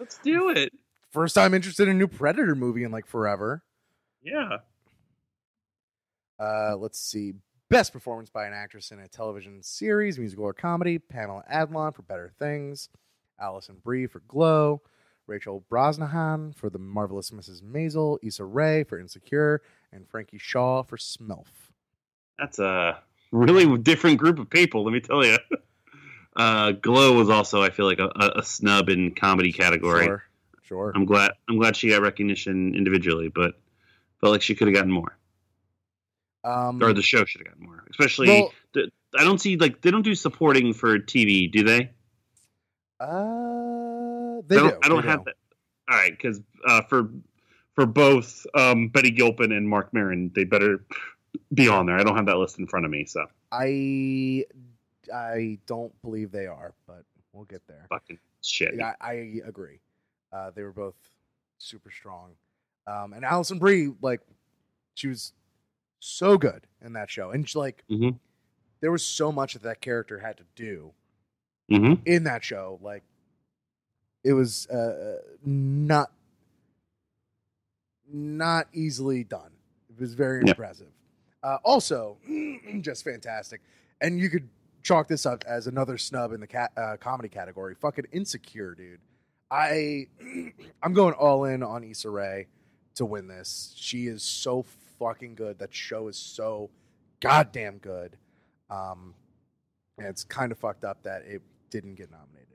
let's 0.00 0.18
do 0.18 0.50
it. 0.50 0.72
First 1.12 1.36
time 1.36 1.54
interested 1.54 1.86
in 1.86 1.94
a 1.94 1.98
new 1.98 2.08
Predator 2.08 2.56
movie 2.56 2.82
in 2.82 2.90
like 2.90 3.06
forever. 3.06 3.62
Yeah. 4.20 4.58
Uh, 6.40 6.76
let's 6.76 6.98
see. 6.98 7.34
Best 7.68 7.92
performance 7.92 8.30
by 8.30 8.46
an 8.46 8.52
actress 8.52 8.90
in 8.90 8.98
a 8.98 9.06
television 9.06 9.62
series, 9.62 10.18
musical, 10.18 10.44
or 10.44 10.52
comedy. 10.52 10.98
Pamela 10.98 11.44
Adlon 11.50 11.94
for 11.94 12.02
Better 12.02 12.32
Things. 12.40 12.88
Alison 13.40 13.76
Brie 13.84 14.08
for 14.08 14.20
Glow. 14.26 14.82
Rachel 15.28 15.64
Brosnahan 15.70 16.52
for 16.52 16.68
The 16.68 16.80
Marvelous 16.80 17.30
Mrs. 17.30 17.62
Maisel. 17.62 18.18
Issa 18.24 18.44
Rae 18.44 18.82
for 18.82 18.98
Insecure. 18.98 19.62
And 19.92 20.08
Frankie 20.08 20.38
Shaw 20.38 20.82
for 20.82 20.96
Smilf. 20.96 21.46
That's 22.40 22.58
a 22.58 22.98
really 23.32 23.76
different 23.78 24.18
group 24.18 24.38
of 24.38 24.48
people. 24.48 24.84
Let 24.84 24.92
me 24.92 25.00
tell 25.00 25.24
you. 25.24 25.38
Uh, 26.34 26.72
Glow 26.72 27.12
was 27.12 27.28
also, 27.28 27.62
I 27.62 27.68
feel 27.68 27.84
like, 27.84 27.98
a, 27.98 28.08
a- 28.36 28.42
snub 28.42 28.88
in 28.88 29.14
comedy 29.14 29.52
category. 29.52 30.06
Sure. 30.06 30.24
Sure. 30.62 30.90
I'm 30.94 31.04
glad. 31.04 31.32
I'm 31.46 31.58
glad 31.58 31.76
she 31.76 31.90
got 31.90 32.00
recognition 32.00 32.74
individually, 32.74 33.28
but 33.28 33.60
felt 34.18 34.32
like 34.32 34.40
she 34.40 34.54
could 34.54 34.66
have 34.68 34.74
gotten 34.74 34.90
more, 34.90 35.14
Um, 36.42 36.82
or 36.82 36.94
the 36.94 37.02
show 37.02 37.26
should 37.26 37.42
have 37.42 37.48
gotten 37.48 37.66
more. 37.66 37.84
Especially, 37.90 38.28
well, 38.28 38.50
the, 38.72 38.90
I 39.14 39.24
don't 39.24 39.42
see 39.42 39.58
like 39.58 39.82
they 39.82 39.90
don't 39.90 40.00
do 40.00 40.14
supporting 40.14 40.72
for 40.72 40.98
TV, 40.98 41.52
do 41.52 41.64
they? 41.64 41.90
uh, 42.98 44.40
they 44.46 44.56
I 44.56 44.60
don't, 44.60 44.68
do. 44.70 44.78
I 44.82 44.88
don't 44.88 45.02
they 45.02 45.08
have 45.08 45.20
do. 45.20 45.24
that. 45.26 45.34
All 45.92 45.98
right, 45.98 46.12
because 46.12 46.40
uh, 46.66 46.80
for 46.88 47.10
for 47.74 47.84
both 47.84 48.46
um, 48.54 48.88
Betty 48.88 49.10
Gilpin 49.10 49.52
and 49.52 49.68
Marc 49.68 49.92
Maron, 49.92 50.30
they 50.34 50.44
better 50.44 50.84
be 51.54 51.68
on 51.68 51.86
there. 51.86 51.96
I 51.96 52.02
don't 52.04 52.16
have 52.16 52.26
that 52.26 52.38
list 52.38 52.58
in 52.58 52.66
front 52.66 52.84
of 52.84 52.90
me, 52.90 53.04
so 53.04 53.26
I, 53.50 54.44
I 55.12 55.58
don't 55.66 55.92
believe 56.02 56.30
they 56.32 56.46
are, 56.46 56.74
but 56.86 57.04
we'll 57.32 57.44
get 57.44 57.66
there. 57.66 57.86
fucking 57.88 58.18
shit. 58.42 58.74
Yeah, 58.76 58.94
I, 59.00 59.10
I 59.10 59.12
agree. 59.46 59.80
Uh, 60.32 60.50
they 60.54 60.62
were 60.62 60.72
both 60.72 60.94
super 61.58 61.90
strong. 61.90 62.32
Um, 62.86 63.12
and 63.12 63.24
Alison 63.24 63.58
Brie, 63.58 63.92
like, 64.02 64.20
she 64.94 65.08
was 65.08 65.32
so 66.00 66.36
good 66.36 66.66
in 66.84 66.92
that 66.94 67.10
show, 67.10 67.30
and 67.30 67.48
she, 67.48 67.58
like, 67.58 67.84
Mhm. 67.90 68.18
there 68.80 68.90
was 68.90 69.04
so 69.04 69.30
much 69.30 69.52
that 69.54 69.62
that 69.62 69.80
character 69.80 70.18
had 70.18 70.36
to 70.38 70.44
do 70.56 70.92
hmm 71.68 71.94
in 72.04 72.24
that 72.24 72.42
show. 72.44 72.78
Like, 72.82 73.04
it 74.24 74.32
was 74.32 74.66
uh, 74.68 75.18
not 75.44 76.10
not 78.12 78.66
easily 78.72 79.24
done. 79.24 79.52
It 79.88 79.98
was 80.00 80.14
very 80.14 80.42
Yeah. 80.44 80.50
impressive. 80.50 80.92
Uh, 81.42 81.58
also, 81.64 82.18
just 82.80 83.04
fantastic. 83.04 83.60
And 84.00 84.18
you 84.18 84.30
could 84.30 84.48
chalk 84.82 85.08
this 85.08 85.26
up 85.26 85.44
as 85.46 85.66
another 85.66 85.98
snub 85.98 86.32
in 86.32 86.40
the 86.40 86.46
cat, 86.46 86.72
uh, 86.76 86.96
comedy 86.98 87.28
category. 87.28 87.74
Fucking 87.74 88.06
insecure, 88.12 88.74
dude. 88.74 89.00
I 89.50 90.06
I'm 90.82 90.92
going 90.92 91.14
all 91.14 91.44
in 91.44 91.62
on 91.62 91.84
Issa 91.84 92.10
Rae 92.10 92.46
to 92.96 93.04
win 93.04 93.28
this. 93.28 93.74
She 93.76 94.06
is 94.06 94.22
so 94.22 94.64
fucking 94.98 95.34
good. 95.34 95.58
That 95.58 95.74
show 95.74 96.08
is 96.08 96.16
so 96.16 96.70
goddamn 97.20 97.78
good. 97.78 98.16
Um, 98.70 99.14
and 99.98 100.06
it's 100.06 100.24
kind 100.24 100.52
of 100.52 100.58
fucked 100.58 100.84
up 100.84 101.02
that 101.02 101.22
it 101.26 101.42
didn't 101.70 101.94
get 101.96 102.08
nominated. 102.10 102.48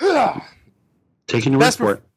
Taking 1.26 1.52
your 1.52 1.60
Best 1.60 1.80
word 1.80 1.98
for 1.98 2.02
it. 2.02 2.08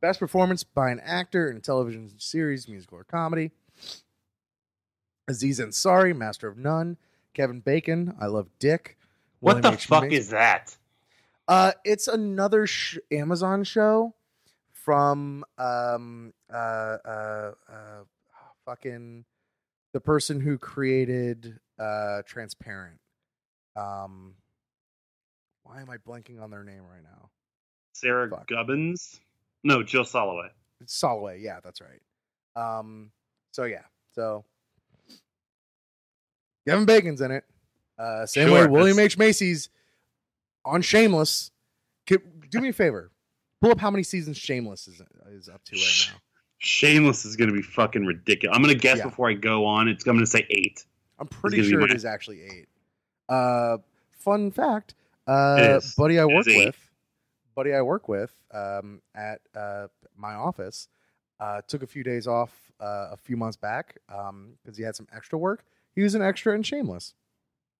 Best 0.00 0.18
performance 0.18 0.64
by 0.64 0.90
an 0.90 1.00
actor 1.00 1.50
in 1.50 1.58
a 1.58 1.60
television 1.60 2.10
series, 2.18 2.68
musical, 2.68 2.98
or 2.98 3.04
comedy. 3.04 3.50
Aziz 5.30 5.60
Ansari, 5.60 6.14
Master 6.16 6.48
of 6.48 6.58
None. 6.58 6.96
Kevin 7.34 7.60
Bacon, 7.60 8.14
I 8.20 8.26
Love 8.26 8.48
Dick. 8.58 8.98
What 9.38 9.54
William 9.56 9.62
the 9.74 9.78
H. 9.78 9.86
fuck 9.86 10.02
Macy- 10.02 10.16
is 10.16 10.28
that? 10.30 10.76
Uh, 11.46 11.72
it's 11.84 12.08
another 12.08 12.66
sh- 12.66 12.98
Amazon 13.10 13.64
show 13.64 14.14
from 14.72 15.44
um 15.58 16.32
uh 16.52 16.56
uh 16.56 17.52
uh 17.70 18.02
fucking 18.66 19.24
the 19.92 20.00
person 20.00 20.40
who 20.40 20.58
created 20.58 21.58
uh 21.78 22.22
Transparent. 22.26 22.98
Um, 23.76 24.34
why 25.62 25.80
am 25.80 25.88
I 25.90 25.98
blanking 25.98 26.42
on 26.42 26.50
their 26.50 26.64
name 26.64 26.82
right 26.90 27.02
now? 27.02 27.30
Sarah 27.94 28.28
Fuck. 28.28 28.48
Gubbins? 28.48 29.20
No, 29.62 29.82
Jill 29.82 30.04
Soloway. 30.04 30.48
It's 30.80 31.00
Soloway, 31.00 31.40
yeah, 31.42 31.60
that's 31.62 31.80
right. 31.80 32.00
Um, 32.56 33.10
so 33.52 33.64
yeah, 33.64 33.82
so 34.14 34.44
Kevin 36.66 36.84
Bacon's 36.84 37.20
in 37.20 37.30
it. 37.30 37.44
Uh, 37.98 38.26
same 38.26 38.48
Sure, 38.48 38.62
way 38.62 38.66
William 38.66 38.98
H 38.98 39.18
Macy's 39.18 39.68
on 40.64 40.82
Shameless. 40.82 41.50
Do 42.06 42.60
me 42.60 42.70
a 42.70 42.72
favor, 42.72 43.10
pull 43.60 43.70
up 43.70 43.78
how 43.78 43.90
many 43.90 44.02
seasons 44.02 44.36
Shameless 44.36 44.88
is 44.88 45.00
is 45.30 45.48
up 45.48 45.62
to 45.64 45.76
right 45.76 46.06
now. 46.12 46.18
Shameless 46.58 47.24
is 47.24 47.36
going 47.36 47.48
to 47.48 47.54
be 47.54 47.62
fucking 47.62 48.04
ridiculous. 48.04 48.56
I'm 48.56 48.62
going 48.62 48.74
to 48.74 48.80
guess 48.80 48.98
Yeah. 48.98 49.04
before 49.04 49.30
I 49.30 49.34
go 49.34 49.64
on. 49.64 49.88
It's 49.88 50.04
I'm 50.06 50.14
going 50.14 50.24
to 50.24 50.30
say 50.30 50.46
eight. 50.50 50.84
I'm 51.18 51.28
pretty 51.28 51.62
sure 51.62 51.80
it 51.82 51.92
is 51.92 52.04
actually 52.04 52.42
eight. 52.42 52.66
Uh, 53.28 53.78
fun 54.12 54.50
fact, 54.50 54.94
uh, 55.26 55.80
buddy 55.96 56.18
I 56.18 56.24
work 56.24 56.46
with, 56.46 56.76
buddy 57.54 57.72
I 57.74 57.82
work 57.82 58.08
with 58.08 58.32
um, 58.52 59.00
at 59.14 59.40
uh, 59.54 59.86
my 60.16 60.34
office, 60.34 60.88
uh, 61.38 61.60
took 61.68 61.82
a 61.82 61.86
few 61.86 62.02
days 62.02 62.26
off 62.26 62.50
uh, 62.80 63.10
a 63.12 63.16
few 63.16 63.36
months 63.36 63.56
back 63.56 63.96
because 64.08 64.76
he 64.76 64.82
had 64.82 64.96
some 64.96 65.06
extra 65.14 65.38
work. 65.38 65.64
He 65.94 66.02
was 66.02 66.14
an 66.14 66.22
extra 66.22 66.54
in 66.54 66.62
Shameless. 66.62 67.14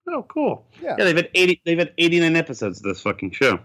Oh, 0.07 0.23
cool. 0.23 0.65
Yeah. 0.81 0.95
Yeah, 0.97 1.05
they've 1.05 1.15
had 1.15 1.29
eighty. 1.35 1.61
They've 1.65 1.77
had 1.77 1.93
eighty 1.97 2.19
nine 2.19 2.35
episodes 2.35 2.79
of 2.79 2.83
this 2.83 3.01
fucking 3.01 3.31
show. 3.31 3.59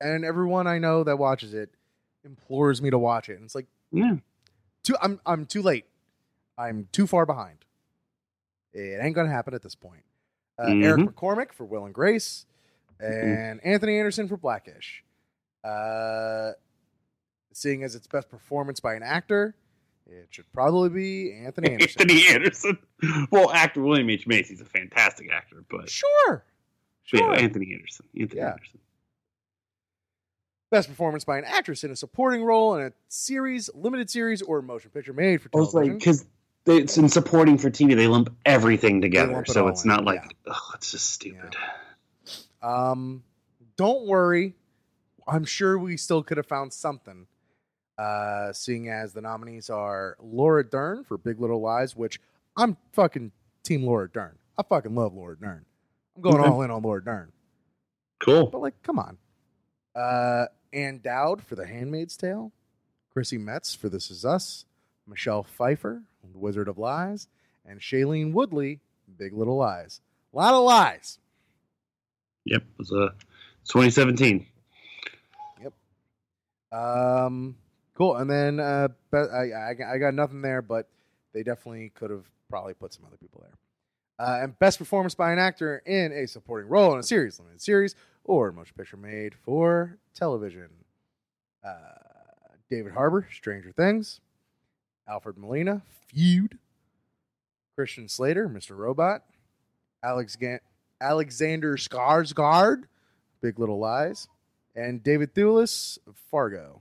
and 0.00 0.24
everyone 0.24 0.66
I 0.66 0.78
know 0.78 1.04
that 1.04 1.18
watches 1.18 1.54
it 1.54 1.70
implores 2.24 2.80
me 2.82 2.90
to 2.90 2.98
watch 2.98 3.28
it. 3.28 3.34
And 3.34 3.44
it's 3.44 3.54
like 3.54 3.66
Yeah. 3.92 4.16
too 4.82 4.96
I'm 5.00 5.20
I'm 5.24 5.46
too 5.46 5.62
late. 5.62 5.86
I'm 6.58 6.88
too 6.92 7.06
far 7.06 7.26
behind. 7.26 7.64
It 8.72 8.98
ain't 9.02 9.14
gonna 9.14 9.30
happen 9.30 9.54
at 9.54 9.62
this 9.62 9.74
point. 9.74 10.02
Uh, 10.58 10.72
Eric 10.82 11.00
McCormack 11.00 11.52
for 11.52 11.64
Will 11.64 11.86
and 11.86 11.94
Grace, 11.94 12.44
and 12.98 13.60
Anthony 13.64 13.98
Anderson 13.98 14.28
for 14.28 14.36
Blackish. 14.36 15.02
Uh, 15.64 16.52
seeing 17.52 17.82
as 17.82 17.94
its 17.94 18.06
best 18.06 18.28
performance 18.30 18.78
by 18.78 18.94
an 18.94 19.02
actor, 19.02 19.54
it 20.10 20.28
should 20.30 20.50
probably 20.52 20.88
be 20.90 21.32
Anthony 21.32 21.70
Anderson. 21.72 22.02
Anthony 22.02 22.28
Anderson. 22.28 22.78
Well, 23.30 23.50
actor 23.52 23.80
William 23.82 24.10
H 24.10 24.26
Macy's 24.26 24.60
a 24.60 24.64
fantastic 24.64 25.30
actor, 25.32 25.64
but 25.70 25.88
Sure, 25.88 26.08
but 26.28 26.42
sure. 27.04 27.32
yeah, 27.34 27.40
Anthony 27.40 27.72
Anderson. 27.74 28.06
Anthony 28.18 28.40
Yeah. 28.40 28.50
Anderson. 28.52 28.78
Best 30.70 30.88
performance 30.88 31.24
by 31.24 31.36
an 31.38 31.44
actress 31.44 31.82
in 31.82 31.90
a 31.90 31.96
supporting 31.96 32.44
role 32.44 32.76
in 32.76 32.86
a 32.86 32.92
series, 33.08 33.68
limited 33.74 34.08
series, 34.08 34.40
or 34.40 34.62
motion 34.62 34.90
picture 34.92 35.12
made 35.12 35.42
for 35.42 35.50
I 35.52 35.58
was 35.58 35.70
television. 35.72 35.94
like, 35.94 35.98
because 36.00 36.26
it's 36.66 36.96
in 36.96 37.08
supporting 37.08 37.58
for 37.58 37.70
TV, 37.70 37.96
they 37.96 38.06
lump 38.06 38.32
everything 38.46 39.00
together, 39.00 39.32
lump 39.32 39.48
it 39.48 39.52
so 39.52 39.64
all 39.64 39.68
it's 39.70 39.82
in, 39.84 39.88
not 39.88 40.04
like, 40.04 40.22
oh, 40.46 40.70
it's 40.76 40.92
just 40.92 41.10
stupid. 41.10 41.56
Um, 42.62 43.24
don't 43.76 44.06
worry. 44.06 44.54
I'm 45.26 45.44
sure 45.44 45.76
we 45.78 45.96
still 45.96 46.22
could 46.22 46.36
have 46.36 46.46
found 46.46 46.72
something. 46.72 47.26
Uh, 48.00 48.50
seeing 48.54 48.88
as 48.88 49.12
the 49.12 49.20
nominees 49.20 49.68
are 49.68 50.16
Laura 50.22 50.64
Dern 50.64 51.04
for 51.04 51.18
Big 51.18 51.38
Little 51.38 51.60
Lies, 51.60 51.94
which 51.94 52.18
I'm 52.56 52.76
fucking 52.92 53.30
team 53.62 53.84
Laura 53.84 54.08
Dern. 54.08 54.38
I 54.56 54.62
fucking 54.62 54.94
love 54.94 55.12
Laura 55.12 55.36
Dern. 55.36 55.66
I'm 56.16 56.22
going 56.22 56.40
Okay. 56.40 56.48
all 56.48 56.62
in 56.62 56.70
on 56.70 56.82
Laura 56.82 57.04
Dern. 57.04 57.30
Cool. 58.20 58.46
But 58.46 58.62
like, 58.62 58.82
come 58.82 58.98
on. 58.98 59.18
Uh, 59.94 60.46
Ann 60.72 61.00
Dowd 61.02 61.42
for 61.42 61.56
The 61.56 61.66
Handmaid's 61.66 62.16
Tale, 62.16 62.52
Chrissy 63.12 63.36
Metz 63.36 63.74
for 63.74 63.88
This 63.90 64.10
Is 64.10 64.24
Us, 64.24 64.64
Michelle 65.06 65.42
Pfeiffer, 65.42 66.02
The 66.32 66.38
Wizard 66.38 66.68
of 66.68 66.78
Lies, 66.78 67.28
and 67.66 67.80
Shailene 67.80 68.32
Woodley, 68.32 68.80
Big 69.18 69.34
Little 69.34 69.56
Lies. 69.56 70.00
A 70.32 70.36
lot 70.38 70.54
of 70.54 70.64
lies. 70.64 71.18
Yep, 72.46 72.62
it 72.62 72.78
was 72.78 72.92
uh, 72.92 73.10
2017. 73.66 74.46
Um, 76.72 77.56
cool. 78.00 78.16
And 78.16 78.30
then 78.30 78.58
uh, 78.58 78.88
I, 79.12 79.74
I 79.94 79.98
got 79.98 80.14
nothing 80.14 80.40
there, 80.40 80.62
but 80.62 80.88
they 81.34 81.42
definitely 81.42 81.92
could 81.94 82.10
have 82.10 82.24
probably 82.48 82.72
put 82.72 82.94
some 82.94 83.04
other 83.06 83.18
people 83.18 83.42
there. 83.44 84.26
Uh, 84.26 84.42
and 84.42 84.58
best 84.58 84.78
performance 84.78 85.14
by 85.14 85.32
an 85.32 85.38
actor 85.38 85.82
in 85.84 86.10
a 86.12 86.26
supporting 86.26 86.68
role 86.70 86.94
in 86.94 86.98
a 86.98 87.02
series, 87.02 87.38
limited 87.38 87.60
series, 87.60 87.94
or 88.24 88.52
motion 88.52 88.74
picture 88.76 88.96
made 88.96 89.34
for 89.34 89.98
television. 90.14 90.68
Uh, 91.62 91.74
David 92.70 92.92
Harbour, 92.92 93.28
Stranger 93.32 93.72
Things. 93.72 94.20
Alfred 95.06 95.36
Molina, 95.36 95.82
Feud. 96.06 96.56
Christian 97.76 98.08
Slater, 98.08 98.48
Mr. 98.48 98.76
Robot. 98.76 99.24
Alex 100.02 100.36
Ga- 100.36 100.60
Alexander 101.02 101.76
Skarsgård, 101.76 102.84
Big 103.42 103.58
Little 103.58 103.78
Lies. 103.78 104.28
And 104.74 105.02
David 105.02 105.34
Thewlis, 105.34 105.98
Fargo. 106.30 106.80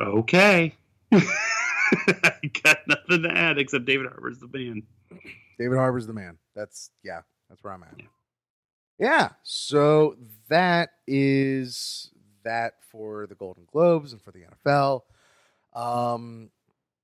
Okay. 0.00 0.74
I 1.12 2.32
got 2.62 2.78
nothing 2.86 3.22
to 3.24 3.30
add 3.30 3.58
except 3.58 3.84
David 3.84 4.06
Harbour's 4.06 4.38
the 4.38 4.48
man. 4.48 4.82
David 5.58 5.76
Harbour's 5.76 6.06
the 6.06 6.12
man. 6.12 6.38
That's 6.54 6.90
yeah, 7.02 7.20
that's 7.48 7.62
where 7.62 7.72
I'm 7.72 7.82
at. 7.82 7.94
Yeah. 7.98 8.04
Yeah. 8.98 9.28
So 9.42 10.16
that 10.48 10.90
is 11.06 12.10
that 12.44 12.74
for 12.90 13.26
the 13.26 13.34
Golden 13.34 13.64
Globes 13.70 14.12
and 14.12 14.22
for 14.22 14.30
the 14.30 14.44
NFL. 14.64 15.02
Um, 15.74 16.50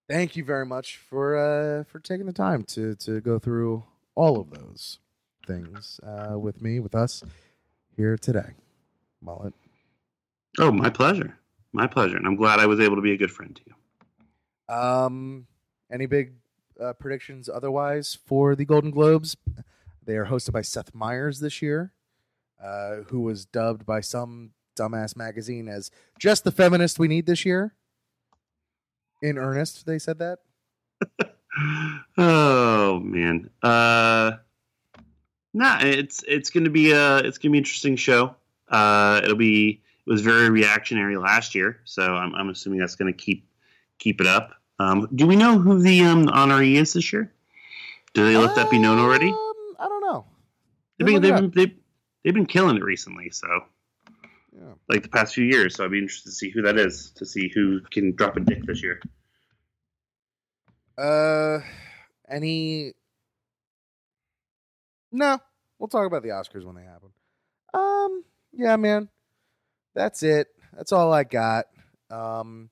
thank 0.09 0.37
you 0.37 0.45
very 0.45 0.67
much 0.67 0.97
for 0.97 1.37
uh, 1.37 1.85
for 1.85 1.99
taking 1.99 2.27
the 2.27 2.33
time 2.33 2.65
to 2.65 2.95
to 2.97 3.21
go 3.21 3.39
through 3.39 3.85
all 4.15 4.41
of 4.41 4.51
those 4.51 4.99
things 5.47 6.01
uh, 6.03 6.39
with 6.39 6.61
me 6.63 6.81
with 6.81 6.95
us 6.95 7.23
here 7.97 8.17
today. 8.17 8.55
Mullet. 9.21 9.55
Oh, 10.59 10.71
my 10.71 10.91
pleasure. 10.91 11.39
My 11.77 11.87
pleasure. 11.87 12.17
And 12.17 12.27
I'm 12.27 12.37
glad 12.37 12.59
I 12.59 12.65
was 12.65 12.81
able 12.81 12.97
to 12.97 13.03
be 13.03 13.13
a 13.13 13.19
good 13.19 13.31
friend 13.31 13.55
to 13.55 13.63
you. 13.67 14.75
Um, 14.75 15.47
any 15.93 16.07
big 16.07 16.33
uh, 16.81 16.95
predictions 16.95 17.51
otherwise 17.51 18.17
for 18.25 18.57
the 18.57 18.65
Golden 18.65 18.91
Globes? 18.91 19.37
They 20.03 20.17
are 20.17 20.25
hosted 20.25 20.53
by 20.53 20.63
Seth 20.63 20.95
Meyers 20.95 21.41
this 21.41 21.61
year, 21.61 21.93
uh, 22.65 23.03
who 23.09 23.21
was 23.21 23.45
dubbed 23.45 23.85
by 23.85 24.01
some 24.01 24.53
dumbass 24.75 25.17
magazine 25.17 25.69
as 25.69 25.91
just 26.19 26.45
the 26.45 26.51
feminist 26.51 26.99
we 26.99 27.09
need 27.09 27.27
this 27.27 27.45
year. 27.45 27.75
In 29.21 29.37
earnest, 29.37 29.85
they 29.85 29.99
said 29.99 30.19
that. 30.21 30.39
oh 32.17 33.01
man. 33.01 33.51
Uh 33.63 34.33
nah, 35.53 35.81
it's 35.83 36.25
it's 36.27 36.49
gonna 36.49 36.71
be 36.71 36.93
a 36.93 37.19
it's 37.19 37.37
gonna 37.37 37.53
be 37.53 37.59
an 37.59 37.65
interesting 37.65 37.97
show. 37.97 38.35
Uh 38.67 39.21
it'll 39.23 39.37
be 39.37 39.83
was 40.07 40.21
very 40.23 40.51
reactionary 40.51 41.17
last 41.17 41.55
year, 41.55 41.81
so 41.85 42.03
I'm 42.03 42.35
I'm 42.35 42.49
assuming 42.49 42.79
that's 42.81 42.97
gonna 42.97 43.13
keep 43.13 43.49
keep 43.99 44.21
it 44.21 44.27
up. 44.27 44.53
Um 44.79 45.09
do 45.15 45.27
we 45.27 45.37
know 45.37 45.59
who 45.59 45.83
the 45.83 46.03
um 46.03 46.27
honoree 46.27 46.75
is 46.77 46.93
this 46.93 47.13
year? 47.13 47.33
Do 48.15 48.25
they 48.25 48.37
let 48.37 48.55
that 48.57 48.71
be 48.71 48.79
known 48.79 48.99
already? 48.99 49.29
Um, 49.29 49.77
I 49.79 49.89
don't 49.89 50.01
know. 50.01 50.25
They've 50.99 51.07
been, 51.07 51.21
they've, 51.21 51.35
been, 51.35 51.51
they've, 51.55 51.75
they've 52.25 52.33
been 52.33 52.47
killing 52.47 52.79
it 52.79 52.83
recently, 52.83 53.29
so 53.29 53.47
Yeah. 54.55 54.73
like 54.89 55.03
the 55.03 55.11
past 55.11 55.35
few 55.35 55.45
years. 55.45 55.77
So 55.77 55.85
I'd 55.85 55.91
be 55.91 55.99
interested 55.99 56.31
to 56.31 56.35
see 56.35 56.49
who 56.49 56.63
that 56.63 56.79
is, 56.79 57.11
to 57.17 57.27
see 57.27 57.51
who 57.55 57.81
can 57.91 58.15
drop 58.17 58.39
a 58.39 58.41
dick 58.41 58.65
this 58.65 58.83
year. 58.83 59.03
Uh, 60.97 61.61
any? 62.31 62.95
No, 65.13 65.39
we'll 65.79 65.89
talk 65.89 66.07
about 66.07 66.23
the 66.23 66.31
Oscars 66.31 66.65
when 66.65 66.77
they 66.77 66.85
happen. 66.85 67.11
Um, 67.75 68.25
yeah, 68.53 68.77
man, 68.77 69.11
that's 69.97 70.23
it. 70.23 70.49
That's 70.77 70.93
all 70.93 71.13
I 71.13 71.25
got. 71.25 71.67
Um, 72.11 72.71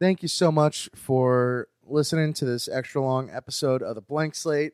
thank 0.00 0.20
you 0.20 0.28
so 0.28 0.52
much 0.52 0.90
for 0.94 1.68
listening 1.86 2.34
to 2.34 2.44
this 2.44 2.68
extra 2.68 3.00
long 3.00 3.30
episode 3.30 3.82
of 3.82 3.94
the 3.94 4.02
Blank 4.02 4.34
Slate. 4.34 4.72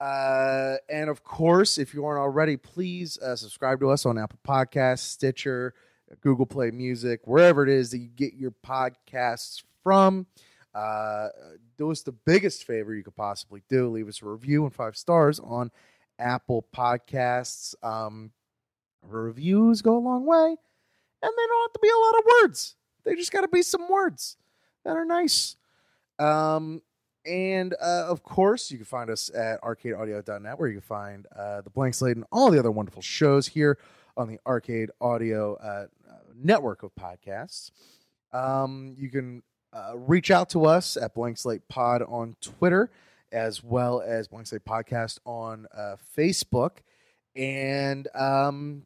Uh, 0.00 0.76
and 0.88 1.10
of 1.10 1.22
course, 1.22 1.78
if 1.78 1.92
you 1.92 2.04
aren't 2.04 2.20
already, 2.20 2.56
please 2.56 3.18
uh, 3.18 3.36
subscribe 3.36 3.80
to 3.80 3.90
us 3.90 4.06
on 4.06 4.18
Apple 4.18 4.38
Podcasts, 4.46 5.00
Stitcher, 5.00 5.74
Google 6.20 6.46
Play 6.46 6.70
Music, 6.70 7.20
wherever 7.24 7.62
it 7.62 7.68
is 7.68 7.90
that 7.90 7.98
you 7.98 8.08
get 8.08 8.34
your 8.34 8.52
podcasts 8.66 9.62
from. 9.82 10.26
Uh, 10.74 11.28
do 11.76 11.90
us 11.90 12.02
the 12.02 12.12
biggest 12.12 12.64
favor 12.64 12.94
you 12.94 13.04
could 13.04 13.16
possibly 13.16 13.62
do. 13.68 13.90
Leave 13.90 14.08
us 14.08 14.22
a 14.22 14.26
review 14.26 14.64
and 14.64 14.74
five 14.74 14.96
stars 14.96 15.38
on 15.40 15.70
Apple 16.18 16.66
Podcasts. 16.74 17.74
Um, 17.84 18.32
reviews 19.02 19.82
go 19.82 19.96
a 19.96 19.98
long 19.98 20.24
way, 20.24 20.56
and 21.22 21.32
they 21.36 21.46
don't 21.46 21.64
have 21.64 21.72
to 21.72 21.80
be 21.80 21.88
a 21.88 21.98
lot 21.98 22.18
of 22.18 22.24
words. 22.42 22.76
They 23.04 23.14
just 23.14 23.32
got 23.32 23.42
to 23.42 23.48
be 23.48 23.62
some 23.62 23.88
words 23.88 24.36
that 24.84 24.96
are 24.96 25.04
nice. 25.04 25.56
Um, 26.18 26.82
and 27.24 27.74
uh, 27.80 28.06
of 28.08 28.22
course, 28.22 28.70
you 28.70 28.78
can 28.78 28.84
find 28.84 29.10
us 29.10 29.30
at 29.34 29.60
arcadeaudio.net, 29.62 30.58
where 30.58 30.68
you 30.68 30.74
can 30.74 30.82
find 30.82 31.26
uh, 31.36 31.60
the 31.60 31.70
Blank 31.70 31.94
Slate 31.94 32.16
and 32.16 32.24
all 32.32 32.50
the 32.50 32.58
other 32.58 32.70
wonderful 32.70 33.02
shows 33.02 33.46
here 33.46 33.78
on 34.16 34.28
the 34.28 34.38
Arcade 34.46 34.90
Audio 35.00 35.54
uh, 35.56 35.86
network 36.34 36.82
of 36.82 36.92
podcasts. 36.94 37.70
Um, 38.32 38.94
you 38.98 39.08
can 39.08 39.42
uh, 39.72 39.96
reach 39.96 40.30
out 40.30 40.50
to 40.50 40.66
us 40.66 40.96
at 40.96 41.14
Blank 41.14 41.38
Slate 41.38 41.66
Pod 41.68 42.02
on 42.02 42.36
Twitter, 42.40 42.90
as 43.30 43.62
well 43.62 44.02
as 44.04 44.28
Blank 44.28 44.48
Slate 44.48 44.64
Podcast 44.64 45.18
on 45.24 45.66
uh, 45.76 45.96
Facebook. 46.16 46.78
And 47.34 48.08
um, 48.14 48.84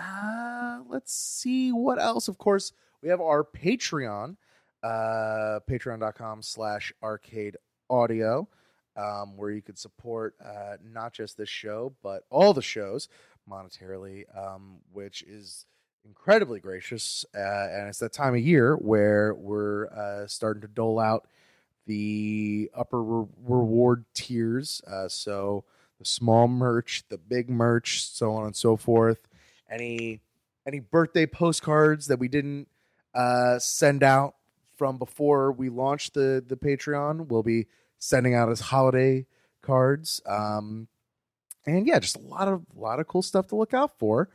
uh, 0.00 0.80
let's 0.88 1.12
see 1.14 1.72
what 1.72 2.00
else. 2.00 2.28
Of 2.28 2.38
course, 2.38 2.72
we 3.02 3.08
have 3.08 3.20
our 3.20 3.44
Patreon, 3.44 4.36
uh, 4.82 5.60
patreon.com 5.68 6.42
slash 6.42 6.92
arcade 7.02 7.56
audio, 7.88 8.48
um, 8.96 9.36
where 9.36 9.50
you 9.50 9.62
could 9.62 9.78
support 9.78 10.34
uh, 10.44 10.76
not 10.82 11.12
just 11.12 11.36
this 11.36 11.48
show, 11.48 11.92
but 12.02 12.24
all 12.30 12.54
the 12.54 12.62
shows 12.62 13.08
monetarily, 13.50 14.24
um, 14.36 14.78
which 14.92 15.22
is 15.22 15.66
incredibly 16.04 16.60
gracious. 16.60 17.24
Uh, 17.34 17.68
and 17.70 17.88
it's 17.88 17.98
that 17.98 18.12
time 18.12 18.34
of 18.34 18.40
year 18.40 18.76
where 18.76 19.34
we're 19.34 19.86
uh, 19.88 20.26
starting 20.26 20.62
to 20.62 20.68
dole 20.68 20.98
out 20.98 21.26
the 21.86 22.70
upper 22.74 23.02
re- 23.02 23.28
reward 23.44 24.04
tiers. 24.14 24.80
Uh, 24.86 25.08
so 25.08 25.64
the 25.98 26.04
small 26.04 26.48
merch, 26.48 27.04
the 27.08 27.18
big 27.18 27.50
merch, 27.50 28.04
so 28.04 28.32
on 28.32 28.46
and 28.46 28.56
so 28.56 28.76
forth. 28.76 29.28
Any 29.70 30.20
any 30.66 30.80
birthday 30.80 31.26
postcards 31.26 32.06
that 32.08 32.18
we 32.18 32.28
didn't 32.28 32.68
uh, 33.14 33.58
send 33.58 34.02
out 34.02 34.34
from 34.76 34.98
before 34.98 35.52
we 35.52 35.68
launched 35.68 36.14
the 36.14 36.44
the 36.46 36.56
Patreon, 36.56 37.28
we'll 37.28 37.42
be 37.42 37.66
sending 37.98 38.34
out 38.34 38.50
as 38.50 38.60
holiday 38.60 39.26
cards. 39.62 40.20
Um, 40.26 40.88
and 41.66 41.86
yeah, 41.86 41.98
just 41.98 42.16
a 42.16 42.20
lot 42.20 42.48
of 42.48 42.62
lot 42.74 43.00
of 43.00 43.06
cool 43.06 43.22
stuff 43.22 43.48
to 43.48 43.56
look 43.56 43.74
out 43.74 43.98
for 43.98 44.30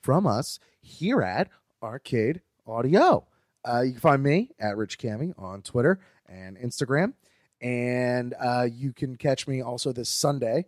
from 0.00 0.26
us 0.26 0.58
here 0.80 1.22
at 1.22 1.48
Arcade 1.82 2.40
Audio. 2.66 3.26
Uh, 3.68 3.82
you 3.82 3.92
can 3.92 4.00
find 4.00 4.22
me 4.22 4.50
at 4.58 4.76
Rich 4.76 4.98
Cammy 4.98 5.34
on 5.38 5.60
Twitter 5.62 6.00
and 6.26 6.56
Instagram, 6.56 7.12
and 7.60 8.34
uh, 8.40 8.66
you 8.72 8.92
can 8.92 9.16
catch 9.16 9.46
me 9.46 9.60
also 9.60 9.92
this 9.92 10.08
Sunday 10.08 10.64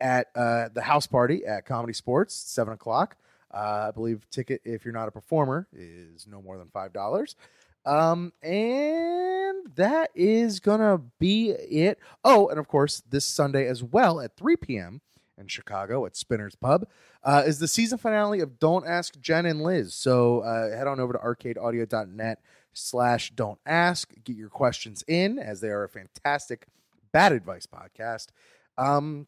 at 0.00 0.28
uh, 0.34 0.68
the 0.74 0.82
house 0.82 1.06
party 1.06 1.44
at 1.44 1.66
Comedy 1.66 1.92
Sports, 1.92 2.34
seven 2.34 2.74
o'clock. 2.74 3.16
Uh, 3.52 3.86
I 3.88 3.90
believe 3.92 4.28
ticket 4.30 4.60
if 4.64 4.84
you're 4.84 4.92
not 4.94 5.08
a 5.08 5.12
performer 5.12 5.66
is 5.72 6.26
no 6.26 6.42
more 6.42 6.58
than 6.58 6.68
five 6.68 6.92
dollars. 6.92 7.36
Um, 7.84 8.32
and 8.42 9.72
that 9.76 10.10
is 10.14 10.60
gonna 10.60 11.00
be 11.18 11.50
it. 11.50 11.98
Oh, 12.24 12.48
and 12.48 12.58
of 12.58 12.66
course, 12.68 13.02
this 13.08 13.24
Sunday 13.24 13.66
as 13.68 13.82
well 13.82 14.20
at 14.20 14.36
3 14.36 14.56
p.m. 14.56 15.00
in 15.38 15.46
Chicago 15.46 16.04
at 16.04 16.16
Spinner's 16.16 16.56
Pub 16.56 16.88
uh, 17.22 17.44
is 17.46 17.60
the 17.60 17.68
season 17.68 17.98
finale 17.98 18.40
of 18.40 18.58
Don't 18.58 18.86
Ask 18.86 19.20
Jen 19.20 19.46
and 19.46 19.62
Liz. 19.62 19.94
So 19.94 20.40
uh, 20.40 20.76
head 20.76 20.88
on 20.88 20.98
over 20.98 21.12
to 21.12 21.18
arcadeaudio.net 21.18 22.40
slash 22.72 23.30
don't 23.30 23.60
ask. 23.64 24.12
Get 24.24 24.36
your 24.36 24.50
questions 24.50 25.04
in 25.06 25.38
as 25.38 25.60
they 25.60 25.68
are 25.68 25.84
a 25.84 25.88
fantastic 25.88 26.66
bad 27.12 27.32
advice 27.32 27.66
podcast. 27.66 28.28
Um, 28.76 29.26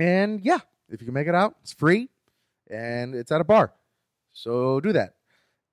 and 0.00 0.40
yeah, 0.40 0.60
if 0.88 1.00
you 1.00 1.06
can 1.06 1.14
make 1.14 1.28
it 1.28 1.34
out, 1.34 1.56
it's 1.62 1.72
free 1.72 2.08
and 2.70 3.14
it's 3.14 3.30
at 3.30 3.40
a 3.40 3.44
bar. 3.44 3.72
So 4.32 4.80
do 4.80 4.92
that. 4.92 5.14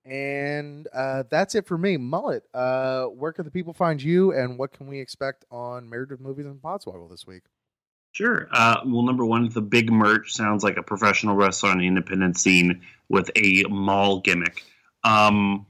And 0.05 0.87
uh, 0.93 1.23
that's 1.29 1.55
it 1.55 1.65
for 1.65 1.77
me. 1.77 1.97
Mullet, 1.97 2.43
uh, 2.53 3.05
where 3.05 3.33
can 3.33 3.45
the 3.45 3.51
people 3.51 3.73
find 3.73 4.01
you 4.01 4.31
and 4.33 4.57
what 4.57 4.71
can 4.71 4.87
we 4.87 4.99
expect 4.99 5.45
on 5.51 5.89
Married 5.89 6.11
with 6.11 6.21
Movies 6.21 6.45
and 6.45 6.61
Podswoggle 6.61 7.09
this 7.09 7.27
week? 7.27 7.43
Sure. 8.13 8.47
Uh, 8.51 8.77
well, 8.85 9.03
number 9.03 9.25
one, 9.25 9.49
the 9.49 9.61
big 9.61 9.91
merch 9.91 10.33
sounds 10.33 10.63
like 10.63 10.77
a 10.77 10.83
professional 10.83 11.35
wrestler 11.35 11.69
on 11.69 11.79
the 11.79 11.87
independent 11.87 12.37
scene 12.37 12.81
with 13.09 13.29
a 13.35 13.63
mall 13.69 14.21
gimmick. 14.21 14.63
Um, 15.03 15.67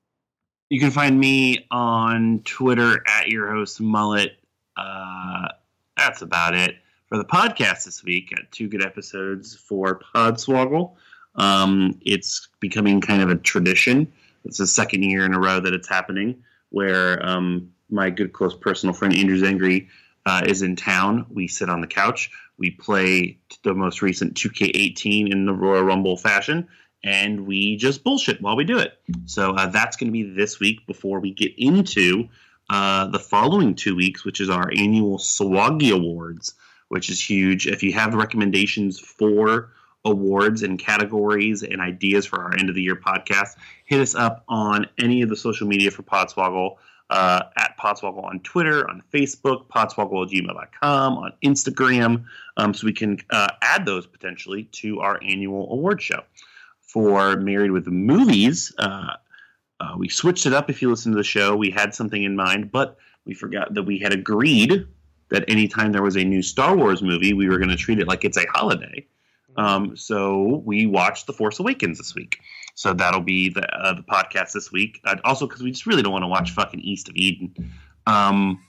you 0.70 0.80
can 0.80 0.92
find 0.92 1.18
me 1.18 1.66
on 1.70 2.42
Twitter 2.44 3.02
at 3.06 3.28
your 3.28 3.52
host 3.52 3.80
Mullet. 3.80 4.38
Uh, 4.76 5.48
that's 5.96 6.22
about 6.22 6.54
it 6.54 6.76
for 7.14 7.18
the 7.18 7.24
podcast 7.24 7.84
this 7.84 8.02
week. 8.02 8.30
Got 8.34 8.50
two 8.50 8.66
good 8.66 8.84
episodes 8.84 9.54
for 9.54 10.00
Podswoggle. 10.16 10.96
Um, 11.36 11.96
it's 12.04 12.48
becoming 12.58 13.00
kind 13.00 13.22
of 13.22 13.30
a 13.30 13.36
tradition. 13.36 14.12
It's 14.44 14.58
the 14.58 14.66
second 14.66 15.04
year 15.04 15.24
in 15.24 15.32
a 15.32 15.38
row 15.38 15.60
that 15.60 15.72
it's 15.72 15.88
happening 15.88 16.42
where 16.70 17.24
um, 17.24 17.70
my 17.88 18.10
good 18.10 18.32
close 18.32 18.56
personal 18.56 18.92
friend 18.92 19.14
Andrew 19.14 19.40
Zengri 19.40 19.86
uh, 20.26 20.42
is 20.44 20.62
in 20.62 20.74
town. 20.74 21.24
We 21.30 21.46
sit 21.46 21.70
on 21.70 21.80
the 21.80 21.86
couch. 21.86 22.32
We 22.58 22.72
play 22.72 23.38
the 23.62 23.74
most 23.74 24.02
recent 24.02 24.34
2K18 24.34 25.30
in 25.30 25.46
the 25.46 25.52
Royal 25.52 25.84
Rumble 25.84 26.16
fashion, 26.16 26.66
and 27.04 27.46
we 27.46 27.76
just 27.76 28.02
bullshit 28.02 28.42
while 28.42 28.56
we 28.56 28.64
do 28.64 28.78
it. 28.80 28.98
So 29.26 29.52
uh, 29.52 29.66
that's 29.68 29.96
going 29.96 30.08
to 30.08 30.12
be 30.12 30.24
this 30.24 30.58
week 30.58 30.84
before 30.88 31.20
we 31.20 31.32
get 31.32 31.52
into 31.56 32.28
uh, 32.70 33.06
the 33.06 33.20
following 33.20 33.76
two 33.76 33.94
weeks, 33.94 34.24
which 34.24 34.40
is 34.40 34.50
our 34.50 34.68
annual 34.76 35.18
Swaggy 35.18 35.92
Awards, 35.92 36.54
which 36.88 37.10
is 37.10 37.20
huge. 37.20 37.66
If 37.66 37.82
you 37.82 37.92
have 37.92 38.14
recommendations 38.14 38.98
for 38.98 39.70
awards 40.04 40.62
and 40.62 40.78
categories 40.78 41.62
and 41.62 41.80
ideas 41.80 42.26
for 42.26 42.42
our 42.42 42.54
end 42.56 42.68
of 42.68 42.74
the 42.74 42.82
year 42.82 42.96
podcast, 42.96 43.56
hit 43.84 44.00
us 44.00 44.14
up 44.14 44.44
on 44.48 44.86
any 44.98 45.22
of 45.22 45.28
the 45.28 45.36
social 45.36 45.66
media 45.66 45.90
for 45.90 46.02
Podswoggle. 46.02 46.76
Uh, 47.10 47.42
at 47.58 47.76
Podswoggle 47.78 48.24
on 48.24 48.40
Twitter, 48.40 48.88
on 48.88 49.02
Facebook, 49.12 49.66
podswoggle 49.66 50.24
at 50.24 50.32
gmail.com, 50.32 51.18
on 51.18 51.32
Instagram, 51.44 52.24
um, 52.56 52.72
so 52.72 52.86
we 52.86 52.94
can 52.94 53.18
uh, 53.28 53.46
add 53.60 53.84
those 53.84 54.06
potentially 54.06 54.64
to 54.72 55.00
our 55.00 55.22
annual 55.22 55.70
award 55.70 56.00
show. 56.00 56.22
For 56.80 57.36
Married 57.36 57.72
with 57.72 57.86
Movies, 57.86 58.72
uh, 58.78 59.12
uh, 59.80 59.94
we 59.98 60.08
switched 60.08 60.46
it 60.46 60.54
up 60.54 60.70
if 60.70 60.80
you 60.80 60.88
listen 60.88 61.12
to 61.12 61.18
the 61.18 61.24
show. 61.24 61.54
We 61.54 61.70
had 61.70 61.94
something 61.94 62.22
in 62.22 62.36
mind, 62.36 62.72
but 62.72 62.96
we 63.26 63.34
forgot 63.34 63.74
that 63.74 63.82
we 63.82 63.98
had 63.98 64.12
agreed 64.12 64.86
that 65.34 65.44
anytime 65.48 65.90
there 65.90 66.02
was 66.02 66.16
a 66.16 66.22
new 66.22 66.42
Star 66.42 66.76
Wars 66.76 67.02
movie, 67.02 67.32
we 67.32 67.48
were 67.48 67.58
going 67.58 67.70
to 67.70 67.76
treat 67.76 67.98
it 67.98 68.06
like 68.06 68.24
it's 68.24 68.36
a 68.36 68.46
holiday. 68.46 69.04
Um, 69.56 69.96
so 69.96 70.62
we 70.64 70.86
watched 70.86 71.26
The 71.26 71.32
Force 71.32 71.58
Awakens 71.58 71.98
this 71.98 72.14
week. 72.14 72.38
So 72.76 72.94
that'll 72.94 73.20
be 73.20 73.48
the 73.48 73.68
uh, 73.68 73.94
the 73.94 74.02
podcast 74.02 74.52
this 74.52 74.70
week. 74.70 75.00
Uh, 75.04 75.16
also, 75.24 75.48
because 75.48 75.60
we 75.60 75.72
just 75.72 75.86
really 75.86 76.02
don't 76.02 76.12
want 76.12 76.22
to 76.22 76.28
watch 76.28 76.52
fucking 76.52 76.80
East 76.80 77.08
of 77.08 77.16
Eden. 77.16 77.72
Um, 78.06 78.62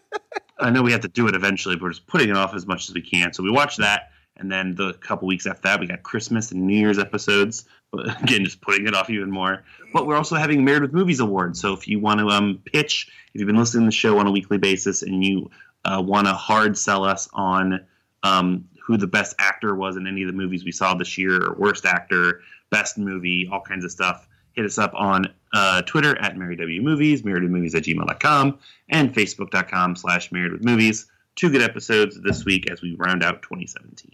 I 0.60 0.68
know 0.68 0.82
we 0.82 0.92
have 0.92 1.00
to 1.00 1.08
do 1.08 1.28
it 1.28 1.34
eventually, 1.34 1.76
but 1.76 1.84
we're 1.84 1.90
just 1.90 2.06
putting 2.06 2.28
it 2.28 2.36
off 2.36 2.54
as 2.54 2.66
much 2.66 2.90
as 2.90 2.94
we 2.94 3.00
can. 3.00 3.32
So 3.32 3.42
we 3.42 3.50
watched 3.50 3.78
that, 3.78 4.10
and 4.36 4.52
then 4.52 4.74
the 4.74 4.92
couple 4.94 5.28
weeks 5.28 5.46
after 5.46 5.62
that, 5.62 5.80
we 5.80 5.86
got 5.86 6.02
Christmas 6.02 6.52
and 6.52 6.66
New 6.66 6.76
Year's 6.76 6.98
episodes. 6.98 7.64
But 7.90 8.22
again, 8.22 8.44
just 8.44 8.60
putting 8.60 8.86
it 8.86 8.94
off 8.94 9.08
even 9.08 9.30
more. 9.30 9.64
But 9.94 10.06
we're 10.06 10.16
also 10.16 10.36
having 10.36 10.62
Married 10.62 10.82
with 10.82 10.92
Movies 10.92 11.20
Awards. 11.20 11.58
So 11.58 11.72
if 11.72 11.88
you 11.88 12.00
want 12.00 12.20
to 12.20 12.28
um, 12.28 12.60
pitch, 12.70 13.10
if 13.34 13.40
you've 13.40 13.46
been 13.46 13.56
listening 13.56 13.84
to 13.84 13.88
the 13.88 13.92
show 13.92 14.18
on 14.18 14.26
a 14.26 14.30
weekly 14.30 14.58
basis 14.58 15.02
and 15.02 15.24
you 15.24 15.50
uh, 15.84 16.02
want 16.04 16.26
to 16.26 16.32
hard 16.32 16.76
sell 16.76 17.04
us 17.04 17.28
on 17.32 17.84
um, 18.22 18.68
who 18.84 18.96
the 18.96 19.06
best 19.06 19.34
actor 19.38 19.74
was 19.74 19.96
in 19.96 20.06
any 20.06 20.22
of 20.22 20.26
the 20.26 20.32
movies 20.32 20.64
we 20.64 20.72
saw 20.72 20.94
this 20.94 21.16
year, 21.18 21.42
or 21.44 21.54
worst 21.54 21.86
actor, 21.86 22.40
best 22.70 22.98
movie, 22.98 23.48
all 23.50 23.60
kinds 23.60 23.84
of 23.84 23.90
stuff, 23.90 24.28
hit 24.52 24.64
us 24.64 24.78
up 24.78 24.92
on 24.94 25.26
uh, 25.54 25.82
Twitter 25.82 26.16
at 26.20 26.36
Married 26.36 26.58
W 26.58 26.80
Movies, 26.82 27.22
marriedwithmovies 27.22 27.74
at 27.74 27.84
gmail.com, 27.84 28.58
and 28.90 29.14
facebook.com 29.14 29.96
slash 29.96 30.30
married 30.32 30.52
with 30.52 30.64
movies. 30.64 31.06
Two 31.36 31.50
good 31.50 31.62
episodes 31.62 32.20
this 32.20 32.44
week 32.44 32.70
as 32.70 32.82
we 32.82 32.94
round 32.96 33.22
out 33.22 33.42
2017. 33.42 34.10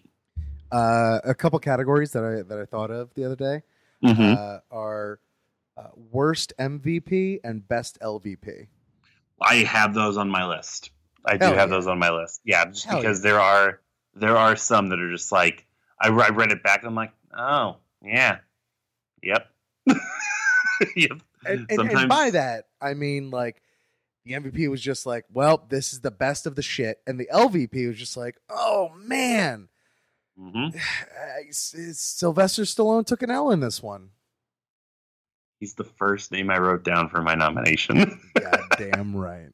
Uh, 0.71 1.21
a 1.25 1.35
couple 1.35 1.59
categories 1.59 2.13
that 2.13 2.25
I 2.25 2.43
that 2.43 2.59
I 2.59 2.65
thought 2.65 2.91
of 2.91 3.13
the 3.15 3.25
other 3.25 3.37
day 3.37 3.63
Mm-hmm. 4.05 4.35
uh, 4.39 4.59
are 4.71 5.19
uh, 5.77 5.89
worst 6.13 6.53
MVP 6.59 7.41
and 7.43 7.67
best 7.67 7.99
LVP. 8.01 8.69
I 9.43 9.57
have 9.57 9.93
those 9.95 10.17
on 10.17 10.29
my 10.31 10.47
list. 10.47 10.91
I 11.29 11.37
do 11.37 11.47
Hell 11.47 11.55
have 11.55 11.69
yeah. 11.69 11.77
those 11.77 11.87
on 11.87 11.99
my 11.99 12.11
list. 12.11 12.41
Yeah, 12.45 12.65
just 12.67 12.87
Hell 12.87 13.01
because 13.01 13.23
there 13.23 13.41
are 13.41 13.81
there 14.15 14.37
are 14.37 14.57
some 14.57 14.89
that 14.89 15.01
are 15.01 15.11
just 15.11 15.31
like 15.31 15.67
I, 16.01 16.09
I 16.09 16.29
read 16.31 16.53
it 16.53 16.63
back 16.63 16.81
and 16.81 16.89
I'm 16.89 16.95
like, 16.95 17.13
oh 17.37 17.77
yeah, 18.03 18.39
yep, 19.23 19.49
yep. 20.97 21.21
And, 21.45 21.67
and, 21.71 21.91
and 21.91 22.09
by 22.09 22.31
that, 22.31 22.69
I 22.81 22.95
mean 22.95 23.31
like 23.31 23.63
the 24.25 24.33
MVP 24.33 24.69
was 24.71 24.81
just 24.81 25.07
like, 25.07 25.25
well, 25.33 25.65
this 25.69 25.93
is 25.93 26.01
the 26.01 26.11
best 26.11 26.47
of 26.47 26.57
the 26.57 26.63
shit, 26.63 27.01
and 27.07 27.21
the 27.21 27.29
LVP 27.33 27.89
was 27.89 27.99
just 27.99 28.17
like, 28.17 28.37
oh 28.49 28.91
man, 28.97 29.69
hmm 30.39 30.69
S- 31.49 31.75
Sylvester 31.95 32.63
Stallone 32.63 33.07
took 33.07 33.23
an 33.23 33.31
L 33.31 33.51
in 33.51 33.61
this 33.61 33.83
one. 33.83 34.11
He's 35.61 35.75
the 35.75 35.85
first 35.85 36.31
name 36.31 36.51
I 36.51 36.59
wrote 36.59 36.85
down 36.85 37.09
for 37.09 37.21
my 37.21 37.35
nomination. 37.35 38.21
God 38.39 38.61
damn 38.79 39.17
right. 39.17 39.51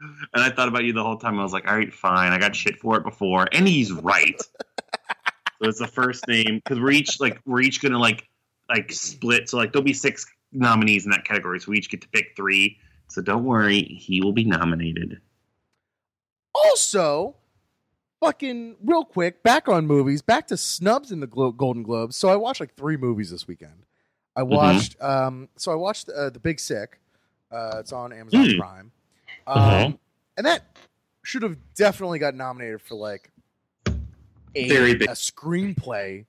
And 0.00 0.44
I 0.44 0.50
thought 0.50 0.68
about 0.68 0.84
you 0.84 0.92
the 0.92 1.02
whole 1.02 1.16
time. 1.16 1.38
I 1.40 1.42
was 1.42 1.52
like, 1.52 1.66
all 1.68 1.76
right, 1.76 1.92
fine. 1.92 2.32
I 2.32 2.38
got 2.38 2.54
shit 2.54 2.78
for 2.78 2.96
it 2.96 3.04
before, 3.04 3.48
and 3.52 3.66
he's 3.66 3.92
right. 3.92 4.40
so 4.40 5.68
it's 5.68 5.78
the 5.80 5.88
first 5.88 6.26
name 6.28 6.60
because 6.64 6.78
we're 6.80 6.92
each 6.92 7.18
like 7.20 7.40
we're 7.44 7.60
each 7.62 7.82
gonna 7.82 7.98
like 7.98 8.28
like 8.68 8.92
split. 8.92 9.48
So 9.48 9.56
like 9.56 9.72
there'll 9.72 9.84
be 9.84 9.92
six 9.92 10.24
nominees 10.52 11.04
in 11.04 11.10
that 11.10 11.24
category, 11.24 11.58
so 11.60 11.72
we 11.72 11.78
each 11.78 11.90
get 11.90 12.00
to 12.02 12.08
pick 12.10 12.34
three. 12.36 12.78
So 13.08 13.22
don't 13.22 13.44
worry, 13.44 13.82
he 13.82 14.20
will 14.20 14.32
be 14.32 14.44
nominated. 14.44 15.20
Also, 16.54 17.36
fucking 18.20 18.76
real 18.82 19.04
quick, 19.04 19.42
back 19.42 19.68
on 19.68 19.86
movies, 19.86 20.22
back 20.22 20.46
to 20.48 20.56
snubs 20.56 21.12
in 21.12 21.20
the 21.20 21.26
Glo- 21.26 21.52
Golden 21.52 21.82
Globes. 21.82 22.16
So 22.16 22.28
I 22.28 22.36
watched 22.36 22.60
like 22.60 22.74
three 22.74 22.96
movies 22.96 23.30
this 23.30 23.46
weekend. 23.46 23.84
I 24.36 24.42
watched, 24.42 25.00
um, 25.02 25.48
so 25.56 25.72
I 25.72 25.74
watched 25.74 26.08
uh, 26.10 26.30
The 26.30 26.38
Big 26.38 26.60
Sick. 26.60 27.00
Uh, 27.50 27.78
it's 27.80 27.92
on 27.92 28.12
Amazon 28.12 28.50
Hmm. 28.50 28.58
Prime, 28.58 28.92
um, 29.48 29.58
Uh-huh. 29.58 29.92
and 30.36 30.46
that 30.46 30.76
should 31.24 31.42
have 31.42 31.56
definitely 31.74 32.18
got 32.18 32.34
nominated 32.34 32.80
for 32.82 32.94
like 32.94 33.30
a, 34.54 34.68
Very 34.68 34.94
big. 34.94 35.08
a 35.08 35.12
screenplay 35.12 36.24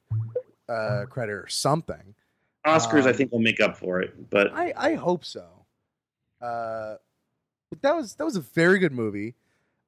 uh, 0.67 1.05
credit 1.09 1.33
or 1.33 1.47
something. 1.47 2.15
Oscars, 2.65 3.05
I 3.05 3.09
Um, 3.11 3.15
think, 3.15 3.31
will 3.31 3.39
make 3.39 3.59
up 3.59 3.77
for 3.77 4.01
it. 4.01 4.29
But 4.29 4.51
I, 4.53 4.73
I 4.75 4.93
hope 4.95 5.23
so. 5.25 5.45
Uh, 6.41 6.95
but 7.69 7.81
that 7.81 7.95
was 7.95 8.15
that 8.15 8.25
was 8.25 8.35
a 8.35 8.41
very 8.41 8.79
good 8.79 8.91
movie. 8.91 9.35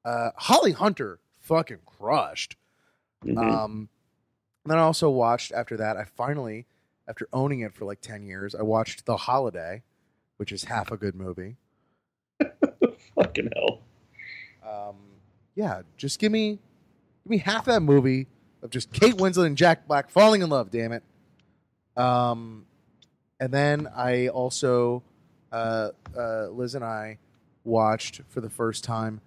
Uh, 0.06 0.32
Holly 0.36 0.72
Hunter 0.72 1.20
fucking 1.40 1.80
crushed. 1.86 2.56
mhm. 3.26 3.38
Um, 3.38 3.90
then 4.66 4.78
I 4.78 4.82
also 4.82 5.10
watched 5.10 5.52
after 5.52 5.78
that. 5.78 5.98
I 5.98 6.04
finally, 6.06 6.66
after 7.08 7.28
owning 7.34 7.60
it 7.62 7.74
for 7.74 7.86
like 7.86 8.02
ten 8.02 8.24
years, 8.24 8.56
I 8.56 8.62
watched 8.64 9.06
The 9.06 9.18
Holiday, 9.18 9.84
which 10.38 10.52
is 10.52 10.64
half 10.66 10.92
a 10.92 10.98
good 10.98 11.16
movie. 11.16 11.58
fucking 13.16 13.50
hell. 13.56 13.82
Um, 14.68 14.96
yeah, 15.56 15.82
just 15.98 16.20
give 16.20 16.32
me, 16.32 16.60
give 17.24 17.30
me 17.30 17.38
half 17.38 17.66
that 17.66 17.82
movie 17.82 18.28
of 18.62 18.70
just 18.70 18.92
Kate 18.92 19.16
Winslet 19.16 19.46
and 19.48 19.58
Jack 19.58 19.88
Black 19.88 20.10
falling 20.10 20.42
in 20.42 20.50
love. 20.50 20.72
Damn 20.72 20.92
it. 20.92 21.04
Um, 21.98 22.66
and 23.40 23.52
then 23.52 23.88
I 23.96 24.28
also, 24.28 25.04
uh, 25.52 25.90
uh, 26.18 26.48
Liz 26.48 26.76
and 26.76 26.86
I 26.86 27.18
watched 27.64 28.22
for 28.30 28.42
the 28.42 28.50
first 28.50 28.84
time 28.84 29.22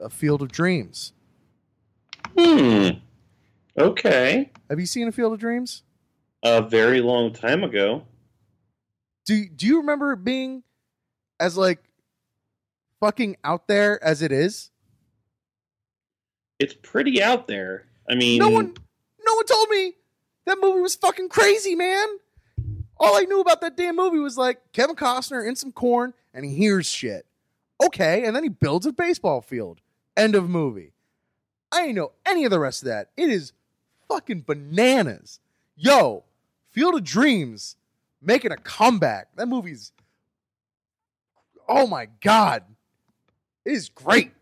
A 0.00 0.10
Field 0.10 0.42
of 0.42 0.50
Dreams. 0.50 1.12
Hmm. 2.36 2.88
Okay. 3.78 4.50
Have 4.68 4.80
you 4.80 4.86
seen 4.86 5.08
A 5.08 5.12
Field 5.12 5.32
of 5.32 5.38
Dreams? 5.38 5.82
A 6.42 6.60
very 6.60 7.00
long 7.00 7.32
time 7.32 7.62
ago. 7.62 8.02
Do 9.24 9.48
Do 9.48 9.66
you 9.66 9.78
remember 9.78 10.12
it 10.12 10.24
being 10.24 10.64
as 11.38 11.56
like 11.56 11.78
fucking 13.02 13.36
out 13.42 13.66
there 13.66 14.02
as 14.04 14.22
it 14.22 14.30
is? 14.30 14.70
It's 16.60 16.74
pretty 16.74 17.20
out 17.20 17.48
there. 17.48 17.86
I 18.08 18.14
mean, 18.14 18.38
No 18.38 18.48
one, 18.48 18.74
no 19.26 19.34
one 19.34 19.44
told 19.46 19.68
me 19.70 19.94
that 20.46 20.58
movie 20.60 20.80
was 20.80 20.94
fucking 20.94 21.28
crazy, 21.28 21.74
man. 21.74 22.06
All 22.98 23.16
I 23.16 23.22
knew 23.22 23.40
about 23.40 23.60
that 23.62 23.76
damn 23.76 23.96
movie 23.96 24.20
was 24.20 24.38
like 24.38 24.60
Kevin 24.72 24.94
Costner 24.94 25.46
in 25.46 25.56
some 25.56 25.72
corn 25.72 26.14
and 26.32 26.44
he 26.44 26.54
hears 26.54 26.86
shit. 26.86 27.26
Okay, 27.84 28.24
and 28.24 28.36
then 28.36 28.44
he 28.44 28.48
builds 28.48 28.86
a 28.86 28.92
baseball 28.92 29.40
field. 29.40 29.80
End 30.16 30.36
of 30.36 30.48
movie. 30.48 30.92
I 31.72 31.86
ain't 31.86 31.96
know 31.96 32.12
any 32.24 32.44
of 32.44 32.52
the 32.52 32.60
rest 32.60 32.82
of 32.82 32.86
that. 32.86 33.10
It 33.16 33.28
is 33.28 33.52
fucking 34.08 34.44
bananas. 34.46 35.40
Yo, 35.74 36.22
Field 36.70 36.94
of 36.94 37.02
Dreams 37.02 37.74
making 38.20 38.52
a 38.52 38.56
comeback. 38.56 39.28
That 39.34 39.48
movie's 39.48 39.90
oh 41.68 41.88
my 41.88 42.06
god. 42.22 42.62
It 43.64 43.72
is 43.72 43.88
great. 43.88 44.32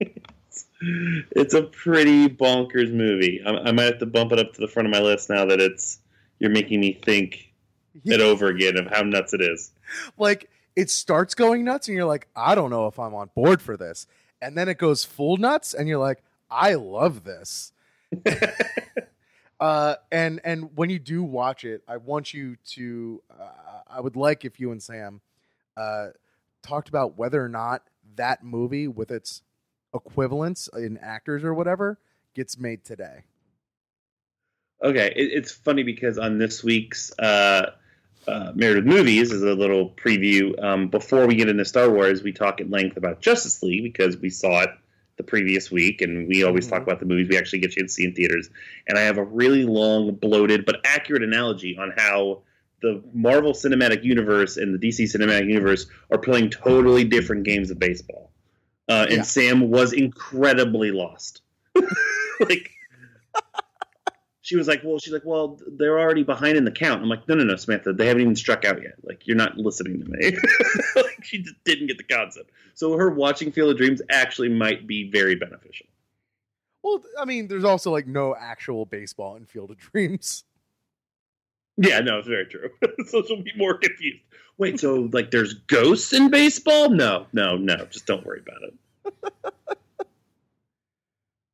it's 0.00 1.54
a 1.54 1.62
pretty 1.62 2.28
bonkers 2.28 2.92
movie. 2.92 3.40
I, 3.46 3.50
I 3.50 3.72
might 3.72 3.84
have 3.84 3.98
to 3.98 4.06
bump 4.06 4.32
it 4.32 4.38
up 4.38 4.52
to 4.54 4.60
the 4.60 4.68
front 4.68 4.86
of 4.86 4.92
my 4.92 5.00
list 5.00 5.30
now 5.30 5.44
that 5.46 5.60
it's 5.60 6.00
you're 6.38 6.50
making 6.50 6.80
me 6.80 6.92
think 6.92 7.52
it 8.04 8.20
over 8.20 8.48
again 8.48 8.76
of 8.76 8.86
how 8.88 9.02
nuts 9.02 9.32
it 9.32 9.40
is. 9.40 9.72
like 10.18 10.50
it 10.74 10.90
starts 10.90 11.34
going 11.34 11.64
nuts 11.64 11.88
and 11.88 11.96
you're 11.96 12.06
like 12.06 12.28
i 12.36 12.54
don't 12.54 12.70
know 12.70 12.86
if 12.86 12.98
i'm 12.98 13.14
on 13.14 13.30
board 13.34 13.62
for 13.62 13.76
this 13.76 14.06
and 14.42 14.56
then 14.56 14.68
it 14.68 14.78
goes 14.78 15.04
full 15.04 15.36
nuts 15.38 15.74
and 15.74 15.88
you're 15.88 15.98
like 15.98 16.22
i 16.50 16.74
love 16.74 17.24
this 17.24 17.72
uh 19.60 19.94
and 20.12 20.40
and 20.44 20.76
when 20.76 20.90
you 20.90 20.98
do 20.98 21.22
watch 21.22 21.64
it 21.64 21.82
i 21.88 21.96
want 21.96 22.34
you 22.34 22.56
to 22.66 23.22
uh, 23.40 23.80
i 23.88 24.00
would 24.00 24.16
like 24.16 24.44
if 24.44 24.60
you 24.60 24.70
and 24.70 24.82
sam 24.82 25.20
uh 25.76 26.08
talked 26.66 26.88
about 26.88 27.16
whether 27.16 27.42
or 27.44 27.48
not 27.48 27.82
that 28.16 28.42
movie 28.42 28.88
with 28.88 29.10
its 29.10 29.42
equivalents 29.94 30.68
in 30.76 30.98
actors 30.98 31.44
or 31.44 31.54
whatever 31.54 31.98
gets 32.34 32.58
made 32.58 32.84
today 32.84 33.24
Okay, 34.82 35.12
it, 35.16 35.30
it's 35.32 35.52
funny 35.52 35.82
because 35.82 36.18
on 36.18 36.38
this 36.38 36.62
week's 36.62 37.10
uh, 37.18 37.70
uh, 38.28 38.52
Married 38.54 38.76
with 38.76 38.86
Movies 38.86 39.32
is 39.32 39.42
a 39.42 39.54
little 39.54 39.90
preview. 39.90 40.62
Um, 40.62 40.88
before 40.88 41.26
we 41.26 41.34
get 41.36 41.48
into 41.48 41.64
Star 41.64 41.90
Wars, 41.90 42.22
we 42.22 42.32
talk 42.32 42.60
at 42.60 42.68
length 42.70 42.96
about 42.96 43.20
Justice 43.20 43.62
League 43.62 43.84
because 43.84 44.16
we 44.18 44.28
saw 44.30 44.62
it 44.62 44.70
the 45.16 45.22
previous 45.22 45.70
week, 45.70 46.02
and 46.02 46.28
we 46.28 46.44
always 46.44 46.66
talk 46.68 46.80
Mhm. 46.80 46.82
about 46.82 47.00
the 47.00 47.06
movies 47.06 47.28
we 47.28 47.38
actually 47.38 47.60
get 47.60 47.74
you 47.74 47.84
to 47.84 47.88
see 47.88 48.04
in 48.04 48.14
theaters. 48.14 48.50
And 48.86 48.98
I 48.98 49.02
have 49.02 49.16
a 49.16 49.24
really 49.24 49.64
long, 49.64 50.14
bloated, 50.14 50.66
but 50.66 50.80
accurate 50.84 51.22
analogy 51.22 51.78
on 51.78 51.92
how 51.96 52.42
the 52.86 53.02
Marvel 53.12 53.52
Cinematic 53.52 54.04
Universe 54.04 54.56
and 54.56 54.72
the 54.72 54.78
DC 54.88 55.04
Cinematic 55.04 55.48
Universe 55.48 55.86
are 56.10 56.18
playing 56.18 56.50
totally 56.50 57.04
different 57.04 57.44
games 57.44 57.70
of 57.70 57.78
baseball. 57.78 58.30
Uh, 58.88 59.06
and 59.08 59.16
Yeah. 59.18 59.22
Sam 59.22 59.70
was 59.70 59.92
incredibly 59.92 60.92
lost. 60.92 61.42
like, 62.40 62.70
she 64.40 64.54
was 64.54 64.68
like, 64.68 64.82
"Well, 64.84 65.00
she's 65.00 65.12
like, 65.12 65.24
well, 65.24 65.58
they're 65.76 65.98
already 65.98 66.22
behind 66.22 66.56
in 66.56 66.64
the 66.64 66.70
count." 66.70 67.02
I'm 67.02 67.08
like, 67.08 67.26
"No, 67.28 67.34
no, 67.34 67.42
no, 67.42 67.56
Samantha, 67.56 67.92
they 67.92 68.06
haven't 68.06 68.22
even 68.22 68.36
struck 68.36 68.64
out 68.64 68.80
yet. 68.80 68.94
Like, 69.02 69.26
you're 69.26 69.36
not 69.36 69.56
listening 69.58 69.98
to 70.00 70.08
me." 70.08 70.36
like, 70.96 71.24
she 71.24 71.38
just 71.38 71.56
didn't 71.64 71.88
get 71.88 71.98
the 71.98 72.04
concept. 72.04 72.50
So 72.74 72.96
her 72.96 73.10
watching 73.10 73.50
Field 73.50 73.70
of 73.72 73.76
Dreams 73.76 74.00
actually 74.08 74.50
might 74.50 74.86
be 74.86 75.10
very 75.10 75.34
beneficial. 75.34 75.86
Well, 76.82 77.02
I 77.18 77.24
mean, 77.24 77.48
there's 77.48 77.64
also 77.64 77.90
like 77.90 78.06
no 78.06 78.36
actual 78.38 78.86
baseball 78.86 79.34
in 79.34 79.46
Field 79.46 79.72
of 79.72 79.78
Dreams. 79.78 80.44
Yeah, 81.78 82.00
no, 82.00 82.18
it's 82.18 82.28
very 82.28 82.46
true. 82.46 82.70
so 83.06 83.22
she'll 83.22 83.42
be 83.42 83.52
more 83.56 83.76
confused. 83.78 84.20
Wait, 84.58 84.80
so 84.80 85.08
like, 85.12 85.30
there's 85.30 85.52
ghosts 85.54 86.12
in 86.14 86.30
baseball? 86.30 86.88
No, 86.90 87.26
no, 87.34 87.56
no. 87.56 87.76
Just 87.86 88.06
don't 88.06 88.24
worry 88.24 88.40
about 88.40 88.62
it. 88.62 88.74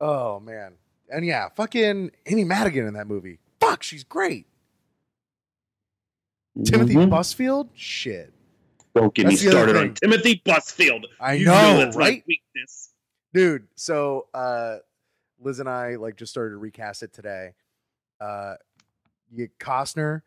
Oh 0.01 0.41
man, 0.41 0.73
and 1.11 1.25
yeah, 1.25 1.49
fucking 1.55 2.11
Amy 2.27 2.43
Madigan 2.45 2.89
in 2.89 2.95
that 2.95 3.07
movie. 3.07 3.39
Fuck, 3.61 3.85
she's 3.85 4.03
great. 4.03 4.47
Timothy 6.65 6.95
Mhm. 6.95 7.09
Busfield, 7.09 7.69
shit, 7.75 8.33
Don't 8.95 9.15
get 9.15 9.27
me 9.27 9.37
That's 9.37 9.47
other 9.47 9.51
started 9.53 9.77
on 9.77 9.95
Timothy 9.95 10.43
Busfield. 10.45 11.05
I 11.21 11.35
You 11.35 11.47
know, 11.47 11.79
that's 11.79 11.97
my 11.97 12.01
right? 12.03 12.25
weakness. 12.27 12.91
dude. 13.33 13.69
So 13.77 14.27
uh, 14.35 14.79
Liz 15.41 15.61
and 15.61 15.69
I 15.69 15.95
like 15.95 16.17
just 16.17 16.33
started 16.33 16.51
to 16.51 16.59
recast 16.59 17.03
it 17.05 17.13
today. 17.13 17.55
Uh, 18.21 18.55
you 19.33 19.39
get 19.39 19.59
Costner, 19.59 20.23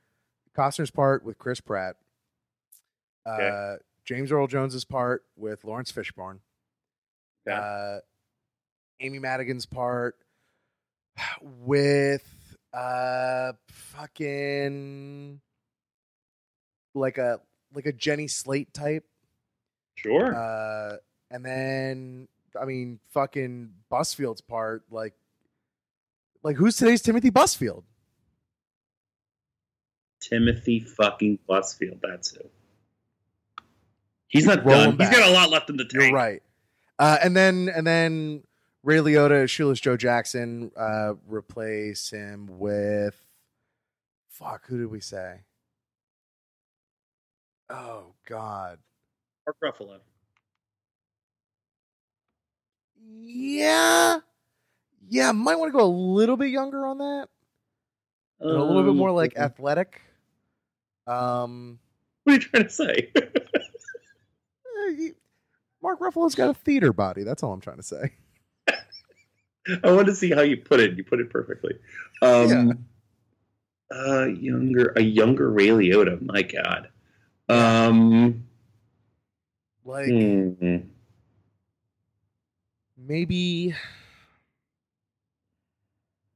Costner's 0.58 0.92
part 0.92 1.24
with 1.24 1.38
Chris 1.38 1.62
Pratt. 1.62 1.96
Uh, 3.26 3.32
Okay. 3.32 3.78
James 4.04 4.32
Earl 4.32 4.48
Jones's 4.48 4.86
part 4.86 5.24
with 5.36 5.64
Laurence 5.64 5.92
Fishburne. 5.92 6.40
Okay. 7.48 7.56
Uh, 7.58 8.00
Amy 9.00 9.18
Madigan's 9.20 9.66
part 9.66 10.16
with 11.42 12.24
uh 12.74 13.54
fucking 13.68 15.40
like 16.94 17.18
a 17.18 17.40
like 17.74 17.86
a 17.86 17.92
Jenny 17.94 18.28
Slate 18.28 18.74
type. 18.74 19.06
Sure. 19.96 20.36
Uh 20.36 20.98
and 21.32 21.44
then 21.44 22.28
I 22.60 22.66
mean 22.66 23.00
fucking 23.12 23.72
Busfield's 23.92 24.42
part 24.42 24.84
like 24.92 25.14
like 26.44 26.58
who's 26.58 26.76
today's 26.78 27.02
Timothy 27.02 27.32
Busfield? 27.32 27.84
Timothy 30.30 30.80
fucking 30.80 31.40
Busfield. 31.48 32.00
That's 32.02 32.36
who. 32.36 32.42
He's 34.28 34.46
not 34.46 34.66
Roll 34.66 34.92
done. 34.92 34.98
He's 34.98 35.10
got 35.10 35.30
a 35.30 35.34
lot 35.34 35.50
left 35.50 35.70
in 35.70 35.78
the 35.78 35.86
tank. 35.86 36.04
You're 36.06 36.14
right. 36.14 36.42
Uh 37.00 37.18
and 37.24 37.36
then 37.36 37.70
and 37.74 37.86
then 37.86 38.44
Ray 38.84 38.98
Liotta, 38.98 39.50
Shoeless 39.50 39.80
Joe 39.80 39.98
Jackson 39.98 40.72
uh 40.78 41.14
replace 41.28 42.10
him 42.10 42.60
with 42.60 43.16
fuck, 44.30 44.66
who 44.68 44.78
did 44.78 44.88
we 44.92 45.00
say? 45.00 45.42
Oh 47.70 48.14
god. 48.28 48.80
Mark 49.46 49.58
Ruffalo. 49.64 50.00
Yeah. 53.22 54.20
Yeah, 55.08 55.32
might 55.34 55.58
want 55.60 55.72
to 55.72 55.78
go 55.78 55.86
a 55.86 55.88
little 55.88 56.36
bit 56.38 56.50
younger 56.50 56.86
on 56.86 56.98
that. 56.98 57.28
And 58.40 58.50
a 58.50 58.64
little 58.64 58.84
bit 58.84 58.90
Um, 58.90 58.98
more 58.98 59.12
like 59.12 59.38
athletic. 59.38 60.02
Um 61.08 61.80
What 62.24 62.34
are 62.34 62.36
you 62.36 62.42
trying 62.42 62.64
to 62.64 62.70
say? 62.70 63.12
eh, 64.90 65.10
Mark 65.82 66.00
Ruffalo's 66.00 66.36
got 66.36 66.50
a 66.50 66.54
theater 66.54 66.94
body. 66.94 67.24
That's 67.24 67.44
all 67.44 67.54
I'm 67.54 67.62
trying 67.62 67.78
to 67.78 67.84
say. 67.84 68.14
I 69.84 69.92
want 69.92 70.08
to 70.08 70.16
see 70.16 70.32
how 70.32 70.42
you 70.42 70.58
put 70.58 70.80
it. 70.80 70.98
You 70.98 71.04
put 71.04 71.20
it 71.20 71.30
perfectly. 71.30 71.74
Um, 72.22 72.86
uh, 73.94 74.26
younger, 74.26 74.94
a 74.96 75.02
younger 75.02 75.52
Ray 75.52 75.68
Liotta. 75.68 76.22
My 76.22 76.42
God. 76.42 76.90
Um, 77.50 78.46
Like 79.84 80.08
hmm. 80.08 80.78
maybe 82.98 83.76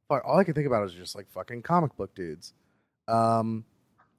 all 0.09 0.37
I 0.37 0.43
can 0.43 0.53
think 0.53 0.67
about 0.67 0.85
is 0.85 0.93
just 0.93 1.15
like 1.15 1.29
fucking 1.29 1.61
comic 1.61 1.95
book 1.95 2.13
dudes. 2.15 2.53
Um 3.07 3.65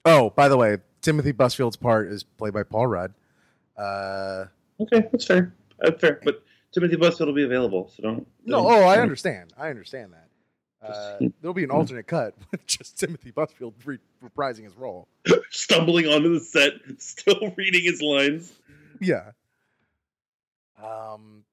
oh, 0.05 0.31
by 0.31 0.48
the 0.48 0.56
way, 0.56 0.78
Timothy 1.02 1.32
Busfield's 1.32 1.77
part 1.77 2.09
is 2.09 2.22
played 2.22 2.52
by 2.55 2.62
Paul 2.62 2.86
Rudd. 2.86 3.14
Uh 3.77 4.47
Okay, 4.81 5.06
that's 5.12 5.27
fair. 5.27 5.52
That's 5.78 6.01
fair. 6.01 6.20
But 6.24 6.43
Timothy 6.72 6.97
Busfield 6.97 7.27
will 7.27 7.35
be 7.35 7.44
available, 7.44 7.90
so 7.94 8.02
don't. 8.02 8.27
no, 8.44 8.62
don't- 8.62 8.72
oh, 8.72 8.85
I 8.85 8.98
understand. 9.01 9.52
I 9.59 9.68
understand 9.68 10.12
that. 10.12 10.27
Uh, 10.82 11.18
there'll 11.43 11.52
be 11.52 11.64
an 11.64 11.70
alternate 11.70 12.06
cut 12.06 12.35
with 12.51 12.66
just 12.66 12.98
Timothy 12.98 13.31
Busfield 13.32 13.74
re- 13.85 13.98
reprising 14.24 14.64
his 14.64 14.74
role. 14.77 15.09
Stumbling 15.51 16.06
onto 16.06 16.32
the 16.32 16.40
set, 16.40 16.72
still 16.98 17.52
reading 17.56 17.82
his 17.85 18.01
lines. 18.01 18.52
Yeah. 19.01 19.32
Um. 20.82 21.44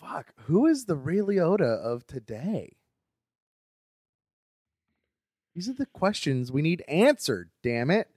Fuck. 0.00 0.32
Who 0.46 0.66
is 0.66 0.86
the 0.86 0.96
Ray 0.96 1.18
Liotta 1.18 1.78
of 1.80 2.04
today? 2.06 2.72
These 5.58 5.68
are 5.68 5.72
the 5.72 5.86
questions 5.86 6.52
we 6.52 6.62
need 6.62 6.84
answered. 6.86 7.50
Damn 7.64 7.90
it. 7.90 8.08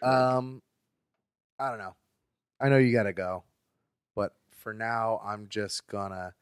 Um. 0.00 0.62
I 1.58 1.68
don't 1.68 1.78
know. 1.78 1.96
I 2.60 2.68
know 2.68 2.76
you 2.78 2.92
gotta 2.92 3.12
go, 3.12 3.42
but 4.14 4.36
for 4.52 4.72
now, 4.72 5.20
I'm 5.24 5.48
just 5.48 5.88
gonna. 5.88 6.32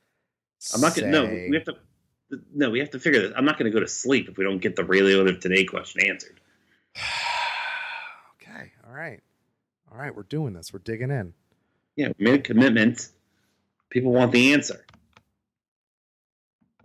I'm 0.75 0.83
not 0.83 0.95
gonna. 0.95 1.09
No, 1.09 1.25
we 1.25 1.55
have 1.55 1.65
to. 1.65 1.77
No, 2.55 2.69
we 2.69 2.79
have 2.81 2.91
to 2.91 2.99
figure 2.99 3.23
this. 3.23 3.33
I'm 3.35 3.47
not 3.47 3.59
going 3.59 3.73
to 3.73 3.75
go 3.75 3.81
to 3.81 3.89
sleep 3.89 4.29
if 4.29 4.37
we 4.37 4.45
don't 4.45 4.59
get 4.59 4.77
the 4.77 4.85
Ray 4.85 5.01
of 5.19 5.41
today 5.41 5.65
question 5.65 6.03
answered. 6.07 6.39
okay. 8.35 8.73
All 8.87 8.93
right. 8.93 9.21
All 9.91 9.97
right. 9.97 10.15
We're 10.15 10.25
doing 10.25 10.53
this. 10.53 10.75
We're 10.75 10.81
digging 10.81 11.11
in. 11.11 11.33
Yeah, 11.97 12.09
we 12.19 12.27
made 12.27 12.41
a 12.41 12.43
commitment. 12.43 13.09
People 13.89 14.13
want 14.13 14.33
the 14.33 14.53
answer. 14.53 14.85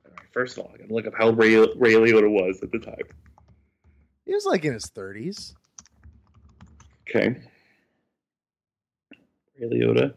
All 0.05 0.11
right, 0.11 0.27
first 0.31 0.57
of 0.57 0.63
all, 0.63 0.71
I 0.73 0.77
got 0.77 0.87
to 0.87 0.93
look 0.93 1.07
up 1.07 1.13
how 1.17 1.31
Ray, 1.31 1.57
Ray 1.57 1.95
Liotta 1.95 2.31
was 2.31 2.63
at 2.63 2.71
the 2.71 2.79
time. 2.79 3.03
He 4.25 4.33
was 4.33 4.45
like 4.45 4.65
in 4.65 4.73
his 4.73 4.85
30s. 4.85 5.53
Okay. 7.07 7.35
Ray 9.59 9.67
Liotta. 9.69 10.13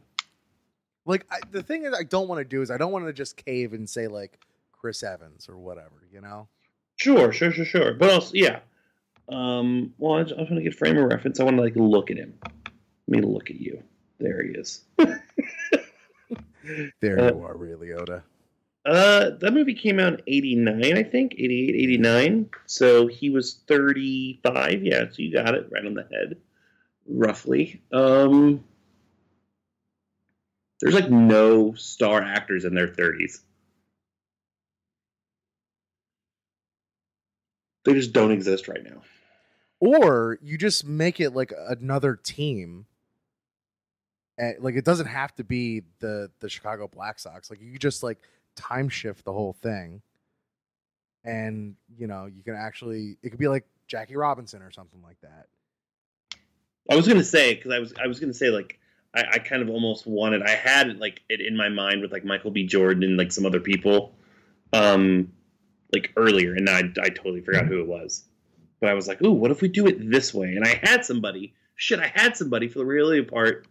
Like 1.04 1.26
I, 1.30 1.38
the 1.50 1.62
thing 1.62 1.84
is, 1.84 1.94
I 1.94 2.02
don't 2.04 2.28
want 2.28 2.38
to 2.40 2.44
do 2.44 2.62
is 2.62 2.70
I 2.70 2.76
don't 2.78 2.92
want 2.92 3.06
to 3.06 3.12
just 3.12 3.36
cave 3.36 3.72
and 3.72 3.88
say 3.88 4.08
like 4.08 4.38
Chris 4.72 5.02
Evans 5.02 5.48
or 5.48 5.56
whatever. 5.56 6.06
You 6.12 6.20
know. 6.20 6.48
Sure, 6.96 7.32
sure, 7.32 7.52
sure, 7.52 7.64
sure. 7.64 7.94
But 7.94 8.10
also, 8.10 8.32
yeah. 8.34 8.60
Um, 9.28 9.92
well, 9.98 10.18
I 10.18 10.22
just, 10.22 10.34
I 10.34 10.38
want 10.38 10.54
to 10.56 10.62
get 10.62 10.74
frame 10.74 10.96
of 10.96 11.04
reference. 11.04 11.38
I 11.40 11.44
want 11.44 11.56
to 11.56 11.62
like 11.62 11.76
look 11.76 12.10
at 12.10 12.16
him. 12.16 12.34
Let 13.08 13.20
me 13.20 13.20
look 13.20 13.50
at 13.50 13.56
you. 13.60 13.82
There 14.18 14.42
he 14.42 14.50
is. 14.50 14.82
There 17.00 17.20
Uh, 17.20 17.28
you 17.32 17.44
are, 17.44 17.56
Ray 17.56 17.74
Liotta. 17.74 18.22
Uh, 18.86 19.30
that 19.40 19.52
movie 19.52 19.74
came 19.74 19.98
out 19.98 20.12
in 20.12 20.22
89, 20.28 20.96
I 20.96 21.02
think. 21.02 21.34
88, 21.34 21.74
89. 21.74 22.50
So 22.66 23.08
he 23.08 23.30
was 23.30 23.60
35. 23.66 24.84
Yeah, 24.84 25.04
so 25.10 25.14
you 25.16 25.32
got 25.32 25.54
it 25.56 25.68
right 25.72 25.84
on 25.84 25.94
the 25.94 26.06
head, 26.12 26.36
roughly. 27.08 27.82
Um, 27.92 28.62
there's 30.80 30.94
like 30.94 31.10
no 31.10 31.74
star 31.74 32.22
actors 32.22 32.64
in 32.64 32.74
their 32.74 32.86
30s. 32.86 33.40
They 37.84 37.94
just 37.94 38.12
don't 38.12 38.30
exist 38.30 38.68
right 38.68 38.84
now. 38.84 39.02
Or 39.80 40.38
you 40.42 40.58
just 40.58 40.84
make 40.84 41.18
it 41.18 41.30
like 41.30 41.52
another 41.68 42.14
team. 42.14 42.86
And, 44.38 44.56
like 44.60 44.76
it 44.76 44.84
doesn't 44.84 45.06
have 45.06 45.34
to 45.36 45.44
be 45.44 45.82
the 46.00 46.30
the 46.40 46.48
Chicago 46.48 46.88
Black 46.88 47.18
Sox. 47.18 47.48
Like 47.50 47.60
you 47.60 47.78
just 47.78 48.02
like 48.02 48.18
time 48.56 48.88
shift 48.88 49.24
the 49.24 49.32
whole 49.32 49.52
thing. 49.62 50.02
And 51.24 51.76
you 51.96 52.06
know, 52.06 52.26
you 52.26 52.42
can 52.42 52.54
actually 52.54 53.18
it 53.22 53.30
could 53.30 53.38
be 53.38 53.48
like 53.48 53.66
Jackie 53.86 54.16
Robinson 54.16 54.62
or 54.62 54.70
something 54.70 55.02
like 55.02 55.20
that. 55.22 55.46
I 56.90 56.96
was 56.96 57.06
gonna 57.06 57.24
say 57.24 57.54
because 57.54 57.72
I 57.72 57.78
was 57.78 57.94
I 58.02 58.06
was 58.06 58.20
gonna 58.20 58.34
say 58.34 58.50
like 58.50 58.78
I, 59.14 59.24
I 59.34 59.38
kind 59.38 59.62
of 59.62 59.68
almost 59.68 60.06
wanted 60.06 60.42
I 60.42 60.50
had 60.50 60.98
like 60.98 61.22
it 61.28 61.40
in 61.40 61.56
my 61.56 61.68
mind 61.68 62.02
with 62.02 62.12
like 62.12 62.24
Michael 62.24 62.50
B. 62.50 62.64
Jordan 62.64 63.02
and 63.04 63.16
like 63.16 63.32
some 63.32 63.46
other 63.46 63.60
people, 63.60 64.14
um, 64.72 65.32
like 65.92 66.12
earlier, 66.16 66.54
and 66.54 66.68
I 66.68 66.80
I 67.00 67.08
totally 67.08 67.40
forgot 67.40 67.66
who 67.66 67.80
it 67.80 67.86
was. 67.86 68.24
But 68.80 68.90
I 68.90 68.94
was 68.94 69.08
like, 69.08 69.22
ooh, 69.22 69.32
what 69.32 69.50
if 69.50 69.62
we 69.62 69.68
do 69.68 69.86
it 69.86 70.10
this 70.10 70.34
way? 70.34 70.54
And 70.54 70.64
I 70.64 70.80
had 70.82 71.04
somebody. 71.04 71.54
Shit, 71.76 71.98
I 71.98 72.10
had 72.14 72.36
somebody 72.36 72.68
for 72.68 72.78
the 72.78 72.84
Ray 72.84 73.22
part. 73.22 73.66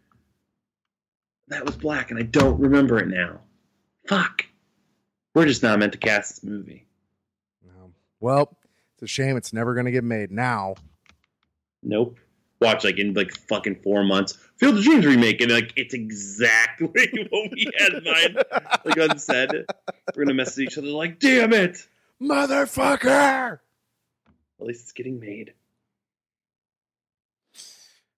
That 1.48 1.66
was 1.66 1.76
black, 1.76 2.10
and 2.10 2.20
I 2.20 2.24
don't 2.24 2.60
remember 2.60 2.98
it 2.98 3.08
now. 3.08 3.42
Fuck. 4.08 4.46
We're 5.36 5.46
just 5.46 5.62
not 5.62 5.78
meant 5.78 5.92
to 5.92 5.98
cast 5.98 6.42
this 6.42 6.50
movie. 6.50 6.88
No. 7.64 7.92
Well, 8.22 8.58
it's 8.94 9.04
a 9.04 9.08
shame 9.08 9.36
it's 9.36 9.52
never 9.52 9.74
going 9.74 9.86
to 9.86 9.92
get 9.92 10.06
made 10.06 10.32
now. 10.32 10.76
Nope. 11.84 12.18
Watch 12.62 12.86
like 12.86 12.98
in 12.98 13.14
like 13.14 13.32
fucking 13.32 13.82
four 13.84 14.06
months. 14.06 14.38
Field 14.56 14.78
of 14.78 14.84
Dreams 14.86 15.06
remake, 15.06 15.42
and 15.42 15.52
like 15.52 15.74
it's 15.76 15.94
exactly 15.94 16.88
what 17.30 17.52
we 17.52 17.70
had 17.78 17.94
in 17.94 18.04
mind. 18.06 18.44
like 18.86 18.98
unsaid, 18.98 19.52
we're 20.16 20.24
gonna 20.24 20.34
message 20.34 20.70
each 20.70 20.78
other 20.78 20.88
like, 20.88 21.20
"Damn 21.20 21.52
it, 21.52 21.86
Motherfucker! 22.22 23.60
At 24.60 24.66
least 24.66 24.84
it's 24.84 24.92
getting 24.94 25.20
made. 25.20 25.54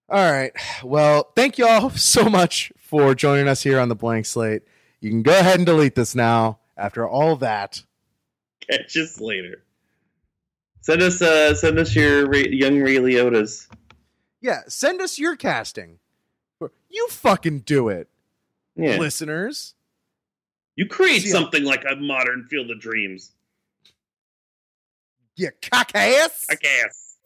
All 0.08 0.30
right. 0.30 0.52
Well, 0.84 1.32
thank 1.34 1.58
you 1.58 1.66
all 1.66 1.90
so 1.90 2.30
much 2.30 2.72
for 2.78 3.16
joining 3.16 3.48
us 3.48 3.64
here 3.64 3.80
on 3.80 3.88
the 3.88 3.96
blank 3.96 4.24
slate. 4.26 4.62
You 5.00 5.10
can 5.10 5.22
go 5.22 5.36
ahead 5.36 5.56
and 5.56 5.66
delete 5.66 5.96
this 5.96 6.14
now 6.14 6.60
after 6.78 7.06
all 7.06 7.36
that. 7.36 7.82
Catch 8.70 8.96
us 8.96 9.20
later. 9.20 9.64
Send 10.80 11.02
us 11.02 11.20
uh 11.20 11.54
send 11.54 11.78
us 11.78 11.94
your 11.94 12.26
Ray, 12.28 12.48
young 12.48 12.80
Ray 12.80 12.96
Liotta's. 12.96 13.68
Yeah, 14.40 14.60
send 14.68 15.00
us 15.00 15.18
your 15.18 15.36
casting. 15.36 15.98
You 16.90 17.08
fucking 17.10 17.60
do 17.60 17.88
it, 17.88 18.08
Yeah. 18.76 18.96
listeners. 18.96 19.74
You 20.76 20.86
create 20.86 21.22
See, 21.22 21.28
something 21.28 21.64
like 21.64 21.84
a 21.90 21.96
modern 21.96 22.46
Field 22.48 22.70
of 22.70 22.80
Dreams. 22.80 23.32
You 25.36 25.50
cock 25.60 25.90
ass. 25.94 26.46
I 26.50 26.54
guess. 26.54 27.16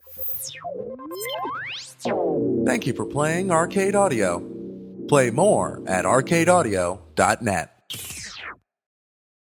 Thank 2.65 2.87
you 2.87 2.93
for 2.93 3.05
playing 3.05 3.51
Arcade 3.51 3.95
Audio. 3.95 4.39
Play 5.07 5.29
more 5.31 5.81
at 5.87 6.05
arcadeaudio.net. 6.05 7.72